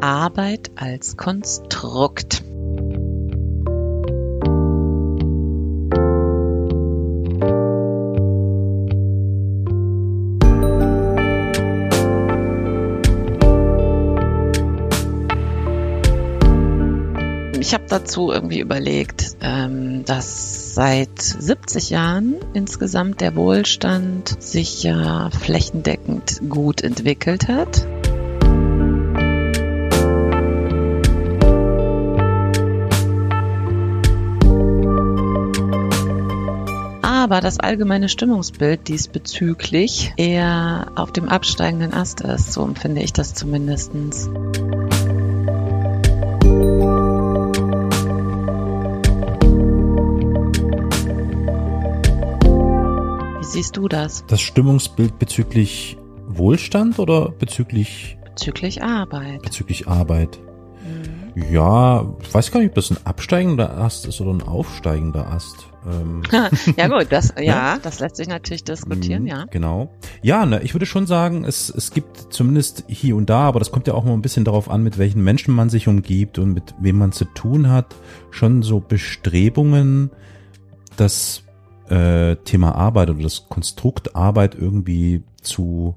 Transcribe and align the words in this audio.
Arbeit 0.00 0.70
als 0.76 1.16
Konstrukt. 1.16 2.42
Ich 17.60 17.74
habe 17.74 17.84
dazu 17.88 18.32
irgendwie 18.32 18.58
überlegt, 18.58 19.36
ähm, 19.42 20.04
dass 20.04 20.74
seit 20.74 21.20
70 21.20 21.90
Jahren 21.90 22.36
insgesamt 22.52 23.20
der 23.20 23.36
Wohlstand 23.36 24.42
sich 24.42 24.82
ja 24.82 25.30
flächendeckend 25.30 26.40
gut 26.48 26.82
entwickelt 26.82 27.46
hat. 27.46 27.86
Aber 37.30 37.40
das 37.40 37.60
allgemeine 37.60 38.08
Stimmungsbild 38.08 38.88
diesbezüglich 38.88 40.12
eher 40.16 40.90
auf 40.96 41.12
dem 41.12 41.28
absteigenden 41.28 41.94
Ast 41.94 42.22
ist. 42.22 42.52
So 42.52 42.64
empfinde 42.64 43.02
ich 43.02 43.12
das 43.12 43.34
zumindestens. 43.34 44.28
Wie 53.38 53.44
siehst 53.44 53.76
du 53.76 53.86
das? 53.86 54.24
Das 54.26 54.40
Stimmungsbild 54.40 55.20
bezüglich 55.20 55.98
Wohlstand 56.26 56.98
oder 56.98 57.30
bezüglich 57.30 58.18
Bezüglich 58.24 58.82
Arbeit. 58.82 59.42
bezüglich 59.42 59.86
Arbeit? 59.86 60.40
Ja, 61.34 62.06
ich 62.20 62.32
weiß 62.32 62.50
gar 62.50 62.60
nicht, 62.60 62.70
ob 62.70 62.74
das 62.74 62.90
ein 62.90 62.98
absteigender 63.04 63.78
Ast 63.78 64.06
ist 64.06 64.20
oder 64.20 64.32
ein 64.32 64.42
aufsteigender 64.42 65.26
Ast. 65.28 65.66
Ähm, 65.86 66.22
ja 66.76 66.88
gut, 66.88 67.06
das 67.10 67.32
ja, 67.40 67.78
das 67.78 68.00
lässt 68.00 68.16
sich 68.16 68.28
natürlich 68.28 68.64
diskutieren, 68.64 69.22
Mhm, 69.22 69.28
ja. 69.28 69.44
Genau. 69.50 69.90
Ja, 70.22 70.44
ne, 70.46 70.62
ich 70.62 70.74
würde 70.74 70.86
schon 70.86 71.06
sagen, 71.06 71.44
es, 71.44 71.70
es 71.70 71.92
gibt 71.92 72.32
zumindest 72.32 72.84
hier 72.88 73.16
und 73.16 73.30
da, 73.30 73.42
aber 73.42 73.58
das 73.58 73.70
kommt 73.70 73.86
ja 73.86 73.94
auch 73.94 74.04
mal 74.04 74.12
ein 74.12 74.22
bisschen 74.22 74.44
darauf 74.44 74.70
an, 74.70 74.82
mit 74.82 74.98
welchen 74.98 75.22
Menschen 75.22 75.54
man 75.54 75.70
sich 75.70 75.88
umgibt 75.88 76.38
und 76.38 76.52
mit 76.52 76.74
wem 76.80 76.98
man 76.98 77.12
zu 77.12 77.24
tun 77.24 77.70
hat, 77.70 77.94
schon 78.30 78.62
so 78.62 78.80
Bestrebungen, 78.80 80.10
das 80.96 81.42
äh, 81.88 82.36
Thema 82.36 82.74
Arbeit 82.74 83.10
oder 83.10 83.22
das 83.22 83.48
Konstrukt 83.48 84.14
Arbeit 84.14 84.54
irgendwie 84.54 85.22
zu 85.42 85.96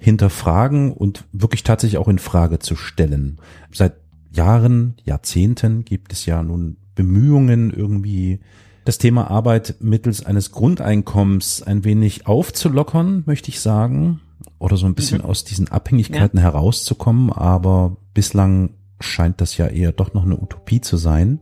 hinterfragen 0.00 0.92
und 0.92 1.24
wirklich 1.32 1.62
tatsächlich 1.62 1.98
auch 1.98 2.08
in 2.08 2.18
Frage 2.18 2.58
zu 2.58 2.74
stellen. 2.74 3.38
Seit 3.72 3.94
Jahren, 4.32 4.96
Jahrzehnten 5.04 5.84
gibt 5.84 6.12
es 6.12 6.26
ja 6.26 6.42
nun 6.42 6.76
Bemühungen 6.94 7.72
irgendwie 7.72 8.40
das 8.84 8.98
Thema 8.98 9.30
Arbeit 9.30 9.76
mittels 9.80 10.24
eines 10.24 10.50
Grundeinkommens 10.50 11.62
ein 11.62 11.84
wenig 11.84 12.26
aufzulockern, 12.26 13.22
möchte 13.26 13.50
ich 13.50 13.60
sagen, 13.60 14.20
oder 14.58 14.76
so 14.76 14.86
ein 14.86 14.94
bisschen 14.94 15.20
aus 15.20 15.44
diesen 15.44 15.68
Abhängigkeiten 15.68 16.38
herauszukommen, 16.38 17.32
aber 17.32 17.96
bislang 18.14 18.70
scheint 19.00 19.40
das 19.40 19.56
ja 19.56 19.66
eher 19.66 19.92
doch 19.92 20.14
noch 20.14 20.24
eine 20.24 20.40
Utopie 20.40 20.80
zu 20.80 20.96
sein. 20.96 21.40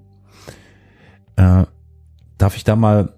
Äh, 1.36 1.64
darf 2.38 2.56
ich 2.56 2.64
da 2.64 2.76
mal 2.76 3.14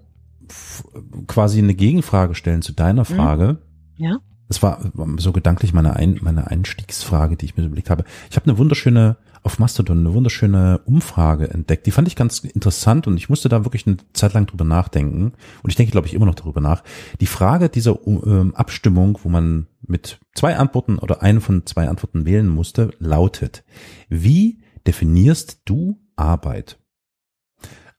quasi 1.27 1.59
eine 1.59 1.73
Gegenfrage 1.73 2.35
stellen 2.35 2.61
zu 2.61 2.73
deiner 2.73 3.05
Frage? 3.05 3.59
Ja. 3.97 4.17
Das 4.47 4.61
war 4.61 4.91
so 5.17 5.31
gedanklich 5.31 5.73
meine, 5.73 5.95
Ein 5.95 6.19
meine 6.21 6.47
Einstiegsfrage, 6.47 7.37
die 7.37 7.45
ich 7.45 7.57
mir 7.57 7.65
überlegt 7.65 7.89
habe. 7.89 8.03
Ich 8.29 8.35
habe 8.35 8.49
eine 8.49 8.57
wunderschöne, 8.57 9.17
auf 9.43 9.59
Mastodon, 9.59 9.99
eine 9.99 10.13
wunderschöne 10.13 10.79
Umfrage 10.85 11.49
entdeckt. 11.49 11.85
Die 11.85 11.91
fand 11.91 12.07
ich 12.07 12.15
ganz 12.15 12.39
interessant 12.39 13.07
und 13.07 13.17
ich 13.17 13.29
musste 13.29 13.49
da 13.49 13.65
wirklich 13.65 13.85
eine 13.85 13.97
Zeit 14.13 14.33
lang 14.33 14.45
drüber 14.45 14.63
nachdenken. 14.63 15.33
Und 15.61 15.69
ich 15.69 15.75
denke, 15.75 15.91
glaube 15.91 16.07
ich, 16.07 16.13
immer 16.13 16.25
noch 16.25 16.35
darüber 16.35 16.61
nach. 16.61 16.83
Die 17.19 17.27
Frage 17.27 17.69
dieser 17.69 17.99
ähm, 18.07 18.55
Abstimmung, 18.55 19.19
wo 19.23 19.29
man 19.29 19.67
mit 19.81 20.19
zwei 20.33 20.55
Antworten 20.55 20.97
oder 20.97 21.21
eine 21.21 21.41
von 21.41 21.65
zwei 21.65 21.89
Antworten 21.89 22.25
wählen 22.25 22.47
musste, 22.47 22.91
lautet, 22.99 23.65
wie 24.07 24.61
definierst 24.87 25.61
du 25.65 25.99
Arbeit? 26.15 26.79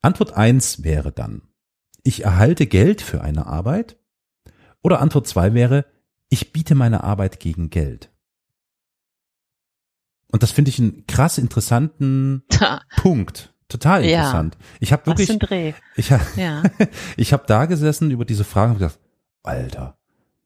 Antwort 0.01 0.35
eins 0.35 0.83
wäre 0.83 1.13
dann, 1.13 1.43
ich 2.03 2.25
erhalte 2.25 2.67
Geld 2.67 3.03
für 3.03 3.23
eine 3.23 3.47
Arbeit. 3.47 3.99
Oder 4.83 5.01
Antwort 5.01 5.27
zwei 5.27 5.55
wäre, 5.55 5.87
ich 6.29 6.53
biete 6.53 6.75
meine 6.75 7.05
Arbeit 7.05 7.41
gegen 7.41 7.71
Geld. 7.71 8.14
Und 10.35 10.43
das 10.43 10.51
finde 10.51 10.69
ich 10.71 10.81
einen 10.81 11.07
krass 11.07 11.39
interessanten 11.39 12.43
Ha, 12.59 12.81
Punkt. 12.97 13.55
Total 13.69 14.05
Ja. 14.05 14.17
interessant. 14.19 14.59
Ich 14.81 14.93
habe 14.93 15.07
wirklich, 15.07 15.75
ich, 15.95 16.11
ha- 16.11 16.21
Ja. 16.35 16.65
ich 17.17 17.33
habe 17.33 17.45
da 17.47 17.67
gesessen 17.67 18.11
über 18.11 18.25
diese 18.25 18.43
Fragen 18.43 18.73
und 18.73 18.79
gedacht, 18.81 18.99
Alter, 19.45 19.97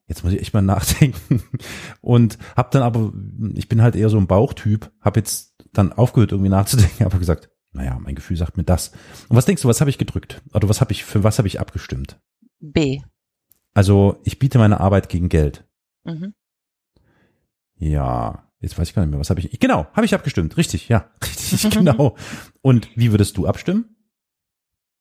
jetzt 0.07 0.25
muss 0.25 0.35
ich 0.35 0.43
echt 0.43 0.53
mal 0.53 0.61
nachdenken. 0.61 1.43
Und 2.03 2.37
habe 2.55 2.69
dann 2.71 2.83
aber, 2.83 3.15
ich 3.55 3.71
bin 3.71 3.81
halt 3.81 3.97
eher 3.97 4.11
so 4.11 4.19
ein 4.19 4.27
Bauchtyp, 4.27 4.91
habe 5.01 5.21
jetzt 5.21 5.55
dann 5.73 5.95
aufgehört 5.95 6.33
irgendwie 6.33 6.51
nachzudenken, 6.51 7.05
aber 7.07 7.19
gesagt, 7.19 7.49
naja, 7.73 7.99
mein 7.99 8.15
Gefühl 8.15 8.37
sagt 8.37 8.59
mir 8.59 8.65
das. 8.65 8.89
Und 9.31 9.37
was 9.39 9.47
denkst 9.47 9.63
du, 9.63 9.69
was 9.69 9.81
habe 9.81 9.89
ich 9.89 9.97
gedrückt? 9.97 10.43
Oder 10.53 10.69
was 10.69 10.83
habe 10.83 10.93
ich, 10.93 11.03
für 11.03 11.25
was 11.25 11.39
habe 11.39 11.49
ich 11.49 11.61
abgestimmt? 11.61 12.21
B. 12.61 13.01
Also 13.73 14.21
ich 14.25 14.39
biete 14.39 14.59
meine 14.59 14.81
Arbeit 14.81 15.09
gegen 15.09 15.31
Geld. 15.31 15.65
Mhm. 16.05 16.35
Ja, 17.77 18.48
jetzt 18.61 18.79
weiß 18.79 18.89
ich 18.89 18.95
gar 18.95 19.03
nicht 19.03 19.11
mehr, 19.11 19.21
was 19.21 19.31
habe 19.31 19.41
ich. 19.41 19.59
Genau, 19.61 19.87
habe 19.93 20.05
ich 20.05 20.15
abgestimmt. 20.15 20.57
Richtig, 20.57 20.89
ja, 20.89 21.11
richtig, 21.25 21.71
genau. 21.71 22.17
Und 22.63 22.89
wie 22.97 23.11
würdest 23.13 23.37
du 23.37 23.47
abstimmen? 23.47 23.97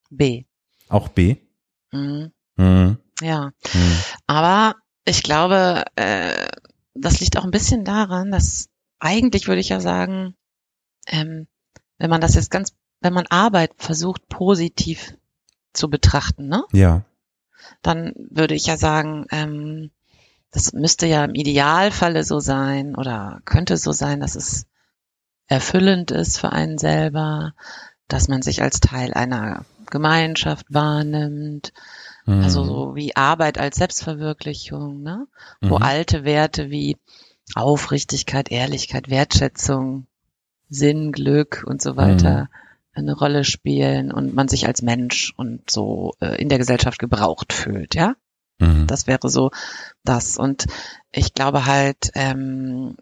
B. 0.09 0.45
Auch 0.89 1.07
B? 1.09 1.37
Mhm. 1.91 2.31
Hm, 2.57 2.97
Ja. 3.21 3.51
hm. 3.69 3.97
Aber 4.25 4.75
ich 5.05 5.23
glaube, 5.23 5.83
äh, 5.95 6.47
das 6.93 7.19
liegt 7.19 7.37
auch 7.37 7.43
ein 7.43 7.51
bisschen 7.51 7.83
daran, 7.85 8.31
dass 8.31 8.69
eigentlich 8.99 9.47
würde 9.47 9.61
ich 9.61 9.69
ja 9.69 9.79
sagen, 9.79 10.35
ähm, 11.07 11.47
wenn 11.97 12.09
man 12.09 12.21
das 12.21 12.35
jetzt 12.35 12.51
ganz, 12.51 12.73
wenn 13.01 13.13
man 13.13 13.27
Arbeit 13.27 13.71
versucht 13.77 14.27
positiv 14.27 15.13
zu 15.73 15.89
betrachten, 15.89 16.47
ne, 16.47 16.63
Ja, 16.73 17.05
dann 17.81 18.13
würde 18.31 18.55
ich 18.55 18.65
ja 18.65 18.77
sagen, 18.77 19.25
ähm, 19.31 19.91
das 20.51 20.73
müsste 20.73 21.05
ja 21.07 21.25
im 21.25 21.35
Idealfalle 21.35 22.23
so 22.23 22.39
sein 22.39 22.95
oder 22.95 23.41
könnte 23.45 23.77
so 23.77 23.91
sein, 23.91 24.19
dass 24.19 24.35
es 24.35 24.65
erfüllend 25.47 26.11
ist 26.11 26.39
für 26.39 26.51
einen 26.51 26.77
selber, 26.77 27.53
dass 28.07 28.27
man 28.27 28.41
sich 28.41 28.61
als 28.61 28.79
Teil 28.79 29.13
einer 29.13 29.65
Gemeinschaft 29.89 30.65
wahrnimmt, 30.69 31.73
hm. 32.25 32.43
also 32.43 32.63
so 32.65 32.95
wie 32.95 33.15
Arbeit 33.15 33.57
als 33.57 33.77
Selbstverwirklichung, 33.77 35.01
ne? 35.01 35.27
wo 35.61 35.77
Mhm. 35.77 35.83
alte 35.83 36.23
Werte 36.25 36.69
wie 36.69 36.97
Aufrichtigkeit, 37.55 38.51
Ehrlichkeit, 38.51 39.09
Wertschätzung, 39.09 40.07
Sinn, 40.69 41.13
Glück 41.13 41.63
und 41.65 41.81
so 41.81 41.95
weiter 41.95 42.49
eine 42.93 43.13
Rolle 43.13 43.43
spielen 43.43 44.11
und 44.11 44.33
man 44.33 44.47
sich 44.49 44.67
als 44.67 44.81
Mensch 44.81 45.33
und 45.37 45.69
so 45.69 46.15
äh, 46.19 46.41
in 46.41 46.49
der 46.49 46.57
Gesellschaft 46.57 46.99
gebraucht 46.99 47.53
fühlt, 47.53 47.95
ja? 47.95 48.15
Mhm. 48.59 48.87
Das 48.87 49.07
wäre 49.07 49.29
so 49.29 49.51
das. 50.03 50.37
Und 50.37 50.65
ich 51.11 51.33
glaube 51.33 51.65
halt, 51.65 52.11
ähm, 52.15 52.97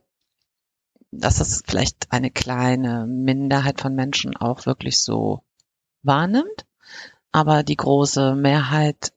dass 1.12 1.38
das 1.38 1.64
vielleicht 1.66 2.12
eine 2.12 2.32
kleine 2.32 3.06
Minderheit 3.08 3.82
von 3.82 3.96
Menschen 3.96 4.36
auch 4.36 4.66
wirklich 4.66 5.00
so 5.00 5.42
wahrnimmt. 6.04 6.66
Aber 7.32 7.64
die 7.64 7.76
große 7.76 8.36
Mehrheit 8.36 9.14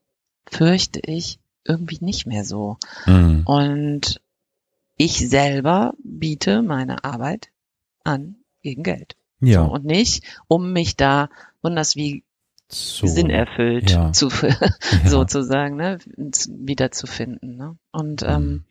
fürchte 0.51 1.01
ich, 1.01 1.39
irgendwie 1.65 1.99
nicht 2.01 2.27
mehr 2.27 2.45
so. 2.45 2.79
Mhm. 3.07 3.43
Und 3.45 4.21
ich 4.97 5.29
selber 5.29 5.95
biete 6.03 6.63
meine 6.63 7.05
Arbeit 7.05 7.51
an 8.05 8.37
gegen 8.63 8.83
Geld. 8.83 9.17
Ja. 9.41 9.65
So, 9.65 9.73
und 9.73 9.85
nicht, 9.85 10.25
um 10.49 10.73
mich 10.73 10.97
da 10.97 11.29
wunders 11.63 11.95
wie 11.95 12.25
so. 12.71 13.07
sinnerfüllt 13.07 13.91
Ja. 13.91 14.13
zu 14.13 14.29
sozusagen 15.05 15.77
ne, 15.77 15.99
wiederzufinden. 16.49 17.57
Ne? 17.57 17.77
Und 17.93 18.23
Mhm. 18.23 18.29
ähm, 18.29 18.65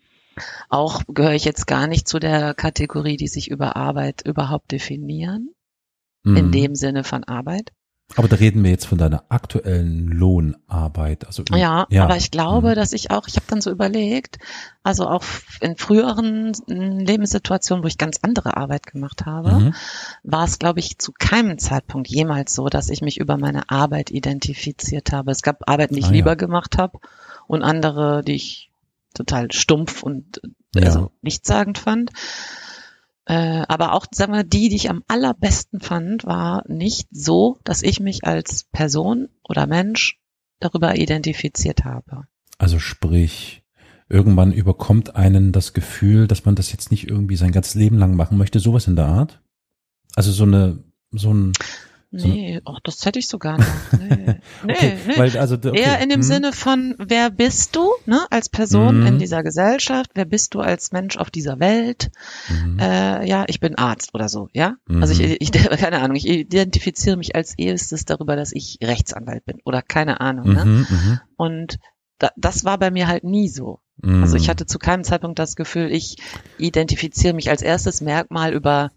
auch 0.70 1.02
gehöre 1.08 1.34
ich 1.34 1.46
jetzt 1.46 1.66
gar 1.66 1.88
nicht 1.88 2.08
zu 2.08 2.20
der 2.20 2.54
Kategorie, 2.54 3.18
die 3.18 3.28
sich 3.28 3.50
über 3.50 3.76
Arbeit 3.76 4.22
überhaupt 4.26 4.72
definieren, 4.72 5.50
in 6.24 6.48
Mhm. 6.48 6.52
dem 6.52 6.76
Sinne 6.76 7.04
von 7.04 7.24
Arbeit. 7.24 7.72
Aber 8.16 8.28
da 8.30 8.38
reden 8.38 8.64
wir 8.64 8.72
jetzt 8.72 8.86
von 8.86 8.98
deiner 8.98 9.26
aktuellen 9.30 10.08
Lohnarbeit. 10.08 11.28
Also 11.28 11.44
Ja, 11.54 11.88
aber 11.92 12.16
ich 12.16 12.32
glaube, 12.32 12.72
Mhm. 12.72 12.76
dass 12.76 12.94
ich 12.94 13.12
auch, 13.12 13.28
ich 13.28 13.36
habe 13.36 13.46
dann 13.50 13.62
so 13.62 13.70
überlegt, 13.70 14.40
also 14.82 15.08
auch 15.08 15.24
in 15.60 15.76
früheren 15.78 16.54
mm, 16.68 17.00
Lebenssituationen, 17.00 17.84
wo 17.84 17.88
ich 17.88 17.98
ganz 17.98 18.20
andere 18.22 18.56
Arbeit 18.58 18.88
gemacht 18.88 19.26
habe, 19.26 19.52
Mhm. 19.52 19.74
war 20.24 20.46
es, 20.46 20.58
glaube 20.58 20.80
ich, 20.80 20.98
zu 21.00 21.12
keinem 21.20 21.60
Zeitpunkt 21.60 22.08
jemals 22.08 22.56
so, 22.56 22.70
dass 22.70 22.90
ich 22.90 23.02
mich 23.02 23.20
über 23.20 23.38
meine 23.38 23.70
Arbeit 23.70 24.10
identifiziert 24.10 25.12
habe. 25.12 25.32
Es 25.32 25.42
gab 25.42 25.70
Arbeiten, 25.70 25.94
die 25.96 26.00
ich 26.00 26.06
Ah, 26.06 26.10
ja. 26.10 26.16
lieber 26.16 26.36
gemacht 26.38 26.78
habe 26.78 27.00
und 27.46 27.62
andere, 27.62 28.24
die 28.24 28.36
ich 28.36 28.72
total 29.14 29.52
stumpf 29.52 30.02
und 30.02 30.42
äh, 30.76 30.80
Ja. 30.80 30.86
also 30.88 31.12
nichtssagend 31.22 31.78
fand. 31.78 32.12
Äh, 33.28 33.66
aber 33.68 33.94
auch, 33.94 34.06
sagen 34.12 34.32
wir, 34.32 34.46
die, 34.46 34.70
die 34.70 34.78
ich 34.78 34.90
am 34.90 35.04
allerbesten 35.08 35.82
fand, 35.82 36.26
war 36.26 36.64
nicht 36.70 37.10
so, 37.12 37.60
dass 37.66 37.84
ich 37.84 38.00
mich 38.00 38.24
als 38.26 38.64
Person 38.72 39.28
oder 39.44 39.68
Mensch 39.68 40.18
darüber 40.62 40.96
identifiziert 40.96 41.84
habe. 41.84 42.24
Also 42.58 42.80
sprich, 42.80 43.64
irgendwann 44.08 44.54
überkommt 44.54 45.18
einen 45.18 45.52
das 45.52 45.74
Gefühl, 45.74 46.28
dass 46.28 46.46
man 46.46 46.56
das 46.56 46.72
jetzt 46.72 46.90
nicht 46.90 47.10
irgendwie 47.10 47.36
sein 47.36 47.52
ganzes 47.52 47.76
Leben 47.76 47.98
lang 47.98 48.16
machen 48.16 48.38
möchte, 48.38 48.62
sowas 48.62 48.88
in 48.88 48.96
der 48.96 49.08
Art? 49.08 49.42
Also 50.16 50.32
so 50.32 50.44
eine, 50.46 50.82
so 51.12 51.34
ein, 51.34 51.52
Nee, 52.24 52.62
ach, 52.66 52.80
das 52.84 53.06
hätte 53.06 53.20
ich 53.20 53.28
sogar 53.28 53.58
noch. 53.58 53.84
Nee, 53.98 54.40
nee, 54.64 54.72
okay, 54.72 54.98
nee. 55.06 55.18
weil 55.18 55.38
also 55.38 55.56
okay, 55.56 55.80
Eher 55.80 56.00
in 56.00 56.10
dem 56.10 56.18
hm, 56.18 56.24
Sinne 56.24 56.54
von, 56.54 56.96
wer 56.98 57.30
bist 57.30 57.76
du, 57.76 57.90
ne, 58.06 58.26
als 58.30 58.50
Person 58.50 59.02
Mhm. 59.02 59.06
in 59.08 59.20
dieser 59.20 59.44
Gesellschaft? 59.44 60.12
Wer 60.16 60.26
bist 60.26 60.54
du 60.54 60.60
als 60.62 60.92
Mensch 60.92 61.18
auf 61.18 61.30
dieser 61.30 61.60
Welt? 61.60 62.10
mhm, 62.50 62.80
Äh, 62.80 63.28
ja, 63.28 63.46
ich 63.48 63.60
bin 63.60 63.76
Arzt 63.76 64.14
oder 64.14 64.30
so, 64.30 64.50
ja? 64.54 64.76
Mhm. 64.88 65.02
Also 65.02 65.14
ich, 65.22 65.42
ich, 65.42 65.52
keine 65.80 66.00
Ahnung, 66.02 66.16
ich 66.16 66.28
identifiziere 66.28 67.18
mich 67.18 67.36
als 67.36 67.58
erstes 67.58 68.06
darüber, 68.06 68.36
dass 68.36 68.52
ich 68.52 68.80
Rechtsanwalt 68.82 69.46
bin 69.46 69.60
oder 69.66 69.82
keine 69.82 70.20
Ahnung, 70.22 70.54
ne? 70.54 70.66
mhm, 70.66 70.88
mhm, 70.90 71.20
Und 71.36 71.78
da, 72.20 72.32
das 72.36 72.66
war 72.66 72.78
bei 72.80 72.90
mir 72.92 73.08
halt 73.08 73.24
nie 73.24 73.48
so. 73.50 73.80
mhm. 74.02 74.24
Also 74.24 74.38
ich 74.38 74.50
hatte 74.50 74.66
zu 74.66 74.80
keinem 74.80 75.04
Zeitpunkt 75.04 75.38
das 75.40 75.56
Gefühl, 75.56 75.92
ich 75.92 76.18
identifiziere 76.58 77.34
mich 77.34 77.50
als 77.50 77.62
erstes 77.62 78.02
Merkmal 78.02 78.54
über 78.54 78.92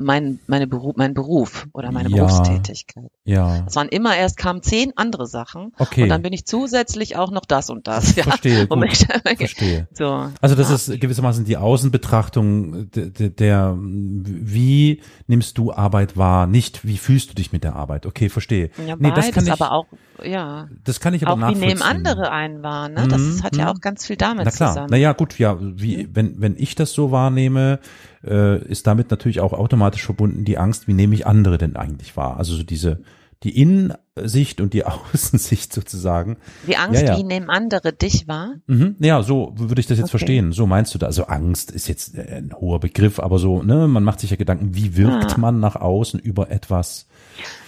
mein, 0.00 0.40
meine 0.46 0.66
Beruf, 0.66 0.96
mein 0.96 1.14
Beruf 1.14 1.66
oder 1.72 1.92
meine 1.92 2.08
Ja. 2.08 2.24
Berufstätigkeit. 2.24 3.10
ja, 3.24 3.64
Es 3.66 3.76
waren 3.76 3.88
immer 3.88 4.16
erst 4.16 4.36
kamen 4.36 4.62
zehn 4.62 4.92
andere 4.96 5.26
Sachen 5.26 5.72
okay, 5.78 6.04
und 6.04 6.08
dann 6.08 6.22
bin 6.22 6.32
ich 6.32 6.46
zusätzlich 6.46 7.16
auch 7.16 7.30
noch 7.30 7.44
das 7.44 7.70
und 7.70 7.86
das. 7.86 8.16
Ja. 8.16 8.24
verstehe, 8.24 8.66
Und 8.66 8.80
gut, 8.80 8.92
ich, 8.92 9.06
verstehe. 9.36 9.88
so. 9.92 10.28
Also 10.40 10.54
das 10.56 10.68
ja. 10.70 10.74
ist 10.74 11.00
gewissermaßen 11.00 11.44
die 11.44 11.56
Außenbetrachtung 11.56 12.90
der, 12.90 13.28
der, 13.30 13.76
wie 13.78 15.02
nimmst 15.26 15.58
du 15.58 15.72
Arbeit 15.72 16.16
wahr, 16.16 16.46
nicht 16.46 16.84
wie 16.86 16.96
fühlst 16.98 17.30
du 17.30 17.34
dich 17.34 17.52
mit 17.52 17.64
der 17.64 17.76
Arbeit. 17.76 18.06
Okay, 18.06 18.28
verstehe. 18.28 18.70
Ja, 18.86 18.96
nee, 18.98 19.12
das 19.14 19.30
kann 19.32 19.44
ich, 19.46 19.52
aber 19.52 19.72
auch, 19.72 19.86
ja, 20.24 20.68
das 20.84 21.00
kann 21.00 21.14
ich 21.14 21.22
aber 21.22 21.32
auch 21.32 21.36
wie 21.36 21.40
nachvollziehen. 21.40 21.68
nehmen 21.68 21.82
andere 21.82 22.30
einen 22.30 22.62
wahr, 22.62 22.88
ne? 22.88 23.06
Das 23.08 23.20
Mhm, 23.20 23.30
ist, 23.30 23.42
hat 23.44 23.56
ja 23.56 23.64
mhm. 23.64 23.70
auch 23.70 23.80
ganz 23.80 24.06
viel 24.06 24.16
damit 24.16 24.44
Na 24.44 24.50
klar, 24.50 24.70
zusammen. 24.70 24.90
naja 24.90 25.12
gut, 25.12 25.38
ja, 25.38 25.56
wie, 25.60 26.08
wenn, 26.12 26.40
wenn 26.40 26.56
ich 26.56 26.74
das 26.74 26.92
so 26.92 27.10
wahrnehme, 27.10 27.78
äh, 28.24 28.58
ist 28.64 28.86
damit 28.86 29.10
natürlich 29.10 29.40
auch 29.40 29.52
automatisch 29.52 30.04
verbunden 30.04 30.44
die 30.44 30.58
Angst, 30.58 30.88
wie 30.88 30.94
nehme 30.94 31.14
ich 31.14 31.26
andere 31.26 31.58
denn 31.58 31.76
eigentlich 31.76 32.16
wahr? 32.16 32.36
Also 32.36 32.54
so 32.54 32.62
diese, 32.62 33.00
die 33.42 33.58
Innensicht 33.60 34.60
und 34.60 34.74
die 34.74 34.84
Außensicht 35.14 35.72
sozusagen. 35.72 36.36
Die 36.66 36.76
Angst, 36.76 37.00
Ja, 37.02 37.12
ja. 37.12 37.16
wie 37.18 37.24
nehmen 37.24 37.48
andere 37.48 37.92
dich 37.92 38.28
wahr? 38.28 38.54
Mhm, 38.66 38.96
ja, 39.00 39.22
so 39.22 39.52
würde 39.56 39.80
ich 39.80 39.86
das 39.86 39.96
jetzt 39.98 40.06
Okay. 40.08 40.18
verstehen. 40.18 40.52
So 40.52 40.66
meinst 40.66 40.94
du 40.94 40.98
da. 40.98 41.06
Also 41.06 41.24
Angst 41.24 41.70
ist 41.70 41.88
jetzt 41.88 42.14
äh, 42.16 42.36
ein 42.38 42.52
hoher 42.54 42.80
Begriff, 42.80 43.18
aber 43.18 43.38
so, 43.38 43.62
ne, 43.62 43.88
man 43.88 44.04
macht 44.04 44.20
sich 44.20 44.30
ja 44.30 44.36
Gedanken, 44.36 44.74
wie 44.74 44.96
wirkt 44.96 45.34
Ah. 45.34 45.38
man 45.38 45.58
nach 45.60 45.76
außen 45.76 46.20
über 46.20 46.50
etwas? 46.50 47.06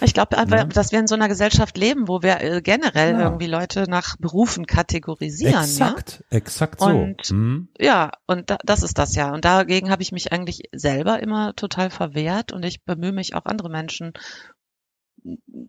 Ich 0.01 0.13
glaube 0.13 0.37
einfach, 0.37 0.57
Ja. 0.57 0.63
dass 0.65 0.91
wir 0.91 0.99
in 0.99 1.07
so 1.07 1.15
einer 1.15 1.27
Gesellschaft 1.27 1.77
leben, 1.77 2.07
wo 2.07 2.21
wir 2.21 2.41
äh, 2.41 2.61
generell 2.61 3.19
irgendwie 3.19 3.47
Leute 3.47 3.85
nach 3.89 4.15
Berufen 4.17 4.67
kategorisieren. 4.67 5.53
Ne? 5.55 5.61
exakt, 5.63 6.23
exakt 6.29 6.79
so. 6.81 6.85
Und- 6.87 7.31
Mhm. 7.31 7.69
Ja, 7.79 8.11
und 8.27 8.49
da, 8.51 8.57
das 8.63 8.83
ist 8.83 8.97
das 8.99 9.15
ja. 9.15 9.33
Und 9.33 9.43
dagegen 9.45 9.89
habe 9.89 10.03
ich 10.03 10.11
mich 10.11 10.31
eigentlich 10.31 10.63
selber 10.71 11.21
immer 11.23 11.55
total 11.55 11.89
verwehrt 11.89 12.51
und 12.51 12.63
ich 12.63 12.83
bemühe 12.83 13.11
mich 13.13 13.33
auch 13.35 13.45
andere 13.45 13.69
Menschen 13.69 14.13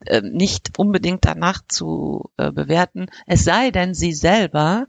äh, 0.06 0.20
nicht 0.22 0.78
unbedingt 0.78 1.24
danach 1.24 1.62
zu 1.68 2.30
äh, 2.36 2.50
bewerten. 2.52 3.06
Es 3.26 3.44
sei 3.44 3.70
denn, 3.70 3.94
sie 3.94 4.12
selber 4.12 4.86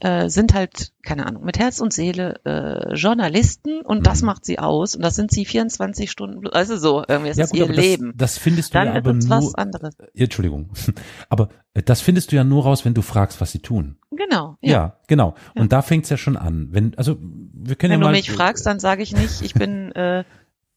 äh, 0.00 0.28
sind 0.28 0.52
halt, 0.54 0.92
keine 1.04 1.26
Ahnung, 1.26 1.44
mit 1.44 1.60
Herz 1.60 1.78
und 1.80 1.92
Seele 1.92 2.40
äh, 2.44 2.94
Journalisten 2.94 3.82
und 3.82 4.04
das 4.04 4.22
Mhm. 4.22 4.26
macht 4.26 4.44
sie 4.44 4.58
aus 4.58 4.96
und 4.96 5.02
das 5.02 5.14
sind 5.14 5.30
sie 5.30 5.44
24 5.44 6.10
Stunden, 6.10 6.48
also 6.48 6.76
so, 6.76 7.04
irgendwie, 7.06 7.28
das 7.28 7.36
Ja, 7.36 7.44
ist 7.44 7.50
gut, 7.52 7.60
ihr 7.60 7.68
Leben. 7.68 8.12
Das, 8.16 8.32
das 8.34 8.38
findest 8.42 8.74
du 8.74 8.78
Dann 8.78 8.88
ja 8.88 8.94
aber 8.94 9.12
nur, 9.12 9.28
was 9.30 9.54
anderes. 9.54 9.94
Ja, 10.14 10.24
Entschuldigung, 10.24 10.70
aber 11.28 11.50
äh, 11.74 11.82
das 11.84 12.00
findest 12.00 12.32
du 12.32 12.36
ja 12.36 12.42
nur 12.42 12.64
raus, 12.64 12.84
wenn 12.84 12.94
du 12.94 13.02
fragst, 13.02 13.40
was 13.40 13.52
sie 13.52 13.60
tun. 13.60 13.96
Genau. 14.10 14.56
Ja, 14.60 14.98
genau. 15.06 15.34
Ja. 15.54 15.62
Und 15.62 15.72
da 15.72 15.82
fängt's 15.82 16.08
ja 16.10 16.16
schon 16.16 16.36
an. 16.36 16.68
Wenn, 16.72 16.98
also 16.98 17.16
wir 17.20 17.76
können 17.76 17.92
Wenn 17.92 18.00
ja 18.00 18.06
du 18.06 18.10
mal. 18.10 18.12
mich 18.12 18.30
fragst, 18.32 18.66
dann 18.66 18.80
sage 18.80 19.04
ich 19.04 19.12
nicht, 19.12 19.40
ich 19.42 19.54
bin, 19.54 19.92
äh, 19.94 20.20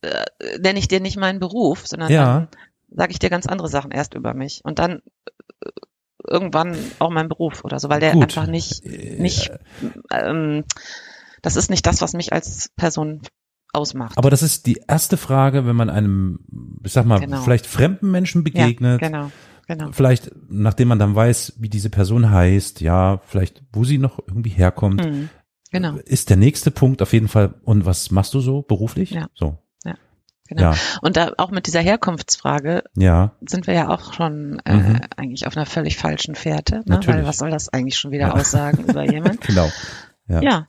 äh, 0.02 0.08
nenne 0.60 0.78
ich 0.78 0.88
dir 0.88 1.00
nicht 1.00 1.18
meinen 1.18 1.40
Beruf, 1.40 1.88
sondern 1.88 2.12
Ja. 2.12 2.26
dann 2.26 2.48
sage 2.96 3.12
ich 3.12 3.20
dir 3.20 3.30
ganz 3.30 3.46
andere 3.46 3.68
Sachen 3.68 3.92
erst 3.92 4.14
über 4.14 4.34
mich 4.34 4.62
und 4.64 4.80
dann 4.80 5.02
äh, 5.64 5.70
irgendwann 6.28 6.78
auch 7.00 7.12
meinen 7.12 7.30
Beruf 7.30 7.64
oder 7.64 7.80
so, 7.80 7.90
weil 7.90 8.00
der 8.00 8.14
Gut. 8.14 8.24
einfach 8.24 8.48
nicht, 8.48 8.84
Äh, 8.86 9.22
nicht, 9.22 9.52
ähm, 10.12 10.64
das 11.42 11.56
ist 11.56 11.70
nicht 11.70 11.86
das, 11.86 12.02
was 12.02 12.14
mich 12.14 12.34
als 12.34 12.70
Person 12.76 13.22
ausmacht. 13.74 14.18
Aber 14.18 14.30
das 14.30 14.42
ist 14.42 14.66
die 14.66 14.82
erste 14.88 15.18
Frage, 15.18 15.66
wenn 15.68 15.76
man 15.76 15.90
einem, 15.90 16.40
ich 16.84 16.94
sag 16.94 17.06
mal, 17.06 17.20
Genau. 17.20 17.42
vielleicht 17.42 17.68
fremden 17.68 18.10
Menschen 18.10 18.44
begegnet. 18.44 19.02
Ja, 19.02 19.08
genau, 19.10 19.32
genau. 19.68 19.92
Vielleicht, 19.92 20.32
nachdem 20.50 20.88
man 20.88 20.98
dann 21.00 21.14
weiß, 21.14 21.56
wie 21.60 21.70
diese 21.70 21.90
Person 21.90 22.32
heißt, 22.32 22.82
ja, 22.82 23.20
vielleicht, 23.26 23.64
wo 23.74 23.84
sie 23.84 23.98
noch 23.98 24.20
irgendwie 24.20 24.52
herkommt, 24.52 25.06
Mhm. 25.06 25.30
Genau, 25.72 25.98
ist 25.98 26.30
der 26.30 26.38
nächste 26.38 26.72
Punkt 26.72 27.02
auf 27.02 27.12
jeden 27.12 27.28
Fall. 27.28 27.56
Und 27.64 27.86
was 27.86 28.10
machst 28.10 28.34
du 28.34 28.40
so 28.40 28.62
beruflich? 28.62 29.12
Ja. 29.12 29.28
So. 29.34 29.58
Genau. 30.48 30.62
Ja, 30.72 30.76
Und 31.02 31.18
da 31.18 31.32
auch 31.38 31.52
mit 31.52 31.68
dieser 31.68 31.82
Herkunftsfrage 31.82 32.84
ja, 32.96 33.32
sind 33.48 33.68
wir 33.68 33.74
ja 33.74 33.90
auch 33.90 34.14
schon 34.14 34.60
äh, 34.66 34.74
Mhm. 34.76 35.02
eigentlich 35.18 35.48
auf 35.48 35.56
einer 35.58 35.66
völlig 35.66 35.98
falschen 35.98 36.36
Fährte, 36.36 36.78
ne? 36.78 36.84
Natürlich. 36.86 37.18
weil 37.20 37.26
was 37.28 37.38
soll 37.38 37.52
das 37.52 37.70
eigentlich 37.70 37.98
schon 37.98 38.12
wieder 38.12 38.28
Ja. 38.28 38.34
aussagen 38.34 38.84
über 38.86 39.04
jemanden? 39.12 39.40
genau. 39.46 39.72
Ja. 40.28 40.42
Ja. 40.42 40.68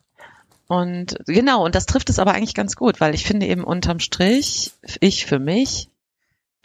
Und 0.68 1.18
genau, 1.26 1.64
und 1.64 1.75
das 1.76 1.87
trifft 1.87 2.11
es 2.11 2.18
aber 2.18 2.33
eigentlich 2.35 2.54
ganz 2.54 2.75
gut, 2.75 3.00
weil 3.00 3.14
ich 3.14 3.25
finde 3.25 3.47
eben 3.47 3.62
unterm 3.62 4.00
Strich, 4.00 4.73
ich 5.00 5.25
für 5.25 5.38
mich, 5.38 5.88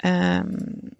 ähm, 0.02 0.92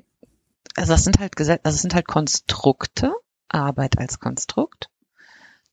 also 0.76 0.94
das 0.94 1.04
sind 1.04 1.20
halt 1.20 1.36
Gesell 1.36 1.60
also 1.64 1.76
es 1.76 1.82
sind 1.82 1.96
halt 1.96 2.08
Konstrukte, 2.08 3.12
Arbeit 3.50 3.98
als 3.98 4.20
Konstrukt, 4.20 4.90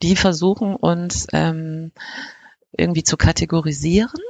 die 0.02 0.16
versuchen 0.16 0.74
uns 0.74 1.26
ähm, 1.32 1.92
irgendwie 2.72 3.04
zu 3.04 3.16
kategorisieren 3.16 4.20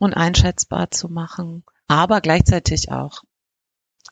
und 0.00 0.14
einschätzbar 0.14 0.90
zu 0.90 1.08
machen, 1.08 1.62
aber 1.86 2.20
gleichzeitig 2.20 2.90
auch 2.90 3.22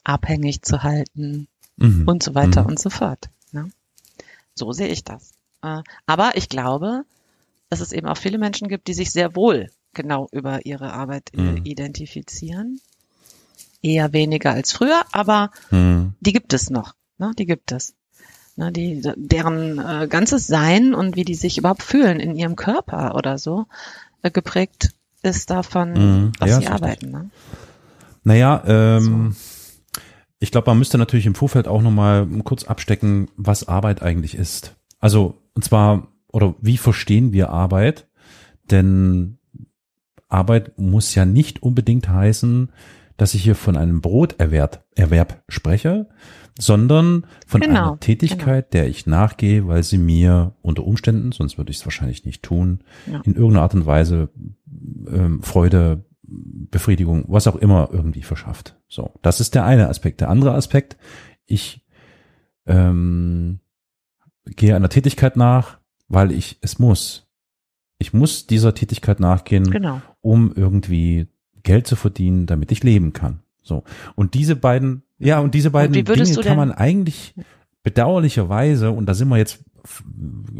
abhängig 0.04 0.62
zu 0.62 0.82
halten 0.84 1.48
Mhm. 1.76 2.06
und 2.06 2.22
so 2.22 2.34
weiter 2.34 2.62
Mhm. 2.62 2.68
und 2.68 2.78
so 2.78 2.90
fort. 2.90 3.30
Ne? 3.52 3.70
So 4.54 4.72
sehe 4.72 4.88
ich 4.88 5.02
das. 5.04 5.32
Äh, 5.62 5.82
Aber 6.06 6.36
ich 6.36 6.48
glaube, 6.48 7.04
dass 7.70 7.80
es 7.80 7.92
eben 7.92 8.06
auch 8.06 8.16
viele 8.16 8.38
Menschen 8.38 8.68
gibt, 8.68 8.86
die 8.88 8.94
sich 8.94 9.10
sehr 9.10 9.34
wohl 9.34 9.70
genau 9.94 10.28
über 10.32 10.66
ihre 10.66 10.92
Arbeit 10.92 11.30
Mhm. 11.34 11.60
identifizieren. 11.64 12.80
Eher 13.80 14.12
weniger 14.12 14.52
als 14.52 14.72
früher, 14.72 15.02
aber 15.12 15.50
Mhm. 15.70 16.14
die 16.20 16.32
gibt 16.32 16.52
es 16.52 16.68
noch. 16.70 16.94
Ne? 17.18 17.32
Die 17.38 17.46
gibt 17.46 17.72
es. 17.72 17.94
Ne? 18.56 18.72
Die, 18.72 19.00
deren 19.16 19.78
äh, 19.78 20.06
ganzes 20.08 20.46
Sein 20.46 20.94
und 20.94 21.16
wie 21.16 21.24
die 21.24 21.34
sich 21.36 21.58
überhaupt 21.58 21.82
fühlen 21.82 22.18
in 22.20 22.34
ihrem 22.36 22.56
Körper 22.56 23.14
oder 23.14 23.38
so 23.38 23.66
äh, 24.22 24.30
geprägt 24.30 24.90
ist 25.22 25.50
davon, 25.50 25.92
Mhm. 25.92 26.32
was 26.38 26.50
Ja, 26.50 26.60
sie 26.60 26.66
arbeiten. 26.68 27.10
Ne? 27.10 27.30
Naja, 28.24 28.62
ähm, 28.66 29.34
ich 30.38 30.50
glaube, 30.50 30.70
man 30.70 30.78
müsste 30.78 30.98
natürlich 30.98 31.26
im 31.26 31.34
Vorfeld 31.34 31.66
auch 31.66 31.82
nochmal 31.82 32.26
kurz 32.44 32.64
abstecken, 32.64 33.28
was 33.36 33.66
Arbeit 33.68 34.02
eigentlich 34.02 34.34
ist. 34.36 34.76
Also, 35.00 35.38
und 35.54 35.64
zwar, 35.64 36.08
oder 36.32 36.54
wie 36.60 36.76
verstehen 36.78 37.32
wir 37.32 37.50
Arbeit? 37.50 38.06
Denn 38.70 39.38
Arbeit 40.28 40.78
muss 40.78 41.14
ja 41.14 41.24
nicht 41.24 41.62
unbedingt 41.62 42.08
heißen, 42.08 42.70
dass 43.16 43.34
ich 43.34 43.42
hier 43.42 43.54
von 43.54 43.76
einem 43.76 44.00
Broterwerb 44.00 44.84
Erwerb 44.94 45.42
spreche, 45.48 46.08
sondern 46.58 47.26
von 47.46 47.60
Genau, 47.60 47.92
einer 47.92 48.00
Tätigkeit, 48.00 48.72
der 48.74 48.88
ich 48.88 49.06
nachgehe, 49.06 49.66
weil 49.66 49.82
sie 49.82 49.98
mir 49.98 50.54
unter 50.60 50.84
Umständen, 50.84 51.32
sonst 51.32 51.56
würde 51.56 51.70
ich 51.70 51.78
es 51.78 51.86
wahrscheinlich 51.86 52.24
nicht 52.24 52.42
tun, 52.42 52.80
Ja. 53.10 53.20
in 53.24 53.34
irgendeiner 53.34 53.62
Art 53.62 53.74
und 53.74 53.86
Weise 53.86 54.28
ähm, 55.08 55.42
Freude, 55.42 56.04
Befriedigung, 56.22 57.24
was 57.28 57.46
auch 57.46 57.56
immer 57.56 57.88
irgendwie 57.92 58.22
verschafft. 58.22 58.76
So, 58.88 59.12
das 59.22 59.40
ist 59.40 59.54
der 59.54 59.64
eine 59.64 59.88
Aspekt. 59.88 60.20
Der 60.20 60.28
andere 60.28 60.54
Aspekt, 60.54 60.96
ich 61.46 61.84
ähm, 62.66 63.60
gehe 64.44 64.76
einer 64.76 64.90
Tätigkeit 64.90 65.36
nach, 65.36 65.78
weil 66.08 66.32
ich 66.32 66.58
es 66.60 66.78
muss. 66.78 67.26
Ich 67.98 68.12
muss 68.12 68.46
dieser 68.46 68.74
Tätigkeit 68.74 69.20
nachgehen, 69.20 69.70
Genau. 69.70 70.00
um 70.20 70.52
irgendwie 70.54 71.28
Geld 71.62 71.86
zu 71.86 71.96
verdienen, 71.96 72.46
damit 72.46 72.70
ich 72.72 72.84
leben 72.84 73.12
kann. 73.12 73.40
So. 73.62 73.84
Und 74.14 74.34
diese 74.34 74.56
beiden, 74.56 75.02
ja, 75.18 75.40
und 75.40 75.54
diese 75.54 75.70
beiden 75.70 75.94
würdest 76.06 76.36
Dinge 76.36 76.46
kann 76.46 76.56
man 76.56 76.72
eigentlich 76.72 77.34
bedauerlicherweise, 77.82 78.90
und 78.90 79.06
da 79.06 79.14
sind 79.14 79.28
wir 79.28 79.38
jetzt, 79.38 79.64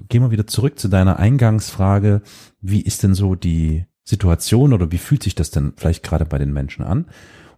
gehen 0.08 0.22
wir 0.22 0.30
wieder 0.30 0.46
zurück 0.46 0.78
zu 0.78 0.88
deiner 0.88 1.18
Eingangsfrage, 1.18 2.22
wie 2.60 2.80
ist 2.80 3.02
denn 3.02 3.14
so 3.14 3.34
die 3.34 3.84
Situation 4.09 4.73
oder 4.73 4.91
wie 4.91 4.99
fühlt 4.99 5.23
sich 5.23 5.35
das 5.35 5.50
denn 5.50 5.75
vielleicht 5.77 6.03
gerade 6.03 6.25
bei 6.25 6.38
den 6.38 6.53
Menschen 6.53 6.83
an? 6.83 7.05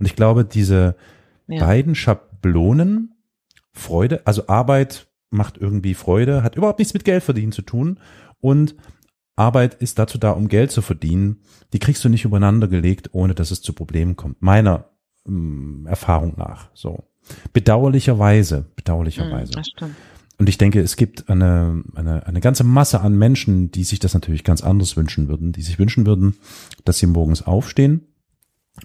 Und 0.00 0.06
ich 0.06 0.16
glaube, 0.16 0.44
diese 0.44 0.96
Ja. 1.46 1.64
beiden 1.64 1.94
Schablonen, 1.94 3.14
Freude, 3.72 4.22
also 4.24 4.48
Arbeit 4.48 5.06
macht 5.30 5.58
irgendwie 5.58 5.94
Freude, 5.94 6.42
hat 6.42 6.56
überhaupt 6.56 6.80
nichts 6.80 6.92
mit 6.92 7.04
Geld 7.04 7.22
verdienen 7.22 7.52
zu 7.52 7.62
tun 7.62 8.00
und 8.40 8.74
Arbeit 9.36 9.74
ist 9.74 10.00
dazu 10.00 10.18
da, 10.18 10.32
um 10.32 10.48
Geld 10.48 10.72
zu 10.72 10.82
verdienen. 10.82 11.36
Die 11.72 11.78
kriegst 11.78 12.04
du 12.04 12.08
nicht 12.08 12.24
übereinander 12.24 12.66
gelegt, 12.66 13.10
ohne 13.12 13.34
dass 13.34 13.52
es 13.52 13.62
zu 13.62 13.72
Problemen 13.72 14.16
kommt. 14.16 14.42
Meiner 14.42 14.90
ähm, 15.26 15.86
Erfahrung 15.88 16.34
nach. 16.36 16.68
So. 16.74 17.04
Bedauerlicherweise, 17.52 18.66
bedauerlicherweise. 18.74 19.52
Das 19.52 19.68
stimmt. 19.68 19.94
Und 20.40 20.48
ich 20.48 20.56
denke, 20.56 20.80
es 20.80 20.96
gibt 20.96 21.28
eine, 21.28 21.84
eine, 21.94 22.26
eine 22.26 22.40
ganze 22.40 22.64
Masse 22.64 23.02
an 23.02 23.14
Menschen, 23.18 23.70
die 23.70 23.84
sich 23.84 23.98
das 23.98 24.14
natürlich 24.14 24.42
ganz 24.42 24.62
anders 24.62 24.96
wünschen 24.96 25.28
würden, 25.28 25.52
die 25.52 25.60
sich 25.60 25.78
wünschen 25.78 26.06
würden, 26.06 26.36
dass 26.86 26.98
sie 26.98 27.06
morgens 27.06 27.42
aufstehen 27.42 28.06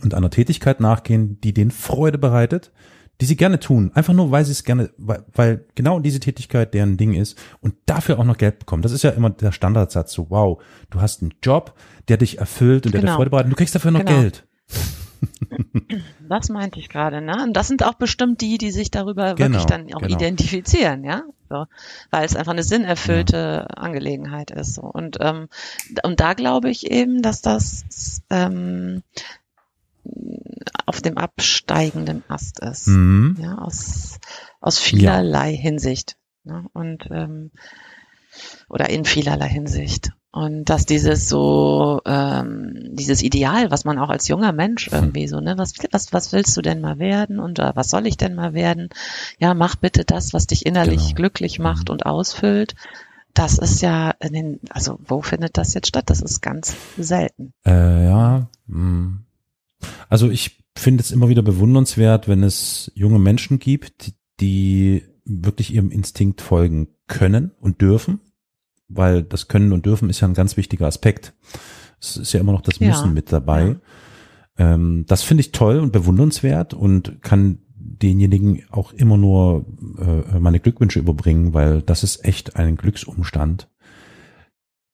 und 0.04 0.14
einer 0.14 0.30
Tätigkeit 0.30 0.82
nachgehen, 0.82 1.40
die 1.40 1.54
denen 1.54 1.72
Freude 1.72 2.18
bereitet, 2.18 2.74
die 3.22 3.26
sie 3.26 3.38
gerne 3.38 3.62
tun, 3.62 3.92
einfach 3.94 4.14
nur, 4.14 4.32
weil 4.32 4.44
sie 4.44 4.52
es 4.52 4.66
gerne, 4.66 4.90
weil, 4.98 5.24
weil 5.34 5.66
genau 5.76 6.02
diese 6.02 6.20
Tätigkeit 6.20 6.74
deren 6.74 6.98
Ding 6.98 7.14
ist 7.14 7.38
und 7.62 7.76
dafür 7.86 8.20
auch 8.20 8.26
noch 8.26 8.38
Geld 8.38 8.60
bekommen. 8.60 8.82
Das 8.84 8.92
ist 8.92 9.04
ja 9.04 9.12
immer 9.12 9.30
der 9.30 9.54
Standardsatz, 9.54 10.12
so 10.12 10.30
wow, 10.30 10.62
du 10.90 11.00
hast 11.00 11.22
einen 11.22 11.36
Job, 11.42 11.74
der 12.10 12.18
dich 12.18 12.38
erfüllt 12.40 12.86
und 12.86 12.94
der 12.94 13.00
dir 13.00 13.06
Genau. 13.06 13.16
Freude 13.16 13.30
bereitet, 13.30 13.46
und 13.46 13.52
du 13.52 13.56
kriegst 13.56 13.74
dafür 13.76 13.92
noch 13.92 14.04
Genau. 14.04 14.20
Geld. 14.20 14.46
Das 16.28 16.50
meinte 16.50 16.80
ich 16.80 16.90
gerade, 16.90 17.22
ne? 17.22 17.44
Und 17.44 17.54
das 17.54 17.68
sind 17.68 17.84
auch 17.84 17.94
bestimmt 17.94 18.42
die, 18.42 18.58
die 18.58 18.72
sich 18.72 18.90
darüber 18.90 19.36
Genau, 19.36 19.60
wirklich 19.60 19.66
dann 19.66 19.94
auch 19.94 20.02
genau. 20.02 20.16
identifizieren, 20.16 21.04
ja? 21.04 21.24
So, 21.50 21.66
weil 22.10 22.26
es 22.26 22.36
einfach 22.36 22.54
eine 22.54 22.64
sinnerfüllte 22.64 23.68
Angelegenheit 23.78 24.50
ist. 24.50 24.74
So. 24.74 24.82
Und, 24.82 25.18
ähm, 25.22 25.48
und 26.04 26.20
da 26.20 26.34
glaube 26.34 26.72
ich 26.72 26.90
eben, 26.90 27.22
dass 27.22 27.42
das 27.42 28.22
ähm, 28.32 29.04
auf 30.86 31.02
dem 31.02 31.18
absteigenden 31.18 32.24
Ast 32.28 32.60
ist. 32.60 32.88
Mhm. 32.88 33.38
Ja, 33.40 33.60
aus, 33.60 34.20
aus 34.60 34.80
vielerlei 34.80 35.56
Hinsicht. 35.56 36.18
Ne? 36.44 36.66
Und 36.74 37.08
ähm, 37.12 37.52
oder 38.70 38.90
in 38.90 39.06
vielerlei 39.06 39.48
Hinsicht. 39.48 40.12
Und 40.36 40.66
dass 40.66 40.86
dieses 40.86 41.30
so, 41.30 42.02
ähm, 42.06 42.90
dieses 42.92 43.24
Ideal, 43.24 43.72
was 43.72 43.86
man 43.86 43.98
auch 43.98 44.10
als 44.10 44.28
junger 44.28 44.52
Mensch 44.52 44.90
irgendwie 44.92 45.30
so, 45.30 45.40
ne, 45.40 45.58
was, 45.58 45.76
was, 45.92 46.12
was 46.12 46.34
willst 46.34 46.58
du 46.58 46.62
denn 46.62 46.82
mal 46.82 47.00
werden 47.00 47.40
und 47.40 47.58
äh, 47.60 47.72
was 47.74 47.90
soll 47.90 48.06
ich 48.06 48.18
denn 48.18 48.36
mal 48.36 48.54
werden? 48.54 48.90
Ja, 49.40 49.54
mach 49.54 49.78
bitte 49.78 50.04
das, 50.04 50.34
was 50.34 50.46
dich 50.46 50.66
innerlich 50.66 51.04
Genau. 51.04 51.16
glücklich 51.16 51.58
macht 51.60 51.88
Mhm. 51.88 51.94
und 51.94 52.06
ausfüllt. 52.06 52.76
Das 53.34 53.58
ist 53.58 53.82
ja 53.82 54.12
in 54.20 54.34
den, 54.34 54.60
also 54.70 55.00
wo 55.08 55.22
findet 55.22 55.58
das 55.58 55.74
jetzt 55.74 55.88
statt? 55.88 56.10
Das 56.10 56.22
ist 56.22 56.42
ganz 56.42 56.76
selten. 56.98 57.54
Äh, 57.66 58.04
ja. 58.06 58.50
mh. 58.68 59.20
Also 60.10 60.30
ich 60.30 60.58
finde 60.78 61.02
es 61.02 61.12
immer 61.12 61.30
wieder 61.30 61.44
bewundernswert, 61.44 62.28
wenn 62.28 62.44
es 62.44 62.92
junge 62.94 63.20
Menschen 63.20 63.58
gibt, 63.60 64.12
die 64.42 65.04
wirklich 65.24 65.74
ihrem 65.74 65.92
Instinkt 65.92 66.42
folgen 66.42 66.90
können 67.08 67.52
und 67.62 67.80
dürfen, 67.82 68.20
weil 68.96 69.24
das 69.24 69.48
Können 69.48 69.74
und 69.74 69.86
Dürfen 69.86 70.10
ist 70.10 70.22
ja 70.22 70.28
ein 70.28 70.34
ganz 70.34 70.58
wichtiger 70.58 70.88
Aspekt. 70.88 71.34
Es 72.00 72.18
ist 72.18 72.34
ja 72.34 72.40
immer 72.40 72.52
noch 72.52 72.62
das 72.62 72.80
Ja, 72.80 72.88
Müssen 72.88 73.14
mit 73.14 73.32
dabei. 73.32 73.78
Ähm, 74.58 75.06
das 75.08 75.24
finde 75.24 75.42
ich 75.42 75.52
toll 75.52 75.80
und 75.80 75.92
bewundernswert 75.92 76.74
und 76.74 77.22
kann 77.22 77.60
denjenigen 77.78 78.64
auch 78.72 78.94
immer 78.94 79.18
nur 79.18 79.66
äh, 79.98 80.40
meine 80.40 80.60
Glückwünsche 80.60 81.00
überbringen, 81.00 81.54
weil 81.54 81.82
das 81.82 82.04
ist 82.04 82.26
echt 82.26 82.56
ein 82.56 82.78
Glücksumstand. 82.78 83.70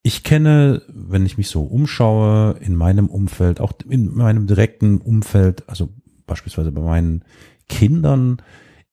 Ich 0.03 0.24
kenne, 0.24 0.81
wenn 0.88 1.25
ich 1.25 1.38
mich 1.38 1.50
so 1.50 1.63
umschaue, 1.63 2.58
in 2.60 2.75
meinem 2.75 3.08
Umfeld, 3.08 3.62
auch 3.62 3.74
in 3.88 4.13
meinem 4.13 4.48
direkten 4.48 5.00
Umfeld, 5.00 5.67
also 5.70 5.89
beispielsweise 6.25 6.72
bei 6.72 6.81
meinen 6.81 7.24
Kindern, 7.70 8.41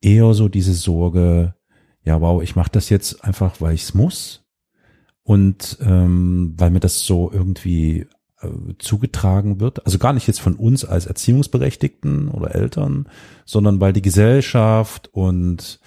eher 0.00 0.34
so 0.34 0.48
diese 0.48 0.74
Sorge, 0.74 1.54
ja, 2.04 2.20
wow, 2.20 2.42
ich 2.42 2.56
mache 2.56 2.70
das 2.70 2.90
jetzt 2.90 3.24
einfach, 3.24 3.60
weil 3.60 3.74
ich 3.74 3.84
es 3.84 3.94
muss 3.94 4.47
und 5.28 5.76
ähm, 5.82 6.54
weil 6.56 6.70
mir 6.70 6.80
das 6.80 7.00
so 7.00 7.30
irgendwie 7.30 8.06
äh, 8.40 8.48
zugetragen 8.78 9.60
wird. 9.60 9.84
Also 9.84 9.98
gar 9.98 10.14
nicht 10.14 10.26
jetzt 10.26 10.40
von 10.40 10.54
uns 10.54 10.86
als 10.86 11.04
Erziehungsberechtigten 11.04 12.28
oder 12.28 12.54
Eltern, 12.54 13.06
sondern 13.44 13.78
weil 13.78 13.92
die 13.92 14.00
Gesellschaft 14.00 15.10
und 15.12 15.80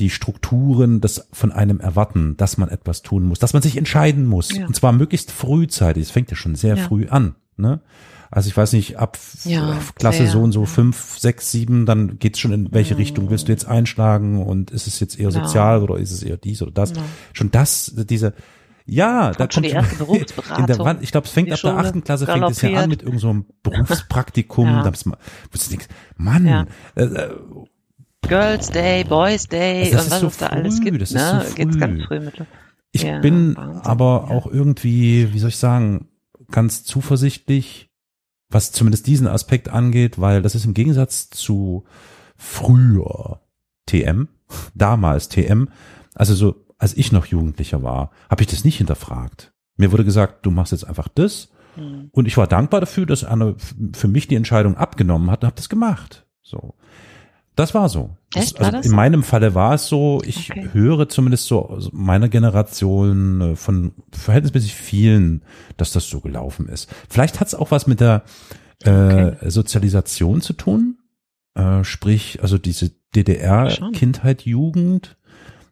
die 0.00 0.10
Strukturen 0.10 1.00
das 1.00 1.28
von 1.32 1.50
einem 1.50 1.80
erwarten, 1.80 2.36
dass 2.36 2.58
man 2.58 2.68
etwas 2.68 3.00
tun 3.00 3.24
muss, 3.24 3.38
dass 3.38 3.54
man 3.54 3.62
sich 3.62 3.78
entscheiden 3.78 4.26
muss. 4.26 4.54
Ja. 4.54 4.66
Und 4.66 4.76
zwar 4.76 4.92
möglichst 4.92 5.32
frühzeitig. 5.32 6.02
Es 6.04 6.10
fängt 6.10 6.30
ja 6.30 6.36
schon 6.36 6.54
sehr 6.54 6.76
Ja. 6.76 6.84
früh 6.84 7.08
an. 7.08 7.36
Ne? 7.56 7.80
Also 8.30 8.48
ich 8.50 8.56
weiß 8.56 8.74
nicht, 8.74 8.98
ab 8.98 9.16
f- 9.16 9.46
Ja, 9.46 9.78
Klasse 9.94 10.24
sehr, 10.24 10.30
so 10.32 10.42
und 10.42 10.52
so 10.52 10.60
ja. 10.60 10.66
fünf, 10.66 11.18
sechs, 11.18 11.50
sieben, 11.50 11.86
dann 11.86 12.18
geht's 12.18 12.38
schon 12.38 12.52
in 12.52 12.70
welche 12.72 12.92
Mhm. 12.94 13.00
Richtung 13.00 13.30
willst 13.30 13.48
du 13.48 13.52
jetzt 13.52 13.66
einschlagen 13.66 14.42
und 14.44 14.70
ist 14.70 14.86
es 14.86 15.00
jetzt 15.00 15.18
eher 15.18 15.30
Ja. 15.30 15.42
sozial 15.42 15.82
oder 15.82 15.96
ist 15.96 16.12
es 16.12 16.22
eher 16.22 16.36
dies 16.36 16.60
oder 16.60 16.70
das? 16.70 16.90
Ja. 16.90 17.02
Schon 17.32 17.50
das, 17.50 17.94
diese, 18.10 18.34
ja, 18.90 19.32
da 19.32 19.36
Kommt 19.36 19.54
schon 19.54 19.62
die 19.64 19.70
erste 19.70 19.96
Berufsberatung. 19.96 20.58
in 20.60 20.66
der 20.66 20.78
Wand, 20.78 21.02
ich 21.02 21.12
glaube, 21.12 21.26
es 21.26 21.32
fängt 21.32 21.52
ab 21.52 21.60
der 21.62 21.76
achten 21.76 22.02
Klasse 22.02 22.26
fängt 22.26 22.50
es 22.50 22.62
ja 22.62 22.70
an 22.80 22.88
mit 22.88 23.02
irgendeinem 23.02 23.44
so 23.46 23.54
Berufspraktikum. 23.70 24.66
Ja. 24.66 24.82
da 24.82 24.90
du 24.90 25.58
denkst, 25.70 25.88
Mann, 26.16 26.46
Ja. 26.46 26.66
äh, 26.94 27.04
äh, 27.04 27.34
Girls 28.22 28.70
Day, 28.70 29.04
Boys 29.04 29.46
Day 29.46 29.90
das 29.90 29.92
und 29.92 30.06
ist 30.06 30.10
was 30.12 30.20
so 30.20 30.26
es 30.28 30.36
da 30.38 30.46
alles 30.46 30.80
gibt, 30.80 31.00
das 31.02 31.10
ist 31.10 31.16
ne? 31.16 31.44
so 31.46 31.54
Geht's 31.54 31.78
ganz 31.78 32.02
früh 32.04 32.20
mit. 32.20 32.34
Ich 32.92 33.02
Ja, 33.02 33.18
bin 33.20 33.56
Wahnsinn, 33.56 33.82
aber 33.82 34.26
ja. 34.28 34.34
auch 34.36 34.46
irgendwie, 34.46 35.32
wie 35.34 35.38
soll 35.38 35.50
ich 35.50 35.58
sagen, 35.58 36.08
ganz 36.50 36.84
zuversichtlich, 36.84 37.90
was 38.48 38.72
zumindest 38.72 39.06
diesen 39.06 39.26
Aspekt 39.26 39.68
angeht, 39.68 40.18
weil 40.18 40.40
das 40.40 40.54
ist 40.54 40.64
im 40.64 40.72
Gegensatz 40.74 41.28
zu 41.28 41.84
früher 42.36 43.40
TM, 43.86 44.28
damals 44.74 45.28
TM, 45.28 45.68
also 46.14 46.34
so, 46.34 46.54
als 46.78 46.96
ich 46.96 47.12
noch 47.12 47.26
Jugendlicher 47.26 47.82
war, 47.82 48.10
habe 48.30 48.42
ich 48.42 48.48
das 48.48 48.64
nicht 48.64 48.78
hinterfragt. 48.78 49.52
Mir 49.76 49.92
wurde 49.92 50.04
gesagt, 50.04 50.46
du 50.46 50.50
machst 50.50 50.72
jetzt 50.72 50.84
einfach 50.84 51.08
das 51.08 51.48
Hm. 51.74 52.08
und 52.12 52.26
ich 52.26 52.36
war 52.36 52.46
dankbar 52.46 52.80
dafür, 52.80 53.04
dass 53.06 53.22
Anne 53.24 53.54
f- 53.56 53.74
für 53.94 54.08
mich 54.08 54.26
die 54.26 54.34
Entscheidung 54.36 54.76
abgenommen 54.76 55.30
hat 55.30 55.42
und 55.42 55.46
habe 55.48 55.56
das 55.56 55.68
gemacht. 55.68 56.26
So. 56.42 56.74
Das 57.56 57.74
war 57.74 57.88
so. 57.88 58.16
Echt? 58.34 58.58
also 58.58 58.64
War 58.64 58.72
das 58.72 58.86
in 58.86 58.92
meinem 58.94 59.22
Falle 59.24 59.54
war 59.54 59.74
es 59.74 59.88
so, 59.88 60.20
ich 60.24 60.50
Okay. 60.50 60.68
höre 60.72 61.08
zumindest 61.08 61.46
so 61.46 61.68
aus 61.68 61.90
meiner 61.92 62.28
Generation 62.28 63.40
äh, 63.40 63.56
von 63.56 63.92
verhältnismäßig 64.12 64.74
vielen, 64.74 65.42
dass 65.76 65.92
das 65.92 66.08
so 66.08 66.20
gelaufen 66.20 66.68
ist. 66.68 66.88
Vielleicht 67.08 67.40
hat 67.40 67.48
es 67.48 67.54
auch 67.54 67.70
was 67.72 67.86
mit 67.88 68.00
der 68.00 68.22
äh, 68.84 68.90
Okay. 68.90 69.50
Sozialisation 69.50 70.40
zu 70.40 70.52
tun, 70.54 70.98
äh, 71.54 71.82
sprich 71.84 72.38
also 72.42 72.58
diese. 72.58 72.92
DDR-Kindheit, 73.14 74.42
Jugend, 74.42 75.16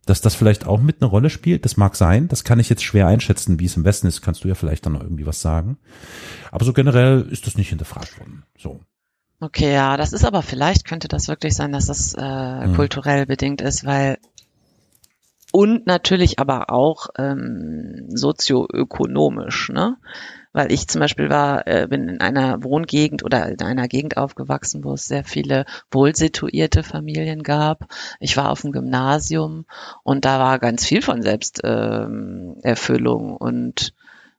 dass 0.07 0.21
das 0.21 0.35
vielleicht 0.35 0.67
auch 0.67 0.81
mit 0.81 1.03
eine 1.03 1.11
Rolle 1.11 1.29
spielt. 1.31 1.65
Das 1.65 1.77
mag 1.77 1.97
sein, 1.97 2.29
das 2.29 2.45
kann 2.45 2.61
ich 2.61 2.71
jetzt 2.71 2.85
schwer 2.85 3.07
einschätzen, 3.09 3.61
wie 3.61 3.67
es 3.67 3.77
im 3.77 3.85
Westen 3.85 4.07
ist. 4.07 4.23
Kannst 4.23 4.45
du 4.45 4.49
ja 4.49 4.55
vielleicht 4.55 4.87
dann 4.87 4.95
noch 4.95 5.03
irgendwie 5.03 5.27
was 5.27 5.41
sagen. 5.41 5.79
Aber 6.51 6.65
so 6.65 6.73
generell 6.73 7.27
ist 7.31 7.47
das 7.47 7.57
nicht 7.59 7.69
hinterfragt 7.69 8.19
worden. 8.19 8.45
So. 8.57 8.81
Okay, 9.41 9.75
ja, 9.75 9.97
das 9.99 10.13
ist 10.15 10.25
aber 10.25 10.41
vielleicht 10.43 10.87
könnte 10.87 11.09
das 11.09 11.29
wirklich 11.29 11.55
sein, 11.55 11.73
dass 11.73 11.87
das 11.87 12.15
äh, 12.15 12.21
Hm. 12.23 12.75
kulturell 12.75 13.27
bedingt 13.27 13.61
ist, 13.61 13.85
weil 13.85 14.17
und 15.53 15.87
natürlich 15.87 16.39
aber 16.39 16.71
auch 16.71 17.09
ähm, 17.19 18.07
sozioökonomisch, 18.09 19.71
ne? 19.71 19.97
Weil 20.57 20.73
ich 20.73 20.89
zum 20.89 21.03
Beispiel 21.03 21.29
war, 21.29 21.67
äh, 21.67 21.87
bin 21.87 22.09
in 22.09 22.23
einer 22.23 22.65
Wohngegend 22.65 23.23
oder 23.23 23.47
in 23.47 23.61
einer 23.61 23.89
Gegend 23.89 24.17
aufgewachsen, 24.17 24.85
wo 24.85 24.95
es 24.95 25.07
sehr 25.07 25.23
viele 25.23 25.67
wohlsituierte 25.91 26.83
Familien 26.83 27.43
gab. 27.43 27.93
Ich 28.21 28.39
war 28.39 28.51
auf 28.51 28.63
dem 28.63 28.73
Gymnasium 28.73 29.67
und 30.03 30.25
da 30.25 30.39
war 30.39 30.59
ganz 30.59 30.87
viel 30.87 31.03
von 31.03 31.21
Selbsterfüllung 31.21 33.33
ähm, 33.33 33.37
und 33.37 33.93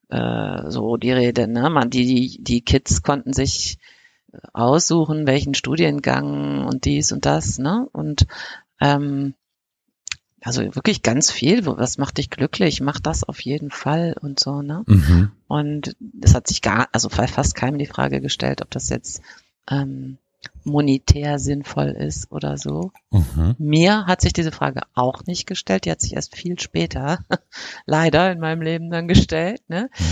äh, 0.09 0.71
so 0.71 0.97
die 0.97 1.11
Rede. 1.11 1.47
Ne? 1.47 1.69
Man, 1.69 1.91
die, 1.91 2.07
die, 2.07 2.43
die 2.43 2.61
Kids 2.61 3.03
konnten 3.03 3.33
sich 3.33 3.77
aussuchen, 4.53 5.27
welchen 5.27 5.53
Studiengang 5.53 6.65
und 6.65 6.85
dies 6.85 7.11
und 7.11 7.27
das, 7.27 7.59
ne? 7.59 7.87
Und 7.91 8.25
ähm, 8.81 9.35
also 10.47 10.63
wirklich 10.75 11.01
ganz 11.01 11.29
viel. 11.29 11.65
Was 11.65 11.97
macht 11.97 12.19
dich 12.19 12.29
glücklich? 12.29 12.79
Mach 12.79 13.01
das 13.01 13.25
auf 13.25 13.41
jeden 13.41 13.69
Fall 13.69 14.15
und 14.17 14.39
so, 14.39 14.61
ne? 14.61 14.83
Mhm. 14.87 15.31
Und 15.49 15.97
es 16.21 16.33
hat 16.33 16.47
sich 16.47 16.61
gar, 16.61 16.87
also 16.93 17.09
fast 17.09 17.53
keinem 17.53 17.77
die 17.77 17.85
Frage 17.85 18.21
gestellt, 18.21 18.61
ob 18.61 18.71
das 18.71 18.87
jetzt 18.87 19.21
ähm, 19.69 20.17
monetär 20.63 21.37
sinnvoll 21.37 21.89
ist 21.89 22.31
oder 22.31 22.57
so. 22.57 22.93
Mhm. 23.11 23.55
Mir 23.57 24.05
hat 24.05 24.21
sich 24.21 24.31
diese 24.31 24.53
Frage 24.53 24.83
auch 24.93 25.25
nicht 25.25 25.47
gestellt. 25.47 25.83
Die 25.83 25.91
hat 25.91 25.99
sich 25.99 26.13
erst 26.13 26.33
viel 26.33 26.57
später, 26.57 27.19
leider 27.85 28.31
in 28.31 28.39
meinem 28.39 28.61
Leben 28.61 28.89
dann 28.89 29.09
gestellt. 29.09 29.61
Ne? 29.67 29.89
Mhm. 29.99 30.05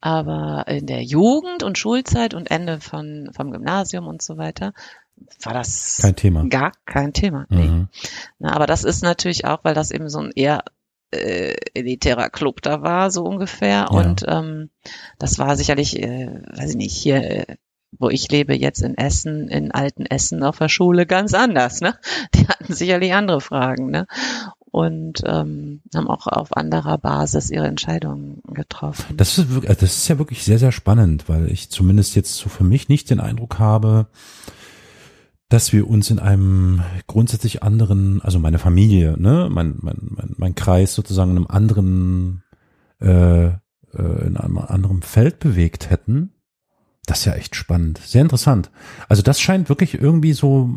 Aber 0.00 0.64
in 0.68 0.86
der 0.86 1.02
Jugend 1.02 1.62
und 1.62 1.76
Schulzeit 1.76 2.32
und 2.32 2.50
Ende 2.50 2.80
von, 2.80 3.28
vom 3.34 3.50
Gymnasium 3.50 4.06
und 4.06 4.22
so 4.22 4.38
weiter 4.38 4.72
war 5.42 5.54
das 5.54 5.98
kein 6.00 6.16
Thema. 6.16 6.44
gar 6.48 6.72
kein 6.84 7.12
Thema. 7.12 7.46
Nee. 7.48 7.68
Mhm. 7.68 7.88
Na, 8.38 8.54
aber 8.54 8.66
das 8.66 8.84
ist 8.84 9.02
natürlich 9.02 9.44
auch, 9.44 9.60
weil 9.62 9.74
das 9.74 9.90
eben 9.90 10.08
so 10.08 10.20
ein 10.20 10.32
eher 10.34 10.64
äh, 11.10 11.54
elitärer 11.74 12.30
Club 12.30 12.62
da 12.62 12.82
war, 12.82 13.10
so 13.10 13.24
ungefähr. 13.24 13.68
Ja. 13.68 13.86
Und 13.88 14.24
ähm, 14.26 14.70
das 15.18 15.38
war 15.38 15.56
sicherlich, 15.56 16.02
äh, 16.02 16.42
weiß 16.56 16.70
ich 16.70 16.76
nicht, 16.76 16.96
hier 16.96 17.48
äh, 17.48 17.56
wo 17.98 18.08
ich 18.08 18.30
lebe 18.30 18.54
jetzt 18.54 18.80
in 18.80 18.96
Essen, 18.96 19.48
in 19.48 19.70
alten 19.70 20.06
Essen 20.06 20.42
auf 20.42 20.56
der 20.56 20.70
Schule 20.70 21.04
ganz 21.04 21.34
anders. 21.34 21.82
Ne? 21.82 21.94
Die 22.34 22.48
hatten 22.48 22.72
sicherlich 22.72 23.12
andere 23.12 23.42
Fragen. 23.42 23.90
Ne? 23.90 24.06
und 24.72 25.22
ähm, 25.26 25.82
haben 25.94 26.08
auch 26.08 26.26
auf 26.26 26.56
anderer 26.56 26.96
Basis 26.96 27.50
ihre 27.50 27.66
Entscheidungen 27.66 28.40
getroffen. 28.48 29.18
Das 29.18 29.36
ist, 29.36 29.50
wirklich, 29.50 29.76
das 29.76 29.98
ist 29.98 30.08
ja 30.08 30.18
wirklich 30.18 30.42
sehr, 30.44 30.58
sehr 30.58 30.72
spannend, 30.72 31.28
weil 31.28 31.52
ich 31.52 31.68
zumindest 31.68 32.16
jetzt 32.16 32.36
so 32.36 32.48
für 32.48 32.64
mich 32.64 32.88
nicht 32.88 33.10
den 33.10 33.20
Eindruck 33.20 33.58
habe, 33.58 34.06
dass 35.52 35.72
wir 35.72 35.88
uns 35.88 36.10
in 36.10 36.18
einem 36.18 36.82
grundsätzlich 37.06 37.62
anderen, 37.62 38.22
also 38.22 38.38
meine 38.38 38.58
Familie, 38.58 39.16
ne, 39.18 39.48
mein, 39.50 39.76
mein, 39.80 39.98
mein, 40.00 40.34
mein 40.38 40.54
Kreis 40.54 40.94
sozusagen 40.94 41.32
in 41.32 41.36
einem 41.36 41.46
anderen, 41.46 42.42
äh, 43.02 43.46
äh, 43.48 44.26
in 44.26 44.38
einem 44.38 44.56
anderen 44.58 45.02
Feld 45.02 45.40
bewegt 45.40 45.90
hätten. 45.90 46.32
Das 47.04 47.20
ist 47.20 47.24
ja 47.26 47.34
echt 47.34 47.54
spannend, 47.54 47.98
sehr 47.98 48.22
interessant. 48.22 48.70
Also 49.10 49.22
das 49.22 49.40
scheint 49.40 49.68
wirklich 49.68 50.00
irgendwie 50.00 50.32
so 50.32 50.70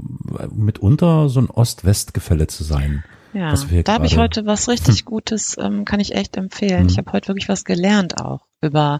mitunter 0.51 1.29
so 1.29 1.39
ein 1.39 1.49
Ost-West-Gefälle 1.49 2.47
zu 2.47 2.65
sein. 2.65 3.05
Ja, 3.31 3.53
da 3.83 3.93
habe 3.93 4.05
ich 4.07 4.17
heute 4.17 4.45
was 4.45 4.67
richtig 4.67 4.99
hm. 4.99 5.05
Gutes, 5.05 5.57
ähm, 5.57 5.85
kann 5.85 5.99
ich 5.99 6.15
echt 6.15 6.35
empfehlen. 6.35 6.81
Hm. 6.81 6.87
Ich 6.87 6.97
habe 6.97 7.11
heute 7.13 7.29
wirklich 7.29 7.47
was 7.47 7.63
gelernt 7.63 8.21
auch 8.21 8.47
über 8.61 8.99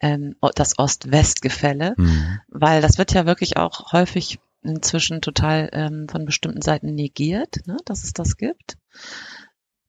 ähm, 0.00 0.36
das 0.54 0.78
Ost-West-Gefälle, 0.78 1.94
hm. 1.96 2.40
weil 2.48 2.82
das 2.82 2.98
wird 2.98 3.14
ja 3.14 3.24
wirklich 3.24 3.56
auch 3.56 3.92
häufig 3.92 4.38
inzwischen 4.70 5.20
total 5.20 5.68
ähm, 5.72 6.08
von 6.08 6.24
bestimmten 6.24 6.62
Seiten 6.62 6.94
negiert, 6.94 7.66
ne, 7.66 7.76
dass 7.84 8.04
es 8.04 8.12
das 8.12 8.36
gibt. 8.36 8.76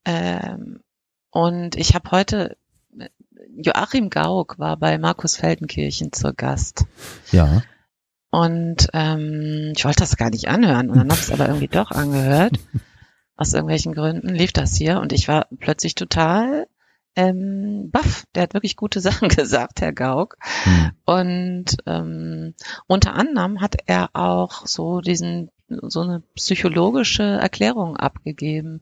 Ähm, 0.05 0.81
und 1.31 1.75
ich 1.75 1.95
habe 1.95 2.11
heute 2.11 2.57
Joachim 3.57 4.09
Gauck 4.09 4.59
war 4.59 4.77
bei 4.77 4.97
Markus 4.97 5.37
Feldenkirchen 5.37 6.11
zur 6.11 6.33
Gast. 6.33 6.85
Ja. 7.31 7.61
Und 8.31 8.89
ähm, 8.93 9.73
ich 9.75 9.85
wollte 9.85 9.99
das 9.99 10.17
gar 10.17 10.29
nicht 10.29 10.49
anhören 10.49 10.89
und 10.89 10.97
dann 10.97 11.09
habe 11.09 11.19
ich 11.19 11.27
es 11.27 11.31
aber 11.31 11.47
irgendwie 11.47 11.67
doch 11.67 11.91
angehört. 11.91 12.59
Aus 13.37 13.53
irgendwelchen 13.53 13.93
Gründen 13.93 14.29
lief 14.29 14.53
das 14.53 14.75
hier 14.75 14.99
und 14.99 15.11
ich 15.13 15.27
war 15.27 15.47
plötzlich 15.59 15.95
total 15.95 16.67
ähm, 17.15 17.89
baff. 17.91 18.25
Der 18.35 18.43
hat 18.43 18.53
wirklich 18.53 18.75
gute 18.75 18.99
Sachen 18.99 19.29
gesagt, 19.29 19.81
Herr 19.81 19.93
Gauck. 19.93 20.37
Hm. 20.63 20.91
Und 21.05 21.77
ähm, 21.85 22.53
unter 22.87 23.13
anderem 23.13 23.61
hat 23.61 23.75
er 23.85 24.09
auch 24.13 24.65
so 24.65 25.01
diesen 25.01 25.49
so 25.67 26.01
eine 26.01 26.21
psychologische 26.35 27.23
Erklärung 27.23 27.97
abgegeben, 27.97 28.81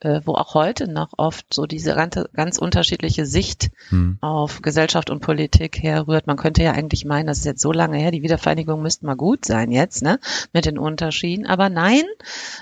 äh, 0.00 0.22
wo 0.24 0.32
auch 0.32 0.54
heute 0.54 0.88
noch 0.88 1.10
oft 1.18 1.52
so 1.52 1.66
diese 1.66 1.94
ganze, 1.94 2.28
ganz 2.32 2.58
unterschiedliche 2.58 3.26
Sicht 3.26 3.70
hm. 3.90 4.16
auf 4.20 4.62
Gesellschaft 4.62 5.10
und 5.10 5.20
Politik 5.20 5.82
herrührt. 5.82 6.26
Man 6.26 6.38
könnte 6.38 6.62
ja 6.62 6.72
eigentlich 6.72 7.04
meinen, 7.04 7.26
das 7.26 7.38
ist 7.38 7.44
jetzt 7.44 7.60
so 7.60 7.72
lange 7.72 7.98
her, 7.98 8.10
die 8.10 8.22
Wiedervereinigung 8.22 8.80
müsste 8.80 9.04
mal 9.04 9.14
gut 9.14 9.44
sein 9.44 9.70
jetzt, 9.70 10.02
ne, 10.02 10.18
mit 10.52 10.64
den 10.64 10.78
Unterschieden. 10.78 11.46
Aber 11.46 11.68
nein, 11.68 12.04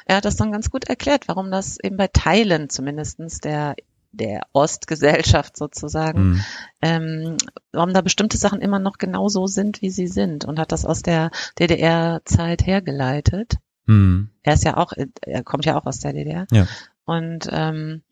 er 0.04 0.16
hat 0.16 0.24
das 0.24 0.36
dann 0.36 0.52
ganz 0.52 0.70
gut 0.70 0.88
erklärt, 0.88 1.28
warum 1.28 1.50
das 1.52 1.78
eben 1.80 1.96
bei 1.96 2.08
Teilen 2.08 2.70
zumindestens 2.70 3.38
der 3.38 3.76
der 4.12 4.42
Ostgesellschaft 4.52 5.56
sozusagen, 5.56 6.30
mhm. 6.30 6.44
ähm, 6.82 7.36
warum 7.72 7.94
da 7.94 8.00
bestimmte 8.00 8.36
Sachen 8.36 8.60
immer 8.60 8.78
noch 8.78 8.98
genau 8.98 9.28
so 9.28 9.46
sind, 9.46 9.82
wie 9.82 9.90
sie 9.90 10.08
sind 10.08 10.44
und 10.44 10.58
hat 10.58 10.72
das 10.72 10.84
aus 10.84 11.02
der 11.02 11.30
DDR-Zeit 11.58 12.66
hergeleitet. 12.66 13.54
Mhm. 13.86 14.30
Er 14.42 14.54
ist 14.54 14.64
ja 14.64 14.76
auch, 14.76 14.92
er 15.22 15.44
kommt 15.44 15.64
ja 15.64 15.78
auch 15.78 15.86
aus 15.86 16.00
der 16.00 16.12
DDR. 16.12 16.46
Ja. 16.50 16.66
Und 17.04 17.48
ähm, 17.50 18.02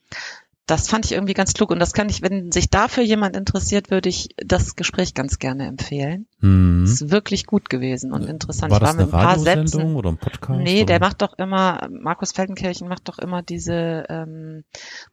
das 0.68 0.86
fand 0.86 1.06
ich 1.06 1.12
irgendwie 1.12 1.32
ganz 1.32 1.54
klug 1.54 1.70
und 1.70 1.78
das 1.78 1.94
kann 1.94 2.10
ich, 2.10 2.20
wenn 2.20 2.52
sich 2.52 2.68
dafür 2.68 3.02
jemand 3.02 3.36
interessiert, 3.36 3.90
würde 3.90 4.10
ich 4.10 4.28
das 4.36 4.76
Gespräch 4.76 5.14
ganz 5.14 5.38
gerne 5.38 5.66
empfehlen. 5.66 6.26
Mhm. 6.40 6.84
Ist 6.84 7.10
wirklich 7.10 7.46
gut 7.46 7.70
gewesen 7.70 8.12
und 8.12 8.26
interessant. 8.26 8.70
War 8.70 8.78
das 8.78 8.92
ich 8.92 8.98
war 8.98 9.06
mit 9.06 9.14
eine 9.14 9.22
ein 9.22 9.26
paar 9.28 9.38
Sätzen. 9.38 9.96
oder 9.96 10.10
ein 10.10 10.18
Podcast? 10.18 10.60
Nee, 10.60 10.82
oder? 10.82 10.86
der 10.86 11.00
macht 11.00 11.22
doch 11.22 11.38
immer, 11.38 11.88
Markus 11.90 12.32
Feldenkirchen 12.32 12.86
macht 12.86 13.08
doch 13.08 13.18
immer 13.18 13.42
diese, 13.42 14.04
ähm, 14.10 14.64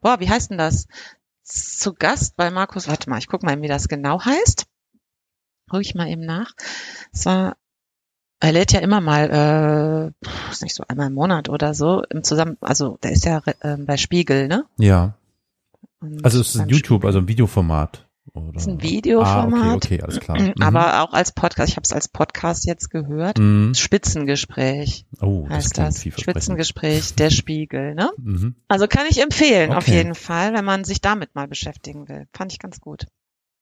boah, 0.02 0.20
wie 0.20 0.30
heißt 0.30 0.52
denn 0.52 0.58
das? 0.58 0.88
Zu 1.44 1.94
Gast 1.94 2.36
bei 2.36 2.52
Markus, 2.52 2.90
warte 2.90 3.10
mal, 3.10 3.20
ich 3.20 3.28
guck 3.28 3.42
mal, 3.42 3.62
wie 3.62 3.70
das 3.70 3.88
genau 3.88 4.24
heißt. 4.24 4.66
Ruhe 5.72 5.82
ich 5.82 5.96
mal 5.96 6.10
eben 6.10 6.26
nach. 6.26 6.52
Es 7.14 7.26
war 7.26 7.56
er 8.42 8.52
lädt 8.52 8.74
ja 8.74 8.82
immer 8.82 9.00
mal, 9.00 10.14
äh, 10.22 10.28
ist 10.52 10.62
nicht 10.62 10.76
so 10.76 10.84
einmal 10.88 11.08
im 11.08 11.14
Monat 11.14 11.48
oder 11.48 11.74
so, 11.74 12.04
im 12.10 12.24
Zusammen, 12.24 12.58
also 12.60 12.98
der 13.02 13.14
ist 13.14 13.24
ja 13.26 13.42
äh, 13.62 13.78
bei 13.78 13.96
Spiegel, 13.96 14.50
ne? 14.50 14.66
Ja. 14.78 15.16
Also 16.24 16.40
es 16.40 16.56
ist 16.56 16.62
ein 16.62 16.70
YouTube, 16.70 17.06
also 17.06 17.20
ein 17.20 17.28
Videoformat. 17.28 18.06
Oder? 18.34 18.58
ist 18.58 18.68
ein 18.68 18.82
Videoformat. 18.82 19.64
Ah, 19.64 19.74
okay, 19.76 19.96
okay, 19.96 20.02
alles 20.02 20.20
klar. 20.20 20.40
Mhm. 20.46 20.62
Aber 20.62 21.02
auch 21.02 21.14
als 21.14 21.32
Podcast, 21.32 21.70
ich 21.70 21.76
habe 21.76 21.84
es 21.84 21.94
als 21.94 22.08
Podcast 22.08 22.66
jetzt 22.66 22.90
gehört. 22.90 23.40
Mhm. 23.40 23.74
Spitzengespräch 23.74 25.06
oh, 25.22 25.48
heißt 25.50 25.78
das. 25.78 26.04
das. 26.04 26.22
Spitzengespräch, 26.22 27.16
der 27.16 27.30
Spiegel, 27.30 27.96
ne? 27.96 28.12
Mhm. 28.18 28.56
Also 28.68 28.88
kann 28.88 29.06
ich 29.10 29.22
empfehlen, 29.22 29.70
okay. 29.70 29.78
auf 29.78 29.88
jeden 29.88 30.16
Fall, 30.16 30.54
wenn 30.54 30.66
man 30.66 30.84
sich 30.84 31.02
damit 31.02 31.36
mal 31.36 31.48
beschäftigen 31.48 32.08
will. 32.08 32.28
Fand 32.34 32.52
ich 32.52 32.60
ganz 32.60 32.80
gut. 32.80 33.06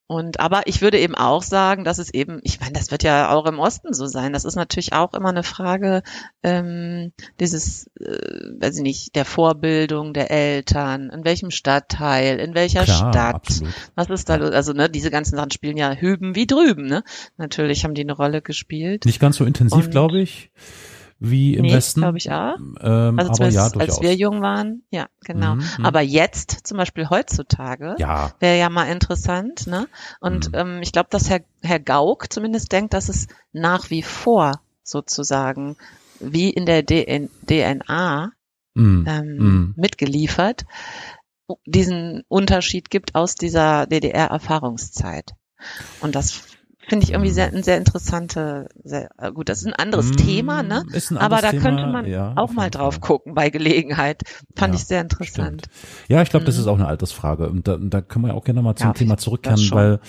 Und 0.08 0.40
aber 0.40 0.64
ich 0.66 0.82
würde 0.82 1.00
eben 1.00 1.16
auch 1.16 1.42
sagen, 1.42 1.84
dass 1.86 1.98
es 1.98 2.14
eben, 2.14 2.40
ich 2.44 2.60
meine, 2.60 2.74
das 2.74 2.92
wird 2.92 3.04
ja 3.04 3.32
auch 3.32 3.46
im 3.46 3.60
Osten 3.60 3.94
so 3.94 4.06
sein. 4.06 4.34
Das 4.34 4.44
ist 4.44 4.56
natürlich 4.56 4.94
auch 4.94 5.14
immer 5.14 5.30
eine 5.30 5.44
Frage 5.44 6.04
ähm, 6.44 7.14
dieses, 7.40 7.88
äh, 8.00 8.60
weiß 8.60 8.78
ich 8.78 8.84
nicht, 8.84 9.16
der 9.16 9.26
Vorbildung 9.26 10.14
der 10.14 10.30
Eltern, 10.30 11.10
in 11.10 11.24
welchem 11.24 11.52
Stadtteil, 11.52 12.40
in 12.40 12.54
welcher 12.54 12.84
Klar, 12.84 13.14
Stadt, 13.14 13.36
absolut. 13.36 13.74
was 13.96 14.10
ist 14.10 14.30
da 14.30 14.36
los? 14.36 14.52
Also 14.52 14.74
ne, 14.74 14.90
diese 14.90 15.10
ganzen 15.10 15.38
Sachen 15.38 15.52
spielen 15.52 15.78
ja 15.78 15.94
hüben 15.94 16.36
wie 16.36 16.48
drüben. 16.48 16.86
Ne, 16.86 17.04
natürlich 17.38 17.86
haben 17.86 17.94
die 17.94 18.02
eine 18.02 18.14
Rolle 18.14 18.42
gespielt. 18.42 19.06
Nicht 19.06 19.22
ganz 19.22 19.38
so 19.38 19.46
intensiv, 19.46 19.90
glaube 19.90 20.20
ich 20.20 20.52
wie 21.20 21.56
im 21.56 21.64
nee, 21.64 21.74
Westen. 21.74 22.02
glaube 22.02 22.18
ich 22.18 22.32
auch. 22.32 22.56
Ähm, 22.82 23.20
also 23.20 23.32
aber 23.32 23.50
ja, 23.50 23.68
als 23.78 24.02
wir 24.02 24.16
jung 24.16 24.42
waren, 24.42 24.84
ja, 24.90 25.08
genau. 25.24 25.56
Mhm, 25.56 25.64
mhm, 25.78 25.86
aber 25.86 26.02
jetzt, 26.02 26.66
zum 26.68 26.78
Beispiel 26.78 27.10
heutzutage, 27.10 27.96
ja. 27.98 28.32
wäre 28.40 28.58
ja 28.58 28.70
mal 28.70 28.86
interessant, 28.86 29.68
ne? 29.68 29.88
Und 30.20 30.50
mhm. 30.50 30.58
ähm, 30.58 30.80
ich 30.82 30.92
glaube, 30.92 31.10
dass 31.10 31.30
Herr, 31.30 31.42
Herr 31.62 31.80
Gauck 31.80 32.32
zumindest 32.32 32.72
denkt, 32.72 32.94
dass 32.94 33.10
es 33.10 33.28
nach 33.52 33.90
wie 33.90 34.04
vor 34.04 34.62
sozusagen 34.84 35.78
wie 36.20 36.50
in 36.50 36.66
der 36.66 36.84
DN 36.84 37.30
DNA 37.48 38.32
mhm. 38.74 39.06
Ähm, 39.08 39.38
mhm. 39.38 39.74
mitgeliefert 39.78 40.66
diesen 41.66 42.24
Unterschied 42.28 42.90
gibt 42.90 43.16
aus 43.16 43.36
dieser 43.36 43.86
DDR-Erfahrungszeit. 43.88 45.32
Und 46.02 46.16
das 46.16 46.44
Finde 46.88 47.06
ich 47.06 47.12
irgendwie 47.12 47.32
sehr, 47.32 47.48
ein 47.48 47.64
sehr 47.64 47.78
interessante, 47.78 48.68
sehr, 48.84 49.10
äh, 49.18 49.32
gut, 49.32 49.48
das 49.50 49.60
ist 49.60 49.68
ein 49.68 49.74
anderes 49.74 50.10
mm, 50.12 50.18
Thema, 50.18 50.64
ne? 50.64 50.84
Ist 50.92 51.12
ein 51.12 51.18
Aber 51.18 51.38
da 51.38 51.52
Thema, 51.52 51.62
könnte 51.64 51.88
man 51.88 52.06
ja, 52.06 52.34
auch 52.36 52.52
mal 52.52 52.70
drauf 52.70 53.00
gucken 53.00 53.34
bei 53.34 53.50
Gelegenheit. 53.50 54.24
Fand 54.56 54.74
ja, 54.74 54.80
ich 54.80 54.86
sehr 54.86 55.02
interessant. 55.02 55.66
Stimmt. 55.66 56.10
Ja, 56.10 56.22
ich 56.22 56.30
glaube, 56.30 56.46
das 56.46 56.58
ist 56.58 56.66
mhm. 56.66 56.72
auch 56.72 56.76
eine 56.76 56.88
Altersfrage. 56.88 57.50
Und 57.50 57.68
da, 57.68 57.78
da 57.78 58.02
können 58.02 58.26
wir 58.26 58.34
auch 58.34 58.44
gerne 58.44 58.62
mal 58.62 58.76
zum 58.76 58.88
ja, 58.88 58.94
Thema 58.94 59.18
zurückkehren, 59.18 59.72
weil 59.72 60.00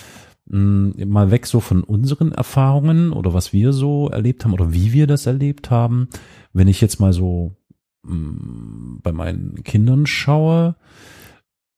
mh, 0.46 1.06
mal 1.06 1.30
weg 1.30 1.46
so 1.46 1.60
von 1.60 1.84
unseren 1.84 2.32
Erfahrungen 2.32 3.12
oder 3.12 3.32
was 3.34 3.52
wir 3.52 3.72
so 3.72 4.08
erlebt 4.08 4.44
haben 4.44 4.52
oder 4.52 4.72
wie 4.72 4.92
wir 4.92 5.06
das 5.06 5.26
erlebt 5.26 5.70
haben. 5.70 6.08
Wenn 6.52 6.68
ich 6.68 6.80
jetzt 6.80 6.98
mal 6.98 7.12
so 7.12 7.56
mh, 8.02 8.98
bei 9.02 9.12
meinen 9.12 9.62
Kindern 9.62 10.06
schaue, 10.06 10.74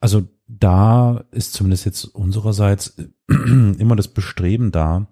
also 0.01 0.25
da 0.49 1.25
ist 1.31 1.53
zumindest 1.53 1.87
jetzt 1.87 2.05
unsererseits 2.05 2.97
immer 3.29 3.97
das 3.97 4.09
Bestreben 4.09 4.71
da, 4.73 5.09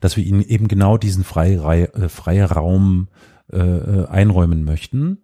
dass 0.00 0.16
wir 0.16 0.24
ihnen 0.24 0.42
eben 0.42 0.68
genau 0.68 0.96
diesen 0.96 1.24
freie, 1.24 1.92
äh, 1.94 2.08
freie 2.08 2.44
Raum 2.44 3.08
äh, 3.52 3.58
äh, 3.58 4.06
einräumen 4.06 4.64
möchten. 4.64 5.18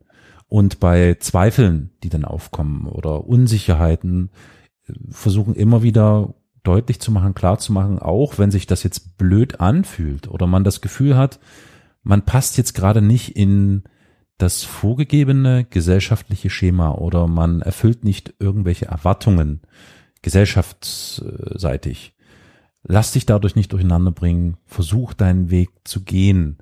Und 0.48 0.80
bei 0.80 1.16
Zweifeln, 1.20 1.90
die 2.02 2.08
dann 2.08 2.24
aufkommen 2.24 2.86
oder 2.86 3.26
Unsicherheiten, 3.26 4.30
versuchen 5.10 5.54
immer 5.54 5.82
wieder 5.82 6.34
deutlich 6.62 7.00
zu 7.00 7.12
machen, 7.12 7.34
klar 7.34 7.58
zu 7.58 7.72
machen, 7.72 7.98
auch 7.98 8.38
wenn 8.38 8.50
sich 8.50 8.66
das 8.66 8.82
jetzt 8.82 9.16
blöd 9.18 9.60
anfühlt 9.60 10.28
oder 10.28 10.46
man 10.46 10.64
das 10.64 10.80
Gefühl 10.80 11.16
hat, 11.16 11.40
man 12.02 12.24
passt 12.24 12.56
jetzt 12.58 12.74
gerade 12.74 13.02
nicht 13.02 13.36
in 13.36 13.84
das 14.38 14.64
vorgegebene 14.64 15.64
gesellschaftliche 15.64 16.50
Schema 16.50 16.92
oder 16.92 17.26
man 17.26 17.60
erfüllt 17.60 18.04
nicht 18.04 18.34
irgendwelche 18.38 18.86
Erwartungen 18.86 19.60
gesellschaftsseitig. 20.22 22.14
Lass 22.82 23.12
dich 23.12 23.26
dadurch 23.26 23.56
nicht 23.56 23.72
durcheinander 23.72 24.10
bringen. 24.10 24.56
Versuch 24.66 25.14
deinen 25.14 25.50
Weg 25.50 25.70
zu 25.84 26.02
gehen. 26.02 26.58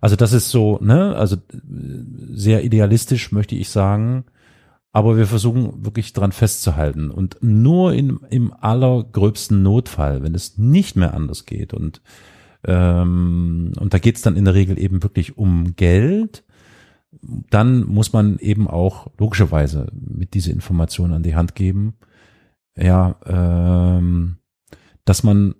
Also 0.00 0.16
das 0.16 0.32
ist 0.32 0.50
so, 0.50 0.78
ne, 0.80 1.16
also 1.16 1.36
sehr 2.30 2.64
idealistisch 2.64 3.32
möchte 3.32 3.56
ich 3.56 3.70
sagen. 3.70 4.24
Aber 4.92 5.18
wir 5.18 5.26
versuchen 5.26 5.84
wirklich 5.84 6.14
dran 6.14 6.32
festzuhalten 6.32 7.10
und 7.10 7.36
nur 7.42 7.92
in, 7.92 8.20
im 8.30 8.54
allergröbsten 8.54 9.62
Notfall, 9.62 10.22
wenn 10.22 10.34
es 10.34 10.56
nicht 10.56 10.96
mehr 10.96 11.12
anders 11.12 11.44
geht 11.44 11.74
und 11.74 12.00
ähm, 12.64 13.72
und 13.78 13.92
da 13.92 13.98
geht 13.98 14.16
es 14.16 14.22
dann 14.22 14.36
in 14.36 14.46
der 14.46 14.54
Regel 14.54 14.78
eben 14.78 15.02
wirklich 15.02 15.36
um 15.36 15.76
Geld, 15.76 16.44
dann 17.22 17.84
muss 17.84 18.12
man 18.12 18.38
eben 18.38 18.68
auch 18.68 19.08
logischerweise 19.18 19.88
mit 19.92 20.34
diese 20.34 20.52
Informationen 20.52 21.14
an 21.14 21.22
die 21.22 21.34
Hand 21.36 21.54
geben, 21.54 21.94
ja, 22.76 23.16
ähm, 23.26 24.38
dass 25.04 25.22
man 25.22 25.54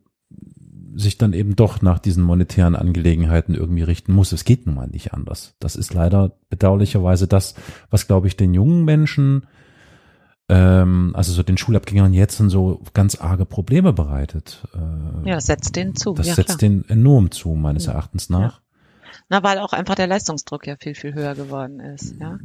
sich 0.94 1.18
dann 1.18 1.34
eben 1.34 1.56
doch 1.56 1.82
nach 1.82 1.98
diesen 1.98 2.24
monetären 2.24 2.74
Angelegenheiten 2.74 3.54
irgendwie 3.54 3.82
richten 3.82 4.12
muss. 4.12 4.32
Es 4.32 4.44
geht 4.44 4.66
nun 4.66 4.76
mal 4.76 4.88
nicht 4.88 5.12
anders. 5.12 5.54
Das 5.60 5.76
ist 5.76 5.92
leider 5.92 6.38
bedauerlicherweise 6.48 7.28
das, 7.28 7.54
was, 7.90 8.06
glaube 8.06 8.28
ich, 8.28 8.36
den 8.36 8.54
jungen 8.54 8.84
Menschen, 8.84 9.46
ähm, 10.48 11.12
also 11.14 11.32
so 11.32 11.42
den 11.42 11.58
Schulabgängern 11.58 12.14
jetzt 12.14 12.38
so 12.38 12.82
ganz 12.94 13.20
arge 13.20 13.44
Probleme 13.44 13.92
bereitet. 13.92 14.66
Äh, 14.74 15.28
ja, 15.28 15.34
das 15.34 15.46
setzt 15.46 15.76
denen 15.76 15.94
zu. 15.96 16.14
Das 16.14 16.28
ja, 16.28 16.34
setzt 16.34 16.62
denen 16.62 16.88
enorm 16.88 17.30
zu, 17.30 17.50
meines 17.50 17.88
Erachtens 17.88 18.30
nach. 18.30 18.62
Na, 19.28 19.42
weil 19.42 19.58
auch 19.58 19.72
einfach 19.72 19.96
der 19.96 20.06
Leistungsdruck 20.06 20.68
ja 20.68 20.76
viel, 20.76 20.94
viel 20.94 21.12
höher 21.12 21.34
geworden 21.34 21.80
ist, 21.80 22.14
ja. 22.20 22.38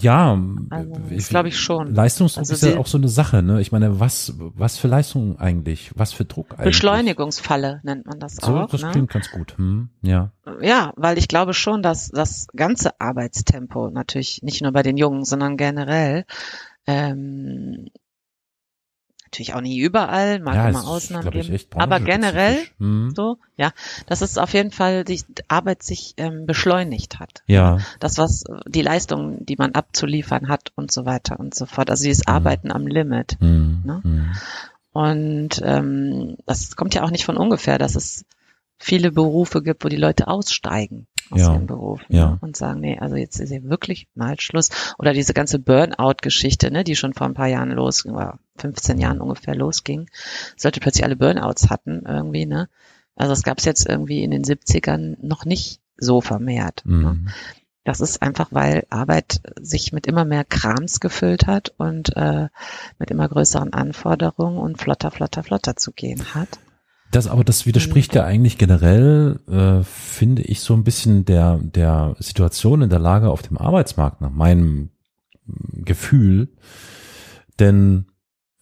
Ja, 0.00 0.40
also, 0.70 0.92
das 1.10 1.28
glaube 1.30 1.48
ich 1.48 1.58
schon. 1.58 1.92
Leistungsdruck 1.94 2.42
also 2.42 2.54
ist 2.54 2.62
ja 2.62 2.78
auch 2.78 2.86
so 2.86 2.98
eine 2.98 3.08
Sache, 3.08 3.42
ne? 3.42 3.60
Ich 3.60 3.72
meine, 3.72 3.98
was, 3.98 4.34
was 4.36 4.78
für 4.78 4.86
Leistung 4.86 5.38
eigentlich? 5.40 5.90
Was 5.96 6.12
für 6.12 6.24
Druck 6.24 6.52
eigentlich? 6.52 6.66
Beschleunigungsfalle 6.66 7.80
nennt 7.82 8.06
man 8.06 8.20
das 8.20 8.36
so, 8.36 8.56
auch. 8.56 8.70
Das 8.70 8.82
ne? 8.82 8.90
klingt 8.92 9.10
ganz 9.10 9.32
gut, 9.32 9.58
hm, 9.58 9.88
ja. 10.02 10.30
Ja, 10.60 10.92
weil 10.96 11.18
ich 11.18 11.26
glaube 11.26 11.54
schon, 11.54 11.82
dass 11.82 12.08
das 12.08 12.46
ganze 12.54 13.00
Arbeitstempo 13.00 13.90
natürlich 13.90 14.40
nicht 14.42 14.62
nur 14.62 14.70
bei 14.70 14.84
den 14.84 14.96
Jungen, 14.96 15.24
sondern 15.24 15.56
generell 15.56 16.24
ähm, 16.86 17.88
Natürlich 19.28 19.52
auch 19.52 19.60
nie 19.60 19.78
überall, 19.78 20.40
mag 20.40 20.54
ja, 20.54 20.68
immer 20.70 20.88
Ausnahmen 20.88 21.30
geben. 21.30 21.58
Aber 21.74 22.00
generell 22.00 22.56
hm. 22.78 23.12
so, 23.14 23.36
ja, 23.58 23.72
dass 24.06 24.22
es 24.22 24.38
auf 24.38 24.54
jeden 24.54 24.70
Fall 24.70 25.04
die 25.04 25.22
Arbeit 25.48 25.82
sich 25.82 26.14
ähm, 26.16 26.46
beschleunigt 26.46 27.20
hat. 27.20 27.42
Ja. 27.46 27.78
Das, 28.00 28.16
was 28.16 28.44
die 28.66 28.80
Leistungen, 28.80 29.44
die 29.44 29.56
man 29.56 29.72
abzuliefern 29.72 30.48
hat 30.48 30.72
und 30.76 30.90
so 30.90 31.04
weiter 31.04 31.38
und 31.38 31.54
so 31.54 31.66
fort. 31.66 31.90
Also 31.90 32.04
dieses 32.04 32.26
hm. 32.26 32.34
Arbeiten 32.34 32.72
am 32.72 32.86
Limit. 32.86 33.36
Hm. 33.38 33.82
Ne? 33.84 34.00
Hm. 34.02 34.32
Und 34.92 35.60
ähm, 35.62 36.36
das 36.46 36.74
kommt 36.74 36.94
ja 36.94 37.04
auch 37.04 37.10
nicht 37.10 37.26
von 37.26 37.36
ungefähr, 37.36 37.76
dass 37.76 37.96
es 37.96 38.24
viele 38.78 39.12
Berufe 39.12 39.62
gibt, 39.62 39.84
wo 39.84 39.88
die 39.88 39.96
Leute 39.96 40.28
aussteigen 40.28 41.06
aus 41.30 41.40
Ja. 41.40 41.52
ihrem 41.52 41.66
Beruf 41.66 42.00
Ja. 42.08 42.30
ne? 42.30 42.38
und 42.40 42.56
sagen, 42.56 42.80
nee, 42.80 42.98
also 42.98 43.16
jetzt 43.16 43.38
ist 43.38 43.50
hier 43.50 43.64
wirklich 43.64 44.08
mal 44.14 44.40
Schluss. 44.40 44.70
Oder 44.98 45.12
diese 45.12 45.34
ganze 45.34 45.58
Burnout-Geschichte, 45.58 46.70
ne, 46.70 46.84
die 46.84 46.96
schon 46.96 47.14
vor 47.14 47.26
ein 47.26 47.34
paar 47.34 47.48
Jahren 47.48 47.70
losging, 47.70 48.14
oder 48.14 48.38
15 48.58 48.98
Jahren 48.98 49.20
ungefähr 49.20 49.54
losging, 49.54 50.10
sollte 50.56 50.80
plötzlich 50.80 51.04
alle 51.04 51.16
Burnouts 51.16 51.70
hatten 51.70 52.04
irgendwie, 52.06 52.46
ne? 52.46 52.68
Also 53.16 53.32
es 53.32 53.42
gab 53.42 53.58
es 53.58 53.64
jetzt 53.64 53.88
irgendwie 53.88 54.22
in 54.22 54.30
den 54.30 54.44
70ern 54.44 55.16
noch 55.20 55.44
nicht 55.44 55.80
so 55.96 56.20
vermehrt. 56.20 56.82
Ne? 56.84 57.14
Mhm. 57.14 57.28
Das 57.84 58.00
ist 58.00 58.22
einfach, 58.22 58.48
weil 58.52 58.86
Arbeit 58.90 59.40
sich 59.60 59.92
mit 59.92 60.06
immer 60.06 60.24
mehr 60.24 60.44
Krams 60.44 61.00
gefüllt 61.00 61.46
hat 61.46 61.74
und 61.78 62.16
äh, 62.16 62.48
mit 62.98 63.10
immer 63.10 63.28
größeren 63.28 63.72
Anforderungen 63.72 64.58
und 64.58 64.78
flotter, 64.78 65.10
flotter, 65.10 65.42
flotter 65.42 65.74
zu 65.74 65.92
gehen 65.92 66.34
hat. 66.34 66.60
Das, 67.10 67.26
aber 67.26 67.42
das 67.42 67.64
widerspricht 67.64 68.14
ja 68.14 68.24
eigentlich 68.24 68.58
generell, 68.58 69.40
äh, 69.48 69.82
finde 69.82 70.42
ich, 70.42 70.60
so 70.60 70.74
ein 70.74 70.84
bisschen 70.84 71.24
der, 71.24 71.58
der 71.62 72.14
Situation 72.18 72.82
in 72.82 72.90
der 72.90 72.98
Lage 72.98 73.30
auf 73.30 73.40
dem 73.40 73.56
Arbeitsmarkt, 73.56 74.20
nach 74.20 74.30
meinem 74.30 74.90
Gefühl. 75.72 76.48
Denn 77.58 78.06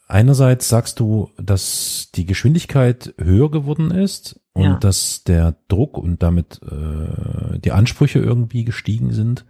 einerseits 0.06 0.68
sagst 0.68 1.00
du, 1.00 1.30
dass 1.36 2.10
die 2.14 2.26
Geschwindigkeit 2.26 3.14
höher 3.18 3.50
geworden 3.50 3.90
ist 3.90 4.40
und 4.52 4.62
Ja. 4.64 4.78
dass 4.78 5.24
der 5.24 5.56
Druck 5.68 5.98
und 5.98 6.22
damit 6.22 6.60
äh, 6.62 7.58
die 7.58 7.72
Ansprüche 7.72 8.18
irgendwie 8.18 8.64
gestiegen 8.64 9.12
sind. 9.12 9.44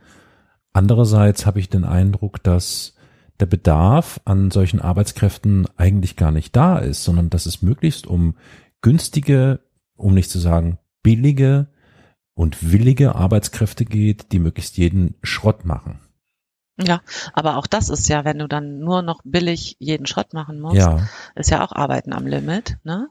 Andererseits 0.73 1.47
habe 1.47 1.61
ich 1.61 1.69
den 1.69 1.85
Eindruck, 1.85 2.43
dass 2.43 2.95
der 3.41 3.47
Bedarf 3.47 4.21
an 4.25 4.51
solchen 4.51 4.81
Arbeitskräften 4.81 5.67
eigentlich 5.77 6.17
gar 6.17 6.33
nicht 6.33 6.57
da 6.57 6.79
ist, 6.79 7.05
sondern 7.05 7.31
dass 7.31 7.47
es 7.47 7.63
möglichst 7.63 8.07
um 8.07 8.35
günstige, 8.81 9.61
um 9.97 10.15
nicht 10.15 10.31
zu 10.31 10.39
sagen 10.39 10.79
billige 11.03 11.69
und 12.35 12.73
willige 12.73 13.15
Arbeitskräfte 13.15 13.85
geht, 13.85 14.33
die 14.33 14.39
möglichst 14.39 14.77
jeden 14.77 15.15
Schrott 15.23 15.65
machen. 15.65 16.01
Ja, 16.79 17.01
aber 17.33 17.57
auch 17.57 17.67
das 17.67 17.89
ist 17.89 18.09
ja, 18.09 18.25
wenn 18.25 18.39
du 18.39 18.49
dann 18.49 18.81
nur 18.81 19.03
noch 19.03 19.21
billig 19.25 19.77
jeden 19.79 20.07
Schrott 20.07 20.35
machen 20.35 20.61
musst, 20.61 20.77
Ja, 20.77 21.01
ist 21.35 21.51
ja 21.51 21.65
auch 21.65 21.73
Arbeiten 21.73 22.13
am 22.13 22.27
Limit, 22.27 22.77
ne? 22.85 23.09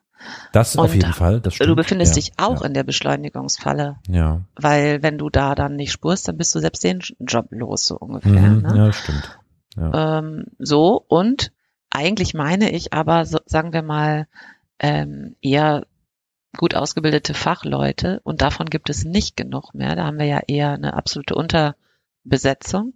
das 0.54 0.78
auf 0.78 0.91
Und 0.91 0.95
jeden 0.95 1.13
Fall. 1.13 1.41
Das 1.41 1.56
stimmt. 1.56 1.69
du 1.69 1.75
befindest 1.75 2.15
ja, 2.15 2.21
dich 2.21 2.34
auch 2.38 2.62
ja, 2.62 2.67
in 2.67 2.73
der 2.73 2.84
Beschleunigungsfalle, 2.84 3.97
Ja, 4.08 4.41
weil 4.56 5.04
wenn 5.04 5.17
du 5.17 5.30
da 5.30 5.56
dann 5.56 5.75
nicht 5.75 5.91
spurst, 5.91 6.28
dann 6.28 6.38
bist 6.38 6.54
du 6.56 6.60
selbst 6.60 6.84
den 6.84 7.01
Job 7.19 7.47
los, 7.49 7.86
so 7.86 7.97
ungefähr. 7.97 8.32
mhm, 8.32 8.62
ne? 8.62 8.78
ja, 8.78 8.93
stimmt. 8.93 9.39
Ja. 9.75 10.19
Ähm, 10.19 10.45
so, 10.60 11.04
und 11.08 11.51
eigentlich 11.89 12.34
meine 12.34 12.71
ich 12.71 12.93
aber, 12.93 13.25
so, 13.25 13.39
sagen 13.45 13.73
wir 13.73 13.82
mal, 13.82 14.28
ähm, 14.80 15.36
eher 15.41 15.86
gut 16.58 16.75
ausgebildete 16.75 17.34
Fachleute 17.34 18.21
und 18.23 18.41
davon 18.41 18.67
gibt 18.67 18.89
es 18.89 19.04
nicht 19.04 19.36
genug 19.36 19.73
mehr. 19.73 19.95
Da 19.95 20.06
haben 20.06 20.17
wir 20.19 20.25
ja 20.25 20.39
eher 20.47 20.71
eine 20.71 20.93
absolute 20.93 21.36
Unterbesetzung. 21.36 22.93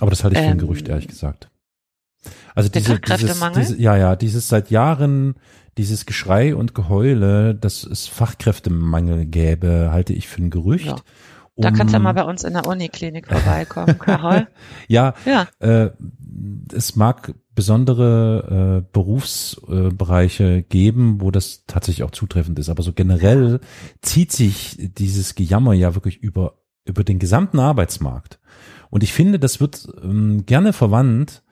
Aber 0.00 0.10
das 0.10 0.24
halte 0.24 0.36
ich 0.36 0.42
für 0.42 0.46
ein 0.50 0.52
ähm, 0.52 0.58
Gerücht, 0.58 0.88
ehrlich 0.88 1.08
gesagt. 1.08 1.50
Also 2.54 2.68
diese, 2.68 2.98
dieses, 3.00 3.40
diese, 3.56 3.80
ja, 3.80 3.96
ja, 3.96 4.16
dieses 4.16 4.48
seit 4.48 4.70
Jahren, 4.70 5.34
dieses 5.78 6.06
Geschrei 6.06 6.54
und 6.54 6.74
Geheule, 6.74 7.54
dass 7.54 7.84
es 7.84 8.06
Fachkräftemangel 8.06 9.26
gäbe, 9.26 9.88
halte 9.90 10.12
ich 10.12 10.28
für 10.28 10.42
ein 10.42 10.50
Gerücht. 10.50 10.86
Ja. 10.86 10.96
Da 11.56 11.70
kannst 11.70 11.92
du 11.92 11.96
ja 11.96 11.98
Um- 11.98 12.04
mal 12.04 12.14
bei 12.14 12.24
uns 12.24 12.44
in 12.44 12.54
der 12.54 12.66
Uniklinik 12.66 13.26
vorbeikommen, 13.28 13.98
Carol. 13.98 14.48
Ja, 14.88 15.14
Ja, 15.26 15.48
äh, 15.58 15.90
es 16.72 16.96
mag 16.96 17.34
besondere 17.54 18.82
äh, 18.82 18.88
Berufsbereiche 18.92 20.62
geben, 20.62 21.20
wo 21.20 21.30
das 21.30 21.64
tatsächlich 21.66 22.04
auch 22.04 22.10
zutreffend 22.10 22.58
ist, 22.58 22.68
aber 22.70 22.82
so 22.82 22.92
generell 22.92 23.60
zieht 24.00 24.32
sich 24.32 24.78
dieses 24.96 25.34
Gejammer 25.34 25.74
ja 25.74 25.94
wirklich 25.94 26.16
über 26.18 26.54
über 26.84 27.04
den 27.04 27.18
gesamten 27.20 27.60
Arbeitsmarkt. 27.60 28.40
Und 28.92 29.02
ich 29.02 29.14
finde, 29.14 29.38
das 29.38 29.58
wird 29.58 29.88
ähm, 30.04 30.44
gerne 30.44 30.74
verwandt, 30.74 31.42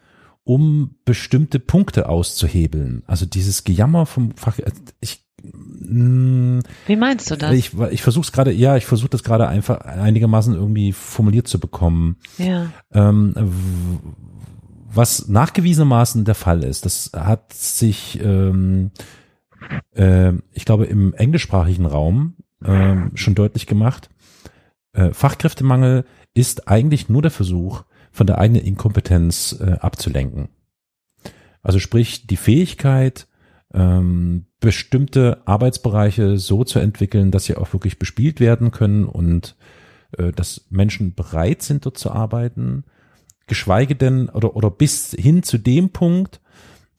um 0.45 0.97
bestimmte 1.07 1.59
Punkte 1.59 2.07
auszuhebeln. 2.07 3.03
Also 3.07 3.25
dieses 3.25 3.65
Gejammer 3.65 4.05
vom 4.05 4.37
Fach, 4.37 4.59
äh, 4.59 4.71
ich 5.01 5.25
mh, 5.43 6.63
wie 6.87 6.97
meinst 6.97 7.31
du 7.31 7.37
das? 7.37 7.53
ich, 7.55 7.73
ich 7.91 8.03
versuche 8.03 8.25
es 8.25 8.33
gerade, 8.33 8.53
ja, 8.53 8.77
ich 8.77 8.85
versuche 8.85 9.09
das 9.09 9.25
gerade 9.25 9.49
einfach 9.49 9.81
einigermaßen 9.81 10.55
irgendwie 10.55 10.93
formuliert 10.93 11.49
zu 11.49 11.59
bekommen. 11.59 12.17
ja, 12.37 12.71
Ähm, 12.93 13.33
was 14.93 15.29
nachgewiesenermaßen 15.29 16.27
der 16.27 16.35
Fall 16.35 16.63
ist, 16.63 16.85
das 16.85 17.13
hat 17.17 17.55
sich, 17.55 18.21
ähm, 18.23 18.91
äh, 19.95 20.33
ich 20.53 20.67
glaube, 20.67 20.85
im 20.85 21.15
englischsprachigen 21.15 21.87
Raum 21.87 22.35
ähm, 22.63 23.13
schon 23.15 23.35
deutlich 23.35 23.67
gemacht. 23.67 24.11
Äh, 24.93 25.15
Fachkräftemangel 25.15 26.05
ist 26.35 26.69
eigentlich 26.69 27.09
nur 27.09 27.23
der 27.23 27.31
Versuch, 27.31 27.85
von 28.13 28.27
der 28.27 28.39
eigenen 28.39 28.63
Inkompetenz 28.63 29.57
äh, 29.61 29.73
abzulenken. 29.81 30.49
Also 31.63 31.79
sprich, 31.79 32.27
die 32.27 32.37
Fähigkeit, 32.37 33.29
ähm, 33.73 34.47
bestimmte 34.59 35.43
Arbeitsbereiche 35.47 36.39
so 36.39 36.65
zu 36.65 36.79
entwickeln, 36.79 37.31
dass 37.31 37.45
sie 37.45 37.57
auch 37.57 37.73
wirklich 37.73 37.99
bespielt 37.99 38.41
werden 38.41 38.73
können 38.73 39.05
und 39.05 39.57
äh, 40.19 40.33
dass 40.33 40.67
Menschen 40.71 41.15
bereit 41.15 41.63
sind, 41.63 41.87
dort 41.87 41.99
zu 41.99 42.11
arbeiten, 42.11 42.85
geschweige 43.47 43.95
denn 43.95 44.29
oder, 44.29 44.57
oder 44.57 44.71
bis 44.71 45.13
hin 45.13 45.43
zu 45.43 45.59
dem 45.59 45.91
Punkt, 45.91 46.41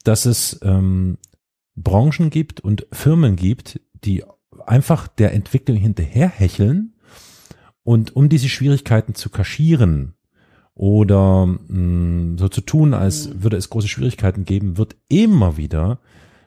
dass 0.03 0.25
es 0.25 0.59
ähm, 0.63 1.17
Branchen 1.75 2.29
gibt 2.29 2.61
und 2.61 2.87
Firmen 2.91 3.35
gibt, 3.35 3.81
die 4.03 4.23
einfach 4.65 5.07
der 5.07 5.33
Entwicklung 5.33 5.77
hinterherhecheln 5.77 6.90
und 7.83 8.15
um 8.15 8.29
diese 8.29 8.49
Schwierigkeiten 8.49 9.15
zu 9.15 9.29
kaschieren 9.29 10.13
oder 10.73 11.45
mh, 11.45 12.37
so 12.39 12.47
zu 12.49 12.61
tun, 12.61 12.93
als 12.93 13.27
Mhm. 13.27 13.43
würde 13.43 13.57
es 13.57 13.69
große 13.69 13.87
Schwierigkeiten 13.87 14.45
geben, 14.45 14.77
wird 14.77 14.95
immer 15.09 15.57
wieder 15.57 15.99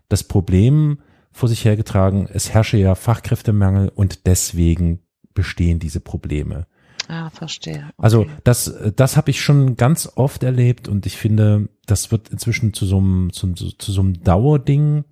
das 0.08 0.24
Problem 0.24 0.98
vor 1.32 1.48
sich 1.48 1.64
hergetragen, 1.64 2.28
es 2.32 2.52
herrsche 2.54 2.76
ja 2.76 2.94
Fachkräftemangel 2.94 3.90
und 3.94 4.26
deswegen 4.26 5.00
bestehen 5.34 5.80
diese 5.80 6.00
Probleme. 6.00 6.66
Ah, 7.08 7.28
verstehe. 7.30 7.74
Okay. 7.76 7.92
Also 7.98 8.26
das, 8.44 8.72
das 8.96 9.16
habe 9.16 9.30
ich 9.30 9.42
schon 9.42 9.76
ganz 9.76 10.10
oft 10.14 10.42
erlebt 10.42 10.88
und 10.88 11.06
ich 11.06 11.16
finde, 11.16 11.68
das 11.86 12.10
wird 12.12 12.30
inzwischen 12.30 12.72
zu 12.72 12.86
so 12.86 12.98
einem, 12.98 13.32
zu, 13.32 13.52
zu 13.52 13.92
so 13.92 14.00
einem 14.00 14.22
Dauerding 14.22 15.04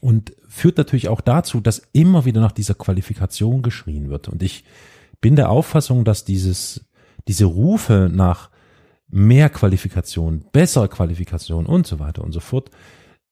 und 0.00 0.34
führt 0.48 0.76
natürlich 0.76 1.08
auch 1.08 1.22
dazu, 1.22 1.60
dass 1.60 1.82
immer 1.92 2.24
wieder 2.24 2.40
nach 2.40 2.52
dieser 2.52 2.74
Qualifikation 2.74 3.62
geschrien 3.62 4.10
wird. 4.10 4.28
Und 4.28 4.42
ich 4.42 4.64
bin 5.20 5.36
der 5.36 5.50
Auffassung, 5.50 6.04
dass 6.04 6.24
dieses, 6.24 6.88
diese 7.26 7.46
Rufe 7.46 8.10
nach 8.12 8.50
mehr 9.08 9.48
Qualifikation, 9.48 10.44
bessere 10.52 10.88
Qualifikation 10.88 11.66
und 11.66 11.86
so 11.86 11.98
weiter 11.98 12.22
und 12.22 12.32
so 12.32 12.40
fort, 12.40 12.70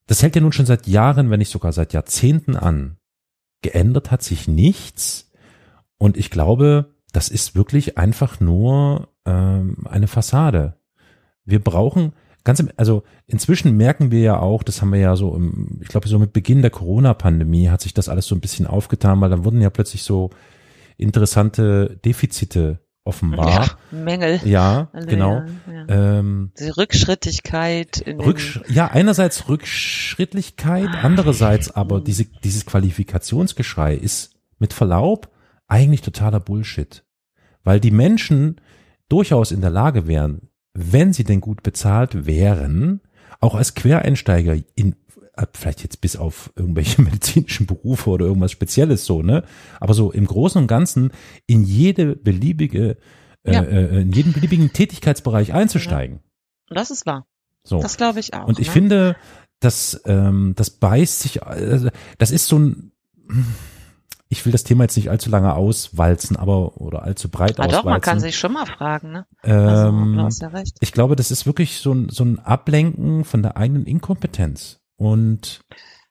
das 0.07 0.23
hält 0.23 0.37
ja 0.37 0.41
nun 0.41 0.53
schon 0.53 0.67
seit 0.67 0.87
Jahren, 0.87 1.31
wenn 1.31 1.39
nicht 1.39 1.51
sogar 1.51 1.73
seit 1.73 1.93
Jahrzehnten 1.93 2.57
an. 2.57 2.97
Geändert 3.63 4.11
hat 4.11 4.23
sich 4.23 4.47
nichts. 4.47 5.31
Und 5.99 6.17
ich 6.17 6.31
glaube, 6.31 6.95
das 7.13 7.29
ist 7.29 7.55
wirklich 7.55 7.99
einfach 7.99 8.41
nur 8.41 9.09
ähm, 9.25 9.79
eine 9.87 10.07
Fassade. 10.07 10.77
Wir 11.45 11.63
brauchen 11.63 12.13
ganz 12.45 12.61
im, 12.61 12.71
also 12.77 13.03
inzwischen 13.27 13.77
merken 13.77 14.11
wir 14.11 14.21
ja 14.21 14.39
auch, 14.39 14.63
das 14.63 14.81
haben 14.81 14.93
wir 14.93 15.01
ja 15.01 15.17
so, 15.17 15.35
im, 15.35 15.81
ich 15.83 15.89
glaube 15.89 16.09
so 16.09 16.19
mit 16.19 16.33
Beginn 16.33 16.63
der 16.63 16.71
Corona-Pandemie 16.71 17.69
hat 17.69 17.81
sich 17.81 17.93
das 17.93 18.09
alles 18.09 18.27
so 18.27 18.35
ein 18.35 18.41
bisschen 18.41 18.67
aufgetan, 18.67 19.21
weil 19.21 19.31
dann 19.31 19.45
wurden 19.45 19.61
ja 19.61 19.71
plötzlich 19.71 20.05
so 20.05 20.31
interessante 20.97 21.99
Defizite 22.05 22.81
offenbar. 23.05 23.79
Ja, 23.93 23.99
Mängel. 23.99 24.41
Ja, 24.45 24.89
also, 24.93 25.07
genau. 25.07 25.43
Ja, 25.69 25.73
ja. 25.73 26.19
Ähm, 26.19 26.53
Die 26.59 26.69
Rückschrittigkeit. 26.69 27.99
In 27.99 28.21
Rücksch 28.21 28.61
ja, 28.69 28.89
einerseits 28.89 29.49
Rückschrittlichkeit, 29.49 30.89
andererseits 31.03 31.71
aber 31.71 32.01
diese, 32.01 32.25
dieses 32.25 32.67
Qualifikationsgeschrei 32.67 33.95
ist 33.95 34.35
mit 34.59 34.73
Verlaub 34.73 35.31
eigentlich 35.69 36.03
totaler 36.03 36.41
Bullshit. 36.41 37.05
Weil 37.63 37.81
die 37.81 37.91
Menschen 37.91 38.61
durchaus 39.09 39.53
in 39.53 39.61
der 39.61 39.71
Lage 39.71 40.07
wären, 40.07 40.49
wenn 40.75 41.13
sie 41.13 41.25
denn 41.25 41.41
gut 41.41 41.63
bezahlt 41.63 42.27
wären, 42.27 43.01
auch 43.41 43.55
als 43.55 43.75
Quereinsteiger 43.75 44.57
in 44.75 44.97
vielleicht 45.53 45.83
jetzt 45.83 46.01
bis 46.01 46.17
auf 46.17 46.53
irgendwelche 46.57 47.03
medizinischen 47.03 47.67
Berufe 47.67 48.11
oder 48.11 48.27
irgendwas 48.27 48.53
Spezielles 48.53 49.05
so, 49.05 49.23
ne? 49.23 49.45
Aber 49.81 49.95
so 49.95 50.11
im 50.13 50.27
Großen 50.27 50.61
und 50.61 50.67
Ganzen 50.67 51.13
in 51.47 51.65
jede 51.65 52.17
beliebige, 52.17 52.97
äh, 53.43 53.53
ja. 53.53 53.63
äh, 53.63 54.01
in 54.01 54.13
jeden 54.13 54.33
beliebigen 54.33 54.73
Tätigkeitsbereich 54.73 55.53
einzusteigen. 55.53 56.21
Das 56.69 56.91
ist 56.91 57.07
wahr. 57.07 57.27
So. 57.63 57.81
Das 57.81 57.97
glaube 57.97 58.21
ich 58.21 58.35
auch. 58.35 58.47
Und 58.47 58.59
ich 58.59 58.69
ne? 58.69 58.73
finde, 58.73 59.17
das, 59.61 60.01
ähm, 60.05 60.55
das 60.57 60.71
beißt 60.71 61.21
sich, 61.21 61.43
äh, 61.43 61.91
das 62.19 62.31
ist 62.31 62.47
so 62.49 62.59
ein, 62.59 62.93
ich 64.29 64.45
will 64.45 64.53
das 64.53 64.65
Thema 64.65 64.85
jetzt 64.85 64.97
nicht 64.97 65.11
allzu 65.11 65.31
lange 65.31 65.55
auswalzen, 65.55 66.37
aber 66.37 66.81
oder 66.81 67.03
allzu 67.03 67.29
breit 67.29 67.59
ah, 67.59 67.65
auswalzen. 67.65 67.77
Doch, 67.77 67.85
man 67.85 68.01
kann 68.01 68.21
sich 68.21 68.37
schon 68.37 68.53
mal 68.53 68.67
fragen, 68.67 69.13
ne? 69.13 69.27
Ähm, 69.45 69.55
also, 69.55 69.91
du 69.91 70.23
hast 70.23 70.43
ja 70.43 70.49
recht. 70.49 70.77
Ich 70.81 70.93
glaube, 70.93 71.17
das 71.17 71.31
ist 71.31 71.47
wirklich 71.47 71.79
so 71.79 71.93
ein, 71.93 72.09
so 72.09 72.25
ein 72.25 72.39
Ablenken 72.39 73.25
von 73.25 73.43
der 73.43 73.57
eigenen 73.57 73.85
Inkompetenz. 73.85 74.81
Und 74.97 75.61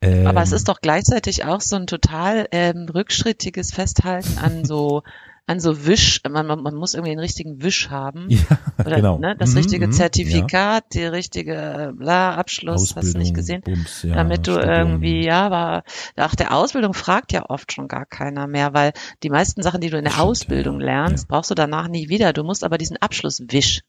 ähm, 0.02 0.28
aber 0.28 0.42
es 0.42 0.52
ist 0.52 0.68
doch 0.68 0.82
gleichzeitig 0.82 1.46
auch 1.46 1.62
so 1.62 1.76
ein 1.76 1.88
total 1.88 2.48
ähm, 2.52 2.88
rückschrittiges 2.94 3.74
Festhalten 3.74 4.38
an 4.38 4.66
so 4.66 5.02
an 5.48 5.60
so 5.60 5.86
Wisch, 5.86 6.22
man, 6.28 6.48
man, 6.48 6.62
man 6.62 6.76
muss 6.76 6.96
irgendwie 6.96 7.12
den 7.12 7.20
richtigen 7.20 7.62
Wisch 7.62 7.90
haben. 7.90 8.28
Ja, 8.30 8.40
Oder, 8.80 8.96
genau. 8.96 9.20
Ne, 9.20 9.36
das 9.38 9.56
richtige 9.56 9.88
mhm, 9.88 9.92
Zertifikat, 9.92 10.84
ja. 10.96 11.02
die 11.02 11.06
richtige 11.06 11.94
bla, 11.96 12.36
Abschluss, 12.36 12.82
Ausbildung, 12.82 13.08
hast 13.08 13.14
du 13.14 13.20
nicht 13.20 13.34
gesehen? 13.36 13.62
Bums, 13.62 14.04
ja, 14.04 14.16
damit 14.16 14.48
du 14.48 14.54
Studium. 14.54 14.72
irgendwie, 14.72 15.24
ja, 15.24 15.52
war, 15.52 15.84
ach, 16.16 16.36
der 16.36 16.56
Ausbildung 16.56 16.94
fragt 16.94 17.32
ja 17.32 17.48
oft 17.48 17.72
schon 17.72 17.88
gar 17.88 18.06
keiner 18.06 18.48
mehr, 18.48 18.74
weil 18.74 18.94
die 19.22 19.30
meisten 19.30 19.62
Sachen, 19.62 19.82
die 19.82 19.90
du 19.90 19.98
in 19.98 20.04
der 20.04 20.12
Stimmt, 20.12 20.26
Ausbildung 20.26 20.80
lernst, 20.80 21.28
brauchst 21.28 21.52
du 21.52 21.56
danach 21.56 21.88
nie 21.90 22.10
wieder. 22.10 22.34
Du 22.34 22.44
musst 22.44 22.64
aber 22.64 22.80
diesen 22.80 22.98
Abschlusswisch 22.98 23.82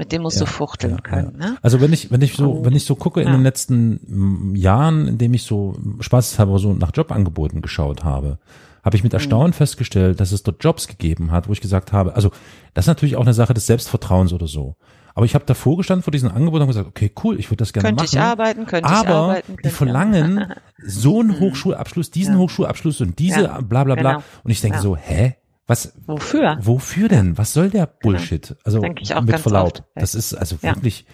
mit 0.00 0.12
dem 0.12 0.22
musst 0.22 0.40
ja, 0.40 0.46
du 0.46 0.50
fuchteln 0.50 0.94
ja, 0.94 1.00
können. 1.02 1.36
Ja. 1.38 1.50
Ne? 1.50 1.58
Also 1.60 1.82
wenn 1.82 1.92
ich, 1.92 2.10
wenn 2.10 2.22
ich 2.22 2.32
so, 2.32 2.64
wenn 2.64 2.74
ich 2.74 2.86
so 2.86 2.94
gucke 2.96 3.20
in 3.20 3.30
den 3.30 3.42
letzten 3.42 4.56
Jahren, 4.56 5.06
in 5.06 5.18
dem 5.18 5.34
ich 5.34 5.42
so 5.42 5.76
spaßeshalber 6.00 6.58
so 6.58 6.72
nach 6.72 6.90
Jobangeboten 6.94 7.60
geschaut 7.60 8.02
habe, 8.02 8.38
habe 8.82 8.96
ich 8.96 9.04
mit 9.04 9.12
Erstaunen 9.12 9.50
mhm. 9.50 9.54
festgestellt, 9.54 10.18
dass 10.18 10.32
es 10.32 10.42
dort 10.42 10.64
Jobs 10.64 10.88
gegeben 10.88 11.32
hat, 11.32 11.48
wo 11.48 11.52
ich 11.52 11.60
gesagt 11.60 11.92
habe, 11.92 12.16
also 12.16 12.30
das 12.72 12.84
ist 12.84 12.88
natürlich 12.88 13.16
auch 13.16 13.22
eine 13.22 13.34
Sache 13.34 13.52
des 13.52 13.66
Selbstvertrauens 13.66 14.32
oder 14.32 14.46
so. 14.46 14.76
Aber 15.14 15.26
ich 15.26 15.34
habe 15.34 15.44
davor 15.44 15.76
gestanden 15.76 16.02
vor 16.02 16.12
diesen 16.12 16.30
Angeboten 16.30 16.62
und 16.62 16.68
gesagt, 16.68 16.88
okay, 16.88 17.12
cool, 17.22 17.38
ich 17.38 17.50
würde 17.50 17.58
das 17.58 17.74
gerne 17.74 17.88
könnte 17.88 18.04
machen. 18.04 18.10
Könnte 18.10 18.16
ich 18.16 18.22
arbeiten, 18.22 18.64
könnte 18.64 18.88
aber 18.88 19.02
ich 19.02 19.08
arbeiten. 19.14 19.52
Aber 19.52 19.62
die 19.62 19.68
verlangen 19.68 20.54
so 20.82 21.20
einen 21.20 21.28
mhm. 21.28 21.40
Hochschulabschluss, 21.40 22.10
diesen. 22.10 22.38
Hochschulabschluss 22.38 23.02
und 23.02 23.18
diese 23.18 23.42
ja, 23.42 23.60
bla 23.60 23.84
bla 23.84 23.96
bla. 23.96 24.12
Genau. 24.12 24.24
Und 24.44 24.50
ich 24.50 24.62
denke 24.62 24.78
so, 24.78 24.96
hä? 24.96 25.36
Was? 25.70 25.92
Wofür? 26.04 26.58
Wofür 26.60 27.08
denn? 27.08 27.38
Was 27.38 27.52
soll 27.52 27.70
der 27.70 27.86
genau. 27.86 27.98
Bullshit? 28.00 28.48
Genau. 28.48 28.60
Also 28.64 28.80
Denke 28.80 29.04
ich 29.04 29.14
auch 29.14 29.22
mit 29.22 29.38
Verlaub. 29.38 29.84
Das 29.94 30.16
ist 30.16 30.34
also 30.34 30.60
wirklich. 30.64 31.06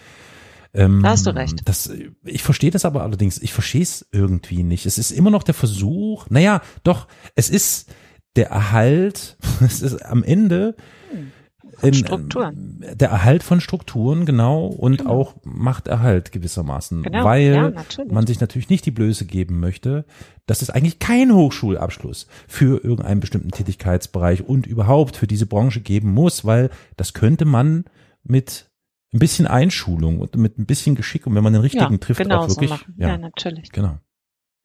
Ähm, 0.73 1.03
da 1.03 1.09
hast 1.09 1.27
du 1.27 1.35
recht. 1.35 1.61
Das, 1.65 1.91
ich 2.23 2.41
verstehe 2.41 2.71
das 2.71 2.83
aber 2.83 3.03
allerdings, 3.03 3.37
ich 3.37 3.53
verstehe 3.53 3.83
es 3.83 4.07
irgendwie 4.11 4.63
nicht. 4.63 4.87
Es 4.87 4.97
ist 4.97 5.11
immer 5.11 5.29
noch 5.29 5.43
der 5.43 5.53
Versuch, 5.53 6.25
naja, 6.31 6.63
doch, 6.83 7.07
es 7.35 7.51
ist 7.51 7.91
der 8.35 8.49
Erhalt, 8.49 9.37
es 9.61 9.83
ist 9.83 10.03
am 10.03 10.23
Ende 10.23 10.75
von 11.77 11.93
Strukturen. 11.93 12.83
Der 12.93 13.09
Erhalt 13.09 13.43
von 13.43 13.61
Strukturen, 13.61 14.25
genau, 14.25 14.65
und 14.65 14.99
genau. 14.99 15.11
auch 15.11 15.35
Machterhalt 15.43 16.31
gewissermaßen. 16.31 17.03
Genau. 17.03 17.23
Weil 17.23 17.73
ja, 17.97 18.05
man 18.09 18.25
sich 18.25 18.39
natürlich 18.39 18.69
nicht 18.69 18.85
die 18.85 18.91
Blöße 18.91 19.25
geben 19.25 19.59
möchte, 19.59 20.05
dass 20.47 20.61
es 20.61 20.69
eigentlich 20.69 20.99
keinen 20.99 21.33
Hochschulabschluss 21.33 22.27
für 22.47 22.83
irgendeinen 22.83 23.19
bestimmten 23.19 23.51
Tätigkeitsbereich 23.51 24.43
und 24.43 24.65
überhaupt 24.65 25.17
für 25.17 25.27
diese 25.27 25.45
Branche 25.45 25.81
geben 25.81 26.11
muss, 26.11 26.45
weil 26.45 26.69
das 26.95 27.13
könnte 27.13 27.45
man 27.45 27.85
mit 28.23 28.69
ein 29.13 29.19
bisschen 29.19 29.47
Einschulung 29.47 30.19
und 30.19 30.35
mit 30.35 30.57
ein 30.57 30.65
bisschen 30.65 30.95
Geschick 30.95 31.27
und 31.27 31.35
wenn 31.35 31.43
man 31.43 31.53
den 31.53 31.61
richtigen 31.61 31.93
ja, 31.93 31.97
trifft, 31.97 32.21
genau 32.21 32.41
auch 32.41 32.49
wirklich. 32.49 32.69
So 32.71 32.77
ja, 32.97 33.09
ja, 33.09 33.17
natürlich. 33.17 33.71
Genau. 33.71 33.97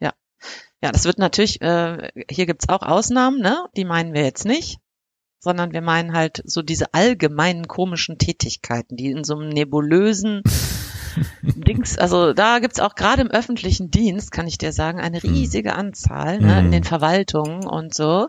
Ja. 0.01 0.13
Ja, 0.83 0.91
das 0.91 1.05
wird 1.05 1.19
natürlich, 1.19 1.61
äh, 1.61 2.09
hier 2.29 2.47
gibt's 2.47 2.69
auch 2.69 2.83
Ausnahmen, 2.83 3.41
ne? 3.41 3.67
Die 3.77 3.85
meinen 3.85 4.15
wir 4.15 4.23
jetzt 4.23 4.45
nicht 4.45 4.81
sondern 5.43 5.73
wir 5.73 5.83
meinen 5.83 6.13
halt 6.13 6.41
so 6.45 6.63
diese 6.63 6.95
allgemeinen 6.95 7.67
komischen 7.67 8.17
Tätigkeiten, 8.17 8.97
die 8.97 9.11
in 9.11 9.25
so 9.25 9.37
einem 9.37 9.49
nebulösen 9.49 10.43
Dings, 11.43 11.99
also 11.99 12.33
da 12.33 12.61
gibt's 12.61 12.79
auch 12.79 12.95
gerade 12.95 13.23
im 13.23 13.31
öffentlichen 13.31 13.91
Dienst, 13.91 14.31
kann 14.31 14.47
ich 14.47 14.57
dir 14.57 14.73
sagen, 14.73 15.01
eine 15.01 15.21
hm. 15.21 15.31
riesige 15.31 15.75
Anzahl 15.75 16.39
ne, 16.39 16.61
in 16.61 16.65
hm. 16.67 16.71
den 16.71 16.85
Verwaltungen 16.85 17.67
und 17.67 17.93
so, 17.93 18.29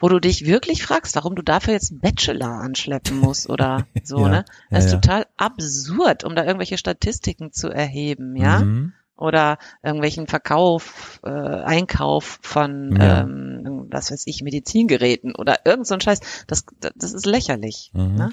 wo 0.00 0.08
du 0.08 0.18
dich 0.18 0.46
wirklich 0.46 0.82
fragst, 0.82 1.14
warum 1.14 1.34
du 1.34 1.42
dafür 1.42 1.74
jetzt 1.74 1.92
einen 1.92 2.00
Bachelor 2.00 2.48
anschleppen 2.62 3.18
musst 3.18 3.50
oder 3.50 3.86
so, 4.02 4.20
ja, 4.20 4.28
ne? 4.28 4.44
Das 4.70 4.84
ja, 4.84 4.96
ist 4.96 5.02
total 5.02 5.26
absurd, 5.36 6.24
um 6.24 6.34
da 6.34 6.44
irgendwelche 6.44 6.78
Statistiken 6.78 7.52
zu 7.52 7.68
erheben, 7.68 8.34
ja. 8.34 8.60
Mhm 8.60 8.94
oder 9.16 9.58
irgendwelchen 9.82 10.26
Verkauf, 10.26 11.20
äh, 11.24 11.30
Einkauf 11.30 12.38
von, 12.42 12.96
ja. 12.96 13.22
ähm, 13.22 13.86
was 13.90 14.10
weiß 14.10 14.26
ich, 14.26 14.42
Medizingeräten 14.42 15.34
oder 15.34 15.60
irgend 15.64 15.86
so 15.86 15.94
ein 15.94 16.00
Scheiß. 16.00 16.20
Das, 16.46 16.64
das 16.94 17.12
ist 17.12 17.26
lächerlich. 17.26 17.90
Mhm. 17.94 18.14
Ne? 18.14 18.30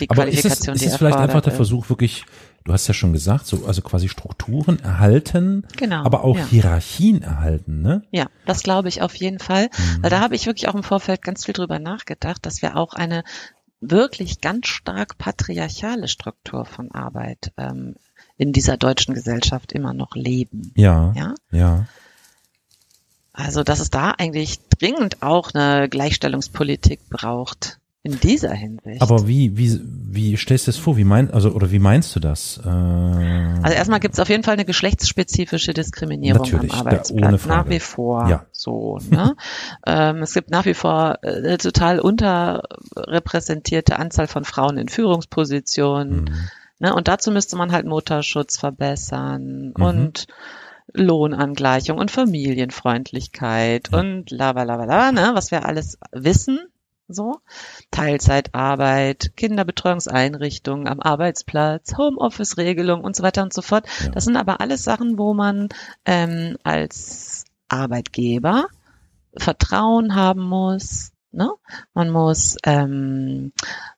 Die 0.00 0.08
Aber 0.10 0.22
Qualifikation, 0.22 0.74
ist 0.74 0.82
es, 0.82 0.86
ist 0.86 0.92
es 0.92 0.98
vielleicht 0.98 1.18
einfach 1.18 1.40
der 1.40 1.52
Versuch 1.52 1.88
wirklich, 1.88 2.24
du 2.64 2.72
hast 2.72 2.86
ja 2.86 2.94
schon 2.94 3.12
gesagt, 3.12 3.46
so 3.46 3.64
also 3.66 3.82
quasi 3.82 4.08
Strukturen 4.08 4.78
erhalten, 4.78 5.66
genau, 5.76 6.04
aber 6.04 6.24
auch 6.24 6.36
ja. 6.36 6.46
Hierarchien 6.46 7.22
erhalten, 7.22 7.82
ne? 7.82 8.02
Ja, 8.10 8.26
das 8.46 8.62
glaube 8.62 8.88
ich 8.88 9.02
auf 9.02 9.14
jeden 9.16 9.40
Fall. 9.40 9.64
Mhm. 9.64 10.02
Weil 10.02 10.10
da 10.10 10.20
habe 10.20 10.36
ich 10.36 10.46
wirklich 10.46 10.68
auch 10.68 10.74
im 10.74 10.84
Vorfeld 10.84 11.22
ganz 11.22 11.46
viel 11.46 11.54
drüber 11.54 11.78
nachgedacht, 11.78 12.46
dass 12.46 12.62
wir 12.62 12.76
auch 12.76 12.94
eine 12.94 13.24
wirklich 13.80 14.40
ganz 14.40 14.66
stark 14.68 15.18
patriarchale 15.18 16.08
Struktur 16.08 16.64
von 16.64 16.90
Arbeit 16.92 17.52
ähm, 17.56 17.94
in 18.38 18.52
dieser 18.52 18.76
deutschen 18.76 19.14
Gesellschaft 19.14 19.72
immer 19.72 19.92
noch 19.92 20.14
leben. 20.14 20.72
Ja. 20.76 21.12
Ja. 21.14 21.34
Ja. 21.50 21.86
Also, 23.32 23.62
dass 23.62 23.80
es 23.80 23.90
da 23.90 24.12
eigentlich 24.16 24.60
dringend 24.68 25.22
auch 25.22 25.52
eine 25.52 25.88
Gleichstellungspolitik 25.88 27.08
braucht 27.10 27.78
in 28.02 28.18
dieser 28.20 28.52
Hinsicht. 28.52 29.02
Aber 29.02 29.28
wie, 29.28 29.56
wie, 29.56 29.80
wie 29.84 30.36
stellst 30.36 30.66
du 30.66 30.70
das 30.70 30.78
vor? 30.78 30.96
Wie 30.96 31.04
meinst, 31.04 31.34
also, 31.34 31.50
oder 31.50 31.70
wie 31.70 31.78
meinst 31.78 32.16
du 32.16 32.20
das? 32.20 32.60
Äh, 32.64 32.68
also 32.68 33.76
erstmal 33.76 34.00
gibt 34.00 34.14
es 34.14 34.20
auf 34.20 34.28
jeden 34.28 34.44
Fall 34.44 34.54
eine 34.54 34.64
geschlechtsspezifische 34.64 35.74
Diskriminierung 35.74 36.42
Natürlich, 36.42 36.72
am 36.72 36.78
Arbeitsplatz. 36.80 37.46
Nach 37.46 37.68
wie 37.68 37.80
vor. 37.80 38.28
Ja. 38.28 38.46
So, 38.52 38.98
ne? 39.10 39.36
ähm, 39.86 40.22
es 40.22 40.32
gibt 40.32 40.50
nach 40.50 40.64
wie 40.64 40.74
vor 40.74 41.18
äh, 41.22 41.36
eine 41.36 41.58
total 41.58 42.00
unterrepräsentierte 42.00 43.98
Anzahl 43.98 44.26
von 44.26 44.44
Frauen 44.44 44.78
in 44.78 44.88
Führungspositionen. 44.88 46.24
Mhm. 46.24 46.34
Ne? 46.78 46.94
Und 46.94 47.08
dazu 47.08 47.30
müsste 47.30 47.56
man 47.56 47.72
halt 47.72 47.86
Mutterschutz 47.86 48.58
verbessern 48.58 49.74
mhm. 49.76 49.84
und 49.84 50.26
Lohnangleichung 50.92 51.98
und 51.98 52.10
Familienfreundlichkeit 52.10 53.90
ja. 53.92 53.98
und 53.98 54.30
la 54.30 54.52
la 54.52 54.62
la 54.62 54.84
la, 54.84 55.12
ne? 55.12 55.30
was 55.34 55.50
wir 55.50 55.66
alles 55.66 55.98
wissen. 56.12 56.60
So. 57.10 57.40
Teilzeitarbeit, 57.90 59.32
Kinderbetreuungseinrichtungen 59.34 60.86
am 60.86 61.00
Arbeitsplatz, 61.00 61.96
Homeoffice-Regelung 61.96 63.02
und 63.02 63.16
so 63.16 63.22
weiter 63.22 63.42
und 63.42 63.54
so 63.54 63.62
fort. 63.62 63.86
Ja. 64.04 64.10
Das 64.10 64.24
sind 64.24 64.36
aber 64.36 64.60
alles 64.60 64.84
Sachen, 64.84 65.18
wo 65.18 65.32
man 65.32 65.70
ähm, 66.04 66.58
als 66.64 67.46
Arbeitgeber 67.68 68.66
Vertrauen 69.36 70.14
haben 70.14 70.42
muss. 70.42 71.12
Ne? 71.30 71.50
Man 71.94 72.10
muss 72.10 72.56
ähm, 72.64 73.52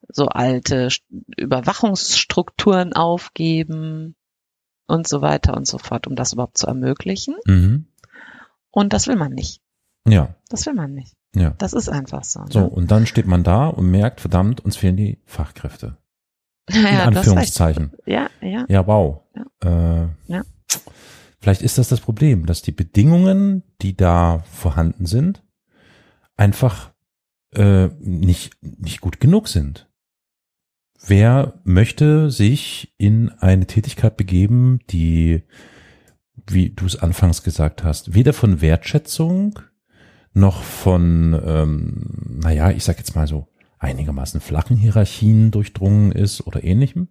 so 0.09 0.27
alte 0.27 0.87
St- 0.89 1.03
Überwachungsstrukturen 1.37 2.93
aufgeben 2.93 4.15
und 4.87 5.07
so 5.07 5.21
weiter 5.21 5.55
und 5.55 5.67
so 5.67 5.77
fort, 5.77 6.07
um 6.07 6.15
das 6.15 6.33
überhaupt 6.33 6.57
zu 6.57 6.67
ermöglichen. 6.67 7.35
Mhm. 7.45 7.85
Und 8.71 8.93
das 8.93 9.07
will 9.07 9.15
man 9.15 9.31
nicht. 9.33 9.61
Ja, 10.07 10.35
Das 10.49 10.65
will 10.65 10.73
man 10.73 10.93
nicht. 10.93 11.15
ja. 11.35 11.51
Das 11.57 11.73
ist 11.73 11.87
einfach 11.89 12.23
so. 12.23 12.43
So, 12.49 12.59
Ne? 12.61 12.69
und 12.69 12.89
dann 12.91 13.05
steht 13.05 13.27
man 13.27 13.43
da 13.43 13.67
und 13.67 13.89
merkt, 13.91 14.19
verdammt, 14.21 14.59
uns 14.65 14.75
fehlen 14.77 14.97
die 14.97 15.19
Fachkräfte. 15.25 15.97
In 16.71 16.83
ja, 16.83 17.05
Anführungszeichen. 17.05 17.91
ja, 18.05 18.27
ja. 18.41 18.65
Ja, 18.67 18.87
wow. 18.87 19.21
Äh, 19.63 20.07
Ja. 20.27 20.41
Vielleicht 21.39 21.63
ist 21.63 21.77
das 21.79 21.89
das 21.89 22.01
Problem, 22.01 22.45
dass 22.45 22.61
die 22.61 22.71
Bedingungen, 22.71 23.63
die 23.81 23.95
da 23.97 24.39
vorhanden 24.51 25.05
sind, 25.07 25.43
einfach 26.37 26.90
äh, 27.53 27.87
nicht, 27.99 28.57
nicht 28.61 29.01
gut 29.01 29.19
genug 29.19 29.47
sind. 29.47 29.89
Wer 31.05 31.59
möchte 31.63 32.29
sich 32.29 32.93
in 32.97 33.29
eine 33.29 33.65
Tätigkeit 33.65 34.17
begeben, 34.17 34.79
die, 34.89 35.43
wie 36.47 36.69
du 36.69 36.85
es 36.85 36.95
anfangs 36.97 37.43
gesagt 37.43 37.83
hast, 37.83 38.13
weder 38.13 38.33
von 38.33 38.61
Wertschätzung 38.61 39.59
noch 40.33 40.61
von, 40.61 41.39
ähm, 41.43 42.39
naja, 42.41 42.69
ich 42.71 42.83
sag 42.83 42.97
jetzt 42.99 43.15
mal 43.15 43.27
so, 43.27 43.47
einigermaßen 43.79 44.39
flachen 44.39 44.77
Hierarchien 44.77 45.49
durchdrungen 45.49 46.11
ist 46.11 46.45
oder 46.45 46.63
ähnlichem 46.63 47.09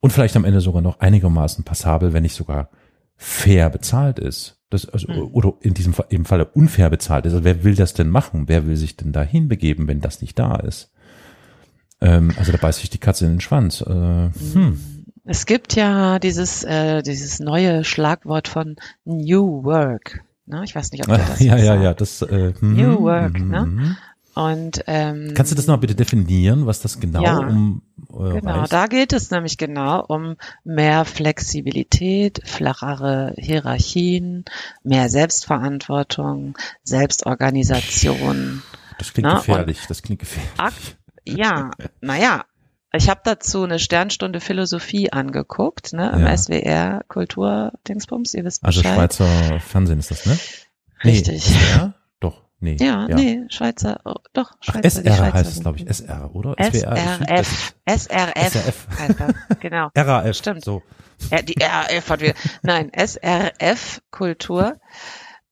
und 0.00 0.12
vielleicht 0.12 0.36
am 0.36 0.44
Ende 0.44 0.60
sogar 0.60 0.82
noch 0.82 1.00
einigermaßen 1.00 1.64
passabel, 1.64 2.12
wenn 2.12 2.22
nicht 2.22 2.34
sogar 2.34 2.68
fair 3.16 3.70
bezahlt 3.70 4.18
ist. 4.18 4.62
Das, 4.70 4.88
also, 4.88 5.12
Mhm. 5.12 5.28
Oder 5.32 5.54
in 5.60 5.74
diesem 5.74 5.92
Fall, 5.92 6.06
im 6.08 6.24
Falle 6.24 6.46
unfair 6.46 6.90
bezahlt 6.90 7.26
ist. 7.26 7.32
Also 7.32 7.44
wer 7.44 7.64
will 7.64 7.74
das 7.74 7.94
denn 7.94 8.08
machen? 8.10 8.48
Wer 8.48 8.66
will 8.66 8.76
sich 8.76 8.96
denn 8.96 9.12
dahin 9.12 9.48
begeben, 9.48 9.86
wenn 9.88 10.00
das 10.00 10.20
nicht 10.20 10.38
da 10.38 10.56
ist? 10.56 10.90
Ähm, 12.00 12.32
also 12.36 12.52
da 12.52 12.58
beißt 12.58 12.80
sich 12.80 12.90
die 12.90 12.98
Katze 12.98 13.26
in 13.26 13.32
den 13.32 13.40
Schwanz. 13.40 13.80
Äh, 13.82 14.30
hm. 14.54 14.78
Es 15.24 15.46
gibt 15.46 15.74
ja 15.74 16.18
dieses, 16.18 16.64
äh, 16.64 17.02
dieses 17.02 17.40
neue 17.40 17.84
Schlagwort 17.84 18.48
von 18.48 18.76
New 19.04 19.64
Work. 19.64 20.22
Ne? 20.46 20.62
Ich 20.64 20.74
weiß 20.74 20.92
nicht, 20.92 21.08
ob 21.08 21.10
du 21.10 21.16
das 21.16 21.40
ja, 21.40 21.56
ja, 21.56 21.64
sagst. 21.64 21.82
ja, 21.82 21.94
das 21.94 22.22
äh, 22.22 22.52
hm, 22.58 22.74
New 22.74 23.00
Work, 23.00 23.38
hm, 23.38 23.48
ne? 23.48 23.96
Und 24.34 24.82
ähm, 24.88 25.32
Kannst 25.34 25.52
du 25.52 25.56
das 25.56 25.66
noch 25.68 25.78
bitte 25.78 25.94
definieren, 25.94 26.66
was 26.66 26.80
das 26.80 26.98
genau 26.98 27.22
Ja, 27.22 27.38
um 27.38 27.82
äh, 28.10 28.40
Genau, 28.40 28.60
reicht? 28.60 28.72
da 28.72 28.86
geht 28.86 29.12
es 29.12 29.30
nämlich 29.30 29.58
genau 29.58 30.04
um 30.06 30.36
mehr 30.64 31.04
Flexibilität, 31.04 32.40
flachere 32.44 33.32
Hierarchien, 33.36 34.44
mehr 34.82 35.08
Selbstverantwortung, 35.08 36.56
Selbstorganisation. 36.82 38.62
Das 38.98 39.12
klingt 39.12 39.28
Na, 39.28 39.36
gefährlich. 39.36 39.80
Das 39.88 40.02
klingt 40.02 40.20
gefährlich. 40.20 40.50
Ja, 41.26 41.70
naja, 42.00 42.44
ich 42.92 43.08
habe 43.08 43.20
dazu 43.24 43.64
eine 43.64 43.78
Sternstunde 43.78 44.40
Philosophie 44.40 45.10
angeguckt, 45.12 45.92
ne, 45.92 46.10
im 46.14 46.20
Ja. 46.20 46.36
SWR 46.36 47.02
Kultur-Dingsbums, 47.08 48.34
ihr 48.34 48.44
wisst 48.44 48.64
Also 48.64 48.82
Bescheid. 48.82 48.94
Schweizer 48.96 49.60
Fernsehen 49.60 49.98
ist 49.98 50.10
das, 50.10 50.26
ne? 50.26 50.38
Richtig. 51.02 51.48
Nee, 51.50 51.56
SWR? 51.56 51.94
Nee. 52.64 52.76
Ja, 52.80 53.06
nee, 53.06 53.44
Schweizer, 53.48 54.00
oh, 54.04 54.14
doch, 54.32 54.52
Ach, 54.52 54.56
Schweizer. 54.64 55.02
die 55.02 55.08
SR 55.08 55.16
Schweizer 55.16 55.32
heißt 55.34 55.50
es, 55.52 55.60
glaube 55.60 55.78
ich. 55.78 55.86
SR, 55.88 56.34
oder? 56.34 56.54
SRF, 56.58 57.74
SRF 57.86 58.52
SRF. 58.52 58.86
genau. 59.60 59.90
RAF. 59.96 60.34
Stimmt. 60.36 60.64
So. 60.64 60.82
Ja, 61.30 61.42
die 61.42 61.54
RAF 61.62 62.10
hat 62.10 62.20
wieder, 62.20 62.34
nein, 62.62 62.90
SRF 62.96 64.00
Kultur. 64.10 64.76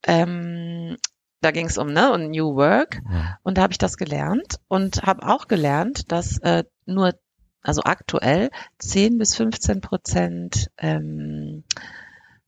Ähm, 0.07 0.97
da 1.43 1.51
ging 1.51 1.67
es 1.67 1.77
um 1.79 1.93
ne 1.93 2.13
und 2.13 2.31
New 2.31 2.55
Work 2.57 3.01
Ja. 3.11 3.39
und 3.43 3.59
da 3.59 3.63
habe 3.63 3.73
ich 3.73 3.79
das 3.79 3.97
gelernt 3.97 4.59
und 4.69 5.03
habe 5.03 5.27
auch 5.29 5.49
gelernt, 5.49 6.11
dass 6.13 6.39
äh, 6.39 6.65
nur 6.87 7.15
also 7.63 7.83
aktuell 7.85 8.51
10 8.79 9.19
bis 9.19 9.37
15 9.37 9.81
Prozent 9.81 10.71
ähm, 10.79 11.65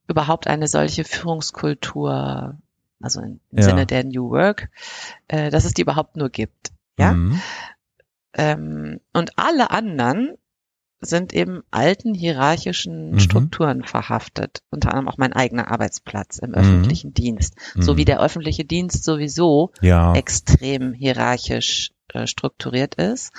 überhaupt 0.08 0.46
eine 0.48 0.66
solche 0.68 1.04
Führungskultur, 1.04 2.58
also 3.00 3.20
im 3.20 3.40
Ja. 3.52 3.62
Sinne 3.62 3.86
der 3.86 4.04
New 4.04 4.30
Work, 4.30 4.68
äh, 5.28 5.50
dass 5.50 5.64
es 5.64 5.74
die 5.74 5.82
überhaupt 5.82 6.16
nur 6.16 6.30
gibt. 6.30 6.72
Ja. 6.98 7.12
Mhm. 7.14 7.40
Ähm, 8.34 9.00
und 9.12 9.32
alle 9.38 9.70
anderen 9.70 10.36
sind 11.00 11.34
eben 11.34 11.62
alten 11.70 12.14
hierarchischen 12.14 13.12
Mhm. 13.12 13.18
Strukturen 13.18 13.84
verhaftet. 13.84 14.62
Unter 14.70 14.88
anderem 14.90 15.08
auch 15.08 15.18
mein 15.18 15.34
eigener 15.34 15.70
Arbeitsplatz 15.70 16.38
im 16.38 16.50
Mhm. 16.50 16.54
öffentlichen 16.56 17.12
Dienst. 17.12 17.54
So 17.78 17.92
Mhm. 17.92 17.96
wie 17.98 18.04
der 18.06 18.20
öffentliche 18.20 18.64
Dienst 18.64 19.04
sowieso 19.04 19.70
Ja. 19.82 20.14
extrem 20.14 20.94
hierarchisch 20.94 21.90
strukturiert 22.26 22.94
ist 22.96 23.32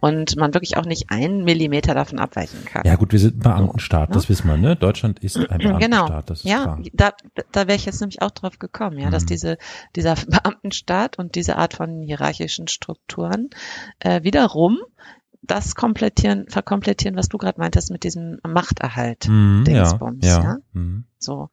und 0.00 0.36
man 0.36 0.54
wirklich 0.54 0.76
auch 0.76 0.84
nicht 0.84 1.10
einen 1.10 1.44
Millimeter 1.44 1.94
davon 1.94 2.18
abweichen 2.18 2.64
kann. 2.64 2.82
Ja 2.84 2.96
gut, 2.96 3.12
wir 3.12 3.18
sind 3.18 3.36
ein 3.36 3.40
Beamtenstaat, 3.40 4.10
Ja. 4.10 4.14
das 4.14 4.28
wissen 4.28 4.46
wir, 4.48 4.56
ne? 4.56 4.76
Deutschland 4.76 5.18
ist 5.20 5.36
ein 5.36 5.58
Genau. 5.58 5.78
Beamtenstaat, 5.78 6.30
das 6.30 6.38
ist 6.40 6.44
Ja, 6.44 6.62
klar. 6.62 6.80
da, 6.92 7.12
da 7.52 7.66
wäre 7.66 7.76
ich 7.76 7.84
jetzt 7.86 8.00
nämlich 8.00 8.22
auch 8.22 8.30
drauf 8.30 8.58
gekommen, 8.58 8.98
ja, 8.98 9.10
dass 9.10 9.24
Mhm. 9.24 9.28
diese, 9.28 9.58
dieser 9.96 10.14
Beamtenstaat 10.28 11.18
und 11.18 11.34
diese 11.34 11.56
Art 11.56 11.74
von 11.74 12.02
hierarchischen 12.02 12.68
Strukturen 12.68 13.50
äh, 13.98 14.22
wiederum 14.22 14.78
das 15.44 15.74
komplettieren, 15.74 16.46
verkomplettieren, 16.48 17.16
was 17.16 17.28
du 17.28 17.36
gerade 17.36 17.58
meintest 17.58 17.90
mit 17.90 18.04
diesem 18.04 18.38
Machterhalt. 18.46 19.26
Mhm, 19.28 19.64
ja, 19.66 19.74
Dingsbums, 19.82 20.24
ja. 20.24 20.42
ja? 20.42 20.56
Mhm. 20.72 21.04
So. 21.18 21.48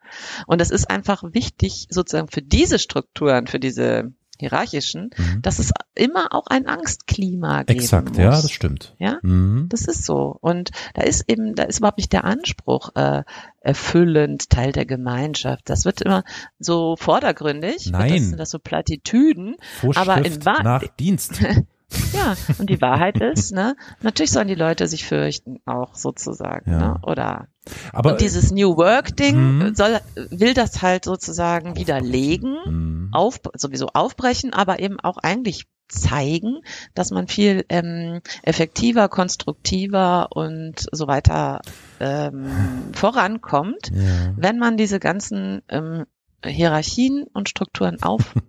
Und 0.46 0.62
es 0.62 0.70
ist 0.70 0.92
einfach 0.92 1.24
wichtig, 1.34 1.88
sozusagen 1.90 2.28
für 2.28 2.44
diese 2.44 2.78
Strukturen, 2.78 3.48
für 3.48 3.60
diese 3.60 4.12
hierarchischen, 4.40 5.10
Mhm. 5.18 5.42
dass 5.42 5.60
es 5.60 5.72
immer 5.96 6.34
auch 6.34 6.48
ein 6.48 6.68
Angstklima 6.68 7.64
geben 7.64 7.80
Exakt, 7.80 8.10
muss. 8.10 8.18
ja, 8.18 8.30
das 8.32 8.52
stimmt. 8.52 8.96
Ja? 9.00 9.18
Mhm. 9.22 9.68
Das 9.70 9.82
ist 9.86 10.06
so. 10.06 10.38
Und 10.42 10.72
da 10.94 11.02
ist 11.04 11.26
eben, 11.30 11.56
da 11.56 11.64
ist 11.64 11.80
überhaupt 11.80 11.98
nicht 11.98 12.14
der 12.14 12.24
Anspruch 12.24 12.96
äh, 12.96 13.24
erfüllend, 13.62 14.50
Teil 14.50 14.72
der 14.72 14.86
Gemeinschaft. 14.86 15.70
Das 15.70 15.86
wird 15.86 16.02
immer 16.02 16.24
so 16.60 16.96
vordergründig. 16.98 17.90
Nein. 17.92 18.14
Das 18.14 18.22
sind 18.30 18.38
das 18.40 18.50
so 18.50 18.60
Plattitüden. 18.60 19.56
Vorschrift 19.82 20.10
aber 20.10 20.26
in 20.26 20.46
Wahr- 20.46 20.64
nach 20.64 20.84
Dienst. 21.00 21.40
Ja, 22.14 22.36
und 22.58 22.70
die 22.70 22.82
Wahrheit 22.82 23.20
ist, 23.22 23.52
ne, 23.52 23.76
natürlich 24.02 24.32
sollen 24.32 24.48
die 24.48 24.56
Leute 24.56 24.88
sich 24.88 25.06
fürchten, 25.06 25.60
auch 25.66 25.96
sozusagen, 25.96 26.72
Ja. 26.72 26.78
ne, 26.80 27.00
oder. 27.04 27.48
Aber 27.94 28.12
und 28.12 28.22
dieses 28.22 28.52
New 28.52 28.78
Work 28.78 29.16
Ding 29.18 29.58
Mhm. 29.60 29.76
soll, 29.76 30.00
will 30.16 30.54
das 30.54 30.82
halt 30.82 31.06
sozusagen 31.06 31.76
widerlegen, 31.76 32.56
Mhm. 32.66 33.10
auf, 33.12 33.40
sowieso 33.56 33.88
aufbrechen, 33.94 34.54
aber 34.54 34.80
eben 34.80 35.00
auch 35.00 35.18
eigentlich 35.18 35.66
zeigen, 35.88 36.60
dass 36.94 37.10
man 37.12 37.28
viel 37.28 37.66
ähm, 37.70 38.22
effektiver, 38.44 39.10
konstruktiver 39.10 40.28
und 40.32 40.86
so 40.92 41.08
weiter 41.08 41.62
ähm, 42.00 42.46
vorankommt, 42.94 43.90
ja. 43.92 44.34
wenn 44.38 44.60
man 44.60 44.78
diese 44.78 45.00
ganzen 45.00 45.62
ähm, 45.70 46.06
Hierarchien 46.46 47.26
und 47.34 47.50
Strukturen 47.50 48.02
auffächert 48.02 48.44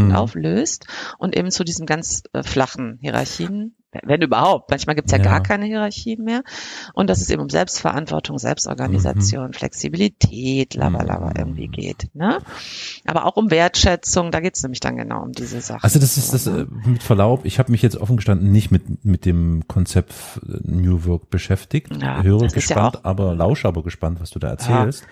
und 0.00 0.08
Mhm. 0.08 0.12
auflöst 0.14 0.86
und 1.18 1.36
eben 1.36 1.50
zu 1.50 1.64
diesen 1.64 1.84
ganz 1.86 2.22
äh, 2.32 2.42
flachen 2.42 2.98
Hierarchien, 3.02 3.74
wenn 4.04 4.22
überhaupt, 4.22 4.70
manchmal 4.70 4.94
gibt's 4.96 5.12
ja, 5.12 5.18
Ja. 5.18 5.24
gar 5.24 5.42
keine 5.42 5.66
Hierarchien 5.66 6.24
mehr 6.24 6.42
und 6.94 7.10
dass 7.10 7.20
es 7.20 7.28
eben 7.28 7.42
um 7.42 7.50
Selbstverantwortung, 7.50 8.38
Selbstorganisation, 8.38 9.52
Flexibilität, 9.52 10.74
labalaba 10.74 11.30
Mhm. 11.30 11.36
irgendwie 11.36 11.68
geht. 11.68 12.08
Ne? 12.14 12.38
Aber 13.04 13.26
auch 13.26 13.36
um 13.36 13.50
Wertschätzung, 13.50 14.30
da 14.30 14.40
geht's 14.40 14.62
nämlich 14.62 14.80
dann 14.80 14.96
genau 14.96 15.22
um 15.22 15.32
diese 15.32 15.60
Sachen. 15.60 15.82
Also 15.82 15.98
das 15.98 16.16
ist 16.16 16.32
das 16.32 16.46
ne? 16.46 16.66
äh, 16.84 16.88
mit 16.88 17.02
Verlaub. 17.02 17.44
Ich 17.44 17.58
habe 17.58 17.70
mich 17.70 17.82
jetzt 17.82 17.96
offen 17.98 18.16
gestanden 18.16 18.50
nicht 18.52 18.70
mit 18.70 19.04
mit 19.04 19.26
dem 19.26 19.64
Konzept 19.68 20.14
äh, 20.46 20.58
New 20.62 21.04
Work 21.04 21.28
beschäftigt. 21.30 21.94
Ja, 22.00 22.22
Höre 22.22 22.42
ja 22.42 22.46
gespannt, 22.48 22.98
auch- 22.98 23.04
aber 23.04 23.34
lausche 23.34 23.68
aber 23.68 23.82
gespannt, 23.82 24.20
was 24.20 24.30
du 24.30 24.38
da 24.38 24.48
erzählst. 24.48 25.04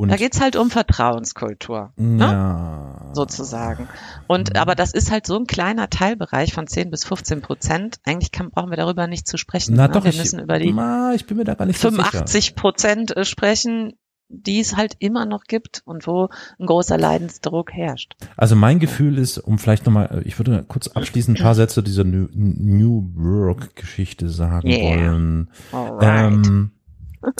Und 0.00 0.08
Da 0.10 0.16
geht's 0.16 0.40
halt 0.40 0.56
um 0.56 0.70
Vertrauenskultur. 0.70 1.92
Ne? 1.96 2.24
ja, 2.24 3.10
sozusagen. 3.12 3.88
Und 4.26 4.50
Mhm. 4.50 4.56
aber 4.60 4.74
das 4.74 4.92
ist 4.92 5.10
halt 5.10 5.26
so 5.26 5.36
ein 5.36 5.46
kleiner 5.46 5.90
Teilbereich 5.90 6.52
von 6.54 6.66
10 6.66 6.90
bis 6.90 7.04
15 7.04 7.42
Prozent. 7.42 7.98
Eigentlich 8.04 8.32
kann, 8.32 8.50
brauchen 8.50 8.70
wir 8.70 8.76
darüber 8.76 9.06
nicht 9.06 9.26
zu 9.28 9.36
sprechen. 9.36 9.74
Na 9.76 9.88
ne? 9.88 9.92
doch, 9.94 10.04
wir 10.04 10.10
ich, 10.10 10.18
müssen 10.18 10.40
über 10.40 10.58
die 10.58 10.72
na, 10.72 11.12
ich 11.14 11.26
bin 11.26 11.36
mir 11.36 11.44
da 11.44 11.54
gar 11.54 11.66
nicht 11.66 11.78
so 11.80 11.90
sicher. 11.90 12.02
85 12.02 12.54
Prozent 12.56 13.16
äh, 13.16 13.24
sprechen, 13.24 13.94
die 14.32 14.60
es 14.60 14.76
halt 14.76 14.94
immer 15.00 15.26
noch 15.26 15.42
gibt 15.44 15.82
und 15.84 16.06
wo 16.06 16.28
ein 16.60 16.66
großer 16.66 16.96
Leidensdruck 16.96 17.72
herrscht. 17.72 18.14
Also 18.36 18.54
mein 18.54 18.78
Gefühl 18.78 19.18
ist, 19.18 19.38
um 19.38 19.58
vielleicht 19.58 19.86
nochmal, 19.86 20.22
ich 20.24 20.38
würde 20.38 20.64
kurz 20.68 20.86
abschließend 20.86 21.38
ein 21.38 21.42
paar 21.42 21.56
Sätze 21.56 21.82
dieser 21.82 22.04
New, 22.04 22.28
New 22.32 23.10
Work-Geschichte 23.16 24.28
sagen 24.28 24.68
Yeah. 24.68 24.82
wollen. 24.96 25.50
Alright. 25.72 26.32
Ähm, 26.46 26.70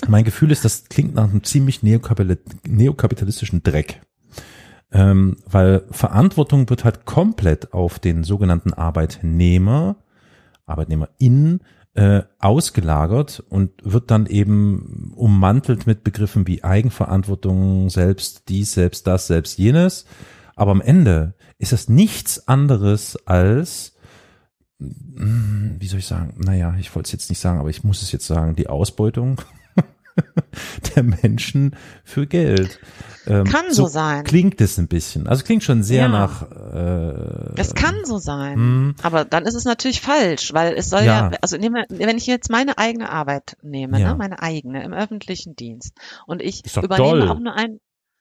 mein 0.09 0.25
Gefühl 0.25 0.51
ist, 0.51 0.65
das 0.65 0.85
klingt 0.89 1.15
nach 1.15 1.31
einem 1.31 1.43
ziemlich 1.45 1.83
neokapital- 1.83 2.39
neokapitalistischen 2.67 3.63
Dreck. 3.63 4.03
Ähm, 4.93 5.37
weil 5.47 5.85
Verantwortung 5.91 6.69
wird 6.69 6.85
halt 6.85 7.05
komplett 7.05 7.73
auf 7.73 7.99
den 7.99 8.25
sogenannten 8.25 8.73
Arbeitnehmer, 8.73 9.97
Arbeitnehmerin 10.67 11.61
äh, 11.95 12.23
ausgelagert 12.39 13.45
und 13.49 13.71
wird 13.83 14.11
dann 14.11 14.27
eben 14.27 15.13
ummantelt 15.15 15.87
mit 15.87 16.03
Begriffen 16.05 16.47
wie 16.47 16.65
Eigenverantwortung, 16.65 17.89
selbst 17.89 18.49
dies, 18.49 18.73
selbst 18.73 19.07
das, 19.07 19.29
selbst 19.29 19.59
jenes. 19.59 20.07
Aber 20.57 20.73
am 20.73 20.81
Ende 20.81 21.35
ist 21.59 21.73
das 21.73 21.89
nichts 21.89 22.49
anderes 22.49 23.17
als, 23.27 23.97
hm, 24.81 25.77
wie 25.79 25.87
soll 25.87 26.01
ich 26.01 26.07
sagen, 26.07 26.35
naja, 26.39 26.75
ich 26.81 26.95
wollte 26.95 27.07
es 27.07 27.13
jetzt 27.13 27.31
nicht 27.31 27.39
sagen, 27.39 27.61
aber 27.61 27.71
ich 27.71 27.85
muss 27.85 28.03
es 28.03 28.13
jetzt 28.13 28.27
sagen, 28.27 28.57
die 28.57 28.69
Ausbeutung 28.69 29.41
der 30.95 31.03
Menschen 31.03 31.77
für 32.05 32.27
Geld. 32.27 32.79
Ähm, 33.27 33.45
kann 33.45 33.67
so, 33.69 33.85
so, 33.85 33.89
sein. 33.89 34.25
Klingt 34.25 34.61
es 34.61 34.79
ein 34.79 34.89
bisschen. 34.89 35.27
Also 35.27 35.45
klingt 35.45 35.63
schon 35.63 35.83
sehr 35.83 36.03
ja. 36.03 36.09
nach. 36.09 36.51
Äh, 36.51 37.61
es 37.61 37.75
kann 37.75 37.95
so 38.05 38.19
sein. 38.19 38.55
Hm. 38.55 38.95
Aber 39.03 39.25
dann 39.25 39.45
ist 39.45 39.55
es 39.55 39.65
natürlich 39.65 40.01
falsch, 40.01 40.53
weil 40.55 40.75
es 40.75 40.89
soll 40.89 41.05
ja, 41.05 41.31
ja 41.31 41.39
also 41.41 41.57
nehme, 41.57 41.85
wenn 41.89 42.17
ich 42.17 42.27
jetzt 42.27 42.51
meine 42.51 42.79
eigene 42.79 43.11
Arbeit 43.11 43.57
nehme, 43.63 44.01
ja. 44.01 44.13
ne, 44.13 44.17
meine 44.17 44.43
eigene 44.43 44.83
im 44.83 44.93
öffentlichen 44.93 45.55
Dienst 45.55 45.95
und 46.27 46.41
ich 46.41 46.63
übernehme 46.77 47.21
toll. 47.21 47.29
auch 47.29 47.39
nur 47.39 47.55
ein 47.55 47.81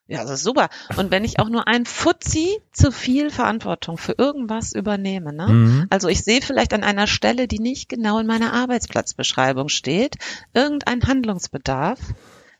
ja, 0.09 0.23
das 0.23 0.31
ist 0.31 0.43
super. 0.43 0.69
Und 0.97 1.11
wenn 1.11 1.23
ich 1.23 1.39
auch 1.39 1.49
nur 1.49 1.67
ein 1.67 1.85
Fuzzi 1.85 2.59
zu 2.71 2.91
viel 2.91 3.29
Verantwortung 3.29 3.97
für 3.97 4.15
irgendwas 4.17 4.73
übernehme, 4.73 5.31
ne? 5.31 5.47
Mhm. 5.47 5.87
Also 5.91 6.07
ich 6.07 6.23
sehe 6.23 6.41
vielleicht 6.41 6.73
an 6.73 6.83
einer 6.83 7.05
Stelle, 7.05 7.47
die 7.47 7.59
nicht 7.59 7.89
genau 7.89 8.17
in 8.17 8.25
meiner 8.25 8.51
Arbeitsplatzbeschreibung 8.53 9.69
steht, 9.69 10.15
irgendein 10.55 11.03
Handlungsbedarf, 11.03 11.99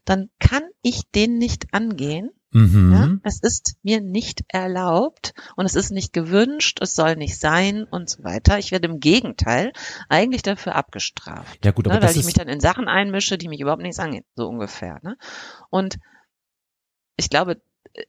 dann 0.06 0.30
kann 0.40 0.62
ich 0.84 1.10
den 1.10 1.40
nicht 1.40 1.74
angehen. 1.74 2.30
Mhm. 2.52 2.92
Ja? 2.94 3.10
Es 3.24 3.40
ist 3.42 3.78
mir 3.82 4.00
nicht 4.00 4.44
erlaubt 4.50 5.34
und 5.56 5.66
es 5.66 5.74
ist 5.74 5.90
nicht 5.90 6.14
gewünscht, 6.14 6.80
es 6.82 6.94
soll 6.94 7.16
nicht 7.16 7.40
sein 7.40 7.84
und 7.84 8.12
so 8.12 8.24
weiter. 8.24 8.60
Ich 8.60 8.72
werde 8.72 8.88
im 8.88 9.00
Gegenteil 9.00 9.72
eigentlich 10.08 10.44
dafür 10.44 10.76
abgestraft. 10.76 11.66
Ja 11.66 11.72
gut, 11.72 11.88
aber 11.88 11.96
ne? 11.96 12.04
weil 12.04 12.16
ich 12.16 12.26
mich 12.26 12.36
dann 12.36 12.48
in 12.48 12.60
Sachen 12.60 12.88
einmische, 12.88 13.40
die 13.40 13.48
mich 13.48 13.60
überhaupt 13.60 13.82
nichts 13.82 14.00
angehen, 14.00 14.26
so 14.36 14.48
ungefähr. 14.48 15.00
Ne? 15.02 15.18
Und 15.72 15.98
ich 17.20 17.30
glaube, 17.30 17.62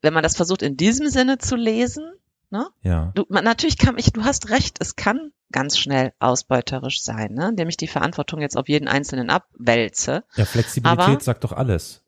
wenn 0.03 0.15
man 0.15 0.23
das 0.23 0.37
versucht 0.37 0.63
in 0.63 0.77
diesem 0.77 1.09
Sinne 1.09 1.39
zu 1.39 1.57
lesen, 1.57 2.13
Ne? 2.51 2.67
Ja. 2.83 3.13
Du, 3.15 3.25
man, 3.29 3.45
natürlich 3.45 3.79
kann 3.79 3.97
ich, 3.97 4.13
du 4.13 4.25
hast 4.25 4.51
recht, 4.51 4.79
es 4.81 4.97
kann 4.97 5.31
ganz 5.53 5.79
schnell 5.79 6.13
ausbeuterisch 6.19 7.03
sein, 7.03 7.35
ne? 7.35 7.51
indem 7.51 7.69
ich 7.69 7.77
die 7.77 7.87
Verantwortung 7.87 8.41
jetzt 8.41 8.57
auf 8.57 8.69
jeden 8.69 8.89
Einzelnen 8.89 9.31
abwälze. 9.31 10.25
Ja, 10.35 10.45
Flexibilität 10.45 11.09
aber, 11.09 11.21
sagt 11.21 11.45
doch 11.45 11.53
alles. 11.53 12.03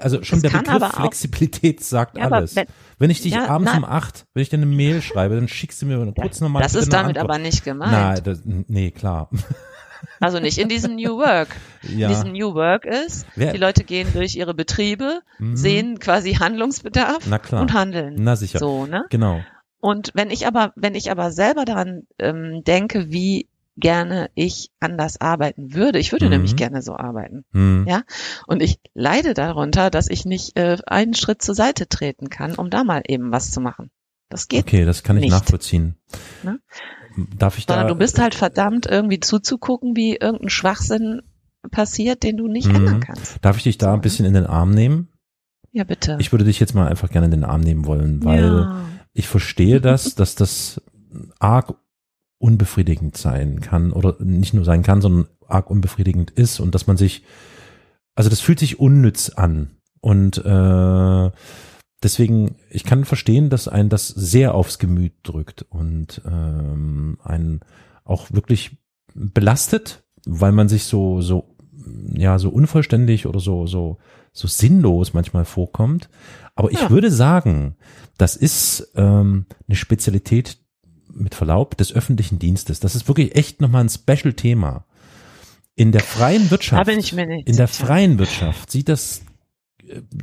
Also 0.00 0.22
schon 0.22 0.40
der 0.40 0.48
Begriff 0.48 0.92
Flexibilität 0.92 1.80
auch, 1.80 1.84
sagt 1.84 2.16
ja, 2.16 2.30
alles. 2.30 2.56
Wenn, 2.56 2.66
wenn, 2.98 3.10
ich 3.10 3.20
dich 3.20 3.34
ja, 3.34 3.48
abends 3.48 3.70
nein. 3.70 3.82
um 3.82 3.88
acht, 3.88 4.24
wenn 4.32 4.42
ich 4.42 4.48
dir 4.48 4.56
eine 4.56 4.64
Mail 4.64 5.02
schreibe, 5.02 5.34
dann 5.34 5.48
schickst 5.48 5.82
du 5.82 5.86
mir 5.86 6.00
eine 6.00 6.14
kurz 6.14 6.40
nochmal 6.40 6.62
Das 6.62 6.74
ist 6.74 6.90
damit 6.90 7.18
aber 7.18 7.36
nicht 7.36 7.64
gemeint. 7.64 7.92
Nein, 7.92 8.20
das, 8.24 8.40
nee, 8.44 8.90
klar. 8.90 9.28
Also 10.20 10.40
nicht 10.40 10.58
in 10.58 10.68
diesem 10.68 10.96
New 10.96 11.18
Work. 11.18 11.48
Ja. 11.82 12.08
In 12.08 12.14
diesem 12.14 12.32
New 12.32 12.54
Work 12.54 12.84
ist, 12.84 13.26
Wer? 13.34 13.52
die 13.52 13.58
Leute 13.58 13.84
gehen 13.84 14.08
durch 14.12 14.36
ihre 14.36 14.54
Betriebe, 14.54 15.20
mhm. 15.38 15.56
sehen 15.56 15.98
quasi 15.98 16.34
Handlungsbedarf 16.34 17.26
und 17.52 17.72
handeln. 17.72 18.16
Na 18.18 18.36
sicher. 18.36 18.58
So, 18.58 18.86
ne? 18.86 19.04
Genau. 19.10 19.40
Und 19.80 20.12
wenn 20.14 20.30
ich 20.30 20.46
aber, 20.46 20.72
wenn 20.76 20.94
ich 20.94 21.10
aber 21.10 21.30
selber 21.30 21.64
daran 21.64 22.06
ähm, 22.18 22.62
denke, 22.64 23.10
wie 23.12 23.48
gerne 23.76 24.30
ich 24.34 24.70
anders 24.80 25.20
arbeiten 25.20 25.74
würde. 25.74 25.98
Ich 25.98 26.12
würde 26.12 26.26
mhm. 26.26 26.32
nämlich 26.32 26.56
gerne 26.56 26.82
so 26.82 26.96
arbeiten. 26.96 27.44
Mhm. 27.52 27.86
Ja. 27.88 28.02
Und 28.46 28.62
ich 28.62 28.78
leide 28.94 29.34
darunter, 29.34 29.90
dass 29.90 30.08
ich 30.08 30.24
nicht 30.24 30.56
äh, 30.56 30.78
einen 30.86 31.14
Schritt 31.14 31.42
zur 31.42 31.54
Seite 31.54 31.88
treten 31.88 32.30
kann, 32.30 32.54
um 32.54 32.70
da 32.70 32.84
mal 32.84 33.02
eben 33.06 33.32
was 33.32 33.50
zu 33.50 33.60
machen. 33.60 33.90
Das 34.28 34.48
geht. 34.48 34.64
Okay, 34.64 34.84
das 34.84 35.02
kann 35.02 35.16
ich 35.16 35.22
nicht. 35.22 35.32
nachvollziehen. 35.32 35.96
Ne? 36.42 36.60
Darf 37.38 37.58
ich 37.58 37.66
Sondern 37.66 37.86
da? 37.86 37.92
du 37.92 37.98
bist 37.98 38.18
halt 38.18 38.34
verdammt, 38.34 38.86
irgendwie 38.86 39.20
zuzugucken, 39.20 39.96
wie 39.96 40.16
irgendein 40.16 40.50
Schwachsinn 40.50 41.22
passiert, 41.70 42.22
den 42.22 42.36
du 42.36 42.48
nicht 42.48 42.68
mhm. 42.68 42.76
ändern 42.76 43.00
kannst. 43.00 43.38
Darf 43.42 43.56
ich 43.56 43.62
dich 43.62 43.78
da 43.78 43.90
so, 43.90 43.94
ein 43.94 44.00
bisschen 44.00 44.26
in 44.26 44.34
den 44.34 44.46
Arm 44.46 44.70
nehmen? 44.70 45.08
Ja, 45.72 45.84
bitte. 45.84 46.16
Ich 46.20 46.32
würde 46.32 46.44
dich 46.44 46.60
jetzt 46.60 46.74
mal 46.74 46.86
einfach 46.86 47.10
gerne 47.10 47.26
in 47.26 47.32
den 47.32 47.44
Arm 47.44 47.60
nehmen 47.60 47.86
wollen, 47.86 48.24
weil 48.24 48.44
ja. 48.44 48.84
Ich 49.14 49.28
verstehe 49.28 49.80
das, 49.80 50.16
dass 50.16 50.34
das 50.34 50.82
arg 51.38 51.74
unbefriedigend 52.38 53.16
sein 53.16 53.60
kann 53.60 53.92
oder 53.92 54.16
nicht 54.18 54.52
nur 54.52 54.64
sein 54.64 54.82
kann, 54.82 55.00
sondern 55.00 55.28
arg 55.46 55.70
unbefriedigend 55.70 56.32
ist 56.32 56.58
und 56.58 56.74
dass 56.74 56.88
man 56.88 56.96
sich, 56.96 57.22
also 58.16 58.28
das 58.28 58.40
fühlt 58.40 58.58
sich 58.58 58.80
unnütz 58.80 59.30
an 59.30 59.70
und 60.00 60.38
äh, 60.38 61.30
deswegen, 62.04 62.56
ich 62.70 62.84
kann 62.84 63.04
verstehen, 63.04 63.50
dass 63.50 63.66
ein 63.66 63.88
das 63.88 64.08
sehr 64.08 64.54
aufs 64.54 64.78
Gemüt 64.78 65.14
drückt 65.22 65.62
und 65.70 66.22
ähm, 66.26 67.18
einen 67.24 67.60
auch 68.04 68.30
wirklich 68.30 68.76
belastet, 69.14 70.04
weil 70.26 70.52
man 70.52 70.68
sich 70.68 70.84
so 70.84 71.20
so 71.20 71.56
ja 72.14 72.38
so 72.38 72.50
unvollständig 72.50 73.26
oder 73.26 73.40
so 73.40 73.66
so 73.66 73.98
so 74.32 74.48
sinnlos 74.48 75.14
manchmal 75.14 75.44
vorkommt. 75.44 76.08
Aber 76.54 76.70
ich 76.70 76.80
ja. 76.80 76.90
würde 76.90 77.10
sagen, 77.10 77.76
das 78.18 78.36
ist 78.36 78.92
ähm, 78.94 79.46
eine 79.66 79.76
Spezialität 79.76 80.58
mit 81.08 81.34
Verlaub 81.34 81.76
des 81.76 81.92
öffentlichen 81.92 82.38
Dienstes. 82.38 82.80
Das 82.80 82.94
ist 82.94 83.08
wirklich 83.08 83.36
echt 83.36 83.60
nochmal 83.60 83.84
ein 83.84 83.88
Special-Thema. 83.88 84.84
In 85.76 85.92
der 85.92 86.02
freien 86.02 86.50
Wirtschaft, 86.50 86.88
in 86.88 87.56
der 87.56 87.68
freien 87.68 88.18
Wirtschaft 88.18 88.70
sieht 88.70 88.88
das 88.88 89.22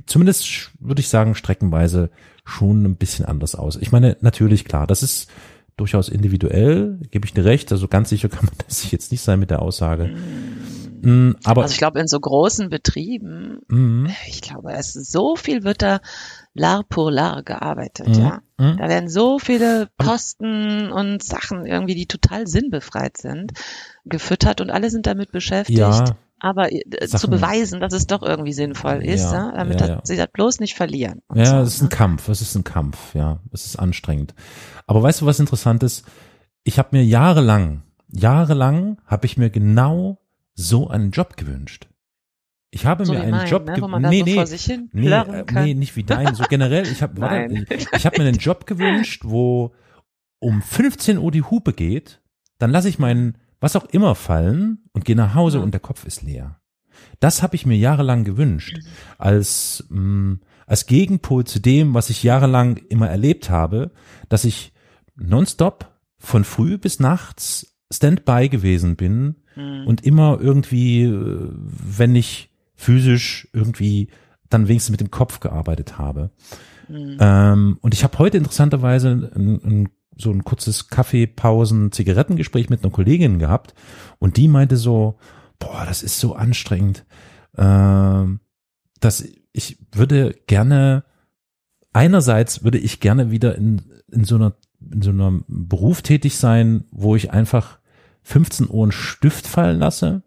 zumindest 0.05 0.72
würde 0.80 1.01
ich 1.01 1.09
sagen 1.09 1.36
streckenweise 1.36 2.09
schon 2.45 2.84
ein 2.84 2.95
bisschen 2.95 3.26
anders 3.26 3.55
aus. 3.55 3.78
Ich 3.78 3.91
meine, 3.91 4.18
natürlich 4.22 4.66
klar, 4.66 4.88
das 4.88 5.03
ist 5.03 5.30
durchaus 5.78 6.09
individuell, 6.09 6.99
gebe 7.09 7.26
ich 7.26 7.34
dir 7.34 7.45
recht. 7.45 7.72
Also 7.72 7.88
ganz 7.88 8.09
sicher 8.09 8.30
kann 8.30 8.45
man 8.45 8.55
das 8.68 8.89
jetzt 8.91 9.12
nicht 9.12 9.22
sein 9.22 9.39
mit 9.39 9.49
der 9.49 9.62
Aussage. 9.62 10.16
Mm, 11.01 11.32
aber 11.43 11.64
also 11.64 11.72
ich 11.72 11.80
glaube, 11.80 11.99
in 11.99 12.07
so 12.07 12.20
großen 12.20 12.70
Betrieben, 12.70 13.62
mm. 13.68 14.07
ich 14.28 14.41
glaube, 14.41 14.74
es 14.74 14.93
so 14.93 15.36
viel 15.36 15.64
wird 15.64 15.82
da 15.82 15.99
lar 16.53 16.84
pour 16.88 17.12
lar 17.12 17.41
gearbeitet, 17.41 18.09
mm. 18.09 18.20
ja. 18.20 18.41
Mhm. 18.57 18.78
Da 18.78 18.89
werden 18.89 19.09
so 19.09 19.39
viele 19.39 19.89
Posten 19.97 20.91
und 20.91 21.24
Sachen 21.24 21.66
irgendwie, 21.66 21.95
die 21.95 22.05
total 22.05 22.45
sinnbefreit 22.45 23.18
sind, 23.18 23.53
gefüttert 24.05 24.62
und 24.62 24.70
alle 24.70 24.91
sind 24.91 25.07
damit 25.07 25.32
beschäftigt. 25.32 25.80
Ja 25.80 26.16
aber 26.41 26.71
äh, 26.73 26.81
Sachen. 27.01 27.19
zu 27.19 27.29
beweisen, 27.29 27.79
dass 27.79 27.93
es 27.93 28.07
doch 28.07 28.23
irgendwie 28.23 28.53
sinnvoll 28.53 29.05
ist, 29.05 29.31
ja, 29.31 29.49
ja 29.49 29.57
damit 29.57 29.79
ja, 29.79 29.87
ja. 29.87 30.01
sie 30.03 30.17
das 30.17 30.27
bloß 30.33 30.59
nicht 30.59 30.75
verlieren. 30.75 31.21
Ja, 31.33 31.45
so, 31.45 31.57
es 31.59 31.75
ist 31.75 31.81
ein 31.81 31.85
ne? 31.85 31.89
Kampf, 31.89 32.29
es 32.29 32.41
ist 32.41 32.55
ein 32.55 32.63
Kampf, 32.63 33.13
ja, 33.13 33.39
es 33.51 33.65
ist 33.65 33.75
anstrengend. 33.77 34.33
Aber 34.87 35.03
weißt 35.03 35.21
du, 35.21 35.25
was 35.27 35.39
interessant 35.39 35.83
ist? 35.83 36.05
Ich 36.63 36.79
habe 36.79 36.89
mir 36.93 37.05
jahrelang, 37.05 37.83
jahrelang 38.09 38.97
habe 39.05 39.27
ich 39.27 39.37
mir 39.37 39.51
genau 39.51 40.19
so 40.53 40.89
einen 40.89 41.11
Job 41.11 41.37
gewünscht. 41.37 41.87
Ich 42.71 42.85
habe 42.85 43.05
so 43.05 43.13
mir 43.13 43.21
einen 43.21 43.31
mein, 43.31 43.47
Job 43.47 43.65
ne, 43.65 43.73
gewünscht. 43.73 44.09
Nee, 44.09 44.45
so 44.45 44.73
nee, 44.73 44.89
nee, 44.93 45.11
äh, 45.11 45.45
nee, 45.51 45.73
nicht 45.75 45.95
wie 45.95 46.03
dein, 46.03 46.33
so 46.33 46.45
generell. 46.49 46.87
Ich 46.87 47.03
habe 47.03 47.13
ich 47.93 48.05
habe 48.05 48.21
mir 48.21 48.27
einen 48.27 48.37
Job 48.37 48.65
gewünscht, 48.65 49.23
wo 49.25 49.75
um 50.39 50.61
15 50.61 51.19
Uhr 51.19 51.31
die 51.31 51.43
Hupe 51.43 51.73
geht, 51.73 52.21
dann 52.57 52.71
lasse 52.71 52.89
ich 52.89 52.97
meinen 52.97 53.37
was 53.62 53.78
auch 53.78 53.86
immer 53.86 54.16
fallen 54.16 54.84
und 54.91 55.05
gehe 55.05 55.16
nach 55.16 55.36
Hause 55.36 55.62
und 55.62 55.72
der 55.72 55.80
Kopf 55.80 56.05
ist 56.05 56.24
leer. 56.24 56.59
Das 57.20 57.41
habe 57.41 57.55
ich 57.55 57.66
mir 57.66 57.78
jahrelang 57.78 58.26
gewünscht, 58.26 58.78
mhm. 58.78 58.88
als, 59.18 59.86
mh, 59.89 60.01
mm, 60.01 60.39
als 60.66 60.86
Gegenpol 60.88 61.45
zu 61.45 61.59
dem, 61.59 61.93
was 61.93 62.09
ich 62.09 62.24
jahrelang 62.24 62.78
immer 62.89 63.09
erlebt 63.09 63.49
habe, 63.49 63.91
dass 64.30 64.43
ich 64.43 64.74
nonstop 65.16 65.91
von 66.18 66.43
früh 66.43 66.78
bis 66.78 66.99
nachts 66.99 67.78
Standby 67.91 68.49
gewesen 68.49 68.95
bin 68.95 69.36
mhm. 69.55 69.86
und 69.86 70.05
immer 70.05 70.39
irgendwie, 70.39 71.03
äh, 71.03 71.49
wenn 71.51 72.16
ich 72.16 72.49
physisch 72.76 73.47
irgendwie 73.53 74.09
dann 74.49 74.68
wenigstens 74.68 74.91
mit 74.91 75.01
dem 75.01 75.12
Kopf 75.12 75.39
gearbeitet 75.39 75.97
habe. 75.97 76.32
Mhm. 76.88 77.18
Ähm, 77.20 77.78
und 77.82 77.93
ich 77.93 78.03
habe 78.03 78.18
heute 78.18 78.38
interessanterweise 78.38 79.32
ein, 79.36 79.62
ein 79.64 79.89
so 80.22 80.32
ein 80.32 80.43
kurzes 80.43 80.88
Kaffeepausen, 80.88 81.91
Zigarettengespräch 81.91 82.69
mit 82.69 82.84
einer 82.84 82.91
Kollegin 82.91 83.39
gehabt 83.39 83.74
und 84.19 84.38
die 84.38 84.47
meinte 84.47 84.78
so, 84.78 85.17
boah, 85.59 85.86
das 85.86 86.03
ist 86.03 86.19
so 86.19 86.36
anstrengend, 86.36 87.05
äh, 87.57 88.26
dass 88.99 89.28
ich 89.53 89.78
würde 89.91 90.36
gerne, 90.47 91.03
einerseits 91.93 92.63
würde 92.63 92.78
ich 92.78 92.99
gerne 92.99 93.32
wieder 93.32 93.55
in, 93.55 93.82
in 94.11 94.24
so 94.24 94.36
einer, 94.36 94.53
in 94.91 95.01
so 95.01 95.09
einem 95.09 95.43
Beruf 95.47 96.01
tätig 96.01 96.38
sein, 96.38 96.86
wo 96.91 97.15
ich 97.15 97.32
einfach 97.32 97.80
15 98.24 98.69
Uhr 98.69 98.84
einen 98.84 98.91
Stift 98.91 99.47
fallen 99.47 99.80
lasse 99.80 100.24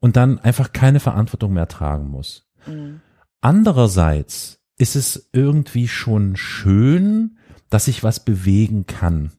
und 0.00 0.16
dann 0.16 0.38
einfach 0.38 0.72
keine 0.72 1.00
Verantwortung 1.00 1.52
mehr 1.52 1.68
tragen 1.68 2.08
muss. 2.08 2.48
Mhm. 2.66 3.00
Andererseits 3.40 4.60
ist 4.76 4.96
es 4.96 5.28
irgendwie 5.32 5.88
schon 5.88 6.36
schön, 6.36 7.38
dass 7.72 7.88
ich 7.88 8.04
was 8.04 8.20
bewegen 8.20 8.86
kann. 8.86 9.32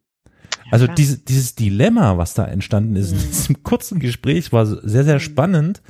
Also 0.72 0.88
ja. 0.88 0.94
diese, 0.94 1.20
dieses 1.20 1.54
Dilemma, 1.54 2.18
was 2.18 2.34
da 2.34 2.46
entstanden 2.46 2.96
ist 2.96 3.12
mhm. 3.12 3.20
in 3.20 3.28
diesem 3.28 3.64
kurzen 3.64 4.00
Gespräch, 4.00 4.52
war 4.52 4.66
sehr, 4.66 5.04
sehr 5.04 5.16
mhm. 5.16 5.20
spannend. 5.20 5.82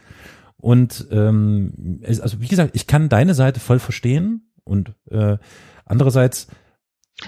Und 0.57 1.07
ähm, 1.11 2.01
also 2.05 2.41
wie 2.41 2.47
gesagt, 2.47 2.75
ich 2.75 2.87
kann 2.87 3.09
deine 3.09 3.33
Seite 3.33 3.59
voll 3.59 3.79
verstehen 3.79 4.49
und 4.63 4.93
äh, 5.09 5.37
andererseits 5.85 6.47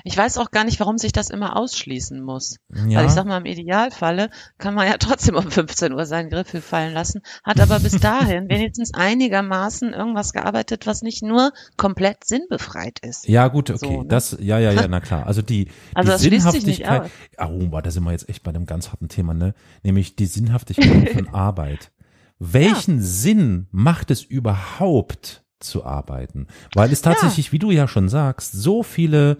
Ich 0.03 0.17
weiß 0.17 0.37
auch 0.39 0.51
gar 0.51 0.63
nicht, 0.63 0.79
warum 0.79 0.97
sich 0.97 1.11
das 1.11 1.29
immer 1.29 1.55
ausschließen 1.55 2.21
muss. 2.21 2.57
Ja. 2.87 2.99
Weil 2.99 3.05
ich 3.05 3.11
sag 3.11 3.25
mal, 3.25 3.37
im 3.37 3.45
Idealfalle 3.45 4.29
kann 4.57 4.73
man 4.73 4.87
ja 4.87 4.95
trotzdem 4.99 5.35
um 5.35 5.49
15 5.49 5.93
Uhr 5.93 6.05
seinen 6.05 6.29
Griffel 6.29 6.61
fallen 6.61 6.93
lassen, 6.93 7.21
hat 7.43 7.59
aber 7.59 7.79
bis 7.79 7.99
dahin 7.99 8.49
wenigstens 8.49 8.93
einigermaßen 8.93 9.93
irgendwas 9.93 10.33
gearbeitet, 10.33 10.87
was 10.87 11.01
nicht 11.01 11.23
nur 11.23 11.51
komplett 11.77 12.25
sinnbefreit 12.25 12.99
ist. 12.99 13.27
Ja, 13.27 13.47
gut, 13.47 13.69
okay. 13.69 13.85
So, 13.85 14.01
ne? 14.01 14.07
Das, 14.07 14.37
ja, 14.39 14.59
ja, 14.59 14.71
ja, 14.71 14.87
na 14.89 14.99
klar. 14.99 15.27
Also 15.27 15.41
die, 15.41 15.69
Also 15.93 16.13
die 16.13 16.29
Sinnhaftigkeit. 16.29 17.11
Oh, 17.37 17.67
boah, 17.67 17.81
da 17.81 17.91
sind 17.91 18.03
wir 18.03 18.11
jetzt 18.11 18.27
echt 18.27 18.43
bei 18.43 18.49
einem 18.49 18.65
ganz 18.65 18.89
harten 18.89 19.07
Thema, 19.07 19.33
ne? 19.33 19.53
Nämlich 19.83 20.15
die 20.15 20.25
Sinnhaftigkeit 20.25 21.09
von 21.11 21.29
Arbeit. 21.29 21.91
Welchen 22.39 23.01
Sinn 23.01 23.67
macht 23.71 24.11
es 24.11 24.23
überhaupt 24.23 25.43
zu 25.59 25.85
arbeiten? 25.85 26.47
Weil 26.73 26.91
es 26.91 27.01
tatsächlich, 27.01 27.51
wie 27.51 27.59
du 27.59 27.71
ja 27.71 27.87
schon 27.87 28.09
sagst, 28.09 28.51
so 28.51 28.83
viele 28.83 29.37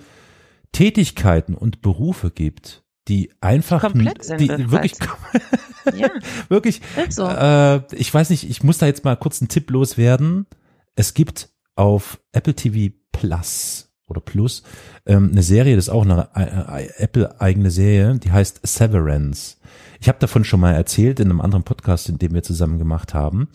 Tätigkeiten 0.76 1.56
und 1.56 1.82
Berufe 1.82 2.32
gibt, 2.32 2.84
die 3.08 3.32
einfach, 3.40 3.82
Komplett 3.82 4.20
die 4.40 4.48
sinnbefreit 4.48 4.72
wirklich, 4.72 4.94
Ja, 5.96 6.10
wirklich, 6.50 6.82
so. 7.08 7.26
äh, 7.30 7.82
ich 7.96 8.14
weiß 8.14 8.30
nicht, 8.30 8.50
ich 8.50 8.62
muss 8.62 8.80
da 8.80 8.86
jetzt 8.86 9.06
mal 9.06 9.16
kurz 9.16 9.42
einen 9.42 9.48
Tipp 9.48 9.72
loswerden. 9.72 10.48
Es 10.96 11.14
gibt 11.14 11.50
auf 11.76 12.20
Apple 12.34 12.56
TV 12.56 12.94
Plus 13.14 13.90
oder 14.08 14.20
Plus 14.20 14.64
ähm, 15.06 15.30
eine 15.32 15.44
Serie, 15.44 15.78
das 15.78 15.86
ist 15.86 15.94
auch 15.94 16.04
eine 16.04 16.28
äh, 16.36 16.84
äh, 16.84 16.90
Apple-eigene 16.98 17.72
Serie, 17.72 18.20
die 18.20 18.34
heißt 18.34 18.60
Severance. 18.68 19.58
Ich 20.02 20.10
habe 20.10 20.20
davon 20.20 20.44
schon 20.44 20.60
mal 20.60 20.74
erzählt 20.74 21.22
in 21.22 21.30
einem 21.30 21.40
anderen 21.40 21.64
Podcast, 21.64 22.10
in 22.10 22.18
dem 22.18 22.34
wir 22.34 22.44
zusammen 22.44 22.80
gemacht 22.80 23.14
haben. 23.14 23.48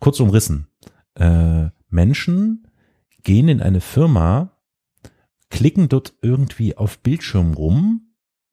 Kurz 0.00 0.18
umrissen. 0.18 0.66
Äh, 1.14 1.68
Menschen 1.88 2.66
gehen 3.22 3.48
in 3.48 3.62
eine 3.62 3.80
Firma, 3.80 4.57
klicken 5.50 5.88
dort 5.88 6.14
irgendwie 6.22 6.76
auf 6.76 6.98
Bildschirm 7.00 7.54
rum, 7.54 8.02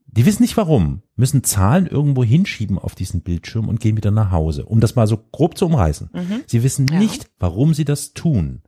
die 0.08 0.26
wissen 0.26 0.44
nicht 0.44 0.56
warum, 0.56 1.02
müssen 1.16 1.44
Zahlen 1.44 1.88
irgendwo 1.88 2.24
hinschieben 2.24 2.80
auf 2.80 2.96
diesen 2.96 3.22
Bildschirm 3.22 3.68
und 3.68 3.82
gehen 3.82 3.98
wieder 3.98 4.12
nach 4.12 4.32
Hause, 4.32 4.66
um 4.66 4.80
das 4.80 4.96
mal 4.96 5.08
so 5.08 5.18
grob 5.32 5.58
zu 5.58 5.66
umreißen. 5.66 6.10
Mhm. 6.14 6.42
Sie 6.48 6.64
wissen 6.64 6.88
Ja. 6.88 7.00
nicht, 7.00 7.28
warum 7.38 7.74
sie 7.74 7.84
das 7.86 8.14
tun. 8.14 8.62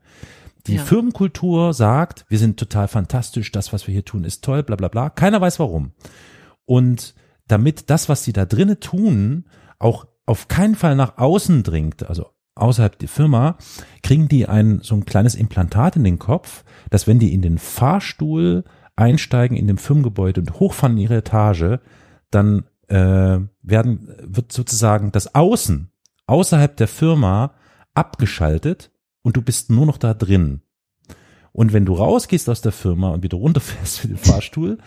Die 0.66 0.76
Ja. 0.76 0.84
Firmenkultur 0.84 1.74
sagt, 1.74 2.26
wir 2.28 2.38
sind 2.38 2.60
total 2.60 2.90
fantastisch, 2.90 3.54
das, 3.54 3.72
was 3.72 3.88
wir 3.88 3.94
hier 3.94 4.04
tun, 4.04 4.26
ist 4.26 4.44
toll, 4.44 4.64
bla 4.64 4.76
bla 4.76 4.90
bla. 4.90 5.10
Keiner 5.10 5.40
weiß 5.40 5.60
warum. 5.60 5.94
Und 6.66 7.16
damit 7.48 7.90
das, 7.90 8.10
was 8.10 8.26
sie 8.26 8.34
da 8.34 8.46
drinnen 8.46 8.82
tun, 8.82 9.46
auch 9.80 10.06
auf 10.26 10.50
keinen 10.50 10.76
Fall 10.76 10.98
nach 10.98 11.18
außen 11.18 11.64
dringt, 11.64 12.10
also 12.10 12.26
außerhalb 12.58 12.98
der 13.00 13.10
Firma, 13.10 13.58
kriegen 14.04 14.28
die 14.28 14.48
ein 14.48 14.80
so 14.82 14.96
ein 14.96 15.06
kleines 15.06 15.36
Implantat 15.36 15.96
in 15.96 16.04
den 16.04 16.20
Kopf, 16.20 16.64
dass 16.90 17.08
wenn 17.08 17.20
die 17.20 17.34
in 17.34 17.42
den 17.42 17.58
Fahrstuhl 17.58 18.64
einsteigen 18.96 19.56
in 19.56 19.68
dem 19.68 19.78
Firmengebäude 19.78 20.42
und 20.42 20.60
hochfahren 20.60 20.98
in 20.98 21.04
ihre 21.04 21.18
Etage, 21.18 21.80
dann 22.32 22.66
äh, 22.88 23.40
werden 23.62 24.10
wird 24.22 24.52
sozusagen 24.52 25.12
das 25.12 25.36
Außen 25.36 25.92
außerhalb 26.26 26.76
der 26.76 26.88
Firma 26.88 27.54
abgeschaltet 27.94 28.92
und 29.22 29.38
du 29.38 29.42
bist 29.42 29.70
nur 29.70 29.86
noch 29.86 29.98
da 29.98 30.14
drin. 30.14 30.62
Und 31.52 31.74
wenn 31.74 31.86
du 31.86 31.94
rausgehst 31.94 32.50
aus 32.50 32.62
der 32.62 32.72
Firma 32.72 33.10
und 33.10 33.24
wieder 33.24 33.38
runterfährst 33.38 34.00
für 34.00 34.08
den 34.08 34.18
Fahrstuhl, 34.18 34.78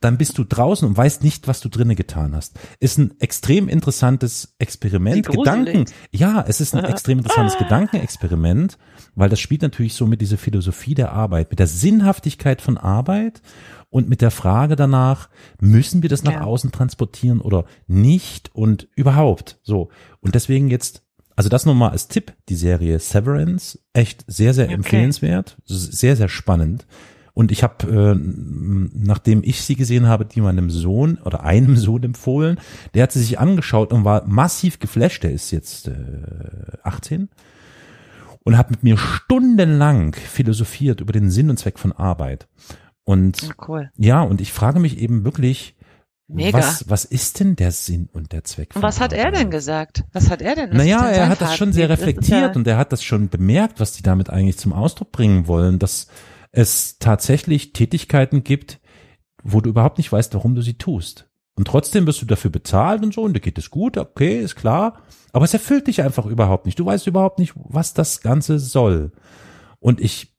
dann 0.00 0.16
bist 0.16 0.38
du 0.38 0.44
draußen 0.44 0.86
und 0.86 0.96
weißt 0.96 1.24
nicht, 1.24 1.48
was 1.48 1.60
du 1.60 1.68
drinnen 1.68 1.96
getan 1.96 2.34
hast. 2.36 2.58
Ist 2.78 2.98
ein 2.98 3.14
extrem 3.20 3.68
interessantes 3.68 4.54
Experiment. 4.58 5.26
Gedanken, 5.28 5.86
ja, 6.12 6.44
es 6.46 6.60
ist 6.60 6.74
ein 6.74 6.84
extrem 6.84 7.18
interessantes 7.18 7.56
Gedankenexperiment, 7.58 8.78
weil 9.14 9.28
das 9.28 9.40
spielt 9.40 9.62
natürlich 9.62 9.94
so 9.94 10.06
mit 10.06 10.20
dieser 10.20 10.38
Philosophie 10.38 10.94
der 10.94 11.12
Arbeit, 11.12 11.50
mit 11.50 11.58
der 11.58 11.66
Sinnhaftigkeit 11.66 12.62
von 12.62 12.78
Arbeit 12.78 13.42
und 13.90 14.08
mit 14.08 14.20
der 14.20 14.30
Frage 14.30 14.76
danach, 14.76 15.28
müssen 15.60 16.02
wir 16.02 16.08
das 16.08 16.22
nach 16.22 16.34
Ja. 16.34 16.40
außen 16.42 16.70
transportieren 16.70 17.40
oder 17.40 17.64
nicht 17.86 18.54
und 18.54 18.88
überhaupt 18.94 19.58
so. 19.62 19.88
Und 20.20 20.34
deswegen 20.34 20.68
jetzt, 20.68 21.02
also 21.34 21.48
das 21.48 21.66
nochmal 21.66 21.90
als 21.90 22.06
Tipp, 22.06 22.34
die 22.48 22.54
Serie 22.56 22.98
Severance, 23.00 23.80
echt 23.94 24.24
sehr, 24.28 24.54
sehr 24.54 24.66
Okay. 24.66 24.74
empfehlenswert, 24.74 25.56
sehr, 25.64 26.14
sehr 26.16 26.28
spannend. 26.28 26.86
Und 27.38 27.52
ich 27.52 27.62
habe, 27.62 27.86
äh, 27.86 28.18
nachdem 28.18 29.44
ich 29.44 29.62
sie 29.62 29.76
gesehen 29.76 30.08
habe, 30.08 30.24
die 30.24 30.40
meinem 30.40 30.70
Sohn 30.70 31.18
oder 31.18 31.44
einem 31.44 31.76
Sohn 31.86 32.02
empfohlen, 32.02 32.58
der 32.94 33.04
hat 33.04 33.12
sie 33.12 33.20
sich 33.20 33.38
angeschaut 33.38 33.92
und 33.92 34.04
war 34.04 34.26
massiv 34.26 34.80
geflasht. 34.80 35.22
Der 35.22 35.30
ist 35.30 35.52
jetzt 35.52 35.86
äh, 35.86 35.92
18 36.82 37.28
und 38.42 38.58
hat 38.58 38.72
mit 38.72 38.82
mir 38.82 38.98
stundenlang 38.98 40.14
philosophiert 40.14 41.00
über 41.00 41.12
den 41.12 41.30
Sinn 41.30 41.48
und 41.48 41.60
Zweck 41.60 41.78
von 41.78 41.92
Arbeit. 41.92 42.48
Und 43.04 43.40
Ja, 43.42 43.50
cool. 43.68 43.92
ja, 43.96 44.22
und 44.22 44.40
ich 44.40 44.52
frage 44.52 44.80
mich 44.80 44.98
eben 44.98 45.22
wirklich, 45.22 45.76
Mega. 46.26 46.58
was, 46.58 46.90
was 46.90 47.04
ist 47.04 47.38
denn 47.38 47.54
der 47.54 47.70
Sinn 47.70 48.08
und 48.12 48.32
der 48.32 48.42
Zweck 48.42 48.72
von 48.72 48.82
Und 48.82 48.88
was 48.88 49.00
hat 49.00 49.12
er 49.12 49.30
denn 49.30 49.52
gesagt? 49.52 50.02
Was 50.12 50.28
hat 50.28 50.42
er 50.42 50.56
denn? 50.56 50.70
Was 50.70 50.78
Naja, 50.78 51.04
denn 51.04 51.14
er 51.14 51.28
hat 51.28 51.40
das 51.40 51.56
schon 51.56 51.72
sehr 51.72 51.88
reflektiert 51.88 52.40
ja- 52.40 52.52
und 52.52 52.66
er 52.66 52.78
hat 52.78 52.90
das 52.90 53.04
schon 53.04 53.28
bemerkt, 53.28 53.78
was 53.78 53.92
die 53.92 54.02
damit 54.02 54.28
eigentlich 54.28 54.58
zum 54.58 54.72
Ausdruck 54.72 55.12
bringen 55.12 55.46
wollen, 55.46 55.78
dass 55.78 56.08
es 56.50 56.98
tatsächlich 56.98 57.72
Tätigkeiten 57.72 58.44
gibt, 58.44 58.80
wo 59.42 59.60
du 59.60 59.70
überhaupt 59.70 59.98
nicht 59.98 60.10
weißt, 60.10 60.34
warum 60.34 60.54
du 60.54 60.62
sie 60.62 60.74
tust. 60.74 61.28
Und 61.54 61.66
trotzdem 61.66 62.06
wirst 62.06 62.22
du 62.22 62.26
dafür 62.26 62.50
bezahlt 62.50 63.02
und 63.02 63.12
so, 63.12 63.22
und 63.22 63.34
da 63.34 63.40
geht 63.40 63.58
es 63.58 63.70
gut, 63.70 63.96
okay, 63.96 64.40
ist 64.40 64.54
klar. 64.54 65.02
Aber 65.32 65.44
es 65.44 65.52
erfüllt 65.54 65.88
dich 65.88 66.02
einfach 66.02 66.26
überhaupt 66.26 66.66
nicht. 66.66 66.78
Du 66.78 66.86
weißt 66.86 67.06
überhaupt 67.06 67.38
nicht, 67.38 67.52
was 67.56 67.94
das 67.94 68.20
Ganze 68.20 68.58
soll. 68.58 69.12
Und 69.80 70.00
ich, 70.00 70.36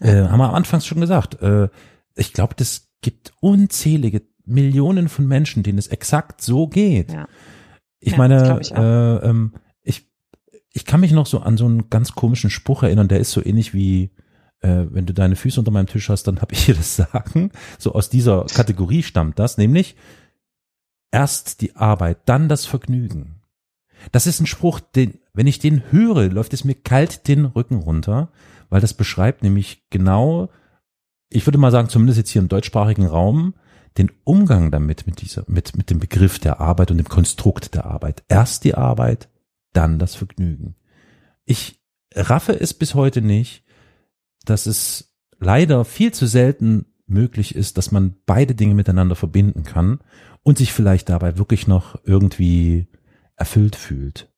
äh, 0.00 0.24
haben 0.24 0.38
wir 0.38 0.48
am 0.48 0.54
Anfang 0.54 0.80
schon 0.80 1.00
gesagt, 1.00 1.40
äh, 1.42 1.68
ich 2.14 2.32
glaube, 2.32 2.54
das 2.54 2.88
gibt 3.00 3.32
unzählige 3.40 4.22
Millionen 4.44 5.08
von 5.08 5.26
Menschen, 5.26 5.62
denen 5.62 5.78
es 5.78 5.86
exakt 5.86 6.42
so 6.42 6.68
geht. 6.68 7.12
Ja. 7.12 7.26
Ich 7.98 8.12
Ja, 8.12 8.18
meine, 8.18 8.58
ich 8.60 8.72
äh, 8.72 9.16
ähm, 9.16 9.54
ich, 9.82 10.10
ich 10.72 10.84
kann 10.84 11.00
mich 11.00 11.12
noch 11.12 11.26
so 11.26 11.40
an 11.40 11.56
so 11.56 11.66
einen 11.66 11.88
ganz 11.88 12.12
komischen 12.12 12.50
Spruch 12.50 12.82
erinnern, 12.82 13.08
der 13.08 13.20
ist 13.20 13.32
so 13.32 13.44
ähnlich 13.44 13.74
wie, 13.74 14.10
äh, 14.60 14.86
wenn 14.90 15.06
du 15.06 15.14
deine 15.14 15.36
Füße 15.36 15.60
unter 15.60 15.70
meinem 15.70 15.86
Tisch 15.86 16.08
hast, 16.08 16.24
dann 16.24 16.40
habe 16.40 16.54
ich 16.54 16.64
hier 16.64 16.74
das 16.74 16.96
Sagen. 16.96 17.50
So 17.78 17.92
aus 17.92 18.10
dieser 18.10 18.44
Kategorie 18.46 19.02
stammt 19.02 19.38
das, 19.38 19.58
nämlich 19.58 19.96
erst 21.10 21.60
die 21.60 21.76
Arbeit, 21.76 22.18
dann 22.26 22.48
das 22.48 22.66
Vergnügen. 22.66 23.42
Das 24.12 24.26
ist 24.26 24.40
ein 24.40 24.46
Spruch, 24.46 24.80
den, 24.80 25.18
wenn 25.34 25.46
ich 25.46 25.58
den 25.58 25.92
höre, 25.92 26.28
läuft 26.28 26.52
es 26.54 26.64
mir 26.64 26.74
kalt 26.74 27.28
den 27.28 27.44
Rücken 27.44 27.76
runter, 27.76 28.30
weil 28.70 28.80
das 28.80 28.94
beschreibt 28.94 29.42
nämlich 29.42 29.84
genau, 29.90 30.48
ich 31.28 31.46
würde 31.46 31.58
mal 31.58 31.70
sagen, 31.70 31.88
zumindest 31.88 32.18
jetzt 32.18 32.30
hier 32.30 32.42
im 32.42 32.48
deutschsprachigen 32.48 33.06
Raum, 33.06 33.54
den 33.98 34.10
Umgang 34.24 34.70
damit, 34.70 35.06
mit 35.06 35.20
dieser, 35.20 35.44
mit, 35.48 35.76
mit 35.76 35.90
dem 35.90 35.98
Begriff 35.98 36.38
der 36.38 36.60
Arbeit 36.60 36.90
und 36.90 36.98
dem 36.98 37.08
Konstrukt 37.08 37.74
der 37.74 37.86
Arbeit. 37.86 38.22
Erst 38.28 38.64
die 38.64 38.74
Arbeit, 38.74 39.28
dann 39.72 39.98
das 39.98 40.14
Vergnügen. 40.14 40.76
Ich 41.44 41.80
raffe 42.14 42.58
es 42.58 42.72
bis 42.74 42.94
heute 42.94 43.20
nicht, 43.20 43.64
dass 44.44 44.66
es 44.66 45.12
leider 45.38 45.84
viel 45.84 46.12
zu 46.12 46.26
selten 46.26 46.86
möglich 47.06 47.54
ist, 47.54 47.76
dass 47.78 47.90
man 47.90 48.14
beide 48.26 48.54
Dinge 48.54 48.74
miteinander 48.74 49.16
verbinden 49.16 49.64
kann 49.64 50.00
und 50.42 50.58
sich 50.58 50.72
vielleicht 50.72 51.08
dabei 51.08 51.38
wirklich 51.38 51.66
noch 51.66 51.98
irgendwie 52.04 52.86
erfüllt 53.36 53.76
fühlt. 53.76 54.28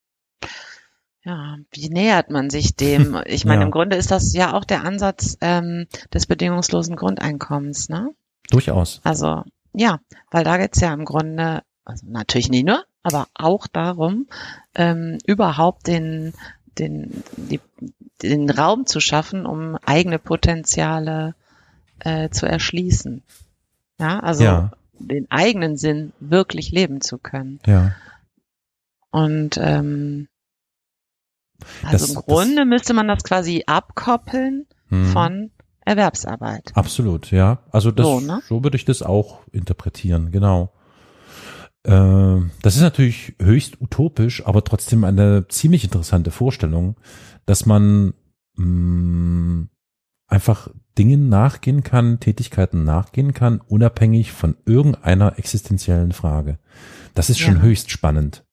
Ja, 1.24 1.56
wie 1.72 1.88
nähert 1.88 2.30
man 2.30 2.50
sich 2.50 2.74
dem? 2.76 3.16
Ich 3.26 3.44
meine, 3.44 3.60
Ja. 3.60 3.66
im 3.66 3.70
Grunde 3.70 3.96
ist 3.96 4.10
das 4.10 4.32
ja 4.32 4.54
auch 4.54 4.64
der 4.64 4.84
Ansatz 4.84 5.36
ähm, 5.40 5.86
des 6.12 6.26
bedingungslosen 6.26 6.96
Grundeinkommens, 6.96 7.88
ne? 7.88 8.10
Durchaus. 8.50 9.00
Also 9.04 9.42
ja, 9.74 10.00
weil 10.30 10.44
da 10.44 10.56
geht's 10.58 10.80
ja 10.80 10.92
im 10.92 11.04
Grunde, 11.04 11.62
also 11.84 12.06
natürlich 12.08 12.50
nicht 12.50 12.66
nur, 12.66 12.84
aber 13.02 13.28
auch 13.34 13.66
darum, 13.66 14.26
ähm, 14.74 15.18
überhaupt 15.26 15.86
den, 15.86 16.34
den, 16.78 17.22
die, 17.36 17.60
den 18.22 18.48
Raum 18.50 18.86
zu 18.86 19.00
schaffen, 19.00 19.46
um 19.46 19.76
eigene 19.84 20.18
Potenziale 20.18 21.34
äh, 22.00 22.30
zu 22.30 22.46
erschließen. 22.46 23.22
Ja, 23.98 24.20
also 24.20 24.44
Ja. 24.44 24.72
den 24.98 25.30
eigenen 25.30 25.76
Sinn 25.76 26.12
wirklich 26.20 26.70
leben 26.70 27.00
zu 27.00 27.18
können. 27.18 27.60
Ja. 27.66 27.92
Und 29.10 29.58
ähm, 29.58 30.28
also 31.84 31.92
Das- 31.92 32.08
im 32.08 32.14
das- 32.16 32.24
Grunde 32.26 32.64
müsste 32.64 32.94
man 32.94 33.08
das 33.08 33.22
quasi 33.22 33.64
abkoppeln 33.66 34.66
Hm. 34.88 35.06
von 35.06 35.50
Erwerbsarbeit. 35.84 36.70
Absolut, 36.74 37.30
ja. 37.30 37.58
Also 37.70 37.90
das, 37.90 38.06
So, 38.06 38.20
so, 38.20 38.26
ne? 38.26 38.40
würde 38.64 38.76
ich 38.76 38.84
das 38.84 39.02
auch 39.02 39.40
interpretieren, 39.52 40.30
genau. 40.30 40.72
Äh, 41.84 42.40
das 42.62 42.76
ist 42.76 42.82
natürlich 42.82 43.34
höchst 43.40 43.80
utopisch, 43.80 44.46
aber 44.46 44.62
trotzdem 44.62 45.02
eine 45.04 45.48
ziemlich 45.48 45.82
interessante 45.84 46.30
Vorstellung, 46.30 46.96
dass 47.46 47.66
man 47.66 48.14
mh, 48.56 49.66
einfach 50.26 50.68
Dingen 50.98 51.28
nachgehen 51.28 51.82
kann, 51.82 52.20
Tätigkeiten 52.20 52.84
nachgehen 52.84 53.32
kann, 53.34 53.60
unabhängig 53.66 54.32
von 54.32 54.56
irgendeiner 54.66 55.38
existenziellen 55.38 56.12
Frage. 56.12 56.58
Das 57.14 57.30
ist 57.30 57.38
schon 57.38 57.56
Ja. 57.56 57.62
höchst 57.62 57.90
spannend. 57.90 58.44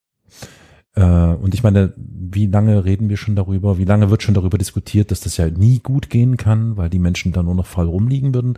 Äh, 0.95 1.03
und 1.03 1.53
ich 1.53 1.61
meine, 1.63 1.93
wie 1.97 2.47
lange 2.47 2.83
reden 2.83 3.09
wir 3.09 3.17
schon 3.17 3.35
darüber? 3.35 3.77
Wie 3.77 3.85
lange 3.85 4.09
wird 4.09 4.23
schon 4.23 4.33
darüber 4.33 4.57
diskutiert, 4.57 5.11
dass 5.11 5.19
das 5.21 5.37
ja 5.37 5.47
nie 5.49 5.79
gut 5.79 6.09
gehen 6.09 6.35
kann, 6.37 6.77
weil 6.77 6.89
die 6.89 6.99
Menschen 6.99 7.31
da 7.31 7.43
nur 7.43 7.55
noch 7.55 7.67
faul 7.67 7.87
rumliegen 7.87 8.33
würden? 8.33 8.57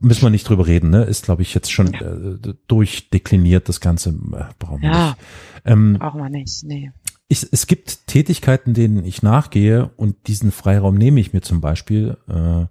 Müssen 0.00 0.22
wir 0.22 0.30
nicht 0.30 0.48
drüber 0.48 0.66
reden, 0.66 0.90
ne? 0.90 1.04
Ist, 1.04 1.24
glaube 1.26 1.42
ich, 1.42 1.54
jetzt 1.54 1.70
schon 1.70 1.94
äh, 1.94 2.54
durchdekliniert, 2.66 3.68
das 3.68 3.80
Ganze. 3.80 4.10
Äh, 4.10 4.44
brauchen 4.58 4.82
wir 4.82 4.90
Ja. 4.90 5.06
nicht. 5.10 5.16
Ähm, 5.64 5.96
Brauchen 5.98 6.20
wir 6.20 6.28
nicht, 6.30 6.64
nee. 6.64 6.90
Ich, 7.28 7.46
es 7.50 7.66
gibt 7.66 8.06
Tätigkeiten, 8.06 8.74
denen 8.74 9.04
ich 9.04 9.22
nachgehe 9.22 9.90
und 9.96 10.26
diesen 10.26 10.50
Freiraum 10.50 10.96
nehme 10.96 11.20
ich 11.20 11.32
mir 11.32 11.42
zum 11.42 11.60
Beispiel, 11.60 12.16
äh, 12.26 12.66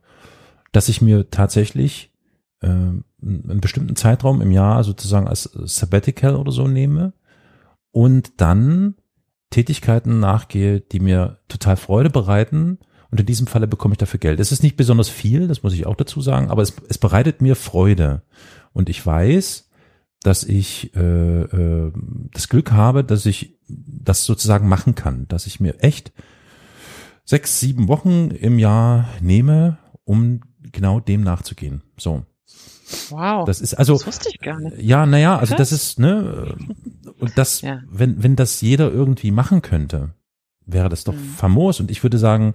dass 0.72 0.90
ich 0.90 1.02
mir 1.02 1.30
tatsächlich 1.30 2.12
äh, 2.62 2.68
einen 2.68 3.62
bestimmten 3.62 3.96
Zeitraum 3.96 4.42
im 4.42 4.52
Jahr 4.52 4.84
sozusagen 4.84 5.28
als 5.28 5.44
Sabbatical 5.44 6.36
oder 6.36 6.52
so 6.52 6.68
nehme 6.68 7.14
und 7.92 8.42
dann 8.42 8.96
Tätigkeiten 9.52 10.20
nachgehe, 10.20 10.82
die 10.82 11.00
mir 11.00 11.40
total 11.48 11.78
Freude 11.78 12.10
bereiten 12.10 12.80
und 13.12 13.20
in 13.20 13.26
diesem 13.26 13.48
Falle 13.48 13.68
bekomme 13.68 13.94
ich 13.94 14.00
dafür 14.00 14.20
Geld. 14.20 14.40
Es 14.40 14.52
ist 14.52 14.64
nicht 14.64 14.76
besonders 14.76 15.08
viel, 15.08 15.48
das 15.48 15.64
muss 15.64 15.74
ich 15.74 15.86
auch 15.86 15.96
dazu 15.96 16.20
sagen, 16.20 16.50
aber 16.50 16.64
es, 16.64 16.74
es 16.90 16.98
bereitet 16.98 17.42
mir 17.42 17.56
Freude 17.56 18.24
und 18.74 18.90
ich 18.90 19.06
weiß, 19.06 19.70
dass 20.24 20.44
ich 20.44 20.96
äh, 20.96 21.42
äh, 21.42 21.92
das 22.34 22.50
Glück 22.50 22.72
habe, 22.72 23.04
dass 23.04 23.26
ich 23.26 23.57
das 23.68 24.24
sozusagen 24.26 24.68
machen 24.68 24.96
kann, 24.96 25.28
dass 25.28 25.46
ich 25.48 25.60
mir 25.60 25.82
echt 25.84 26.12
sechs, 27.26 27.60
sieben 27.60 27.88
Wochen 27.88 28.32
im 28.32 28.60
Jahr 28.60 29.08
nehme, 29.22 29.78
um 30.06 30.42
genau 30.72 31.00
dem 31.00 31.22
nachzugehen. 31.22 31.82
So, 31.98 32.24
Wow. 33.10 33.46
das 33.46 33.60
ist 33.60 33.74
also 33.74 33.94
das 33.96 34.08
wusste 34.08 34.30
ich 34.30 34.40
gar 34.40 34.60
nicht. 34.60 34.82
ja, 34.82 35.06
naja, 35.06 35.38
also 35.38 35.56
das 35.56 35.72
ist, 35.74 36.00
ne, 36.00 36.56
und 37.20 37.38
das, 37.38 37.62
Ja. 37.62 37.82
wenn, 37.90 38.24
wenn 38.24 38.36
das 38.38 38.62
jeder 38.62 38.90
irgendwie 38.92 39.32
machen 39.32 39.62
könnte, 39.62 40.14
wäre 40.66 40.88
das 40.88 41.04
doch 41.04 41.14
Mhm. 41.14 41.30
famos. 41.36 41.80
Und 41.82 41.92
ich 41.92 42.02
würde 42.04 42.18
sagen, 42.18 42.54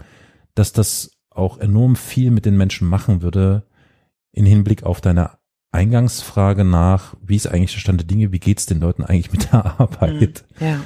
dass 0.55 0.73
das 0.73 1.11
auch 1.31 1.59
enorm 1.59 1.97
viel 1.97 2.31
mit 2.31 2.47
den 2.47 2.57
Menschen 2.57 2.89
machen 2.89 3.21
würde, 3.23 3.67
in 4.33 4.47
Hinblick 4.47 4.85
auf 4.85 5.01
deine 5.03 5.33
Eingangsfrage 5.71 6.65
nach, 6.65 7.15
wie 7.23 7.37
ist 7.37 7.47
eigentlich 7.47 7.73
der 7.73 7.81
Stand 7.81 8.01
der 8.01 8.07
Dinge, 8.07 8.33
wie 8.33 8.39
geht's 8.39 8.67
den 8.67 8.81
Leuten 8.81 9.05
eigentlich 9.05 9.33
mit 9.33 9.53
der 9.53 9.81
Arbeit? 9.81 10.45
Mhm. 10.61 10.67
Ja. 10.67 10.81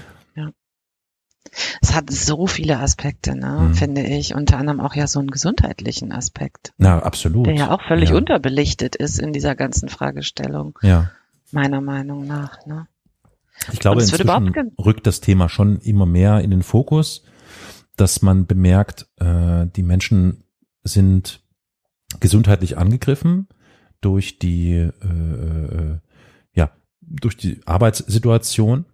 Es 1.83 1.95
hat 1.95 2.11
so 2.11 2.47
viele 2.47 2.79
Aspekte, 2.79 3.37
ne, 3.37 3.69
Mhm. 3.69 3.75
finde 3.75 4.03
ich. 4.03 4.35
Unter 4.35 4.59
anderem 4.59 4.81
auch 4.81 4.95
ja 4.95 5.07
so 5.07 5.19
einen 5.19 5.31
gesundheitlichen 5.31 6.13
Aspekt, 6.13 6.73
Na, 6.79 6.99
absolut. 7.01 7.47
der 7.47 7.55
ja 7.55 7.71
auch 7.71 7.83
völlig 7.87 8.11
ja. 8.11 8.17
unterbelichtet 8.17 8.97
ist 8.97 9.19
in 9.19 9.33
dieser 9.33 9.55
ganzen 9.55 9.89
Fragestellung, 9.89 10.79
Ja. 10.83 11.11
meiner 11.53 11.81
Meinung 11.81 12.27
nach. 12.27 12.65
Ne? 12.67 12.87
Ich 13.73 13.79
glaube, 13.79 14.01
inzwischen 14.03 14.73
rückt 14.79 15.07
das 15.07 15.21
Thema 15.21 15.49
schon 15.49 15.79
immer 15.81 16.07
mehr 16.07 16.41
in 16.41 16.51
den 16.51 16.63
Fokus, 16.63 17.23
dass 17.97 18.21
man 18.23 18.47
bemerkt, 18.47 19.07
äh, 19.19 19.67
die 19.75 19.83
Menschen 19.83 20.45
sind 20.85 21.41
gesundheitlich 22.21 22.77
angegriffen 22.79 23.49
durch 24.01 24.39
die, 24.39 24.73
äh, 24.73 24.91
äh, 25.07 25.99
ja, 26.55 26.71
durch 27.01 27.37
die 27.37 27.61
Arbeitssituation, 27.67 28.85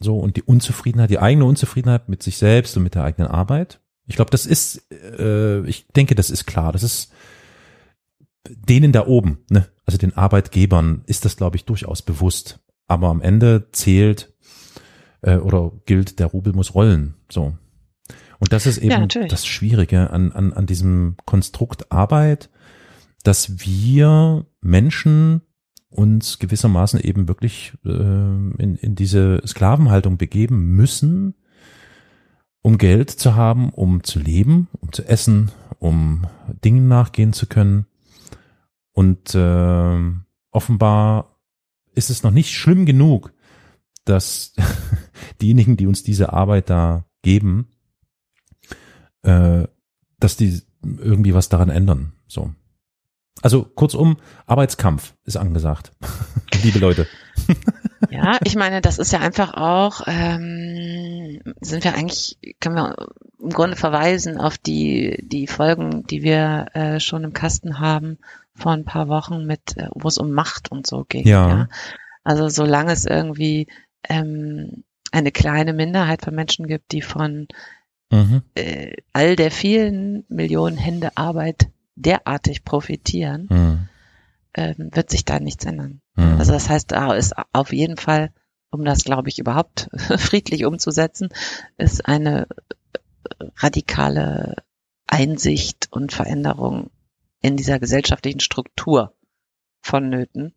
so 0.00 0.18
und 0.18 0.36
die 0.36 0.42
Unzufriedenheit, 0.42 1.10
die 1.10 1.18
eigene 1.18 1.44
Unzufriedenheit 1.44 2.08
mit 2.08 2.22
sich 2.22 2.36
selbst 2.36 2.76
und 2.76 2.82
mit 2.82 2.94
der 2.94 3.04
eigenen 3.04 3.28
Arbeit. 3.28 3.80
Ich 4.06 4.16
glaube, 4.16 4.30
das 4.30 4.46
ist, 4.46 4.90
äh, 4.92 5.60
ich 5.66 5.86
denke, 5.88 6.14
das 6.14 6.30
ist 6.30 6.46
klar. 6.46 6.72
Das 6.72 6.82
ist 6.82 7.12
denen 8.48 8.92
da 8.92 9.06
oben, 9.06 9.38
ne, 9.48 9.68
also 9.86 9.98
den 9.98 10.16
Arbeitgebern, 10.16 11.02
ist 11.06 11.24
das, 11.24 11.36
glaube 11.36 11.56
ich, 11.56 11.64
durchaus 11.64 12.02
bewusst. 12.02 12.60
Aber 12.86 13.08
am 13.08 13.22
Ende 13.22 13.68
zählt 13.72 14.34
äh, 15.22 15.36
oder 15.36 15.72
gilt, 15.86 16.18
der 16.18 16.26
Rubel 16.26 16.52
muss 16.52 16.74
rollen. 16.74 17.14
So. 17.30 17.56
Und 18.38 18.52
das 18.52 18.66
ist 18.66 18.78
Ja, 18.78 18.84
eben 18.84 19.00
natürlich. 19.00 19.30
das 19.30 19.46
Schwierige 19.46 20.10
an, 20.10 20.32
an, 20.32 20.52
an 20.52 20.66
diesem 20.66 21.16
Konstrukt 21.24 21.90
Arbeit, 21.90 22.50
dass 23.22 23.58
wir 23.64 24.44
Menschen 24.60 25.40
uns 25.94 26.40
gewissermaßen 26.40 27.00
eben 27.00 27.28
wirklich 27.28 27.72
äh, 27.84 27.88
in, 27.88 28.76
in 28.80 28.94
diese 28.96 29.40
Sklavenhaltung 29.46 30.18
begeben 30.18 30.74
müssen, 30.74 31.34
um 32.62 32.78
Geld 32.78 33.10
zu 33.10 33.36
haben, 33.36 33.70
um 33.70 34.02
zu 34.02 34.18
leben, 34.18 34.68
um 34.80 34.92
zu 34.92 35.06
essen, 35.06 35.52
um 35.78 36.26
Dingen 36.64 36.88
nachgehen 36.88 37.32
zu 37.32 37.46
können. 37.46 37.86
Und 38.92 39.34
äh, 39.34 39.98
offenbar 40.50 41.38
ist 41.94 42.10
es 42.10 42.22
noch 42.22 42.32
nicht 42.32 42.52
schlimm 42.54 42.86
genug, 42.86 43.32
dass 44.04 44.54
diejenigen, 45.40 45.76
die 45.76 45.86
uns 45.86 46.02
diese 46.02 46.32
Arbeit 46.32 46.70
da 46.70 47.04
geben, 47.22 47.68
äh, 49.22 49.64
dass 50.18 50.36
die 50.36 50.60
irgendwie 50.82 51.34
was 51.34 51.48
daran 51.48 51.70
ändern. 51.70 52.14
So. 52.26 52.52
Also 53.42 53.64
kurzum, 53.64 54.16
Arbeitskampf 54.46 55.14
ist 55.24 55.36
angesagt. 55.36 55.92
Liebe 56.62 56.78
Leute. 56.78 57.06
Ja, 58.10 58.38
ich 58.44 58.54
meine, 58.54 58.80
das 58.80 58.98
ist 58.98 59.12
ja 59.12 59.20
einfach 59.20 59.54
auch, 59.54 60.02
ähm, 60.06 61.40
sind 61.60 61.84
wir 61.84 61.94
eigentlich, 61.94 62.38
können 62.60 62.76
wir 62.76 62.96
im 63.40 63.50
Grunde 63.50 63.76
verweisen 63.76 64.38
auf 64.38 64.56
die, 64.56 65.18
die 65.22 65.46
Folgen, 65.46 66.06
die 66.06 66.22
wir 66.22 66.66
äh, 66.74 67.00
schon 67.00 67.24
im 67.24 67.32
Kasten 67.32 67.80
haben 67.80 68.18
vor 68.54 68.72
ein 68.72 68.84
paar 68.84 69.08
Wochen 69.08 69.46
mit, 69.46 69.76
äh, 69.76 69.88
wo 69.94 70.08
es 70.08 70.18
um 70.18 70.30
Macht 70.30 70.70
und 70.70 70.86
so 70.86 71.04
ging. 71.04 71.26
Ja. 71.26 71.68
Also 72.22 72.48
solange 72.48 72.92
es 72.92 73.04
irgendwie 73.04 73.66
ähm, 74.08 74.84
eine 75.12 75.32
kleine 75.32 75.72
Minderheit 75.72 76.22
von 76.22 76.34
Menschen 76.34 76.66
gibt, 76.66 76.92
die 76.92 77.02
von 77.02 77.48
Mhm. 78.10 78.42
äh, 78.54 78.92
all 79.12 79.34
der 79.34 79.50
vielen 79.50 80.24
Millionen 80.28 80.76
Hände 80.76 81.16
Arbeit 81.16 81.68
derartig 81.96 82.64
profitieren, 82.64 83.46
Mhm. 83.50 83.88
ähm, 84.54 84.90
wird 84.92 85.10
sich 85.10 85.24
da 85.24 85.40
nichts 85.40 85.64
ändern. 85.64 86.00
Mhm. 86.16 86.36
Also 86.38 86.52
das 86.52 86.68
heißt, 86.68 86.92
da 86.92 87.14
ist 87.14 87.34
auf 87.52 87.72
jeden 87.72 87.96
Fall, 87.96 88.32
um 88.70 88.84
das, 88.84 89.04
glaube 89.04 89.28
ich, 89.28 89.38
überhaupt 89.38 89.88
friedlich 90.18 90.64
umzusetzen, 90.64 91.28
ist 91.76 92.06
eine 92.06 92.46
äh, 92.92 93.44
radikale 93.56 94.56
Einsicht 95.06 95.88
und 95.90 96.12
Veränderung 96.12 96.90
in 97.40 97.56
dieser 97.56 97.78
gesellschaftlichen 97.78 98.40
Struktur 98.40 99.14
vonnöten, 99.82 100.54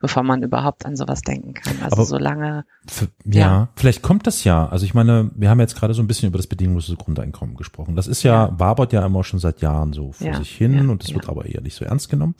bevor 0.00 0.22
man 0.22 0.42
überhaupt 0.42 0.86
an 0.86 0.94
sowas 0.96 1.22
denken 1.22 1.54
kann. 1.54 1.74
Also 1.82 1.96
Aber- 1.96 2.04
solange, 2.04 2.64
F- 2.86 3.08
Ja, 3.24 3.40
Ja. 3.40 3.68
vielleicht 3.76 4.02
kommt 4.02 4.26
das 4.26 4.44
ja. 4.44 4.66
Also 4.68 4.84
ich 4.84 4.94
meine, 4.94 5.30
wir 5.34 5.50
haben 5.50 5.60
jetzt 5.60 5.74
gerade 5.76 5.94
so 5.94 6.02
ein 6.02 6.06
bisschen 6.06 6.28
über 6.28 6.38
das 6.38 6.46
bedingungslose 6.46 6.96
Grundeinkommen 6.96 7.56
gesprochen. 7.56 7.96
Das 7.96 8.06
ist 8.06 8.22
ja, 8.22 8.58
wabert 8.58 8.92
ja 8.92 9.04
immer 9.04 9.24
schon 9.24 9.40
seit 9.40 9.60
Jahren 9.60 9.92
so 9.92 10.12
vor 10.12 10.26
Ja, 10.26 10.36
sich 10.38 10.50
hin 10.56 10.74
ja, 10.74 10.80
und 10.82 11.02
es 11.02 11.10
ja. 11.10 11.16
wird 11.16 11.28
aber 11.28 11.46
eher 11.46 11.60
nicht 11.60 11.74
so 11.74 11.84
ernst 11.84 12.08
genommen. 12.10 12.34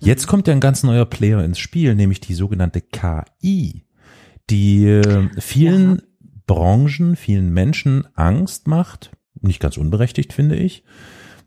Jetzt 0.00 0.26
kommt 0.26 0.46
ja 0.48 0.52
ein 0.54 0.60
ganz 0.60 0.82
neuer 0.82 1.06
Player 1.06 1.42
ins 1.44 1.58
Spiel, 1.58 1.94
nämlich 1.94 2.20
die 2.20 2.34
sogenannte 2.34 2.80
KI, 2.82 3.84
die 4.50 4.86
äh, 4.86 5.28
vielen 5.40 6.02
Branchen, 6.46 7.16
vielen 7.16 7.50
Menschen 7.54 8.06
Angst 8.14 8.66
macht, 8.66 9.12
nicht 9.40 9.60
ganz 9.60 9.76
unberechtigt 9.76 10.32
finde 10.32 10.56
ich, 10.56 10.84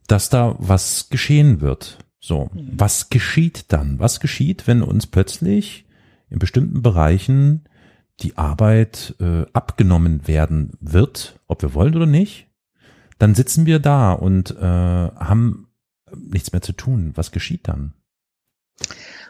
dass 0.07 0.29
da 0.29 0.55
was 0.59 1.09
geschehen 1.09 1.61
wird. 1.61 1.97
So, 2.27 2.49
Mhm. 2.53 2.71
was 2.73 3.09
geschieht 3.11 3.65
dann? 3.71 3.99
Was 3.99 4.19
geschieht, 4.19 4.65
wenn 4.65 4.81
uns 4.81 5.05
plötzlich 5.05 5.85
in 6.31 6.39
bestimmten 6.39 6.81
Bereichen 6.81 7.65
die 8.21 8.35
Arbeit 8.35 9.13
äh, 9.19 9.45
abgenommen 9.53 10.27
werden 10.27 10.71
wird, 10.79 11.39
ob 11.47 11.61
wir 11.61 11.75
wollen 11.75 11.95
oder 11.95 12.07
nicht? 12.07 12.47
Dann 13.19 13.35
sitzen 13.35 13.67
wir 13.67 13.77
da 13.77 14.11
und 14.13 14.49
äh, 14.57 14.59
haben 14.63 15.67
nichts 16.15 16.51
mehr 16.51 16.63
zu 16.63 16.73
tun. 16.73 17.11
Was 17.15 17.31
geschieht 17.31 17.67
dann? 17.67 17.93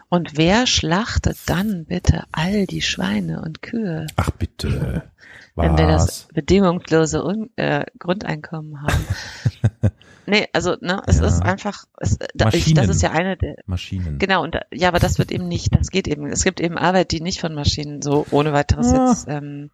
und 0.08 0.36
wer 0.38 0.66
schlachtet 0.66 1.36
dann 1.46 1.84
bitte 1.84 2.24
all 2.32 2.66
die 2.66 2.80
Schweine 2.82 3.42
und 3.42 3.60
Kühe, 3.60 4.06
Ach 4.16 4.30
bitte. 4.30 5.02
wenn 5.56 5.76
wir 5.78 5.86
das 5.86 6.28
bedingungslose 6.34 7.24
Un 7.24 7.50
äh, 7.56 7.84
Grundeinkommen 7.98 8.82
haben? 8.82 9.04
nee, 10.26 10.46
also 10.52 10.76
ne, 10.80 11.02
es 11.06 11.18
Ja. 11.18 11.26
ist 11.26 11.42
einfach, 11.42 11.84
es, 11.98 12.18
da, 12.34 12.48
ich, 12.52 12.74
das 12.74 12.88
ist 12.88 13.02
ja 13.02 13.10
eine 13.12 13.36
der, 13.36 13.56
Maschinen. 13.66 14.18
Genau, 14.18 14.42
und 14.42 14.56
ja, 14.72 14.88
aber 14.88 14.98
das 14.98 15.18
wird 15.18 15.30
eben 15.32 15.48
nicht, 15.48 15.74
das 15.74 15.88
geht 15.90 16.08
eben. 16.08 16.26
Es 16.26 16.44
gibt 16.44 16.60
eben 16.60 16.76
Arbeit, 16.78 17.12
die 17.12 17.20
nicht 17.20 17.40
von 17.40 17.54
Maschinen 17.54 18.02
so 18.02 18.26
ohne 18.30 18.52
weiteres 18.52 18.92
Ah. 18.92 19.08
jetzt 19.10 19.26
ähm, 19.28 19.70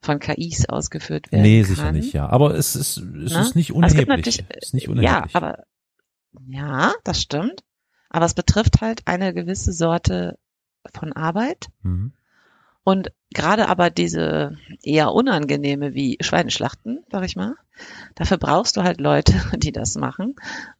von 0.00 0.18
KIs 0.18 0.68
ausgeführt 0.68 1.30
werden 1.30 1.42
Nee, 1.42 1.62
kann. 1.62 1.68
sicher 1.74 1.92
nicht, 1.92 2.12
ja. 2.12 2.28
Aber 2.28 2.54
es 2.54 2.74
ist, 2.74 2.96
es 2.96 3.32
Ne? 3.32 3.40
ist 3.40 3.54
nicht 3.56 3.72
unerheblich. 3.72 4.44
Es 4.48 4.66
ist 4.68 4.74
nicht 4.74 4.86
Ja, 4.86 4.92
unerheblich. 4.92 5.36
aber 5.36 5.64
ja, 6.48 6.92
das 7.04 7.20
stimmt. 7.20 7.62
Aber 8.10 8.24
es 8.26 8.34
betrifft 8.34 8.80
halt 8.80 9.02
eine 9.06 9.32
gewisse 9.32 9.72
Sorte 9.72 10.38
von 10.94 11.12
Arbeit. 11.12 11.68
Mhm. 11.82 12.12
Und 12.84 13.12
gerade 13.32 13.68
aber 13.68 13.90
diese 13.90 14.56
eher 14.82 15.12
unangenehme 15.12 15.94
wie 15.94 16.18
Schweineschlachten, 16.20 17.04
sag 17.10 17.24
ich 17.24 17.36
mal, 17.36 17.54
dafür 18.16 18.38
brauchst 18.38 18.76
du 18.76 18.82
halt 18.82 19.00
Leute, 19.00 19.34
die 19.56 19.72
das 19.72 19.94
machen 19.96 20.34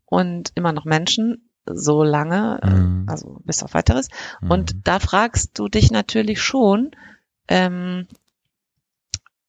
und 0.07 0.51
immer 0.55 0.73
noch 0.73 0.85
Menschen, 0.85 1.49
so 1.65 2.03
lange, 2.03 2.59
Mhm. 2.65 3.07
also 3.09 3.41
bis 3.45 3.63
auf 3.63 3.75
weiteres. 3.75 4.09
Und 4.49 4.75
Mhm. 4.75 4.81
da 4.83 4.99
fragst 4.99 5.59
du 5.59 5.69
dich 5.69 5.93
natürlich 5.93 6.43
schon, 6.43 6.91
ähm, 7.47 8.09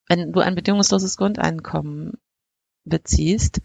wenn 0.08 0.32
du 0.32 0.39
ein 0.41 0.54
bedingungsloses 0.54 1.18
Grundeinkommen 1.18 2.14
beziehst, 2.86 3.62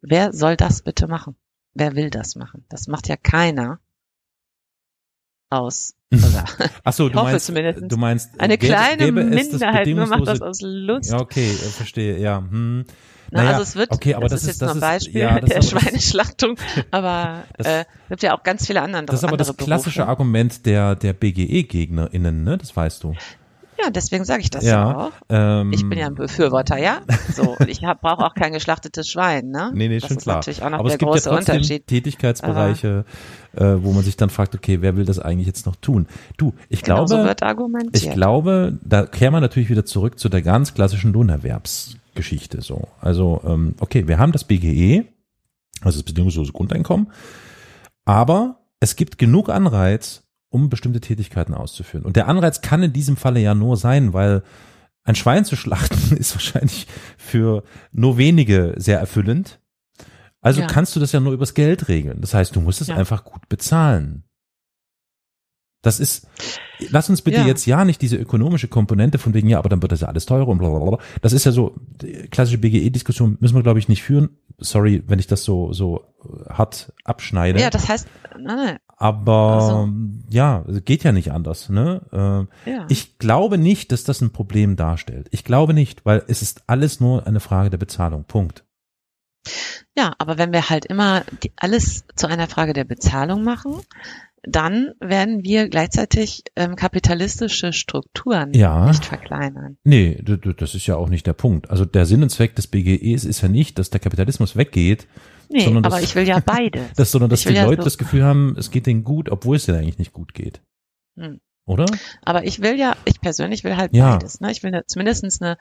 wer 0.00 0.32
soll 0.32 0.56
das 0.56 0.80
bitte 0.82 1.08
machen? 1.08 1.36
Wer 1.74 1.94
will 1.94 2.08
das 2.08 2.36
machen? 2.36 2.64
Das 2.70 2.86
macht 2.86 3.08
ja 3.08 3.16
keiner 3.16 3.80
aus. 5.50 5.94
Oder 6.12 6.44
Ach 6.84 6.92
so, 6.92 7.08
du 7.08 7.14
meinst, 7.22 7.46
zumindest. 7.46 7.82
du 7.90 7.96
meinst, 7.96 8.40
eine 8.40 8.54
gäbe- 8.54 8.66
kleine 8.66 8.96
gäbe 9.04 9.20
es 9.20 9.48
Minderheit 9.50 9.86
nur 9.88 10.06
macht 10.06 10.26
das 10.26 10.40
aus 10.42 10.60
Lust. 10.62 11.10
Ja, 11.10 11.18
okay, 11.20 11.50
äh, 11.50 11.54
verstehe, 11.54 12.18
ja. 12.18 12.38
Hm. 12.38 12.84
Na, 13.30 13.40
Naja, 13.42 13.50
also 13.52 13.62
es 13.62 13.74
wird, 13.74 13.90
okay, 13.90 14.14
aber 14.14 14.28
das, 14.28 14.32
das 14.32 14.42
ist 14.42 14.48
ist- 14.48 14.60
jetzt 14.60 14.62
das 14.62 14.74
nur 14.76 14.84
ein 14.84 14.96
ist- 14.96 15.04
Beispiel 15.04 15.20
ja, 15.22 15.40
das 15.40 15.48
der 15.50 15.58
ist 15.58 15.72
aber 15.72 15.80
Schweineschlachtung, 15.80 16.56
aber 16.90 17.44
Das- 17.58 17.66
äh, 17.66 17.84
gibt 18.08 18.22
ja 18.22 18.36
auch 18.38 18.42
ganz 18.44 18.66
viele 18.66 18.82
andere, 18.82 19.06
Das 19.06 19.16
ist 19.16 19.24
aber 19.24 19.36
das 19.36 19.56
klassische 19.56 19.98
Berufe. 20.00 20.08
Argument 20.10 20.66
der, 20.66 20.94
der 20.94 21.12
BGE-GegnerInnen, 21.14 22.44
ne? 22.44 22.58
Das 22.58 22.76
weißt 22.76 23.02
du. 23.02 23.14
Ja, 23.84 23.90
deswegen 23.90 24.24
sage 24.24 24.42
ich 24.42 24.50
das 24.50 24.64
Ja, 24.64 24.70
ja 24.90 24.96
auch. 24.96 25.12
Ähm, 25.28 25.72
Ich 25.72 25.88
bin 25.88 25.98
ja 25.98 26.06
ein 26.06 26.14
Befürworter, 26.14 26.76
ja. 26.78 27.00
So, 27.34 27.56
und 27.58 27.68
ich 27.68 27.80
brauche 27.80 28.24
auch 28.24 28.34
kein 28.34 28.52
geschlachtetes 28.52 29.08
Schwein, 29.08 29.48
ne? 29.50 29.70
Nee, 29.74 29.88
nee, 29.88 29.98
das 29.98 30.08
schon 30.08 30.16
ist 30.18 30.22
klar. 30.24 30.36
natürlich 30.36 30.62
auch 30.62 30.70
noch 30.70 30.78
Aber 30.78 30.88
der 30.88 30.94
es 30.94 30.98
gibt 30.98 31.10
große 31.12 31.30
ja 31.30 31.36
Unterschied. 31.36 31.86
Tätigkeitsbereiche, 31.86 33.04
äh, 33.54 33.64
wo 33.78 33.92
man 33.92 34.02
sich 34.04 34.16
dann 34.16 34.30
fragt, 34.30 34.54
okay, 34.54 34.80
wer 34.80 34.96
will 34.96 35.04
das 35.04 35.18
eigentlich 35.18 35.46
jetzt 35.46 35.66
noch 35.66 35.76
tun? 35.76 36.06
Du, 36.36 36.54
ich 36.68 36.82
Genau 36.82 37.04
glaube, 37.04 37.08
so 37.22 37.24
wird 37.28 37.42
argumentiert. 37.42 37.96
ich 37.96 38.10
glaube, 38.10 38.78
da 38.82 39.06
kehren 39.06 39.32
wir 39.32 39.40
natürlich 39.40 39.68
wieder 39.70 39.84
zurück 39.84 40.18
zu 40.18 40.28
der 40.28 40.42
ganz 40.42 40.74
klassischen 40.74 41.12
Lohnerwerbsgeschichte. 41.12 42.60
So, 42.62 42.88
also 43.00 43.40
ähm, 43.46 43.74
okay, 43.80 44.08
wir 44.08 44.18
haben 44.18 44.32
das 44.32 44.44
BGE, 44.44 45.04
also 45.82 45.98
das 45.98 46.02
bedingungslose 46.04 46.52
Grundeinkommen, 46.52 47.10
aber 48.04 48.60
es 48.80 48.96
gibt 48.96 49.18
genug 49.18 49.48
Anreiz, 49.48 50.23
um 50.54 50.68
bestimmte 50.68 51.00
Tätigkeiten 51.00 51.52
auszuführen. 51.52 52.06
Und 52.06 52.14
der 52.16 52.28
Anreiz 52.28 52.60
kann 52.60 52.82
in 52.84 52.92
diesem 52.92 53.16
Falle 53.16 53.40
ja 53.40 53.54
nur 53.54 53.76
sein, 53.76 54.12
weil 54.12 54.42
ein 55.02 55.16
Schwein 55.16 55.44
zu 55.44 55.56
schlachten 55.56 56.16
ist 56.16 56.34
wahrscheinlich 56.34 56.86
für 57.18 57.64
nur 57.92 58.16
wenige 58.16 58.72
sehr 58.76 59.00
erfüllend. 59.00 59.60
Also 60.40 60.60
Ja. 60.60 60.66
kannst 60.68 60.94
du 60.94 61.00
das 61.00 61.10
ja 61.12 61.20
nur 61.20 61.32
übers 61.32 61.54
Geld 61.54 61.88
regeln. 61.88 62.20
Das 62.20 62.34
heißt, 62.34 62.54
du 62.54 62.60
musst 62.60 62.80
es 62.80 62.88
Ja. 62.88 62.96
einfach 62.96 63.24
gut 63.24 63.48
bezahlen. 63.48 64.24
Das 65.84 66.00
ist, 66.00 66.26
lass 66.90 67.08
uns 67.08 67.22
bitte 67.22 67.38
Ja. 67.38 67.46
jetzt 67.46 67.66
ja 67.66 67.84
nicht 67.84 68.02
diese 68.02 68.16
ökonomische 68.16 68.66
Komponente 68.68 69.18
von 69.18 69.34
wegen, 69.34 69.48
ja, 69.48 69.58
aber 69.58 69.68
dann 69.68 69.82
wird 69.82 69.92
das 69.92 70.00
ja 70.00 70.08
alles 70.08 70.26
teurer 70.26 70.48
und 70.48 70.58
bla, 70.58 70.68
bla, 70.70 70.78
bla. 70.78 70.98
Das 71.22 71.32
ist 71.32 71.44
ja 71.44 71.52
so, 71.52 71.76
klassische 72.30 72.58
BGE-Diskussion 72.58 73.36
müssen 73.40 73.54
wir, 73.54 73.62
glaube 73.62 73.78
ich, 73.78 73.88
nicht 73.88 74.02
führen. 74.02 74.30
Sorry, 74.58 75.02
wenn 75.06 75.18
ich 75.18 75.26
das 75.26 75.44
so, 75.44 75.72
so 75.72 76.04
hart 76.48 76.92
abschneide. 77.04 77.60
ja, 77.60 77.70
das 77.70 77.88
heißt, 77.88 78.08
nein, 78.38 78.56
nein, 78.56 78.78
aber, 78.96 79.52
Also. 79.52 79.88
ja, 80.30 80.64
geht 80.84 81.04
ja 81.04 81.12
nicht 81.12 81.32
anders, 81.32 81.68
ne? 81.68 82.46
Äh, 82.66 82.70
ja. 82.70 82.86
ich 82.88 83.18
glaube 83.18 83.58
nicht, 83.58 83.92
dass 83.92 84.04
das 84.04 84.20
ein 84.20 84.30
Problem 84.32 84.76
darstellt. 84.76 85.28
Ich 85.32 85.44
glaube 85.44 85.74
nicht, 85.74 86.04
weil 86.06 86.22
es 86.28 86.40
ist 86.42 86.62
alles 86.66 86.98
nur 87.00 87.26
eine 87.26 87.40
Frage 87.40 87.70
der 87.70 87.78
Bezahlung. 87.78 88.24
Punkt. 88.24 88.64
Ja, 89.96 90.12
aber 90.18 90.38
wenn 90.38 90.52
wir 90.52 90.70
halt 90.70 90.86
immer 90.86 91.22
die, 91.42 91.52
alles 91.56 92.04
zu 92.16 92.26
einer 92.26 92.48
Frage 92.48 92.72
der 92.72 92.84
Bezahlung 92.84 93.44
machen, 93.44 93.74
dann 94.46 94.92
werden 95.00 95.42
wir 95.44 95.68
gleichzeitig 95.68 96.42
ähm, 96.56 96.76
kapitalistische 96.76 97.72
Strukturen 97.72 98.52
Ja. 98.54 98.86
nicht 98.86 99.04
verkleinern. 99.04 99.76
Nee, 99.84 100.22
das 100.22 100.74
ist 100.74 100.86
ja 100.86 100.96
auch 100.96 101.08
nicht 101.08 101.26
der 101.26 101.32
Punkt. 101.32 101.70
Also 101.70 101.84
der 101.84 102.06
Sinn 102.06 102.22
und 102.22 102.30
Zweck 102.30 102.54
des 102.56 102.66
BGEs 102.66 103.24
ist 103.24 103.40
ja 103.42 103.48
nicht, 103.48 103.78
dass 103.78 103.90
der 103.90 104.00
Kapitalismus 104.00 104.56
weggeht, 104.56 105.06
Nee, 105.50 105.60
Sondern 105.64 105.84
aber 105.84 105.96
das- 105.96 106.04
ich 106.04 106.14
will 106.14 106.26
ja 106.26 106.40
beides. 106.44 106.92
das, 106.96 107.10
sondern 107.10 107.28
dass 107.28 107.42
die 107.42 107.52
ja 107.52 107.64
Leute 107.66 107.82
so- 107.82 107.84
das 107.84 107.98
Gefühl 107.98 108.24
haben, 108.24 108.56
es 108.58 108.70
geht 108.70 108.86
denen 108.86 109.04
gut, 109.04 109.28
obwohl 109.30 109.56
es 109.56 109.66
denen 109.66 109.78
eigentlich 109.78 109.98
nicht 109.98 110.12
gut 110.14 110.32
geht. 110.32 110.62
Hm. 111.18 111.38
Oder? 111.66 111.84
Aber 112.22 112.44
ich 112.44 112.60
will 112.62 112.78
ja, 112.78 112.96
ich 113.04 113.20
persönlich 113.20 113.62
will 113.62 113.76
halt 113.76 113.94
Ja. 113.94 114.12
beides. 114.16 114.40
Ne? 114.40 114.50
Ich 114.50 114.62
will 114.62 114.68
eine, 114.74 114.84
zumindest 114.86 115.42
eine 115.42 115.56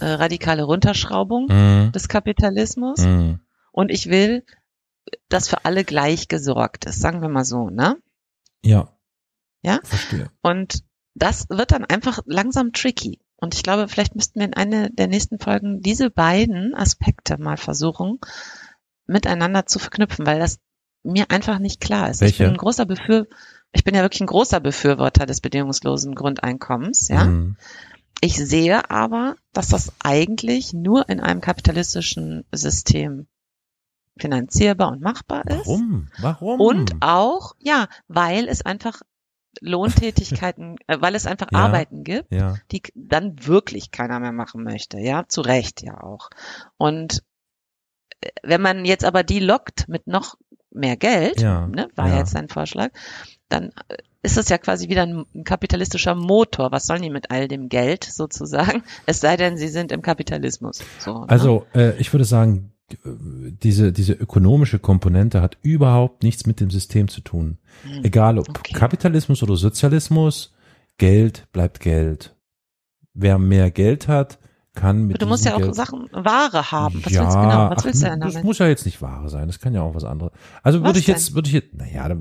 äh, 0.00 0.06
radikale 0.06 0.64
Runterschraubung 0.64 1.48
Mhm. 1.50 1.92
des 1.92 2.08
Kapitalismus 2.08 3.00
Mhm. 3.04 3.40
und 3.72 3.90
ich 3.90 4.08
will, 4.08 4.42
dass 5.28 5.48
für 5.48 5.64
alle 5.66 5.84
gleich 5.84 6.28
gesorgt 6.28 6.86
ist, 6.86 7.00
sagen 7.00 7.20
wir 7.20 7.28
mal 7.28 7.44
so, 7.44 7.68
ne? 7.70 7.96
Ja. 8.66 8.96
Ja? 9.62 9.80
Verstehe. 9.82 10.30
Und 10.42 10.84
das 11.14 11.48
wird 11.48 11.72
dann 11.72 11.84
einfach 11.84 12.20
langsam 12.26 12.72
tricky. 12.72 13.20
Und 13.36 13.54
ich 13.54 13.62
glaube, 13.62 13.88
vielleicht 13.88 14.14
müssten 14.14 14.40
wir 14.40 14.46
in 14.46 14.54
einer 14.54 14.88
der 14.90 15.08
nächsten 15.08 15.38
Folgen 15.38 15.80
diese 15.80 16.10
beiden 16.10 16.74
Aspekte 16.74 17.38
mal 17.38 17.56
versuchen, 17.56 18.18
miteinander 19.06 19.66
zu 19.66 19.78
verknüpfen, 19.78 20.26
weil 20.26 20.38
das 20.38 20.58
mir 21.02 21.30
einfach 21.30 21.58
nicht 21.58 21.80
klar 21.80 22.10
ist. 22.10 22.16
Ich 22.16 22.22
Welche? 22.22 22.44
bin 22.44 22.52
ein 22.52 22.58
großer 22.58 22.86
Befür 22.86 23.26
ich 23.76 23.84
bin 23.84 23.94
ja 23.94 24.02
wirklich 24.02 24.22
ein 24.22 24.26
großer 24.26 24.60
Befürworter 24.60 25.26
des 25.26 25.40
bedingungslosen 25.40 26.14
Grundeinkommens, 26.14 27.08
ja. 27.08 27.24
Mhm. 27.24 27.56
Ich 28.22 28.36
sehe 28.36 28.90
aber, 28.90 29.36
dass 29.52 29.68
das 29.68 29.92
eigentlich 30.02 30.72
nur 30.72 31.08
in 31.10 31.20
einem 31.20 31.42
kapitalistischen 31.42 32.44
System 32.50 33.26
finanzierbar 34.18 34.90
und 34.92 35.00
machbar 35.02 35.46
ist. 35.46 35.66
Warum? 35.66 36.08
Warum? 36.18 36.60
Und 36.60 36.94
auch, 37.00 37.54
ja, 37.60 37.88
weil 38.08 38.48
es 38.48 38.64
einfach 38.64 39.02
Lohntätigkeiten, 39.60 40.76
äh, 40.86 40.98
weil 41.00 41.14
es 41.14 41.26
einfach 41.26 41.48
Ja. 41.52 41.58
Arbeiten 41.60 42.04
gibt, 42.04 42.32
ja. 42.32 42.56
die 42.72 42.82
dann 42.94 43.46
wirklich 43.46 43.90
keiner 43.90 44.20
mehr 44.20 44.32
machen 44.32 44.62
möchte, 44.62 44.98
ja, 44.98 45.24
zu 45.28 45.40
Recht 45.40 45.82
ja 45.82 46.00
auch. 46.02 46.30
Und 46.76 47.22
äh, 48.20 48.28
wenn 48.42 48.62
man 48.62 48.84
jetzt 48.84 49.04
aber 49.04 49.22
die 49.22 49.40
lockt 49.40 49.88
mit 49.88 50.06
noch 50.06 50.36
mehr 50.70 50.96
Geld, 50.96 51.40
Ja, 51.40 51.66
ne, 51.66 51.88
war 51.94 52.08
ja. 52.08 52.18
jetzt 52.18 52.32
sein 52.32 52.48
Vorschlag, 52.48 52.90
dann 53.48 53.70
äh, 53.88 53.96
ist 54.22 54.36
es 54.36 54.48
ja 54.48 54.58
quasi 54.58 54.88
wieder 54.88 55.02
ein, 55.02 55.24
ein 55.34 55.44
kapitalistischer 55.44 56.14
Motor. 56.16 56.72
Was 56.72 56.86
sollen 56.86 57.02
die 57.02 57.10
mit 57.10 57.30
all 57.30 57.46
dem 57.48 57.68
Geld 57.68 58.02
sozusagen? 58.04 58.82
Es 59.06 59.20
sei 59.20 59.36
denn, 59.36 59.56
sie 59.56 59.68
sind 59.68 59.92
im 59.92 60.02
Kapitalismus. 60.02 60.82
So, 60.98 61.20
ne? 61.20 61.28
Also 61.28 61.64
äh, 61.74 61.96
ich 61.98 62.12
würde 62.12 62.24
sagen, 62.24 62.72
diese, 63.62 63.92
diese 63.92 64.12
ökonomische 64.12 64.78
Komponente 64.78 65.42
hat 65.42 65.58
überhaupt 65.62 66.22
nichts 66.22 66.46
mit 66.46 66.60
dem 66.60 66.70
System 66.70 67.08
zu 67.08 67.20
tun. 67.20 67.58
Hm. 67.82 68.04
Egal 68.04 68.38
ob 68.38 68.48
Okay. 68.48 68.72
Kapitalismus 68.74 69.42
oder 69.42 69.56
Sozialismus, 69.56 70.54
Geld 70.98 71.48
bleibt 71.52 71.80
Geld. 71.80 72.36
Wer 73.12 73.38
mehr 73.38 73.70
Geld 73.70 74.08
hat, 74.08 74.38
kann 74.74 75.06
mit 75.06 75.20
Du 75.20 75.26
musst 75.26 75.44
ja 75.44 75.54
auch 75.54 75.60
Geld 75.60 75.74
Sachen, 75.74 76.08
Ware 76.12 76.70
haben. 76.70 77.02
Was 77.04 77.12
ja, 77.12 77.22
willst 77.22 77.34
du 77.36 77.40
genau? 77.40 77.70
Was 77.70 77.78
ach, 77.78 77.84
willst 77.86 78.02
du 78.02 78.06
denn 78.06 78.20
Das 78.20 78.32
damit? 78.34 78.44
muss 78.44 78.58
ja 78.58 78.68
jetzt 78.68 78.84
nicht 78.84 79.02
Ware 79.02 79.28
sein, 79.30 79.46
das 79.48 79.58
kann 79.58 79.74
ja 79.74 79.82
auch 79.82 79.94
was 79.94 80.04
anderes. 80.04 80.32
Also 80.62 80.80
Was 80.80 80.86
würde 80.88 80.98
ich 81.00 81.06
denn? 81.06 81.14
jetzt, 81.14 81.34
würde 81.34 81.48
ich 81.48 81.54
jetzt, 81.54 81.74
naja, 81.74 82.14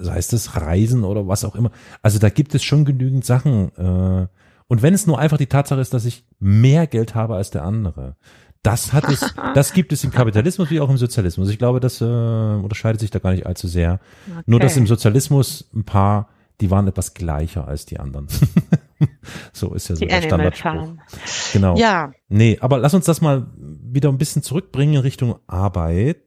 sei 0.00 0.18
es 0.18 0.28
das 0.28 0.56
Reisen 0.56 1.04
oder 1.04 1.26
was 1.28 1.44
auch 1.44 1.54
immer. 1.54 1.70
Also 2.02 2.18
da 2.18 2.28
gibt 2.28 2.54
es 2.54 2.62
schon 2.64 2.84
genügend 2.84 3.24
Sachen. 3.24 3.70
Äh, 3.76 4.26
und 4.66 4.82
wenn 4.82 4.94
es 4.94 5.06
nur 5.06 5.18
einfach 5.18 5.38
die 5.38 5.46
Tatsache 5.46 5.80
ist, 5.80 5.94
dass 5.94 6.04
ich 6.04 6.26
mehr 6.40 6.86
Geld 6.86 7.14
habe 7.14 7.36
als 7.36 7.50
der 7.50 7.64
andere, 7.64 8.16
das 8.62 8.92
hat 8.92 9.08
es, 9.08 9.34
das 9.54 9.72
gibt 9.72 9.92
es 9.92 10.04
im 10.04 10.10
Kapitalismus 10.10 10.70
wie 10.70 10.80
auch 10.80 10.90
im 10.90 10.96
Sozialismus. 10.98 11.48
Ich 11.50 11.58
glaube, 11.58 11.80
das 11.80 12.00
äh, 12.00 12.04
unterscheidet 12.04 13.00
sich 13.00 13.10
da 13.10 13.18
gar 13.18 13.32
nicht 13.32 13.46
allzu 13.46 13.68
sehr. 13.68 14.00
Nur 14.46 14.60
dass 14.60 14.72
Okay. 14.72 14.80
im 14.80 14.86
Sozialismus 14.86 15.68
ein 15.74 15.84
paar, 15.84 16.28
die 16.60 16.70
waren 16.70 16.86
etwas 16.86 17.14
gleicher 17.14 17.66
als 17.66 17.86
die 17.86 17.98
anderen. 17.98 18.28
so 19.52 19.74
ist 19.74 19.88
ja 19.88 19.96
so 19.96 20.00
Die 20.00 20.06
der 20.08 20.22
Standardspruch. 20.22 20.62
Farm. 20.72 21.00
Genau. 21.52 21.76
Ja, 21.76 22.12
Nee, 22.28 22.56
aber 22.60 22.78
lass 22.78 22.94
uns 22.94 23.04
das 23.04 23.20
mal 23.20 23.48
wieder 23.58 24.08
ein 24.08 24.16
bisschen 24.18 24.42
zurückbringen 24.42 24.94
in 24.94 25.00
Richtung 25.00 25.36
Arbeit. 25.46 26.18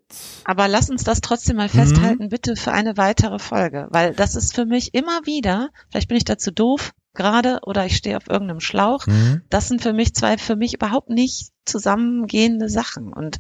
aber 0.44 0.68
lass 0.68 0.90
uns 0.90 1.04
das 1.04 1.22
trotzdem 1.22 1.56
Mhm. 1.56 1.62
mal 1.62 1.70
festhalten, 1.70 2.30
bitte 2.30 2.56
für 2.56 2.72
eine 2.74 2.98
weitere 2.98 3.40
Folge, 3.40 3.88
weil 3.92 4.14
das 4.14 4.36
ist 4.36 4.54
für 4.54 4.66
mich 4.66 4.94
immer 4.94 5.22
wieder, 5.26 5.70
vielleicht 5.90 6.10
bin 6.10 6.18
ich 6.18 6.26
dazu 6.26 6.52
doof 6.52 6.92
gerade 7.16 7.60
oder 7.64 7.86
ich 7.86 7.96
stehe 7.98 8.18
auf 8.18 8.30
irgendeinem 8.30 8.60
Schlauch, 8.60 9.08
Mhm. 9.08 9.42
das 9.50 9.68
sind 9.68 9.82
für 9.82 9.94
mich 9.94 10.14
zwei 10.14 10.38
für 10.38 10.56
mich 10.56 10.74
überhaupt 10.76 11.10
nicht 11.10 11.52
zusammengehende 11.66 12.70
Sachen 12.70 13.12
und 13.12 13.38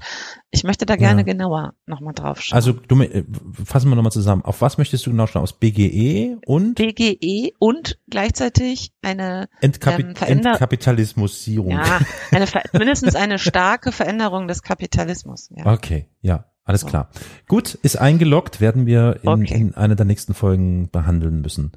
ich 0.49 0.63
möchte 0.63 0.87
da 0.87 0.95
gerne 0.95 1.21
Ja. 1.21 1.25
genauer 1.25 1.73
nochmal 1.85 2.15
drauf 2.15 2.41
schauen. 2.41 2.55
Also 2.55 2.71
du, 2.73 2.99
äh, 3.03 3.23
fassen 3.63 3.89
wir 3.89 3.95
nochmal 3.95 4.11
zusammen. 4.11 4.43
Auf 4.43 4.61
was 4.61 4.79
möchtest 4.79 5.05
du 5.05 5.11
genau 5.11 5.27
schauen? 5.27 5.43
Aus 5.43 5.53
BGE 5.53 6.37
und 6.47 6.73
BGE 6.75 7.51
und 7.59 7.99
gleichzeitig 8.09 8.93
eine 9.03 9.47
Entkapi 9.61 10.01
ähm, 10.01 10.15
Entkapitalismusierung. 10.19 11.71
ja, 11.71 11.99
eine 12.31 12.45
mindestens 12.73 13.15
eine 13.15 13.37
starke 13.39 13.91
Veränderung 13.91 14.47
des 14.47 14.63
Kapitalismus. 14.63 15.49
Ja. 15.55 15.71
Okay, 15.71 16.07
ja, 16.21 16.45
alles 16.63 16.81
So. 16.81 16.87
klar. 16.87 17.09
Gut, 17.47 17.75
ist 17.75 17.97
eingeloggt, 17.97 18.59
werden 18.61 18.85
wir 18.87 19.19
in, 19.21 19.29
Okay. 19.29 19.53
in 19.55 19.75
einer 19.75 19.95
der 19.95 20.05
nächsten 20.07 20.33
Folgen 20.33 20.89
behandeln 20.89 21.41
müssen. 21.41 21.73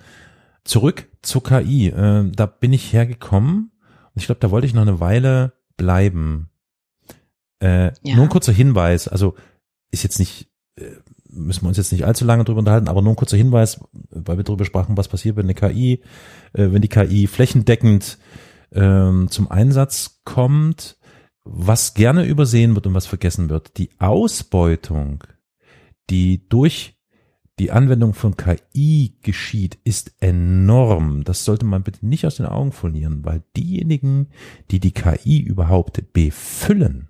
Zurück 0.69 1.09
zur 1.23 1.43
KI. 1.43 1.89
Äh, 1.89 2.31
da 2.31 2.45
bin 2.45 2.75
ich 2.75 2.93
hergekommen 2.93 3.73
und 4.15 4.17
ich 4.17 4.27
glaube, 4.27 4.41
da 4.41 4.51
wollte 4.51 4.67
ich 4.67 4.75
noch 4.75 4.83
eine 4.83 5.01
Weile 5.01 5.55
bleiben. 5.79 6.51
Äh, 7.61 7.93
Ja. 8.03 8.17
Nur 8.17 8.25
ein 8.25 8.29
kurzer 8.29 8.53
Hinweis, 8.53 9.09
also 9.09 9.35
ist 9.91 10.03
jetzt 10.03 10.19
nicht, 10.19 10.51
äh, 10.77 10.91
müssen 11.31 11.63
wir 11.65 11.69
uns 11.69 11.79
jetzt 11.79 11.91
nicht 11.93 12.05
allzu 12.05 12.27
lange 12.27 12.45
drüber 12.45 12.59
unterhalten, 12.59 12.89
aber 12.89 13.01
nur 13.01 13.15
ein 13.15 13.17
kurzer 13.17 13.39
Hinweis, 13.39 13.81
weil 14.11 14.37
wir 14.37 14.45
drüber 14.45 14.67
sprachen, 14.67 14.99
was 14.99 15.09
passiert, 15.09 15.37
wenn 15.37 15.47
eine 15.47 15.55
KI, 15.55 16.03
äh, 16.53 16.71
wenn 16.71 16.83
die 16.83 16.89
KI 16.89 17.27
flächendeckend 17.29 18.19
ähm, 18.73 19.29
zum 19.31 19.51
Einsatz 19.51 20.21
kommt, 20.25 20.99
was 21.45 21.95
gerne 21.95 22.27
übersehen 22.27 22.75
wird 22.75 22.87
und 22.87 22.93
was 22.93 23.07
vergessen 23.07 23.49
wird. 23.49 23.79
Die 23.79 23.99
Ausbeutung, 23.99 25.25
die 26.11 26.47
durch 26.51 26.98
die 27.59 27.71
Anwendung 27.71 28.15
von 28.15 28.37
KI 28.37 29.15
geschieht, 29.23 29.79
ist 29.85 30.13
enorm. 30.21 31.25
Das 31.25 31.45
sollte 31.45 31.67
man 31.67 31.83
bitte 31.83 32.07
nicht 32.07 32.25
aus 32.27 32.37
den 32.37 32.47
Augen 32.47 32.73
verlieren, 32.73 33.25
weil 33.25 33.43
diejenigen, 33.57 34.29
die 34.71 34.81
die 34.81 34.93
KI 34.93 35.41
überhaupt 35.41 36.13
befüllen 36.13 37.09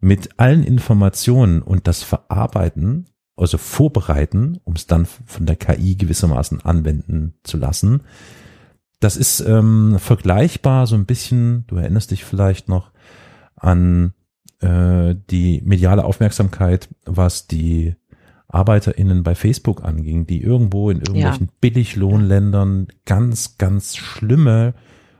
mit 0.00 0.38
allen 0.38 0.62
Informationen 0.62 1.62
und 1.62 1.86
das 1.86 2.02
verarbeiten, 2.02 3.06
also 3.36 3.58
vorbereiten, 3.58 4.60
um 4.64 4.74
es 4.74 4.86
dann 4.86 5.06
von 5.06 5.46
der 5.46 5.56
KI 5.56 5.96
gewissermaßen 5.96 6.62
anwenden 6.62 7.34
zu 7.42 7.56
lassen, 7.56 8.02
das 9.00 9.16
ist 9.16 9.40
ähm, 9.40 9.96
vergleichbar 9.98 10.86
so 10.86 10.94
ein 10.94 11.04
bisschen, 11.04 11.64
du 11.66 11.76
erinnerst 11.76 12.10
dich 12.10 12.24
vielleicht 12.24 12.68
noch 12.68 12.92
an 13.54 14.14
äh, 14.60 15.14
die 15.30 15.60
mediale 15.64 16.04
Aufmerksamkeit, 16.04 16.88
was 17.04 17.46
die 17.46 17.94
ArbeiterInnen 18.56 19.22
bei 19.22 19.34
Facebook 19.34 19.84
anging, 19.84 20.26
die 20.26 20.40
irgendwo 20.42 20.90
in 20.90 20.98
irgendwelchen 20.98 21.46
Ja. 21.46 21.52
Billiglohnländern 21.60 22.88
ganz, 23.04 23.58
ganz 23.58 23.96
schlimme 23.96 24.74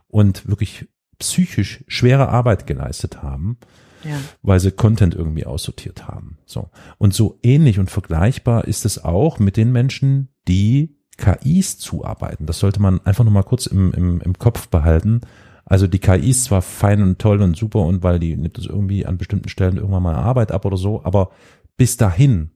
und 0.08 0.48
wirklich 0.48 0.88
psychisch 1.18 1.84
schwere 1.86 2.28
Arbeit 2.28 2.66
geleistet 2.66 3.22
haben, 3.22 3.58
Ja. 4.04 4.16
weil 4.42 4.60
sie 4.60 4.70
Content 4.70 5.14
irgendwie 5.14 5.44
aussortiert 5.46 6.08
haben. 6.08 6.38
So. 6.46 6.70
Und 6.98 7.14
so 7.14 7.38
ähnlich 7.42 7.78
und 7.78 7.90
vergleichbar 7.90 8.64
ist 8.66 8.84
es 8.86 9.04
auch 9.04 9.38
mit 9.38 9.56
den 9.56 9.70
Menschen, 9.72 10.28
die 10.48 10.96
KIs 11.18 11.78
zuarbeiten. 11.78 12.46
Das 12.46 12.58
sollte 12.58 12.80
man 12.80 13.00
einfach 13.06 13.24
nur 13.24 13.32
mal 13.32 13.42
kurz 13.42 13.66
im, 13.66 13.92
im, 13.92 14.20
im 14.20 14.38
Kopf 14.38 14.68
behalten. 14.68 15.22
Also 15.64 15.86
die 15.86 15.98
KI 15.98 16.30
ist 16.30 16.44
zwar 16.44 16.62
fein 16.62 17.02
und 17.02 17.18
toll 17.18 17.42
und 17.42 17.56
super 17.56 17.80
und 17.80 18.02
weil 18.02 18.18
die 18.18 18.36
nimmt 18.36 18.56
es 18.58 18.66
irgendwie 18.66 19.04
an 19.06 19.18
bestimmten 19.18 19.48
Stellen 19.48 19.76
irgendwann 19.78 20.02
mal 20.02 20.14
Arbeit 20.14 20.52
ab 20.52 20.64
oder 20.64 20.76
so, 20.76 21.02
aber 21.04 21.30
bis 21.76 21.96
dahin 21.96 22.50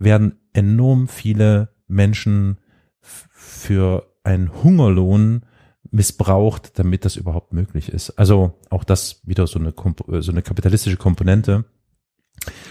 werden 0.00 0.40
enorm 0.52 1.06
viele 1.06 1.68
Menschen 1.86 2.58
für 3.00 4.12
einen 4.24 4.62
Hungerlohn 4.62 5.42
missbraucht, 5.90 6.78
damit 6.78 7.04
das 7.04 7.16
überhaupt 7.16 7.52
möglich 7.52 7.88
ist. 7.88 8.10
Also 8.18 8.58
auch 8.70 8.84
das 8.84 9.20
wieder 9.24 9.46
so 9.46 9.58
eine, 9.58 9.68
äh, 9.70 10.20
so 10.22 10.32
eine 10.32 10.42
kapitalistische 10.42 10.96
Komponente. 10.96 11.64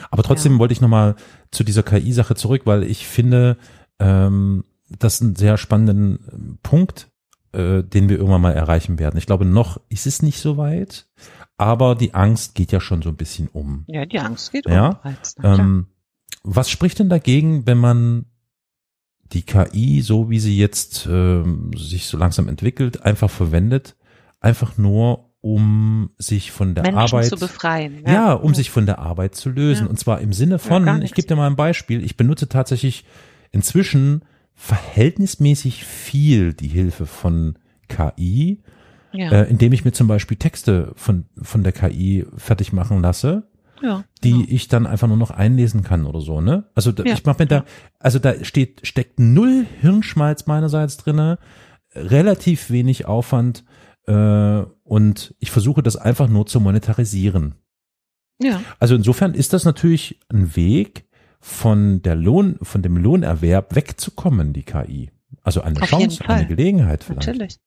Aber 0.09 0.23
trotzdem 0.23 0.53
Ja. 0.53 0.59
wollte 0.59 0.73
ich 0.73 0.81
nochmal 0.81 1.15
zu 1.51 1.63
dieser 1.63 1.83
KI-Sache 1.83 2.35
zurück, 2.35 2.63
weil 2.65 2.83
ich 2.83 3.07
finde, 3.07 3.57
ähm, 3.99 4.63
das 4.89 5.21
einen 5.21 5.35
sehr 5.35 5.57
spannenden 5.57 6.19
ähm, 6.31 6.59
Punkt, 6.63 7.09
äh, 7.51 7.83
den 7.83 8.09
wir 8.09 8.17
irgendwann 8.17 8.41
mal 8.41 8.53
erreichen 8.53 8.99
werden. 8.99 9.17
Ich 9.17 9.25
glaube, 9.25 9.45
noch 9.45 9.79
ist 9.89 10.07
es 10.07 10.21
nicht 10.21 10.39
so 10.39 10.57
weit, 10.57 11.07
aber 11.57 11.95
die 11.95 12.13
Angst 12.13 12.55
geht 12.55 12.71
ja 12.71 12.79
schon 12.79 13.01
so 13.01 13.09
ein 13.09 13.17
bisschen 13.17 13.47
um. 13.49 13.83
Ja, 13.87 14.05
die 14.05 14.19
Angst 14.19 14.51
geht 14.51 14.65
Ja, 14.67 14.87
um 14.89 14.97
bereits. 15.03 15.35
Ähm, 15.43 15.87
was 16.43 16.69
spricht 16.69 16.99
denn 16.99 17.09
dagegen, 17.09 17.65
wenn 17.65 17.77
man 17.77 18.25
die 19.31 19.43
KI, 19.43 20.01
so 20.01 20.29
wie 20.29 20.39
sie 20.39 20.57
jetzt 20.57 21.07
ähm, 21.09 21.71
sich 21.75 22.07
so 22.07 22.17
langsam 22.17 22.47
entwickelt, 22.47 23.03
einfach 23.03 23.29
verwendet, 23.29 23.95
einfach 24.39 24.77
nur 24.77 25.29
um 25.41 26.09
sich 26.17 26.51
von 26.51 26.75
der 26.75 26.83
Menschen 26.83 26.99
Arbeit 26.99 27.25
zu 27.25 27.37
befreien. 27.37 28.03
ja, 28.05 28.33
um 28.33 28.53
sich 28.53 28.71
von 28.71 28.85
der 28.85 28.99
Arbeit 28.99 29.35
zu 29.35 29.49
lösen. 29.49 29.85
Ja. 29.85 29.89
Und 29.89 29.97
zwar 29.97 30.19
im 30.19 30.33
Sinne 30.33 30.59
von, 30.59 31.01
ich 31.01 31.13
gebe 31.13 31.27
dir 31.27 31.35
mal 31.35 31.47
ein 31.47 31.55
Beispiel, 31.55 32.03
ich 32.03 32.17
benutze 32.17 32.49
tatsächlich 32.49 33.05
inzwischen 33.51 34.23
verhältnismäßig 34.53 35.85
viel 35.85 36.53
die 36.53 36.67
Hilfe 36.67 37.05
von 37.05 37.57
KI, 37.87 38.61
ja. 39.13 39.31
äh, 39.31 39.49
indem 39.49 39.71
ich 39.71 39.85
mir 39.85 39.93
zum 39.93 40.07
Beispiel 40.07 40.35
Texte 40.35 40.91
von, 40.95 41.25
von 41.41 41.63
der 41.63 41.71
KI 41.71 42.25
fertig 42.35 42.73
machen 42.73 43.01
lasse 43.01 43.47
ja. 43.81 44.03
die 44.23 44.31
genau. 44.31 44.45
ich 44.47 44.67
dann 44.67 44.85
einfach 44.87 45.07
nur 45.07 45.17
noch 45.17 45.31
einlesen 45.31 45.83
kann 45.83 46.05
oder 46.05 46.21
so, 46.21 46.41
ne? 46.41 46.65
Also 46.75 46.91
da, 46.91 47.03
Ja. 47.03 47.13
ich 47.13 47.25
mache 47.25 47.43
mir 47.43 47.47
da, 47.47 47.65
also 47.99 48.19
da 48.19 48.43
steht, 48.43 48.85
steckt 48.85 49.19
null 49.19 49.65
Hirnschmalz 49.81 50.45
meinerseits 50.47 50.97
drinne, 50.97 51.39
relativ 51.95 52.69
wenig 52.69 53.05
Aufwand 53.05 53.63
äh, 54.05 54.61
und 54.83 55.35
ich 55.39 55.51
versuche 55.51 55.83
das 55.83 55.95
einfach 55.95 56.27
nur 56.27 56.45
zu 56.45 56.59
monetarisieren. 56.59 57.55
ja. 58.41 58.61
Also 58.79 58.95
insofern 58.95 59.33
ist 59.33 59.53
das 59.53 59.65
natürlich 59.65 60.19
ein 60.29 60.55
Weg 60.55 61.05
von 61.41 62.01
der 62.01 62.15
Lohn, 62.15 62.57
von 62.61 62.81
dem 62.81 62.97
Lohnerwerb 62.97 63.75
wegzukommen, 63.75 64.53
die 64.53 64.63
KI. 64.63 65.11
Also 65.41 65.61
eine 65.61 65.81
Auf 65.81 65.87
Chance, 65.89 66.27
eine. 66.27 66.47
Gelegenheit 66.47 67.03
vielleicht. 67.03 67.27
Natürlich. 67.27 67.57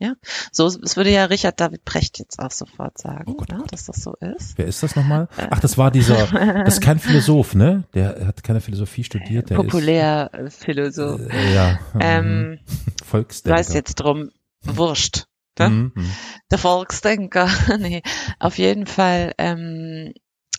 Ja, 0.00 0.14
so 0.52 0.66
es 0.66 0.96
würde 0.96 1.10
ja 1.10 1.24
Richard 1.24 1.60
David 1.60 1.84
Precht 1.84 2.20
jetzt 2.20 2.38
auch 2.38 2.52
sofort 2.52 2.98
sagen, 2.98 3.24
Oh 3.26 3.34
Gott, 3.34 3.48
oh 3.52 3.56
ne, 3.56 3.64
dass 3.68 3.86
das 3.86 3.96
so 3.96 4.14
ist. 4.20 4.56
Wer 4.56 4.66
ist 4.66 4.80
das 4.82 4.94
nochmal? 4.94 5.28
Ach, 5.50 5.58
das 5.58 5.76
war 5.76 5.90
dieser, 5.90 6.26
das 6.64 6.74
ist 6.74 6.80
kein 6.80 7.00
Philosoph, 7.00 7.56
ne? 7.56 7.84
Der 7.94 8.26
hat 8.26 8.44
keine 8.44 8.60
Philosophie 8.60 9.02
studiert, 9.02 9.50
der 9.50 9.56
Populär 9.56 10.30
äh, 10.32 10.50
Philosoph. 10.50 11.20
ist, 11.20 11.32
äh, 11.32 11.54
ja, 11.54 11.80
mhm. 11.94 12.00
ähm, 12.00 12.58
Volksdenker. 13.04 13.58
weiß 13.58 13.74
jetzt 13.74 13.96
drum, 13.96 14.30
wurscht. 14.62 15.24
Ne? 15.58 15.68
Mhm, 15.68 15.92
mhm. 15.94 16.10
Der 16.50 16.58
Volksdenker. 16.58 17.48
nee, 17.78 18.02
auf 18.38 18.58
jeden 18.58 18.86
Fall, 18.86 19.32
ähm, 19.38 20.12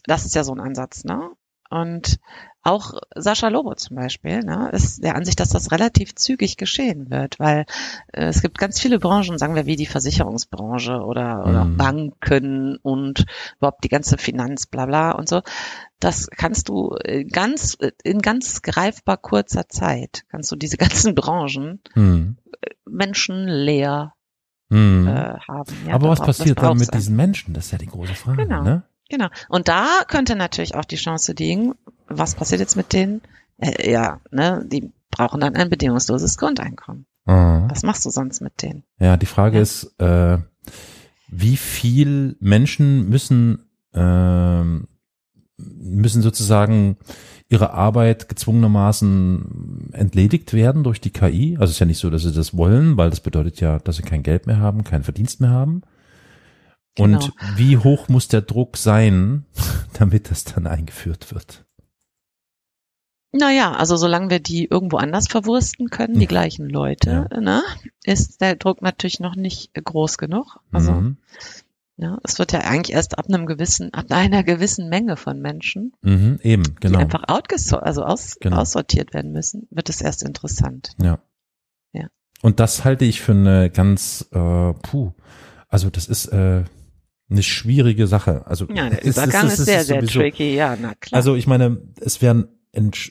das 0.05 0.25
ist 0.25 0.35
ja 0.35 0.43
so 0.43 0.53
ein 0.53 0.59
Ansatz, 0.59 1.05
ne? 1.05 1.31
Und 1.69 2.17
auch 2.61 2.93
Sascha 3.15 3.47
Lobo 3.47 3.73
zum 3.75 3.95
Beispiel, 3.95 4.39
ne, 4.41 4.69
ist 4.73 5.01
der 5.03 5.15
Ansicht, 5.15 5.39
dass 5.39 5.49
das 5.49 5.71
relativ 5.71 6.13
zügig 6.15 6.57
geschehen 6.57 7.09
wird, 7.09 7.39
weil 7.39 7.65
äh, 8.11 8.25
es 8.25 8.41
gibt 8.41 8.57
ganz 8.57 8.79
viele 8.79 8.99
Branchen, 8.99 9.37
sagen 9.37 9.55
wir 9.55 9.65
wie 9.65 9.77
die 9.77 9.85
Versicherungsbranche 9.85 11.01
oder, 11.01 11.45
oder 11.47 11.65
Mhm. 11.65 11.77
Banken 11.77 12.77
und 12.81 13.25
überhaupt 13.57 13.83
die 13.83 13.89
ganze 13.89 14.17
Finanz, 14.17 14.65
bla 14.67 14.85
bla 14.85 15.11
und 15.11 15.29
so. 15.29 15.41
Das 15.99 16.27
kannst 16.29 16.67
du 16.69 16.95
äh, 17.03 17.23
ganz, 17.23 17.77
äh, 17.79 17.91
in 18.03 18.19
ganz 18.19 18.61
greifbar 18.61 19.17
kurzer 19.17 19.69
Zeit, 19.69 20.25
kannst 20.29 20.51
du 20.51 20.55
diese 20.57 20.77
ganzen 20.77 21.15
Branchen 21.15 21.81
Mhm. 21.95 22.37
menschenleer 22.85 24.13
Mhm. 24.71 25.07
äh, 25.07 25.39
haben. 25.47 25.87
Ja, 25.87 25.95
Aber 25.95 26.09
was 26.09 26.19
passiert 26.19 26.61
dann 26.61 26.77
mit 26.77 26.93
diesen 26.93 27.15
Menschen? 27.15 27.53
Das 27.55 27.65
ist 27.67 27.71
ja 27.71 27.77
die 27.79 27.87
große 27.87 28.13
Frage, 28.13 28.43
Genau. 28.45 28.61
ne? 28.63 28.83
Genau. 29.09 29.27
Und 29.47 29.67
da 29.67 29.87
könnte 30.07 30.35
natürlich 30.35 30.75
auch 30.75 30.85
die 30.85 30.97
Chance 30.97 31.33
liegen, 31.33 31.73
was 32.09 32.35
passiert 32.35 32.59
jetzt 32.61 32.75
mit 32.75 32.93
denen? 32.93 33.21
Äh, 33.57 33.91
ja, 33.91 34.19
ne, 34.31 34.65
die 34.67 34.91
brauchen 35.11 35.39
dann 35.41 35.55
ein 35.55 35.69
bedingungsloses 35.69 36.37
Grundeinkommen. 36.37 37.05
Mhm. 37.25 37.67
Was 37.69 37.83
machst 37.83 38.05
du 38.05 38.09
sonst 38.09 38.41
mit 38.41 38.61
denen? 38.61 38.83
Ja, 38.99 39.17
die 39.17 39.25
Frage 39.25 39.57
Ja. 39.57 39.63
ist, 39.63 39.93
äh, 39.99 40.37
wie 41.29 41.57
viel 41.57 42.35
Menschen 42.39 43.09
müssen 43.09 43.59
ähm, 43.93 44.87
müssen 45.57 46.21
sozusagen 46.21 46.97
ihre 47.49 47.73
Arbeit 47.73 48.29
gezwungenermaßen 48.29 49.89
entledigt 49.93 50.53
werden 50.53 50.83
durch 50.83 51.01
die 51.01 51.09
KI. 51.09 51.55
Also 51.59 51.65
es 51.65 51.71
ist 51.71 51.79
ja 51.79 51.85
nicht 51.85 51.97
so, 51.97 52.09
dass 52.09 52.21
sie 52.21 52.31
das 52.31 52.55
wollen, 52.55 52.95
weil 52.97 53.09
das 53.09 53.19
bedeutet 53.19 53.59
ja, 53.59 53.79
dass 53.79 53.97
sie 53.97 54.03
kein 54.03 54.23
Geld 54.23 54.47
mehr 54.47 54.59
haben, 54.59 54.83
keinen 54.83 55.03
Verdienst 55.03 55.41
mehr 55.41 55.49
haben. 55.49 55.81
Und 56.97 57.19
Genau. 57.19 57.33
wie 57.55 57.77
hoch 57.77 58.07
muss 58.09 58.27
der 58.27 58.41
Druck 58.41 58.77
sein, 58.77 59.45
damit 59.99 60.31
das 60.31 60.43
dann 60.45 60.67
eingeführt 60.67 61.33
wird? 61.33 61.65
Naja, 63.31 63.73
also 63.73 63.95
solange 63.95 64.29
wir 64.31 64.39
die 64.39 64.65
irgendwo 64.65 64.97
anders 64.97 65.27
verwursten 65.27 65.89
können, 65.89 66.15
die 66.15 66.21
Ja. 66.21 66.27
gleichen 66.27 66.67
Leute, 66.67 67.27
ne, 67.39 67.61
ist 68.03 68.41
der 68.41 68.55
Druck 68.55 68.81
natürlich 68.81 69.19
noch 69.19 69.35
nicht 69.35 69.71
groß 69.75 70.17
genug. 70.17 70.57
Also, 70.71 70.93
Mhm. 70.93 71.17
ja, 71.97 72.17
es 72.23 72.39
wird 72.39 72.53
ja 72.53 72.61
eigentlich 72.61 72.95
erst 72.95 73.19
ab 73.19 73.25
einem 73.27 73.45
gewissen, 73.45 73.93
ab 73.93 74.05
einer 74.09 74.43
gewissen 74.43 74.89
Menge 74.89 75.15
von 75.15 75.39
Menschen, 75.41 75.93
Mhm, 76.01 76.39
eben, 76.41 76.63
die 76.63 76.75
genau. 76.79 76.99
einfach 76.99 77.25
outgeso- 77.27 77.77
also 77.77 78.03
aus, 78.03 78.37
Genau. 78.41 78.57
aussortiert 78.61 79.13
werden 79.13 79.31
müssen, 79.31 79.67
wird 79.69 79.89
es 79.89 80.01
erst 80.01 80.23
interessant. 80.23 80.93
Ja. 80.99 81.19
Ja. 81.93 82.07
Und 82.41 82.59
das 82.59 82.83
halte 82.83 83.05
ich 83.05 83.21
für 83.21 83.33
eine 83.33 83.69
ganz, 83.69 84.27
äh, 84.31 84.73
puh, 84.73 85.11
also 85.67 85.91
das 85.91 86.07
ist 86.07 86.27
äh, 86.27 86.63
eine 87.31 87.43
schwierige 87.43 88.07
Sache. 88.07 88.47
Also 88.47 88.65
Ja, 88.73 88.89
der 88.89 89.05
Übergang 89.05 89.45
es 89.45 89.59
ist 89.59 89.65
sehr, 89.65 89.83
sehr 89.85 90.01
sowieso- 90.01 90.19
tricky, 90.19 90.55
ja, 90.55 90.75
na 90.81 90.95
klar. 90.95 91.17
Also 91.17 91.35
ich 91.35 91.45
meine, 91.45 91.77
es 92.01 92.23
werden 92.23 92.47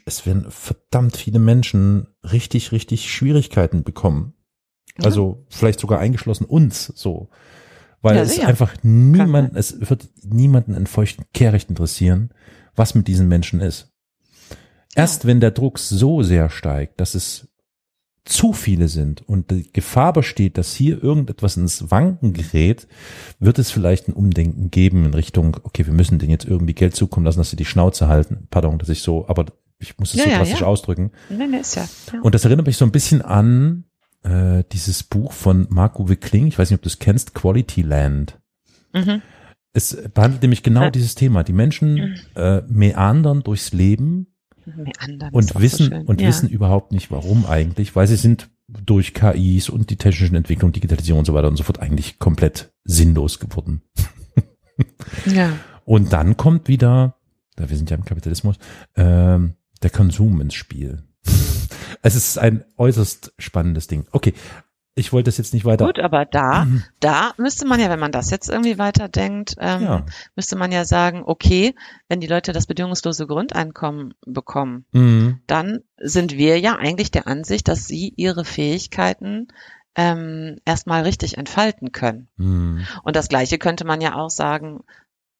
es 0.06 0.26
werden 0.26 0.46
verdammt 0.50 1.16
viele 1.16 1.38
Menschen 1.38 2.08
richtig, 2.24 2.72
richtig 2.72 3.10
Schwierigkeiten 3.12 3.82
bekommen. 3.84 4.34
Ja. 4.98 5.06
Also 5.06 5.44
vielleicht 5.48 5.80
sogar 5.80 5.98
eingeschlossen 6.00 6.44
uns 6.44 6.86
so. 6.86 7.28
Weil 8.00 8.16
Ja, 8.16 8.22
es 8.22 8.34
sicher. 8.34 8.48
einfach 8.48 8.74
niemand, 8.82 9.56
es 9.56 9.88
wird 9.88 10.08
niemanden 10.22 10.74
einen 10.74 10.86
feuchten 10.86 11.24
Kehricht 11.34 11.68
interessieren, 11.68 12.30
was 12.76 12.94
mit 12.94 13.08
diesen 13.08 13.28
Menschen 13.28 13.60
ist. 13.60 13.92
Erst 14.94 15.26
wenn 15.26 15.40
der 15.40 15.50
Druck 15.50 15.78
so 15.78 16.22
sehr 16.22 16.48
steigt, 16.50 17.00
dass 17.00 17.14
es 17.14 17.48
zu 18.28 18.52
viele 18.52 18.88
sind 18.88 19.26
und 19.26 19.50
die 19.50 19.72
Gefahr 19.72 20.12
besteht, 20.12 20.58
dass 20.58 20.74
hier 20.74 21.02
irgendetwas 21.02 21.56
ins 21.56 21.90
Wanken 21.90 22.32
gerät, 22.34 22.86
wird 23.38 23.58
es 23.58 23.70
vielleicht 23.70 24.08
ein 24.08 24.12
Umdenken 24.12 24.70
geben 24.70 25.06
in 25.06 25.14
Richtung, 25.14 25.56
okay, 25.62 25.86
wir 25.86 25.94
müssen 25.94 26.18
denen 26.18 26.30
jetzt 26.30 26.44
irgendwie 26.44 26.74
Geld 26.74 26.94
zukommen 26.94 27.24
lassen, 27.24 27.38
dass 27.38 27.50
sie 27.50 27.56
die 27.56 27.64
Schnauze 27.64 28.08
halten. 28.08 28.46
Pardon, 28.50 28.78
dass 28.78 28.90
ich 28.90 29.02
so, 29.02 29.26
aber 29.28 29.46
ich 29.78 29.98
muss 29.98 30.10
es 30.10 30.18
Ja, 30.18 30.24
so 30.24 30.30
ja, 30.30 30.38
drastisch 30.38 30.60
ja. 30.60 30.66
ausdrücken. 30.66 31.12
nee, 31.30 31.46
nee, 31.46 31.58
ist 31.58 31.74
ja. 31.76 31.88
Und 32.22 32.34
das 32.34 32.44
erinnert 32.44 32.66
mich 32.66 32.76
so 32.76 32.84
ein 32.84 32.92
bisschen 32.92 33.22
an 33.22 33.84
äh, 34.22 34.62
dieses 34.72 35.02
Buch 35.02 35.32
von 35.32 35.66
Marco 35.70 36.08
Wickling, 36.08 36.48
ich 36.48 36.58
weiß 36.58 36.70
nicht, 36.70 36.78
ob 36.78 36.82
du 36.82 36.88
es 36.88 36.98
kennst, 36.98 37.34
Quality 37.34 37.82
Land. 37.82 38.38
mhm. 38.92 39.22
Es 39.74 39.96
behandelt 40.14 40.42
nämlich 40.42 40.62
genau 40.62 40.90
dieses 40.90 41.14
Thema. 41.14 41.44
Die 41.44 41.52
Menschen 41.52 42.18
äh, 42.34 42.62
meandern 42.68 43.42
durchs 43.42 43.72
Leben 43.72 44.26
Meandern 44.76 45.28
ist 45.28 45.34
und 45.34 45.60
wissen 45.60 45.90
so 45.90 45.96
und 46.06 46.20
ja. 46.20 46.28
wissen 46.28 46.48
überhaupt 46.48 46.92
nicht 46.92 47.10
warum 47.10 47.46
eigentlich, 47.46 47.96
weil 47.96 48.06
sie 48.06 48.16
sind 48.16 48.50
durch 48.68 49.14
KIs 49.14 49.68
und 49.68 49.90
die 49.90 49.96
technischen 49.96 50.36
Entwicklungen, 50.36 50.72
Digitalisierung 50.72 51.20
und 51.20 51.24
so 51.24 51.34
weiter 51.34 51.48
und 51.48 51.56
so 51.56 51.64
fort 51.64 51.80
eigentlich 51.80 52.18
komplett 52.18 52.72
sinnlos 52.84 53.38
geworden. 53.38 53.82
Ja. 55.26 55.58
Und 55.84 56.12
dann 56.12 56.36
kommt 56.36 56.68
wieder, 56.68 57.16
da 57.56 57.68
wir 57.68 57.76
sind 57.76 57.90
ja 57.90 57.96
im 57.96 58.04
Kapitalismus, 58.04 58.56
ähm, 58.94 59.54
der 59.82 59.90
Konsum 59.90 60.40
ins 60.40 60.54
Spiel. 60.54 61.02
es 62.02 62.14
ist 62.14 62.38
ein 62.38 62.64
äußerst 62.76 63.32
spannendes 63.38 63.88
Ding. 63.88 64.06
Okay, 64.12 64.34
ich 64.99 65.12
wollte 65.12 65.28
das 65.28 65.38
jetzt 65.38 65.55
nicht 65.55 65.64
weiter. 65.64 65.86
Gut, 65.86 65.99
aber 65.99 66.24
da, 66.24 66.66
da 67.01 67.32
müsste 67.38 67.66
man 67.66 67.80
ja, 67.80 67.88
wenn 67.90 67.99
man 68.01 68.12
das 68.12 68.30
jetzt 68.30 68.49
irgendwie 68.51 68.78
weiterdenkt, 68.78 69.55
ähm, 69.59 69.82
Ja. 69.82 70.07
müsste 70.36 70.57
man 70.57 70.72
ja 70.72 70.84
sagen, 70.84 71.22
okay, 71.24 71.74
wenn 72.09 72.20
die 72.20 72.26
Leute 72.26 72.53
das 72.53 72.66
bedingungslose 72.66 73.26
Grundeinkommen 73.26 74.14
bekommen, 74.26 74.84
Mhm. 74.92 75.40
dann 75.46 75.80
sind 75.99 76.36
wir 76.36 76.59
ja 76.61 76.76
eigentlich 76.76 77.11
der 77.11 77.26
Ansicht, 77.26 77.68
dass 77.68 77.86
sie 77.86 78.12
ihre 78.16 78.44
Fähigkeiten 78.44 79.49
ähm, 79.96 80.59
erstmal 80.64 81.03
richtig 81.03 81.38
entfalten 81.38 81.90
können. 81.92 82.28
Mhm. 82.36 82.86
Und 83.03 83.16
das 83.16 83.28
Gleiche 83.28 83.59
könnte 83.59 83.84
man 83.84 84.01
ja 84.01 84.14
auch 84.14 84.30
sagen, 84.30 84.80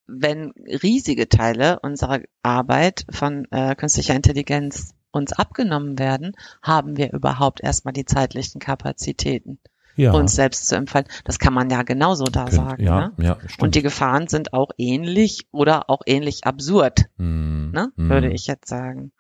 wenn 0.09 0.53
riesige 0.83 1.29
Teile 1.29 1.81
unserer 1.81 2.21
Arbeit 2.43 3.05
von 3.11 3.47
äh, 3.51 3.75
künstlicher 3.77 4.15
Intelligenz 4.15 4.95
uns 5.11 5.33
abgenommen 5.33 5.99
werden, 5.99 6.33
haben 6.63 6.97
wir 6.97 7.13
überhaupt 7.13 7.61
erstmal 7.63 7.93
die 7.95 8.05
zeitlichen 8.05 8.61
Kapazitäten, 8.61 9.59
Ja. 9.97 10.13
uns 10.13 10.35
selbst 10.35 10.67
zu 10.69 10.77
entfalten. 10.77 11.11
Das 11.25 11.39
kann 11.39 11.55
man 11.55 11.71
ja 11.71 11.83
genauso 11.83 12.25
da 12.25 12.45
Könnt- 12.45 12.55
sagen. 12.55 12.83
ja, 12.83 13.01
Ne? 13.17 13.25
ja, 13.25 13.37
stimmt. 13.47 13.63
Und 13.63 13.75
die 13.75 13.83
Gefahren 13.83 14.29
sind 14.29 14.53
auch 14.53 14.71
ähnlich 14.79 15.47
oder 15.51 15.89
auch 15.91 16.03
ähnlich 16.07 16.45
absurd, 16.45 17.07
Mhm. 17.17 17.71
ne? 17.75 17.93
Mhm. 17.97 18.09
würde 18.11 18.31
ich 18.31 18.47
jetzt 18.47 18.69
sagen. 18.69 19.13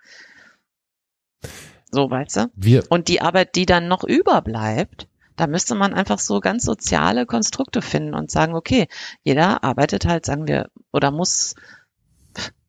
So, 1.90 2.10
weißt 2.10 2.36
du? 2.36 2.50
Wir, 2.54 2.84
Und 2.90 3.08
die 3.08 3.20
Arbeit, 3.22 3.54
die 3.56 3.64
dann 3.66 3.88
noch 3.88 4.04
überbleibt, 4.04 5.08
da 5.36 5.46
müsste 5.46 5.74
man 5.74 5.94
einfach 5.94 6.18
so 6.18 6.40
ganz 6.40 6.64
soziale 6.64 7.24
Konstrukte 7.24 7.80
finden 7.80 8.12
und 8.14 8.30
sagen, 8.30 8.54
okay, 8.54 8.88
jeder 9.22 9.64
arbeitet 9.64 10.04
halt, 10.04 10.26
sagen 10.26 10.46
wir, 10.48 10.68
oder 10.92 11.10
muss 11.12 11.54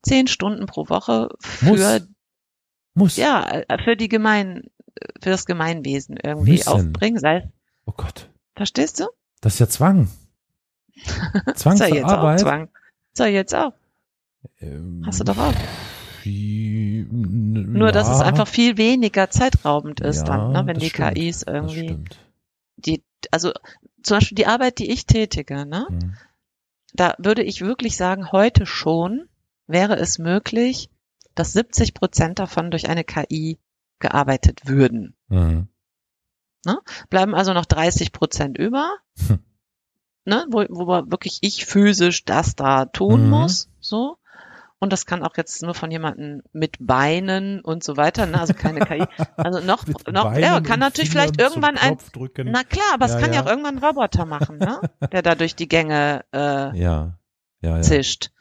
zehn 0.03 0.27
Stunden 0.27 0.67
pro 0.67 0.87
Woche 0.87 1.29
für, 1.41 1.65
muss, 1.65 1.79
muss. 2.99 3.15
ja, 3.17 3.49
äh, 3.67 3.83
für 3.83 3.95
die 3.95 4.07
Gemein, 4.09 4.69
für 5.21 5.29
das 5.31 5.45
Gemeinwesen 5.45 6.17
irgendwie 6.21 6.51
Müssen. 6.53 6.67
aufbringen, 6.69 7.17
sei 7.19 7.37
es, 7.37 7.43
Oh 7.85 7.93
Gott, 7.97 8.29
verstehst 8.55 8.99
du? 8.99 9.05
das 9.41 9.53
ist 9.53 9.59
ja 9.59 9.67
Zwang. 9.69 10.09
Zwang 11.55 11.73
Ist 11.75 11.79
ja 11.79 11.87
jetzt 11.87 12.05
Arbeit. 12.05 12.39
auch 12.39 12.43
Zwang. 12.43 12.69
Ist 13.13 13.19
ja 13.19 13.25
jetzt 13.27 13.55
auch. 13.55 13.73
Ähm, 14.61 15.03
Hast 15.05 15.19
du 15.19 15.23
doch 15.23 15.37
auch. 15.37 15.53
n- 16.25 17.73
Nur, 17.73 17.91
dass 17.91 18.09
es 18.09 18.19
ja. 18.19 18.25
einfach 18.25 18.47
viel 18.47 18.77
weniger 18.77 19.29
zeitraubend 19.29 19.99
ist 20.01 20.19
Ja, 20.27 20.37
dann, 20.37 20.51
ne, 20.51 20.65
wenn 20.65 20.79
die 20.79 20.89
stimmt. 20.89 21.15
KIs 21.15 21.43
irgendwie, 21.43 22.03
die, 22.77 23.03
also 23.31 23.51
zum 24.03 24.17
Beispiel 24.17 24.35
die 24.35 24.45
Arbeit, 24.47 24.79
die 24.79 24.91
ich 24.91 25.05
tätige, 25.05 25.65
ne, 25.65 25.87
Mhm. 25.89 26.13
da 26.93 27.15
würde 27.17 27.43
ich 27.43 27.61
wirklich 27.61 27.95
sagen, 27.97 28.31
heute 28.31 28.65
schon 28.65 29.27
wäre 29.67 29.95
es 29.97 30.19
möglich, 30.19 30.89
dass 31.35 31.53
70 31.53 31.93
Prozent 31.93 32.39
davon 32.39 32.71
durch 32.71 32.89
eine 32.89 33.03
KI 33.03 33.57
gearbeitet 33.99 34.61
würden. 34.65 35.15
Mhm. 35.27 35.67
Bleiben 37.09 37.33
also 37.35 37.53
noch 37.53 37.65
30 37.65 38.11
Prozent 38.11 38.57
über, 38.57 38.91
Hm. 39.27 39.39
ne, 40.25 40.45
wo, 40.49 40.65
wo 40.69 40.85
man 40.85 41.09
wirklich 41.11 41.39
ich 41.41 41.65
physisch 41.65 42.25
das 42.25 42.55
da 42.55 42.85
tun 42.85 43.23
Mhm. 43.25 43.29
muss, 43.29 43.69
so. 43.79 44.17
Und 44.81 44.93
das 44.93 45.05
kann 45.05 45.23
auch 45.23 45.35
jetzt 45.35 45.61
nur 45.61 45.73
von 45.73 45.91
jemandem 45.91 46.41
mit 46.53 46.77
Beinen 46.79 47.59
und 47.61 47.83
so 47.83 47.97
weiter, 47.97 48.25
ne, 48.25 48.39
also 48.39 48.53
keine 48.53 48.79
KI. 48.81 49.05
Also 49.37 49.59
noch, 49.59 49.85
noch, 50.11 50.23
Beinen 50.25 50.41
ja, 50.43 50.61
kann 50.61 50.79
natürlich 50.79 51.09
Fingern 51.09 51.33
vielleicht 51.33 51.41
irgendwann 51.41 51.77
ein, 51.77 51.97
drücken. 52.13 52.51
na 52.51 52.63
klar, 52.63 52.85
aber 52.93 53.05
es 53.05 53.13
Ja, 53.13 53.19
kann 53.19 53.31
ja 53.33 53.37
ja. 53.39 53.43
auch 53.45 53.49
irgendwann 53.49 53.77
ein 53.77 53.83
Roboter 53.83 54.25
machen, 54.25 54.57
ne, 54.57 54.79
der 55.11 55.21
da 55.21 55.35
durch 55.35 55.55
die 55.55 55.67
Gänge, 55.67 56.23
äh, 56.33 56.77
ja, 56.77 57.17
ja, 57.61 57.75
ja. 57.77 57.81
zischt. 57.81 58.31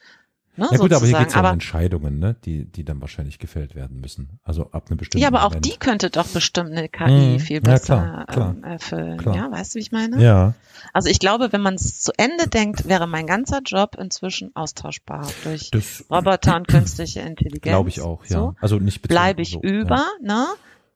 Ne, 0.59 0.68
Ja 0.72 0.78
gut, 0.78 0.92
aber 0.92 1.06
hier 1.06 1.16
geht 1.16 1.28
es 1.28 1.34
ja 1.34 1.40
um 1.40 1.46
aber, 1.46 1.52
Entscheidungen, 1.54 2.18
ne? 2.18 2.34
die, 2.44 2.64
die 2.64 2.84
dann 2.84 3.00
wahrscheinlich 3.00 3.38
gefällt 3.38 3.76
werden 3.76 4.00
müssen. 4.00 4.40
Also 4.42 4.70
ab 4.72 4.86
einem 4.88 4.96
bestimmten 4.98 5.22
Ja, 5.22 5.28
aber 5.28 5.44
auch 5.44 5.50
Moment. 5.50 5.66
die 5.66 5.76
könnte 5.78 6.11
doch 6.11 6.26
bestimmt 6.28 6.70
eine 6.72 6.88
KI 6.88 7.36
Mhm. 7.36 7.38
viel 7.38 7.56
Ja, 7.59 7.62
besser 7.62 8.24
klar, 8.26 8.26
klar, 8.26 8.50
ähm, 8.56 8.64
erfüllen. 8.64 9.18
klar. 9.18 9.36
Ja, 9.36 9.50
weißt 9.52 9.74
du, 9.74 9.76
wie 9.78 9.82
ich 9.82 9.92
meine? 9.92 10.20
Ja, 10.20 10.54
Also 10.92 11.09
ich 11.11 11.20
glaube, 11.20 11.52
wenn 11.52 11.61
man 11.61 11.74
es 11.74 12.00
zu 12.00 12.12
Ende 12.16 12.48
denkt, 12.48 12.88
wäre 12.88 13.06
mein 13.06 13.26
ganzer 13.26 13.61
Job 13.64 13.96
inzwischen 13.96 14.50
austauschbar 14.56 15.30
durch 15.44 15.70
das 15.70 16.04
Roboter 16.11 16.56
und 16.56 16.66
künstliche 16.68 17.20
Intelligenz. 17.20 17.62
glaube 17.62 17.88
ich 17.90 18.00
auch, 18.00 18.24
ja. 18.24 18.38
So. 18.40 18.54
Also 18.61 18.78
nicht 18.78 19.02
Bleibe 19.02 19.42
ich 19.42 19.52
so, 19.52 19.61
über, 19.62 20.06
ne? 20.20 20.46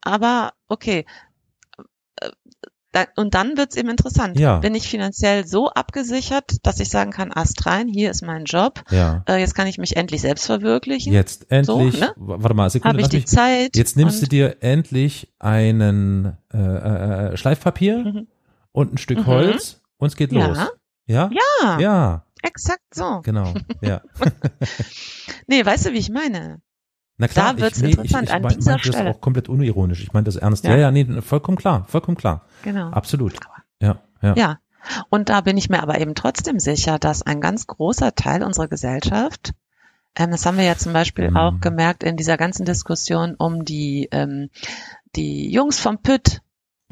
Aber 0.00 0.54
okay. 0.66 1.06
Äh, 2.94 3.06
da- 3.14 3.22
Und 3.22 3.34
dann 3.34 3.56
wird's 3.56 3.76
eben 3.76 3.88
interessant. 3.88 4.38
Ja. 4.38 4.58
Bin 4.58 4.74
ich 4.74 4.88
finanziell 4.88 5.46
so 5.46 5.68
abgesichert, 5.70 6.56
dass 6.62 6.78
ich 6.80 6.88
sagen 6.90 7.10
kann, 7.10 7.32
Ast 7.32 7.64
rein, 7.66 7.88
hier 7.88 8.10
ist 8.10 8.22
mein 8.22 8.44
Job, 8.44 8.82
Ja. 8.90 9.22
äh, 9.28 9.36
jetzt 9.38 9.54
kann 9.54 9.66
ich 9.66 9.78
mich 9.78 9.96
endlich 9.96 10.20
selbst 10.20 10.46
verwirklichen. 10.46 11.12
Jetzt 11.12 11.50
endlich, 11.50 11.98
ne? 12.00 12.12
w- 12.16 12.42
warte 12.42 12.54
mal, 12.54 12.70
Sekunde, 12.70 12.90
Habe 12.94 13.00
ich 13.02 13.08
die 13.08 13.16
mich, 13.16 13.26
Zeit. 13.26 13.76
jetzt 13.76 13.96
nimmst 13.96 14.22
du 14.22 14.26
dir 14.26 14.56
endlich 14.60 15.32
einen 15.38 16.36
äh, 16.54 16.58
äh, 16.58 17.36
Schleifpapier 17.36 17.98
Mhm. 17.98 18.26
und 18.72 18.94
ein 18.94 18.98
Stück 18.98 19.18
Mhm. 19.20 19.26
Holz 19.26 19.80
und 19.96 20.08
es 20.08 20.16
geht 20.16 20.32
Ja. 20.32 20.46
los. 20.46 20.58
Ja? 21.06 21.30
Ja, 21.32 21.78
Ja, 21.80 22.26
exakt 22.42 22.94
so. 22.94 23.20
genau. 23.22 23.52
Ja. 23.80 24.02
Nee, 25.46 25.64
weißt 25.64 25.86
du, 25.86 25.92
wie 25.92 25.98
ich 25.98 26.10
meine? 26.10 26.60
Na 27.18 27.28
klar, 27.28 27.54
Da 27.54 27.60
wird's 27.60 27.78
ich, 27.78 27.84
nee, 27.84 27.90
interessant, 27.92 28.24
ich, 28.24 28.28
ich 28.30 28.34
an 28.34 28.42
mein- 28.42 28.56
dieser 28.56 28.70
meinte 28.72 28.88
das 28.88 28.96
Stelle. 28.96 29.10
auch 29.10 29.20
komplett 29.20 29.48
unironisch. 29.48 30.02
Ich 30.02 30.12
meine 30.12 30.24
das 30.24 30.36
ernst. 30.36 30.64
Ja. 30.64 30.70
Ja. 30.72 30.76
ja, 30.78 30.90
nee, 30.90 31.20
vollkommen 31.20 31.56
klar, 31.58 31.84
vollkommen 31.88 32.16
klar. 32.16 32.46
Genau. 32.62 32.88
Absolut. 32.90 33.34
Ja, 33.80 34.00
ja. 34.22 34.34
Ja. 34.36 34.58
Und 35.10 35.28
da 35.28 35.40
bin 35.42 35.56
ich 35.56 35.68
mir 35.70 35.82
aber 35.82 36.00
eben 36.00 36.14
trotzdem 36.16 36.58
sicher, 36.58 36.98
dass 36.98 37.22
ein 37.22 37.40
ganz 37.40 37.66
großer 37.68 38.14
Teil 38.16 38.42
unserer 38.42 38.66
Gesellschaft, 38.68 39.52
ähm, 40.16 40.30
das 40.32 40.44
haben 40.44 40.56
wir 40.56 40.64
ja 40.64 40.76
zum 40.76 40.92
Beispiel 40.92 41.30
Mhm. 41.30 41.36
auch 41.36 41.60
gemerkt 41.60 42.02
in 42.02 42.16
dieser 42.16 42.36
ganzen 42.36 42.64
Diskussion 42.64 43.34
um 43.36 43.64
die, 43.64 44.08
ähm, 44.10 44.50
die 45.14 45.50
Jungs 45.52 45.78
vom 45.78 45.98
Pütt, 45.98 46.40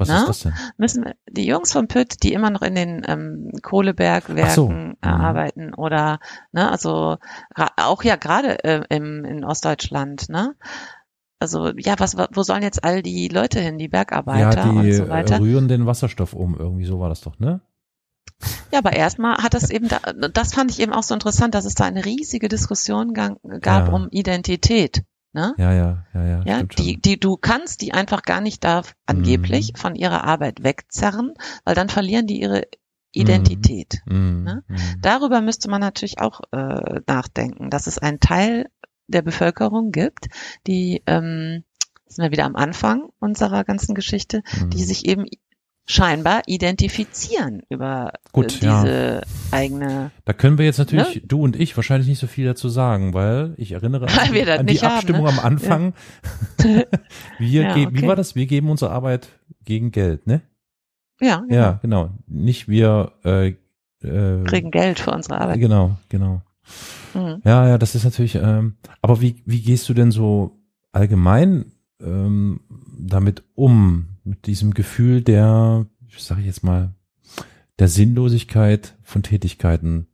Was 0.01 0.07
Na? 0.09 0.19
ist 0.21 0.27
das 0.27 0.39
denn? 0.41 0.53
müssen 0.77 1.05
wir, 1.05 1.15
die 1.29 1.45
Jungs 1.45 1.71
vom 1.71 1.87
Pütt, 1.87 2.23
die 2.23 2.33
immer 2.33 2.49
noch 2.49 2.61
in 2.63 2.75
den 2.75 3.03
ähm, 3.07 3.51
Kohlebergwerken 3.61 4.55
so. 4.55 4.69
äh, 4.69 4.73
Mhm. 4.73 4.95
arbeiten 5.03 5.73
oder, 5.73 6.19
ne, 6.51 6.69
also 6.71 7.17
auch 7.77 8.03
ja 8.03 8.15
gerade 8.15 8.63
äh, 8.63 8.83
im, 8.89 9.23
in 9.25 9.43
Ostdeutschland, 9.45 10.29
ne? 10.29 10.55
Also 11.39 11.71
ja, 11.75 11.95
was, 11.97 12.15
wo 12.17 12.43
sollen 12.43 12.61
jetzt 12.61 12.83
all 12.83 13.01
die 13.01 13.27
Leute 13.27 13.59
hin, 13.59 13.77
die 13.79 13.87
Bergarbeiter 13.87 14.63
ja, 14.65 14.71
die 14.71 14.77
und 14.77 14.93
so 14.93 15.03
äh, 15.05 15.09
weiter? 15.09 15.39
rühren 15.39 15.67
den 15.67 15.85
Wasserstoff 15.87 16.33
um. 16.33 16.55
Irgendwie 16.57 16.85
so 16.85 16.99
war 16.99 17.09
das 17.09 17.21
doch, 17.21 17.39
ne? 17.39 17.61
Ja, 18.71 18.79
aber 18.79 18.93
erstmal 18.93 19.37
hat 19.37 19.53
das 19.53 19.69
eben, 19.69 19.87
da, 19.87 19.99
das 20.33 20.53
fand 20.53 20.71
ich 20.71 20.79
eben 20.79 20.93
auch 20.93 21.03
so 21.03 21.13
interessant, 21.13 21.55
dass 21.55 21.65
es 21.65 21.75
da 21.75 21.85
eine 21.85 22.05
riesige 22.05 22.47
Diskussion 22.47 23.13
gang, 23.13 23.39
gab 23.61 23.87
Ja. 23.87 23.93
um 23.93 24.07
Identität. 24.09 25.03
Ne? 25.33 25.53
Ja, 25.57 25.71
ja, 25.73 26.05
ja, 26.13 26.25
ja. 26.25 26.43
Ja, 26.45 26.63
die, 26.63 26.99
die, 26.99 27.19
du 27.19 27.37
kannst 27.37 27.81
die 27.81 27.93
einfach 27.93 28.23
gar 28.23 28.41
nicht 28.41 28.63
da 28.63 28.81
angeblich 29.05 29.73
Mhm. 29.73 29.77
von 29.77 29.95
ihrer 29.95 30.23
Arbeit 30.25 30.63
wegzerren, 30.63 31.33
weil 31.63 31.73
dann 31.75 31.87
verlieren 31.89 32.27
die 32.27 32.41
ihre 32.41 32.63
Identität. 33.13 34.01
Mhm, 34.05 34.43
ne? 34.43 34.63
mhm. 34.67 34.77
Darüber 35.01 35.41
müsste 35.41 35.69
man 35.69 35.81
natürlich 35.81 36.19
auch 36.19 36.41
äh, 36.51 37.01
nachdenken, 37.07 37.69
dass 37.69 37.87
es 37.87 37.97
einen 37.97 38.19
Teil 38.19 38.69
der 39.07 39.21
Bevölkerung 39.21 39.91
gibt, 39.91 40.27
die, 40.67 41.03
ähm, 41.05 41.63
sind 42.07 42.23
wir 42.23 42.31
wieder 42.31 42.45
am 42.45 42.55
Anfang 42.55 43.09
unserer 43.19 43.63
ganzen 43.63 43.95
Geschichte, 43.95 44.43
Mhm. 44.61 44.69
die 44.71 44.83
sich 44.83 45.05
eben 45.05 45.25
scheinbar 45.85 46.41
identifizieren 46.45 47.63
über 47.69 48.13
Gut, 48.31 48.61
äh, 48.61 48.65
ja. 48.65 48.81
diese 48.83 49.21
eigene 49.51 50.11
Da 50.25 50.33
können 50.33 50.57
wir 50.57 50.65
jetzt 50.65 50.77
natürlich, 50.77 51.15
Ne? 51.15 51.21
du 51.25 51.41
und 51.41 51.55
ich, 51.59 51.75
wahrscheinlich 51.75 52.07
nicht 52.07 52.19
so 52.19 52.27
viel 52.27 52.45
dazu 52.45 52.69
sagen, 52.69 53.13
weil 53.13 53.53
ich 53.57 53.71
erinnere 53.73 54.07
an, 54.19 54.33
wir 54.33 54.45
das 54.45 54.59
an 54.59 54.67
die 54.67 54.79
haben, 54.79 54.93
Abstimmung 54.93 55.23
ne? 55.23 55.29
am 55.29 55.39
Anfang. 55.39 55.93
wir 57.39 57.61
Ja, 57.61 57.73
geben, 57.73 57.93
wie 57.93 57.99
okay. 57.99 58.07
war 58.07 58.15
das? 58.15 58.35
Wir 58.35 58.45
geben 58.45 58.69
unsere 58.69 58.91
Arbeit 58.91 59.29
gegen 59.65 59.91
Geld, 59.91 60.27
ne? 60.27 60.41
Ja, 61.19 61.37
genau. 61.39 61.53
Ja, 61.53 61.79
genau. 61.81 62.09
Nicht 62.27 62.67
wir 62.67 63.11
äh, 63.23 63.49
äh, 64.03 64.43
kriegen 64.43 64.71
Geld 64.71 64.99
für 64.99 65.11
unsere 65.11 65.39
Arbeit. 65.39 65.59
Genau, 65.59 65.97
genau. 66.09 66.41
Mhm. 67.13 67.41
Ja, 67.43 67.67
ja, 67.67 67.77
das 67.77 67.95
ist 67.95 68.05
natürlich, 68.05 68.35
ähm, 68.35 68.75
aber 69.01 69.21
wie, 69.21 69.41
wie 69.45 69.61
gehst 69.61 69.87
du 69.89 69.93
denn 69.93 70.11
so 70.11 70.57
allgemein 70.91 71.65
ähm, 72.01 72.61
damit 72.97 73.43
um, 73.55 74.07
mit 74.23 74.45
diesem 74.45 74.73
Gefühl 74.73 75.21
der, 75.21 75.85
sag 76.17 76.39
ich 76.39 76.45
jetzt 76.45 76.63
mal, 76.63 76.93
der 77.79 77.87
Sinnlosigkeit 77.87 78.95
von 79.03 79.23
Tätigkeiten? 79.23 80.07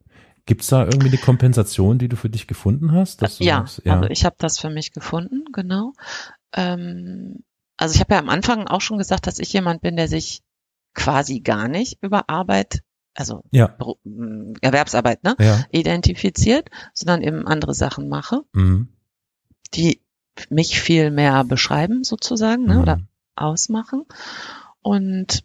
Gibt's 0.45 0.67
da 0.67 0.85
irgendwie 0.85 1.09
eine 1.09 1.17
Kompensation, 1.17 1.99
die 1.99 2.07
du 2.07 2.15
für 2.15 2.29
dich 2.29 2.47
gefunden 2.47 2.93
hast? 2.93 3.21
Ja, 3.21 3.27
sagst, 3.27 3.81
ja. 3.85 3.95
also 3.97 4.09
ich 4.09 4.23
habe 4.23 4.35
das 4.39 4.59
für 4.59 4.69
mich 4.69 4.93
gefunden, 4.93 5.43
genau. 5.51 5.91
Ähm, 6.53 7.43
also 7.75 7.93
ich 7.95 7.99
habe 7.99 8.13
ja 8.13 8.19
am 8.19 8.29
Anfang 8.29 8.67
auch 8.67 8.81
schon 8.81 8.97
gesagt, 8.97 9.27
dass 9.27 9.39
ich 9.39 9.51
jemand 9.53 9.81
bin, 9.81 9.97
der 9.97 10.07
sich 10.07 10.41
quasi 10.93 11.41
gar 11.41 11.67
nicht 11.67 11.97
über 12.01 12.29
Arbeit, 12.29 12.81
also 13.13 13.43
ja, 13.51 13.65
Beru- 13.77 13.97
m, 14.05 14.53
Erwerbsarbeit, 14.61 15.23
ne, 15.23 15.35
ja. 15.39 15.65
identifiziert, 15.71 16.69
sondern 16.93 17.21
eben 17.21 17.45
andere 17.45 17.73
Sachen 17.73 18.07
mache, 18.07 18.41
Mhm. 18.53 18.87
die 19.73 20.01
mich 20.49 20.79
viel 20.79 21.11
mehr 21.11 21.43
beschreiben 21.43 22.03
sozusagen 22.03 22.65
ne, 22.65 22.75
Mhm. 22.75 22.81
oder 22.81 22.99
ausmachen. 23.37 24.05
Und 24.81 25.43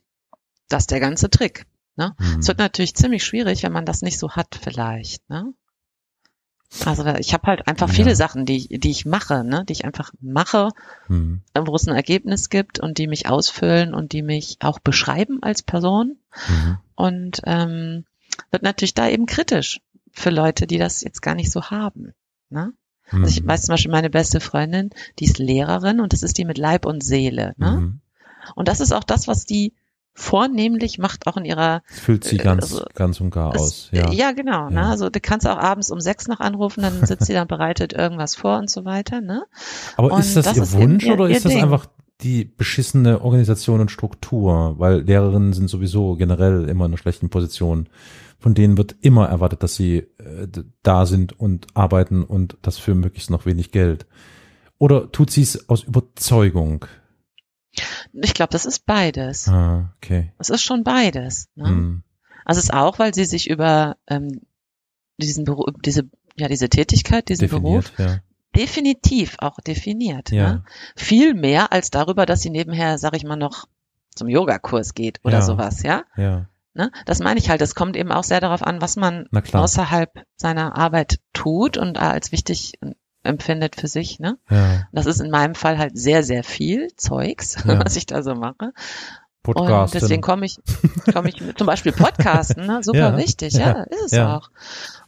das 0.68 0.84
ist 0.84 0.90
der 0.90 1.00
ganze 1.00 1.30
Trick. 1.30 1.66
Ne? 1.96 2.14
Mhm. 2.18 2.38
Es 2.40 2.48
wird 2.48 2.58
natürlich 2.58 2.94
ziemlich 2.94 3.24
schwierig, 3.24 3.62
wenn 3.62 3.72
man 3.72 3.84
das 3.86 4.02
nicht 4.02 4.18
so 4.18 4.30
hat 4.32 4.58
vielleicht. 4.60 5.28
Ne? 5.28 5.52
Also 6.86 7.04
ich 7.16 7.34
habe 7.34 7.46
halt 7.48 7.68
einfach 7.68 7.88
Ja. 7.88 7.94
viele 7.94 8.16
Sachen, 8.16 8.46
die, 8.46 8.66
die 8.78 8.90
ich 8.90 9.04
mache, 9.04 9.44
ne? 9.44 9.64
die 9.68 9.72
ich 9.74 9.84
einfach 9.84 10.10
mache, 10.22 10.70
Mhm. 11.08 11.42
wo 11.54 11.74
es 11.76 11.86
ein 11.86 11.94
Ergebnis 11.94 12.48
gibt 12.48 12.80
und 12.80 12.96
die 12.96 13.06
mich 13.08 13.28
ausfüllen 13.28 13.92
und 13.94 14.12
die 14.12 14.22
mich 14.22 14.56
auch 14.60 14.78
beschreiben 14.78 15.42
als 15.42 15.62
Person. 15.62 16.16
Mhm. 16.48 16.78
Und 16.94 17.42
ähm, 17.44 18.04
wird 18.50 18.62
natürlich 18.62 18.94
da 18.94 19.06
eben 19.08 19.26
kritisch 19.26 19.80
für 20.12 20.30
Leute, 20.30 20.66
die 20.66 20.78
das 20.78 21.02
jetzt 21.02 21.20
gar 21.20 21.34
nicht 21.34 21.50
so 21.52 21.64
haben. 21.64 22.14
Ne? 22.48 22.72
Also 23.12 23.26
ich 23.26 23.42
Mhm. 23.42 23.48
weiß 23.48 23.62
zum 23.62 23.72
Beispiel 23.74 23.90
meine 23.92 24.10
beste 24.10 24.40
Freundin, 24.40 24.90
die 25.18 25.24
ist 25.24 25.38
Lehrerin 25.38 26.00
und 26.00 26.12
das 26.12 26.22
ist 26.22 26.38
die 26.38 26.44
mit 26.44 26.58
Leib 26.58 26.86
und 26.86 27.02
Seele. 27.04 27.54
Ne? 27.58 27.70
Mhm. 27.70 28.00
Und 28.56 28.68
das 28.68 28.80
ist 28.80 28.92
auch 28.92 29.04
das, 29.04 29.28
was 29.28 29.44
die 29.44 29.72
vornehmlich 30.14 30.98
macht, 30.98 31.26
auch 31.26 31.36
in 31.38 31.44
ihrer 31.46 31.82
Das 31.88 32.00
füllt 32.00 32.24
sie 32.24 32.36
Äh, 32.36 32.42
ganz, 32.44 32.64
also, 32.72 32.84
ganz 32.94 33.20
und 33.20 33.30
gar 33.30 33.54
aus. 33.58 33.88
Ja. 33.92 34.32
genau. 34.32 34.68
Ne? 34.68 34.74
Ja. 34.76 34.90
Also 34.90 35.08
du 35.08 35.20
kannst 35.20 35.46
auch 35.48 35.56
abends 35.56 35.90
um 35.90 36.00
sechs 36.00 36.28
noch 36.28 36.40
anrufen, 36.40 36.82
dann 36.82 37.04
sitzt 37.06 37.26
sie 37.26 37.32
dann 37.32 37.48
bereitet 37.48 37.92
irgendwas 37.94 38.34
vor 38.36 38.58
und 38.58 38.68
so 38.70 38.84
weiter. 38.84 39.20
Ne? 39.20 39.44
Aber 39.96 40.12
und 40.12 40.20
ist 40.20 40.36
das, 40.36 40.44
das 40.46 40.56
ihr 40.56 40.62
ist 40.64 40.72
Wunsch 40.74 41.04
ihr- 41.06 41.14
oder 41.14 41.28
ihr 41.28 41.36
ist 41.36 41.44
das 41.46 41.52
Ding. 41.52 41.62
einfach 41.62 41.86
die 42.20 42.44
beschissene 42.44 43.22
Organisation 43.22 43.80
und 43.80 43.90
Struktur? 43.90 44.74
Weil 44.78 45.00
Lehrerinnen 45.00 45.54
sind 45.54 45.68
sowieso 45.70 46.16
generell 46.16 46.68
immer 46.68 46.84
in 46.84 46.90
einer 46.92 46.98
schlechten 46.98 47.30
Position. 47.30 47.88
Von 48.42 48.54
denen 48.54 48.76
wird 48.76 48.96
immer 49.00 49.28
erwartet, 49.28 49.62
dass 49.62 49.76
sie 49.76 49.98
äh, 50.18 50.48
da 50.82 51.06
sind 51.06 51.38
und 51.38 51.68
arbeiten 51.74 52.24
und 52.24 52.58
das 52.62 52.76
für 52.76 52.94
möglichst 52.94 53.30
noch 53.30 53.46
wenig 53.46 53.70
Geld. 53.70 54.04
Oder 54.78 55.12
tut 55.12 55.30
sie 55.30 55.42
es 55.42 55.68
aus 55.68 55.84
Überzeugung? 55.84 56.84
Ich 58.12 58.34
glaube, 58.34 58.50
das 58.52 58.66
ist 58.66 58.84
beides. 58.84 59.48
Ah, 59.48 59.94
okay. 59.96 60.32
Es 60.38 60.50
ist 60.50 60.62
schon 60.62 60.82
beides. 60.82 61.48
Ne? 61.54 61.68
Hm. 61.68 62.02
Also 62.44 62.58
es 62.58 62.64
ist 62.64 62.74
auch, 62.74 62.98
weil 62.98 63.14
sie 63.14 63.24
sich 63.24 63.48
über 63.48 63.96
ähm, 64.08 64.40
diesen 65.18 65.44
Beruf, 65.44 65.70
diese 65.84 66.10
ja 66.36 66.48
diese 66.48 66.68
Tätigkeit, 66.68 67.28
diesen 67.28 67.48
Beruf 67.48 67.90
Definiert, 67.90 68.22
definitiv 68.56 69.36
auch 69.38 69.60
definiert. 69.60 70.30
ja. 70.32 70.36
Ja. 70.42 70.52
Ne? 70.54 70.64
Viel 70.96 71.34
mehr 71.34 71.72
als 71.72 71.90
darüber, 71.90 72.26
dass 72.26 72.42
sie 72.42 72.50
nebenher, 72.50 72.98
sag 72.98 73.14
ich 73.16 73.24
mal, 73.24 73.36
noch 73.36 73.66
zum 74.14 74.28
Yogakurs 74.28 74.94
geht 74.94 75.20
oder 75.22 75.36
Ja. 75.38 75.42
sowas, 75.42 75.82
ja. 75.84 76.04
Ja. 76.16 76.48
Ne? 76.74 76.90
Das 77.06 77.18
meine 77.20 77.38
ich 77.38 77.50
halt. 77.50 77.60
Es 77.60 77.74
kommt 77.74 77.96
eben 77.96 78.12
auch 78.12 78.24
sehr 78.24 78.40
darauf 78.40 78.62
an, 78.62 78.80
was 78.80 78.96
man 78.96 79.26
außerhalb 79.52 80.10
seiner 80.36 80.76
Arbeit 80.76 81.18
tut 81.32 81.76
und 81.76 81.98
als 81.98 82.32
wichtig 82.32 82.78
empfindet 83.22 83.76
für 83.76 83.88
sich. 83.88 84.18
Ne? 84.18 84.38
Ja. 84.50 84.82
Das 84.92 85.06
ist 85.06 85.20
in 85.20 85.30
meinem 85.30 85.54
Fall 85.54 85.78
halt 85.78 85.96
sehr, 85.98 86.22
sehr 86.22 86.44
viel 86.44 86.88
Zeugs, 86.96 87.56
Ja. 87.66 87.84
was 87.84 87.96
ich 87.96 88.06
da 88.06 88.22
so 88.22 88.34
mache. 88.34 88.72
Podcast. 89.44 89.92
Und 89.94 90.00
deswegen 90.02 90.22
komme 90.22 90.46
ich, 90.46 90.58
komme 91.12 91.28
ich 91.28 91.42
zum 91.56 91.66
Beispiel 91.66 91.90
Podcasten, 91.90 92.64
ne? 92.64 92.80
super 92.84 92.98
Ja, 92.98 93.16
wichtig, 93.16 93.54
ja, 93.54 93.60
ja, 93.78 93.82
ist 93.82 94.02
es 94.06 94.12
ja. 94.12 94.36
auch. 94.36 94.50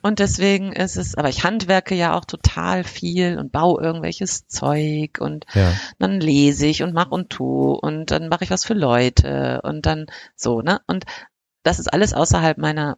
Und 0.03 0.19
deswegen 0.19 0.73
ist 0.73 0.97
es, 0.97 1.15
aber 1.15 1.29
ich 1.29 1.45
handwerke 1.45 1.95
ja 1.95 2.19
auch 2.19 2.25
total 2.25 2.83
viel 2.83 3.39
und 3.39 3.53
baue 3.53 3.81
irgendwelches 3.81 4.49
Zeug 4.49 5.19
und 5.21 5.47
dann 6.01 6.19
lese 6.21 6.67
ich 6.67 6.83
und 6.83 6.93
mach 6.95 7.12
und 7.12 7.31
tu 7.31 7.75
und 7.75 8.11
dann 8.11 8.29
mache 8.29 8.43
ich 8.43 8.51
was 8.51 8.65
für 8.65 8.75
Leute 8.75 9.61
und 9.62 9.87
dann 9.87 10.07
so, 10.35 10.62
ne? 10.62 10.81
Und 10.89 11.05
das 11.65 11.79
ist 11.81 11.93
alles 11.93 12.15
außerhalb 12.15 12.57
meiner 12.59 12.97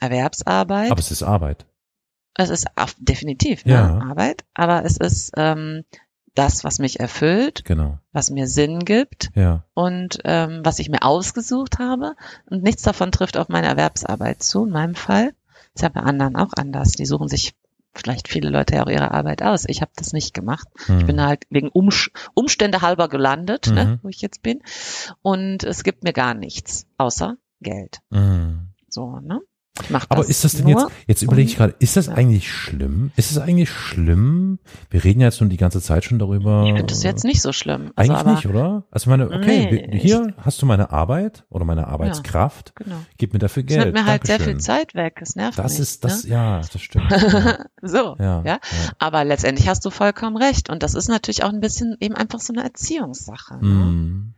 Erwerbsarbeit. 0.00 0.90
Aber 0.90 1.00
es 1.00 1.10
ist 1.10 1.22
Arbeit. 1.22 1.66
Es 2.36 2.50
ist 2.50 2.66
definitiv 2.98 3.64
ne, 3.64 3.72
Ja. 3.72 3.98
Arbeit, 3.98 4.44
aber 4.54 4.84
es 4.84 4.96
ist 4.96 5.32
ähm, 5.36 5.84
das, 6.34 6.62
was 6.64 6.78
mich 6.78 7.00
erfüllt, 7.00 7.64
Genau. 7.64 7.98
was 8.12 8.30
mir 8.30 8.46
Sinn 8.46 8.80
gibt 8.84 9.30
Ja. 9.34 9.64
und 9.74 10.18
ähm, 10.24 10.60
was 10.64 10.78
ich 10.78 10.88
mir 10.88 11.02
ausgesucht 11.02 11.78
habe. 11.78 12.14
Und 12.48 12.62
nichts 12.62 12.82
davon 12.82 13.10
trifft 13.12 13.36
auf 13.36 13.48
meine 13.48 13.66
Erwerbsarbeit 13.66 14.42
zu, 14.42 14.64
in 14.64 14.70
meinem 14.70 14.94
Fall. 14.94 15.32
Ist 15.74 15.82
ja 15.82 15.88
bei 15.88 16.00
anderen 16.00 16.36
auch 16.36 16.52
anders. 16.56 16.92
Die 16.92 17.04
suchen 17.06 17.28
sich 17.28 17.54
vielleicht 17.92 18.28
viele 18.28 18.48
Leute 18.50 18.76
ja 18.76 18.84
auch 18.84 18.88
ihre 18.90 19.10
Arbeit 19.10 19.42
aus. 19.42 19.64
Ich 19.66 19.80
habe 19.82 19.90
das 19.96 20.12
nicht 20.12 20.32
gemacht. 20.32 20.68
Hm. 20.86 21.00
Ich 21.00 21.06
bin 21.06 21.20
halt 21.20 21.44
wegen 21.50 21.68
Umsch 21.68 22.12
Umstände 22.34 22.80
halber 22.82 23.08
gelandet, 23.08 23.66
ne, 23.66 23.84
Mhm. 23.84 23.98
wo 24.02 24.08
ich 24.08 24.20
jetzt 24.20 24.42
bin. 24.42 24.62
Und 25.22 25.64
es 25.64 25.82
gibt 25.82 26.04
mir 26.04 26.12
gar 26.12 26.34
nichts 26.34 26.86
außer 26.96 27.36
Geld. 27.60 27.98
Mhm. 28.10 28.70
So, 28.88 29.18
ne? 29.20 29.40
Ich 29.82 29.88
mach 29.88 30.04
Aber 30.10 30.16
das 30.20 30.28
ist 30.28 30.44
das 30.44 30.52
denn 30.56 30.68
jetzt, 30.68 30.84
jetzt 31.06 31.22
überlege 31.22 31.48
ich 31.48 31.56
gerade, 31.56 31.74
ist 31.78 31.96
das 31.96 32.06
Ja. 32.08 32.14
eigentlich 32.14 32.52
schlimm? 32.52 33.12
Ist 33.16 33.30
es 33.30 33.38
eigentlich 33.38 33.70
schlimm? 33.70 34.58
Wir 34.90 35.04
reden 35.04 35.20
ja 35.20 35.28
jetzt 35.28 35.38
schon 35.38 35.48
die 35.48 35.56
ganze 35.56 35.80
Zeit 35.80 36.04
schon 36.04 36.18
darüber. 36.18 36.64
Ich 36.64 36.70
finde 36.72 36.84
das 36.92 37.02
jetzt 37.02 37.24
nicht 37.24 37.40
so 37.40 37.52
schlimm. 37.52 37.90
Also, 37.96 38.12
Eigentlich 38.12 38.20
aber, 38.26 38.34
nicht, 38.34 38.46
oder? 38.46 38.84
Also 38.90 39.08
meine, 39.08 39.26
okay, 39.30 39.86
Nee, 39.90 39.98
hier 39.98 40.34
hast 40.38 40.60
du 40.60 40.66
meine 40.66 40.90
Arbeit 40.90 41.46
oder 41.48 41.64
meine 41.64 41.86
Arbeitskraft, 41.86 42.74
Genau. 42.76 42.96
gib 43.16 43.32
mir 43.32 43.38
dafür 43.38 43.62
Es 43.62 43.68
Geld. 43.68 43.80
nimmt 43.84 43.94
mir 43.94 44.04
halt 44.04 44.26
sehr 44.26 44.36
Dankeschön. 44.36 44.56
viel 44.58 44.60
Zeit 44.62 44.94
weg. 44.94 45.18
Es 45.22 45.34
nervt 45.36 45.58
Das 45.58 45.72
mich. 45.74 45.80
ist, 45.80 46.04
das, 46.04 46.24
ne? 46.24 46.30
ja, 46.30 46.60
das 46.60 46.80
stimmt. 46.82 47.10
Ja, 47.10 47.64
so, 47.80 48.16
ja, 48.18 48.42
ja. 48.44 48.58
Aber 48.98 49.24
letztendlich 49.24 49.66
hast 49.68 49.84
du 49.86 49.90
vollkommen 49.90 50.36
recht. 50.36 50.68
Und 50.68 50.82
das 50.82 50.94
ist 50.94 51.08
natürlich 51.08 51.42
auch 51.44 51.50
ein 51.50 51.60
bisschen 51.60 51.96
eben 52.00 52.16
einfach 52.16 52.40
so 52.40 52.52
eine 52.52 52.64
Erziehungssache. 52.64 53.64
Ne? 53.64 54.34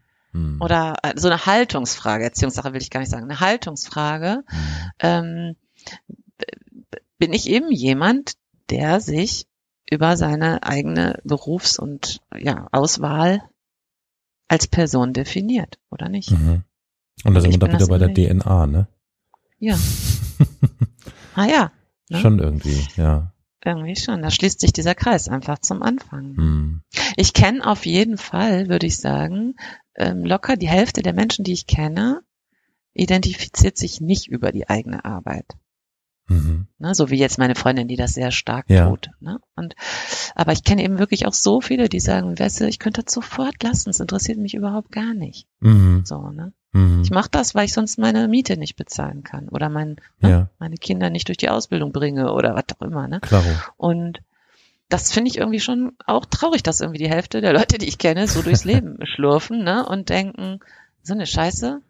Oder 0.62 0.94
äh, 1.02 1.14
so 1.16 1.28
eine 1.28 1.44
Haltungsfrage. 1.44 2.24
Erziehungssache 2.24 2.72
will 2.72 2.80
ich 2.80 2.90
gar 2.90 3.00
nicht 3.00 3.10
sagen. 3.10 3.24
Eine 3.24 3.40
Haltungsfrage. 3.40 4.44
hm. 4.46 4.56
Ähm, 5.00 5.56
bin 7.18 7.32
ich 7.32 7.48
eben 7.48 7.70
jemand, 7.70 8.34
der 8.70 9.00
sich 9.00 9.46
über 9.90 10.16
seine 10.16 10.62
eigene 10.62 11.20
Berufs- 11.24 11.78
und 11.78 12.20
ja, 12.36 12.68
Auswahl 12.72 13.42
als 14.48 14.66
Person 14.66 15.12
definiert, 15.12 15.78
oder 15.90 16.08
nicht? 16.08 16.30
Mhm. 16.30 16.64
Und 17.24 17.34
da 17.34 17.40
sind 17.40 17.52
wir 17.52 17.58
dann 17.58 17.72
wieder 17.74 17.86
bei 17.86 17.98
der 17.98 18.08
nicht. 18.08 18.30
DNA, 18.30 18.66
ne? 18.66 18.88
Ja. 19.58 19.76
Ah 21.34 21.46
ja, 21.46 21.72
Ne? 22.12 22.18
Schon 22.18 22.38
irgendwie, 22.38 22.86
ja. 22.96 23.31
Irgendwie 23.64 23.96
schon. 23.96 24.22
Da 24.22 24.30
schließt 24.30 24.60
sich 24.60 24.72
dieser 24.72 24.94
Kreis 24.94 25.28
einfach 25.28 25.58
zum 25.58 25.82
Anfang. 25.82 26.36
Hm. 26.36 26.82
Ich 27.16 27.32
kenne 27.32 27.66
auf 27.66 27.86
jeden 27.86 28.18
Fall, 28.18 28.68
würde 28.68 28.86
ich 28.86 28.98
sagen, 28.98 29.54
ähm, 29.94 30.24
locker 30.24 30.56
die 30.56 30.68
Hälfte 30.68 31.02
der 31.02 31.12
Menschen, 31.12 31.44
die 31.44 31.52
ich 31.52 31.66
kenne, 31.66 32.22
identifiziert 32.94 33.76
sich 33.76 34.00
nicht 34.00 34.28
über 34.28 34.52
die 34.52 34.68
eigene 34.68 35.04
Arbeit. 35.04 35.46
Mhm. 36.28 36.66
Ne? 36.78 36.94
So 36.94 37.10
wie 37.10 37.18
jetzt 37.18 37.38
meine 37.38 37.54
Freundin, 37.54 37.88
die 37.88 37.96
das 37.96 38.14
sehr 38.14 38.30
stark 38.30 38.68
Ja. 38.70 38.88
tut. 38.88 39.10
Ne? 39.20 39.38
Und, 39.56 39.74
aber 40.34 40.52
ich 40.52 40.64
kenne 40.64 40.82
eben 40.84 40.98
wirklich 40.98 41.26
auch 41.26 41.32
so 41.34 41.60
viele, 41.60 41.88
die 41.88 42.00
sagen, 42.00 42.38
weißt 42.38 42.60
du, 42.60 42.66
ich 42.68 42.78
könnte 42.78 43.02
das 43.02 43.12
sofort 43.12 43.62
lassen, 43.62 43.90
es 43.90 44.00
interessiert 44.00 44.38
mich 44.38 44.54
überhaupt 44.54 44.92
gar 44.92 45.14
nicht. 45.14 45.46
Mhm. 45.60 46.02
So, 46.04 46.28
ne? 46.30 46.52
Mhm. 46.72 47.02
Ich 47.02 47.10
mache 47.10 47.28
das, 47.30 47.54
weil 47.54 47.64
ich 47.66 47.72
sonst 47.74 47.98
meine 47.98 48.28
Miete 48.28 48.56
nicht 48.56 48.76
bezahlen 48.76 49.22
kann 49.24 49.48
oder 49.50 49.68
mein, 49.68 49.96
ne? 50.20 50.30
Ja, 50.30 50.48
meine 50.58 50.76
Kinder 50.76 51.10
nicht 51.10 51.28
durch 51.28 51.36
die 51.38 51.50
Ausbildung 51.50 51.92
bringe 51.92 52.32
oder 52.32 52.54
was 52.54 52.64
auch 52.78 52.82
immer. 52.86 53.08
Ne? 53.08 53.20
klaro. 53.20 53.48
Und 53.76 54.20
das 54.88 55.10
finde 55.12 55.30
ich 55.30 55.38
irgendwie 55.38 55.60
schon 55.60 55.92
auch 56.06 56.24
traurig, 56.26 56.62
dass 56.62 56.80
irgendwie 56.80 56.98
die 57.02 57.10
Hälfte 57.10 57.40
der 57.40 57.52
Leute, 57.52 57.78
die 57.78 57.88
ich 57.88 57.98
kenne, 57.98 58.28
so 58.28 58.42
durchs 58.42 58.64
Leben 58.64 58.98
schlurfen 59.04 59.64
ne? 59.64 59.84
und 59.86 60.08
denken, 60.08 60.60
so 61.02 61.14
eine 61.14 61.26
Scheiße 61.26 61.80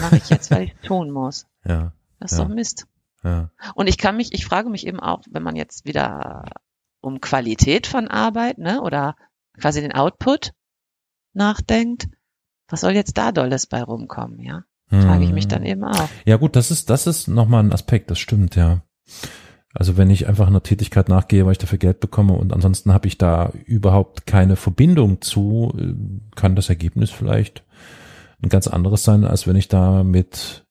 mache 0.00 0.16
ich 0.18 0.28
jetzt, 0.28 0.50
weil 0.50 0.64
ich 0.64 0.74
tun 0.86 1.10
muss. 1.10 1.46
Ja, 1.64 1.92
Das 2.20 2.32
ist 2.32 2.38
Ja. 2.38 2.44
doch 2.44 2.54
Mist. 2.54 2.86
Ja. 3.24 3.50
Und 3.74 3.88
ich 3.88 3.98
kann 3.98 4.16
mich, 4.16 4.32
ich 4.32 4.44
frage 4.44 4.70
mich 4.70 4.86
eben 4.86 5.00
auch, 5.00 5.22
wenn 5.30 5.42
man 5.42 5.56
jetzt 5.56 5.84
wieder 5.84 6.44
um 7.00 7.20
Qualität 7.20 7.86
von 7.86 8.08
Arbeit, 8.08 8.58
ne, 8.58 8.82
oder 8.82 9.16
quasi 9.58 9.80
den 9.80 9.92
Output 9.92 10.52
nachdenkt, 11.32 12.08
was 12.68 12.80
soll 12.80 12.92
jetzt 12.92 13.16
da 13.16 13.32
Dolles 13.32 13.66
bei 13.66 13.82
rumkommen, 13.82 14.40
ja? 14.40 14.64
Frage 14.90 15.24
ich 15.24 15.32
mich 15.32 15.46
dann 15.48 15.66
eben 15.66 15.84
auch. 15.84 16.08
Ja 16.24 16.36
gut, 16.36 16.56
das 16.56 16.70
ist, 16.70 16.88
das 16.88 17.06
ist 17.06 17.28
nochmal 17.28 17.62
ein 17.62 17.72
Aspekt, 17.72 18.10
das 18.10 18.18
stimmt, 18.18 18.56
ja. 18.56 18.80
Also 19.74 19.98
wenn 19.98 20.08
ich 20.08 20.26
einfach 20.26 20.46
einer 20.46 20.62
Tätigkeit 20.62 21.10
nachgehe, 21.10 21.44
weil 21.44 21.52
ich 21.52 21.58
dafür 21.58 21.78
Geld 21.78 22.00
bekomme 22.00 22.32
und 22.32 22.54
ansonsten 22.54 22.92
habe 22.92 23.06
ich 23.06 23.18
da 23.18 23.52
überhaupt 23.66 24.26
keine 24.26 24.56
Verbindung 24.56 25.20
zu, 25.20 25.74
äh, 25.78 25.94
kann 26.36 26.56
das 26.56 26.70
Ergebnis 26.70 27.10
vielleicht 27.10 27.64
ein 28.42 28.48
ganz 28.48 28.66
anderes 28.66 29.04
sein, 29.04 29.24
als 29.24 29.46
wenn 29.46 29.56
ich 29.56 29.68
da 29.68 30.04
mit 30.04 30.66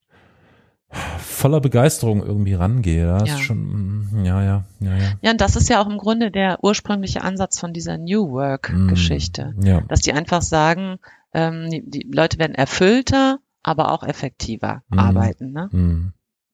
voller 0.90 1.60
Begeisterung 1.60 2.24
irgendwie 2.24 2.54
rangehe. 2.54 3.06
Das 3.06 3.28
Ja. 3.28 3.34
ist 3.36 3.42
schon, 3.42 3.58
mm, 3.58 4.24
ja, 4.24 4.42
ja, 4.42 4.64
ja, 4.80 4.96
ja. 4.96 5.12
Ja, 5.20 5.30
und 5.30 5.40
das 5.40 5.54
ist 5.56 5.68
ja 5.68 5.82
auch 5.82 5.88
im 5.88 5.98
Grunde 5.98 6.30
der 6.30 6.62
ursprüngliche 6.64 7.22
Ansatz 7.22 7.58
von 7.58 7.72
dieser 7.72 7.98
New 7.98 8.30
Work-Geschichte. 8.30 9.52
Mm, 9.56 9.66
Ja. 9.66 9.80
Dass 9.82 10.00
die 10.00 10.12
einfach 10.12 10.42
sagen, 10.42 10.98
ähm, 11.34 11.68
die, 11.70 11.82
die 11.88 12.08
Leute 12.10 12.38
werden 12.38 12.54
erfüllter, 12.54 13.38
aber 13.62 13.92
auch 13.92 14.02
effektiver 14.02 14.82
Mhm. 14.88 14.98
arbeiten, 14.98 15.52
ne? 15.52 15.68
Mm, 15.72 16.12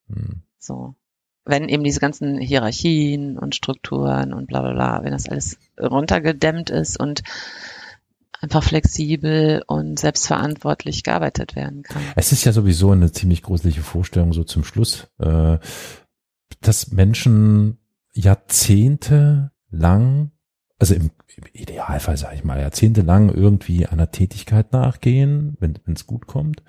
mm. 0.09 0.43
So. 0.59 0.95
Wenn 1.47 1.69
eben 1.69 1.85
diese 1.85 2.01
ganzen 2.01 2.39
Hierarchien 2.39 3.39
und 3.39 3.55
Strukturen 3.55 4.33
und 4.33 4.47
bla 4.47 4.63
bla 4.63 4.73
bla, 4.73 5.05
wenn 5.05 5.13
das 5.13 5.29
alles 5.29 5.59
runtergedämmt 5.79 6.71
ist 6.71 6.99
und 6.99 7.23
einfach 8.45 8.63
flexibel 8.63 9.63
und 9.67 9.99
selbstverantwortlich 9.99 11.03
gearbeitet 11.03 11.57
werden 11.57 11.83
kann. 11.83 12.03
Es 12.17 12.33
ist 12.33 12.45
ja 12.45 12.53
sowieso 12.53 12.93
eine 12.93 13.11
ziemlich 13.13 13.43
gruselige 13.43 13.83
Vorstellung 13.83 14.33
so 14.33 14.45
zum 14.45 14.65
Schluss, 14.65 15.09
äh, 15.19 15.59
dass 16.61 16.93
Menschen 16.93 17.79
Jahrzehnte 18.13 19.51
lang 19.71 20.31
also 20.79 20.95
im, 20.95 21.11
im 21.37 21.45
Idealfall, 21.53 22.17
sage 22.17 22.37
ich 22.37 22.45
mal, 22.45 22.61
jahrzehntelang 22.61 23.31
irgendwie 23.31 23.87
einer 23.87 24.11
Tätigkeit 24.11 24.73
nachgehen, 24.73 25.57
wenn 25.61 25.79
es 25.87 26.07
gut 26.07 26.27
kommt 26.27 26.63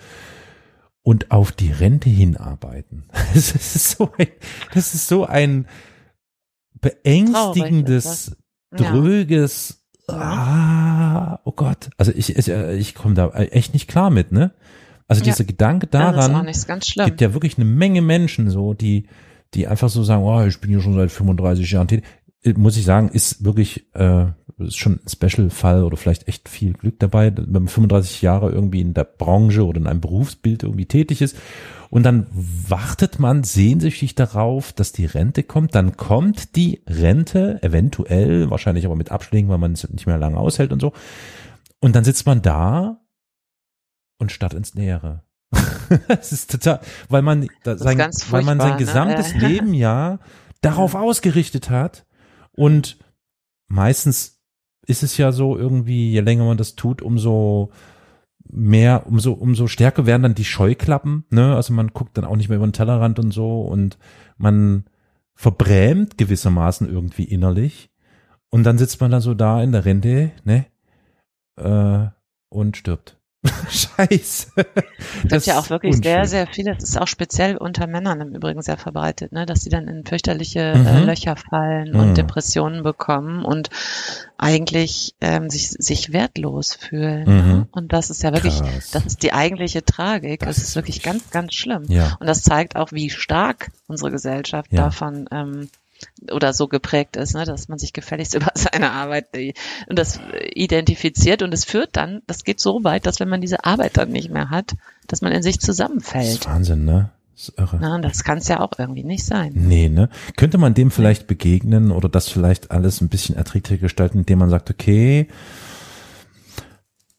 und 1.02 1.32
auf 1.32 1.52
die 1.52 1.72
Rente 1.72 2.10
hinarbeiten. 2.10 3.06
Das 3.34 3.54
ist 3.54 3.92
so 3.92 4.12
ein, 4.18 4.28
das 4.74 4.94
ist 4.94 5.08
so 5.08 5.26
ein 5.26 5.68
beängstigendes, 6.82 8.38
Traurig, 8.76 8.92
dröges. 8.92 9.85
Ah, 10.10 11.40
oh 11.44 11.52
Gott. 11.52 11.90
Also 11.98 12.12
ich, 12.16 12.36
ich, 12.36 12.48
ich 12.48 12.96
komme 12.96 13.16
da 13.16 13.32
echt 13.32 13.74
nicht 13.74 13.88
klar 13.88 14.10
mit, 14.10 14.32
ne? 14.32 14.52
Also 15.08 15.22
ja. 15.22 15.26
dieser 15.26 15.44
Gedanke 15.44 15.88
daran, 15.88 16.48
ja, 16.96 17.06
gibt 17.06 17.22
ja 17.22 17.34
wirklich 17.34 17.58
eine 17.58 17.66
Menge 17.66 18.02
Menschen 18.02 18.50
so, 18.50 18.74
die, 18.74 19.06
die 19.54 19.68
einfach 19.68 19.90
so 19.90 20.04
sagen, 20.04 20.24
oh, 20.24 20.44
ich 20.44 20.60
bin 20.60 20.72
hier 20.72 20.82
schon 20.82 20.96
seit 20.96 21.12
35 21.12 21.70
Jahren 21.70 21.88
tätig. 21.88 22.06
Muss 22.58 22.78
ich 22.78 22.86
sagen, 22.86 23.10
ist 23.10 23.44
wirklich 23.44 23.88
äh, 23.94 24.28
ist 24.58 24.78
schon 24.78 25.00
ein 25.04 25.10
Special-Fall 25.10 25.84
oder 25.84 25.98
vielleicht 25.98 26.28
echt 26.28 26.48
viel 26.48 26.74
Glück 26.74 27.00
dabei, 27.00 27.36
wenn 27.36 27.52
man 27.52 27.68
35 27.68 28.22
Jahre 28.22 28.52
irgendwie 28.52 28.82
in 28.82 28.94
der 28.94 29.04
Branche 29.04 29.66
oder 29.66 29.80
in 29.80 29.88
einem 29.88 30.02
Berufsbild 30.02 30.64
irgendwie 30.64 30.86
tätig 30.86 31.22
ist. 31.22 31.36
Und 31.96 32.04
dann 32.04 32.28
wartet 32.34 33.20
man 33.20 33.46
sehnsüchtig 33.46 34.16
darauf, 34.16 34.74
dass 34.74 34.92
die 34.92 35.06
Rente 35.06 35.44
kommt. 35.44 35.76
Dann 35.76 35.96
kommt 35.96 36.58
die 36.58 36.84
Rente, 36.86 37.64
eventuell, 37.64 38.50
wahrscheinlich 38.50 38.86
aber 38.86 38.98
mit 38.98 39.14
Abschlägen, 39.14 39.50
weil 39.50 39.60
man 39.60 39.72
es 39.72 39.90
nicht 39.90 40.06
mehr 40.06 40.18
lange 40.18 40.36
aushält 40.36 40.74
und 40.74 40.82
so. 40.82 40.92
Und 41.80 41.96
dann 41.96 42.04
sitzt 42.04 42.26
man 42.26 42.42
da 42.42 43.00
und 44.20 44.34
starrt 44.34 44.56
ins 44.56 44.76
Nähere. 44.76 45.24
Es 46.10 46.32
ist 46.34 46.52
total, 46.52 46.82
weil 47.08 47.22
man, 47.22 47.48
sein, 47.64 47.98
weil 48.30 48.44
man 48.44 48.60
sein 48.60 48.72
ne? 48.72 48.78
gesamtes 48.78 49.34
ne? 49.34 49.48
Leben 49.48 49.74
ja 49.74 50.20
darauf 50.62 50.96
ausgerichtet 50.96 51.70
hat 51.70 52.06
und 52.52 52.98
meistens 53.70 54.42
ist 54.86 55.02
es 55.02 55.16
ja 55.16 55.32
so 55.32 55.58
irgendwie, 55.58 56.12
je 56.12 56.20
länger 56.20 56.44
man 56.44 56.58
das 56.58 56.76
tut, 56.76 57.02
umso 57.02 57.72
mehr, 58.50 59.08
umso, 59.08 59.34
umso 59.34 59.68
stärker 59.68 60.06
werden 60.06 60.24
dann 60.24 60.36
die 60.36 60.46
Scheuklappen, 60.46 61.26
ne? 61.30 61.56
Also 61.56 61.74
man 61.74 61.90
guckt 61.90 62.18
dann 62.18 62.26
auch 62.26 62.36
nicht 62.36 62.50
mehr 62.50 62.58
über 62.58 62.68
den 62.68 62.74
Tellerrand 62.74 63.20
und 63.20 63.32
so 63.32 63.62
und 63.62 63.98
man 64.38 64.86
verbrämt 65.34 66.18
gewissermaßen 66.18 66.90
irgendwie 66.90 67.26
innerlich. 67.26 67.90
Und 68.50 68.64
dann 68.64 68.78
sitzt 68.78 69.02
man 69.02 69.12
dann 69.12 69.22
so 69.22 69.34
da 69.34 69.62
in 69.62 69.72
der 69.72 69.86
Rente, 69.86 70.32
ne? 70.44 70.66
Äh, 71.58 72.08
und 72.50 72.78
stirbt. 72.78 73.20
Scheiße. 73.70 74.48
Es 74.56 75.30
gibt 75.30 75.46
ja 75.46 75.60
auch 75.60 75.70
wirklich 75.70 75.96
unschön. 75.96 76.04
sehr, 76.04 76.26
sehr 76.26 76.48
viele, 76.48 76.76
das 76.76 76.84
ist 76.84 77.00
auch 77.00 77.08
speziell 77.08 77.58
unter 77.58 77.88
Männern 77.88 78.22
im 78.22 78.36
Übrigen 78.36 78.62
sehr 78.62 78.78
verbreitet, 78.78 79.32
ne, 79.32 79.46
dass 79.46 79.62
sie 79.62 79.70
dann 79.70 79.88
in 79.88 80.06
fürchterliche 80.06 80.60
äh, 80.60 80.78
mhm. 80.78 80.88
äh, 80.88 81.00
Löcher 81.02 81.36
fallen 81.36 81.92
mhm. 81.92 82.00
und 82.00 82.18
Depressionen 82.18 82.84
bekommen 82.84 83.46
und 83.46 83.70
eigentlich 84.38 85.16
ähm, 85.22 85.50
sich, 85.50 85.70
sich 85.70 86.12
wertlos 86.14 86.74
fühlen. 86.74 87.22
Mhm. 87.22 87.52
Ne? 87.52 87.68
Und 87.72 87.94
das 87.94 88.10
ist 88.10 88.24
ja 88.24 88.34
wirklich, 88.34 88.60
Krass. 88.60 88.92
das 88.92 89.06
ist 89.06 89.24
die 89.24 89.34
eigentliche 89.34 89.84
Tragik. 89.84 90.42
Das, 90.42 90.58
das 90.58 90.70
ist 90.70 90.76
wirklich 90.76 91.02
ganz, 91.02 91.30
ganz 91.30 91.54
schlimm. 91.54 91.86
Ja. 91.88 92.18
Und 92.20 92.28
das 92.28 92.42
zeigt 92.44 92.76
auch, 92.76 92.92
wie 92.92 93.10
stark 93.10 93.72
unsere 93.88 94.12
Gesellschaft 94.12 94.72
ja. 94.72 94.86
davon 94.86 95.28
ähm, 95.32 95.70
oder 96.32 96.54
so 96.54 96.68
geprägt 96.68 97.16
ist, 97.16 97.34
ne, 97.34 97.46
dass 97.46 97.68
man 97.68 97.78
sich 97.78 97.94
gefälligst 97.94 98.34
über 98.36 98.52
seine 98.56 98.92
Arbeit 98.92 99.36
äh, 99.36 99.54
und 99.88 99.98
das 100.00 100.20
identifiziert 100.54 101.42
und 101.42 101.54
es 101.54 101.66
führt 101.66 101.96
dann, 101.96 102.22
das 102.28 102.44
geht 102.44 102.60
so 102.60 102.84
weit, 102.84 103.06
dass 103.06 103.20
wenn 103.20 103.30
man 103.30 103.42
diese 103.42 103.66
Arbeit 103.66 103.98
dann 103.98 104.10
nicht 104.10 104.30
mehr 104.30 104.50
hat, 104.50 104.76
dass 105.08 105.22
man 105.22 105.32
in 105.32 105.44
sich 105.44 105.60
zusammenfällt. 105.60 106.26
Das 106.26 106.34
ist 106.34 106.46
Wahnsinn, 106.48 106.86
ne? 106.86 107.12
Das 107.36 107.50
ist 107.50 107.60
irre. 107.60 107.78
Na, 107.82 108.00
das 108.00 108.24
kann 108.24 108.38
es 108.38 108.48
ja 108.48 108.62
auch 108.62 108.72
irgendwie 108.78 109.04
nicht 109.04 109.26
sein. 109.26 109.52
Nee, 109.56 109.90
ne? 109.90 110.10
Könnte 110.38 110.58
man 110.58 110.74
dem 110.74 110.90
vielleicht 110.90 111.28
begegnen 111.28 111.92
oder 111.92 112.08
das 112.08 112.30
vielleicht 112.30 112.72
alles 112.72 113.02
ein 113.02 113.10
bisschen 113.10 113.36
erträglicher 113.36 113.82
gestalten, 113.82 114.20
indem 114.20 114.40
man 114.40 114.50
sagt, 114.50 114.70
okay, 114.70 115.28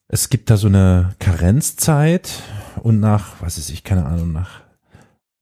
es 0.09 0.31
gibt 0.31 0.51
da 0.51 0.57
so 0.57 0.69
eine 0.69 1.15
Karenzzeit 1.19 2.31
und 2.83 3.01
nach, 3.01 3.41
was 3.41 3.59
ist 3.59 3.71
ich, 3.71 3.85
keine 3.85 4.07
Ahnung, 4.07 4.33
nach 4.33 4.66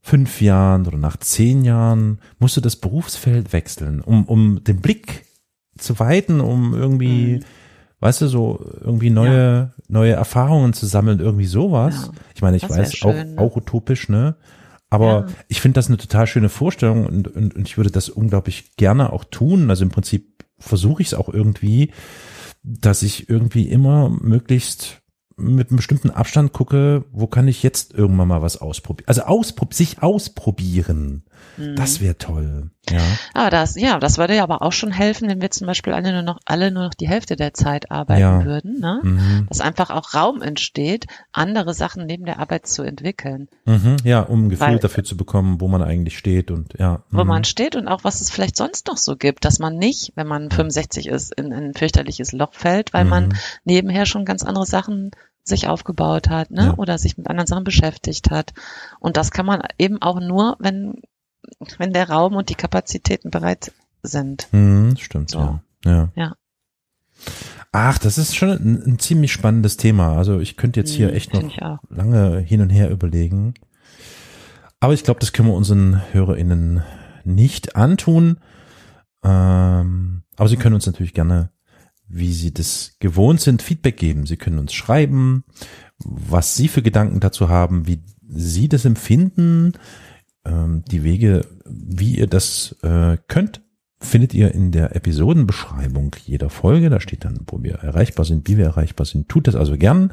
fünf 0.06 0.42
Jahren 0.42 0.86
oder 0.86 0.98
nach 0.98 1.16
zehn 1.16 1.64
Jahren 1.64 2.18
musst 2.38 2.58
du 2.58 2.60
das 2.60 2.76
Berufsfeld 2.76 3.54
wechseln, 3.54 4.02
um, 4.02 4.26
um 4.26 4.62
den 4.62 4.82
Blick 4.82 5.24
zu 5.78 5.98
weiten, 5.98 6.42
um 6.42 6.74
irgendwie, 6.74 7.36
mhm. 7.38 7.44
weißt 8.00 8.20
du, 8.20 8.26
so 8.28 8.70
irgendwie 8.82 9.08
neue, 9.08 9.32
ja. 9.32 9.74
neue 9.88 10.12
Erfahrungen 10.12 10.74
zu 10.74 10.84
sammeln, 10.84 11.20
irgendwie 11.20 11.46
sowas. 11.46 12.10
Ja. 12.12 12.20
Ich 12.34 12.42
meine, 12.42 12.58
ich 12.58 12.66
das 12.66 12.76
weiß, 12.76 12.92
schön, 12.92 13.10
auch, 13.10 13.14
ne? 13.14 13.34
auch 13.38 13.56
utopisch, 13.56 14.10
ne? 14.10 14.36
Aber 14.90 15.26
ja. 15.26 15.26
ich 15.48 15.62
finde 15.62 15.76
das 15.76 15.88
eine 15.88 15.96
total 15.96 16.26
schöne 16.26 16.50
Vorstellung 16.50 17.06
und, 17.06 17.26
und, 17.28 17.56
und 17.56 17.66
ich 17.66 17.78
würde 17.78 17.90
das 17.90 18.10
unglaublich 18.10 18.76
gerne 18.76 19.10
auch 19.10 19.24
tun. 19.24 19.70
Also 19.70 19.84
im 19.84 19.90
Prinzip 19.90 20.44
versuche 20.58 21.00
ich 21.00 21.08
es 21.08 21.14
auch 21.14 21.30
irgendwie, 21.30 21.92
dass 22.62 23.02
ich 23.02 23.30
irgendwie 23.30 23.70
immer 23.70 24.10
möglichst 24.10 25.00
mit 25.36 25.70
einem 25.70 25.76
bestimmten 25.76 26.10
Abstand 26.10 26.52
gucke, 26.52 27.04
wo 27.12 27.26
kann 27.26 27.48
ich 27.48 27.62
jetzt 27.62 27.94
irgendwann 27.94 28.28
mal 28.28 28.42
was 28.42 28.60
ausprobieren. 28.60 29.08
Also 29.08 29.22
ausprob 29.22 29.74
sich 29.74 30.02
ausprobieren. 30.02 31.22
Mhm. 31.56 31.76
Das 31.76 32.00
wäre 32.00 32.18
toll. 32.18 32.70
Ja. 32.90 33.00
Aber 33.32 33.50
das, 33.50 33.76
ja, 33.76 33.98
das 33.98 34.18
würde 34.18 34.36
ja 34.36 34.42
aber 34.42 34.62
auch 34.62 34.72
schon 34.72 34.90
helfen, 34.90 35.28
wenn 35.28 35.40
wir 35.40 35.50
zum 35.50 35.66
Beispiel 35.66 35.92
alle 35.92 36.12
nur 36.12 36.22
noch, 36.22 36.38
alle 36.44 36.70
nur 36.70 36.84
noch 36.84 36.94
die 36.94 37.08
Hälfte 37.08 37.36
der 37.36 37.54
Zeit 37.54 37.90
arbeiten 37.90 38.20
ja. 38.20 38.44
würden, 38.44 38.80
ne? 38.80 39.00
Mhm. 39.02 39.46
Dass 39.48 39.60
einfach 39.60 39.90
auch 39.90 40.14
Raum 40.14 40.42
entsteht, 40.42 41.06
andere 41.32 41.74
Sachen 41.74 42.06
neben 42.06 42.24
der 42.24 42.38
Arbeit 42.38 42.66
zu 42.66 42.82
entwickeln. 42.82 43.48
Mhm. 43.64 43.96
Ja, 44.04 44.20
um 44.20 44.46
ein 44.46 44.48
Gefühl 44.50 44.66
Weil, 44.66 44.78
dafür 44.78 45.04
zu 45.04 45.16
bekommen, 45.16 45.60
wo 45.60 45.68
man 45.68 45.82
eigentlich 45.82 46.18
steht 46.18 46.50
und 46.50 46.74
ja. 46.78 47.02
Wo 47.10 47.24
man 47.24 47.40
mhm. 47.40 47.44
steht 47.44 47.76
und 47.76 47.88
auch 47.88 48.04
was 48.04 48.20
es 48.20 48.30
vielleicht 48.30 48.56
sonst 48.56 48.86
noch 48.86 48.98
so 48.98 49.16
gibt, 49.16 49.44
dass 49.44 49.58
man 49.58 49.76
nicht, 49.76 50.12
wenn 50.14 50.26
man 50.26 50.50
65 50.50 51.08
ist, 51.08 51.32
in, 51.34 51.46
in 51.46 51.52
ein 51.52 51.74
fürchterliches 51.74 52.32
Loch 52.32 52.52
fällt, 52.52 52.92
weil 52.92 53.04
man 53.04 53.28
mhm. 53.28 53.34
nebenher 53.64 54.06
schon 54.06 54.24
ganz 54.24 54.42
andere 54.42 54.66
Sachen 54.66 55.10
sich 55.44 55.68
aufgebaut 55.68 56.30
hat, 56.30 56.50
ne? 56.50 56.66
Ja. 56.66 56.74
Oder 56.78 56.98
sich 56.98 57.18
mit 57.18 57.28
anderen 57.28 57.46
Sachen 57.46 57.64
beschäftigt 57.64 58.30
hat. 58.30 58.54
Und 58.98 59.16
das 59.18 59.30
kann 59.30 59.44
man 59.44 59.62
eben 59.78 60.00
auch 60.00 60.18
nur, 60.18 60.56
wenn, 60.58 61.02
wenn 61.78 61.92
der 61.92 62.08
Raum 62.08 62.34
und 62.34 62.48
die 62.48 62.54
Kapazitäten 62.54 63.30
bereit 63.30 63.72
sind. 64.02 64.48
Mhm, 64.52 64.96
stimmt, 64.96 65.30
so. 65.30 65.38
ja. 65.38 65.62
ja. 65.84 66.12
Ja. 66.14 66.34
Ach, 67.72 67.98
das 67.98 68.18
ist 68.18 68.36
schon 68.36 68.50
ein, 68.50 68.82
ein, 68.86 68.98
ziemlich 68.98 69.32
spannendes 69.32 69.76
Thema. 69.76 70.16
Also 70.16 70.40
ich 70.40 70.56
könnte 70.56 70.80
jetzt 70.80 70.92
hier 70.92 71.08
mhm, 71.08 71.14
echt 71.14 71.34
noch 71.34 71.80
lange 71.88 72.38
hin 72.38 72.60
und 72.60 72.70
her 72.70 72.90
überlegen. 72.90 73.54
Aber 74.80 74.92
ich 74.92 75.02
glaube, 75.02 75.20
das 75.20 75.32
können 75.32 75.48
wir 75.48 75.54
unseren 75.54 76.02
HörerInnen 76.12 76.82
nicht 77.24 77.74
antun. 77.74 78.38
Ähm, 79.24 80.22
aber 80.36 80.48
sie 80.48 80.56
können 80.56 80.74
uns 80.74 80.86
natürlich 80.86 81.14
gerne 81.14 81.50
wie 82.08 82.32
Sie 82.32 82.52
das 82.52 82.96
gewohnt 83.00 83.40
sind, 83.40 83.62
Feedback 83.62 83.96
geben. 83.96 84.26
Sie 84.26 84.36
können 84.36 84.58
uns 84.58 84.72
schreiben, 84.72 85.44
was 85.98 86.54
Sie 86.54 86.68
für 86.68 86.82
Gedanken 86.82 87.20
dazu 87.20 87.48
haben, 87.48 87.86
wie 87.86 88.02
Sie 88.28 88.68
das 88.68 88.84
empfinden. 88.84 89.72
Ähm, 90.44 90.84
die 90.90 91.04
Wege, 91.04 91.46
wie 91.64 92.16
ihr 92.16 92.26
das 92.26 92.76
äh, 92.82 93.16
könnt, 93.28 93.62
findet 94.00 94.34
ihr 94.34 94.52
in 94.52 94.70
der 94.70 94.94
Episodenbeschreibung 94.94 96.14
jeder 96.24 96.50
Folge. 96.50 96.90
Da 96.90 97.00
steht 97.00 97.24
dann, 97.24 97.40
wo 97.46 97.62
wir 97.62 97.76
erreichbar 97.76 98.24
sind, 98.24 98.48
wie 98.48 98.58
wir 98.58 98.66
erreichbar 98.66 99.06
sind. 99.06 99.28
Tut 99.28 99.46
das 99.48 99.54
also 99.54 99.76
gern. 99.76 100.12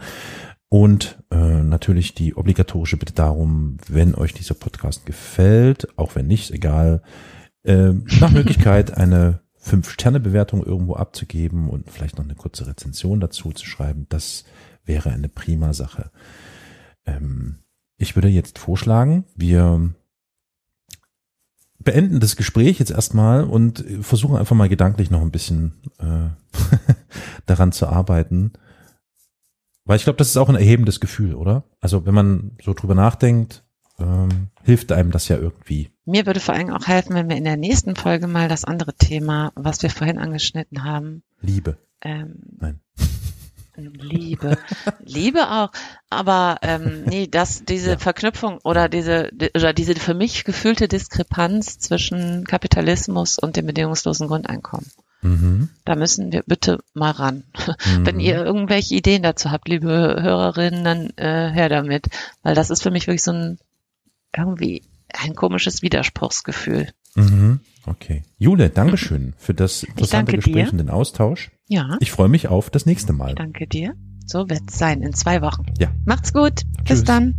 Und 0.69 1.21
äh, 1.31 1.63
natürlich 1.63 2.15
die 2.15 2.35
obligatorische 2.35 2.95
Bitte 2.95 3.13
darum, 3.13 3.77
wenn 3.89 4.15
euch 4.15 4.33
dieser 4.33 4.53
Podcast 4.53 5.05
gefällt, 5.05 5.87
auch 5.97 6.15
wenn 6.15 6.27
nicht, 6.27 6.51
egal, 6.51 7.01
äh, 7.63 7.91
nach 8.19 8.31
Möglichkeit 8.31 8.95
eine 8.95 9.41
Fünf-Sterne-Bewertung 9.57 10.63
irgendwo 10.63 10.95
abzugeben 10.95 11.69
und 11.69 11.91
vielleicht 11.91 12.17
noch 12.17 12.23
eine 12.23 12.35
kurze 12.35 12.67
Rezension 12.67 13.19
dazu 13.19 13.51
zu 13.51 13.65
schreiben, 13.65 14.07
das 14.09 14.45
wäre 14.85 15.11
eine 15.11 15.29
prima 15.29 15.73
Sache. 15.73 16.09
Ähm, 17.05 17.59
ich 17.97 18.15
würde 18.15 18.29
jetzt 18.29 18.57
vorschlagen, 18.57 19.25
wir 19.35 19.93
beenden 21.83 22.19
das 22.19 22.35
Gespräch 22.35 22.79
jetzt 22.79 22.91
erstmal 22.91 23.43
und 23.43 23.83
versuchen 24.01 24.37
einfach 24.37 24.55
mal 24.55 24.69
gedanklich 24.69 25.11
noch 25.11 25.21
ein 25.21 25.31
bisschen 25.31 25.73
äh, 25.99 26.29
daran 27.45 27.71
zu 27.71 27.87
arbeiten. 27.87 28.53
Weil 29.85 29.97
ich 29.97 30.03
glaube, 30.03 30.17
das 30.17 30.29
ist 30.29 30.37
auch 30.37 30.49
ein 30.49 30.55
erhebendes 30.55 30.99
Gefühl, 30.99 31.35
oder? 31.35 31.63
Also 31.79 32.05
wenn 32.05 32.13
man 32.13 32.51
so 32.63 32.73
drüber 32.73 32.95
nachdenkt, 32.95 33.63
ähm, 33.99 34.49
hilft 34.63 34.91
einem 34.91 35.11
das 35.11 35.27
ja 35.27 35.37
irgendwie. 35.37 35.91
Mir 36.05 36.25
würde 36.25 36.39
vor 36.39 36.55
allem 36.55 36.71
auch 36.71 36.87
helfen, 36.87 37.15
wenn 37.15 37.29
wir 37.29 37.37
in 37.37 37.43
der 37.43 37.57
nächsten 37.57 37.95
Folge 37.95 38.27
mal 38.27 38.47
das 38.47 38.63
andere 38.65 38.93
Thema, 38.95 39.51
was 39.55 39.81
wir 39.81 39.89
vorhin 39.89 40.17
angeschnitten 40.17 40.83
haben. 40.83 41.23
Liebe. 41.41 41.77
Ähm, 42.01 42.35
Nein. 42.59 42.79
Liebe. 43.75 44.57
Liebe 45.03 45.49
auch. 45.49 45.71
Aber 46.09 46.57
ähm, 46.61 47.03
nee, 47.05 47.27
das, 47.27 47.63
diese 47.63 47.91
ja. 47.91 47.97
Verknüpfung 47.97 48.59
oder 48.63 48.89
diese 48.89 49.31
oder 49.55 49.73
diese 49.73 49.95
für 49.95 50.13
mich 50.13 50.43
gefühlte 50.43 50.87
Diskrepanz 50.87 51.79
zwischen 51.79 52.45
Kapitalismus 52.45 53.39
und 53.39 53.55
dem 53.55 53.65
bedingungslosen 53.65 54.27
Grundeinkommen. 54.27 54.89
Mhm. 55.21 55.69
Da 55.85 55.95
müssen 55.95 56.31
wir 56.31 56.43
bitte 56.45 56.79
mal 56.93 57.11
ran. 57.11 57.43
Mhm. 57.85 58.05
Wenn 58.05 58.19
ihr 58.19 58.43
irgendwelche 58.43 58.95
Ideen 58.95 59.23
dazu 59.23 59.51
habt, 59.51 59.67
liebe 59.67 59.89
Hörerinnen, 59.89 60.83
dann 60.83 61.09
äh, 61.17 61.49
her 61.51 61.69
damit. 61.69 62.07
Weil 62.43 62.55
das 62.55 62.69
ist 62.69 62.83
für 62.83 62.91
mich 62.91 63.07
wirklich 63.07 63.23
so 63.23 63.31
ein 63.31 63.59
irgendwie 64.35 64.83
ein 65.13 65.35
komisches 65.35 65.81
Widerspruchsgefühl. 65.81 66.87
Mhm. 67.15 67.59
Okay. 67.85 68.23
Jule, 68.37 68.69
Dankeschön 68.69 69.33
für 69.37 69.53
das 69.53 69.83
interessante 69.83 70.33
Gespräch 70.35 70.67
dir. 70.67 70.71
und 70.71 70.77
den 70.77 70.89
Austausch. 70.89 71.51
Ja. 71.67 71.97
Ich 71.99 72.11
freue 72.11 72.29
mich 72.29 72.47
auf 72.47 72.69
das 72.69 72.85
nächste 72.85 73.13
Mal. 73.13 73.35
Danke 73.35 73.67
dir. 73.67 73.95
So 74.25 74.49
wird's 74.49 74.77
sein 74.77 75.01
in 75.01 75.13
zwei 75.13 75.41
Wochen. 75.41 75.65
Ja. 75.79 75.91
Macht's 76.05 76.31
gut. 76.31 76.61
Tschüss. 76.85 76.99
Bis 76.99 77.03
dann. 77.03 77.35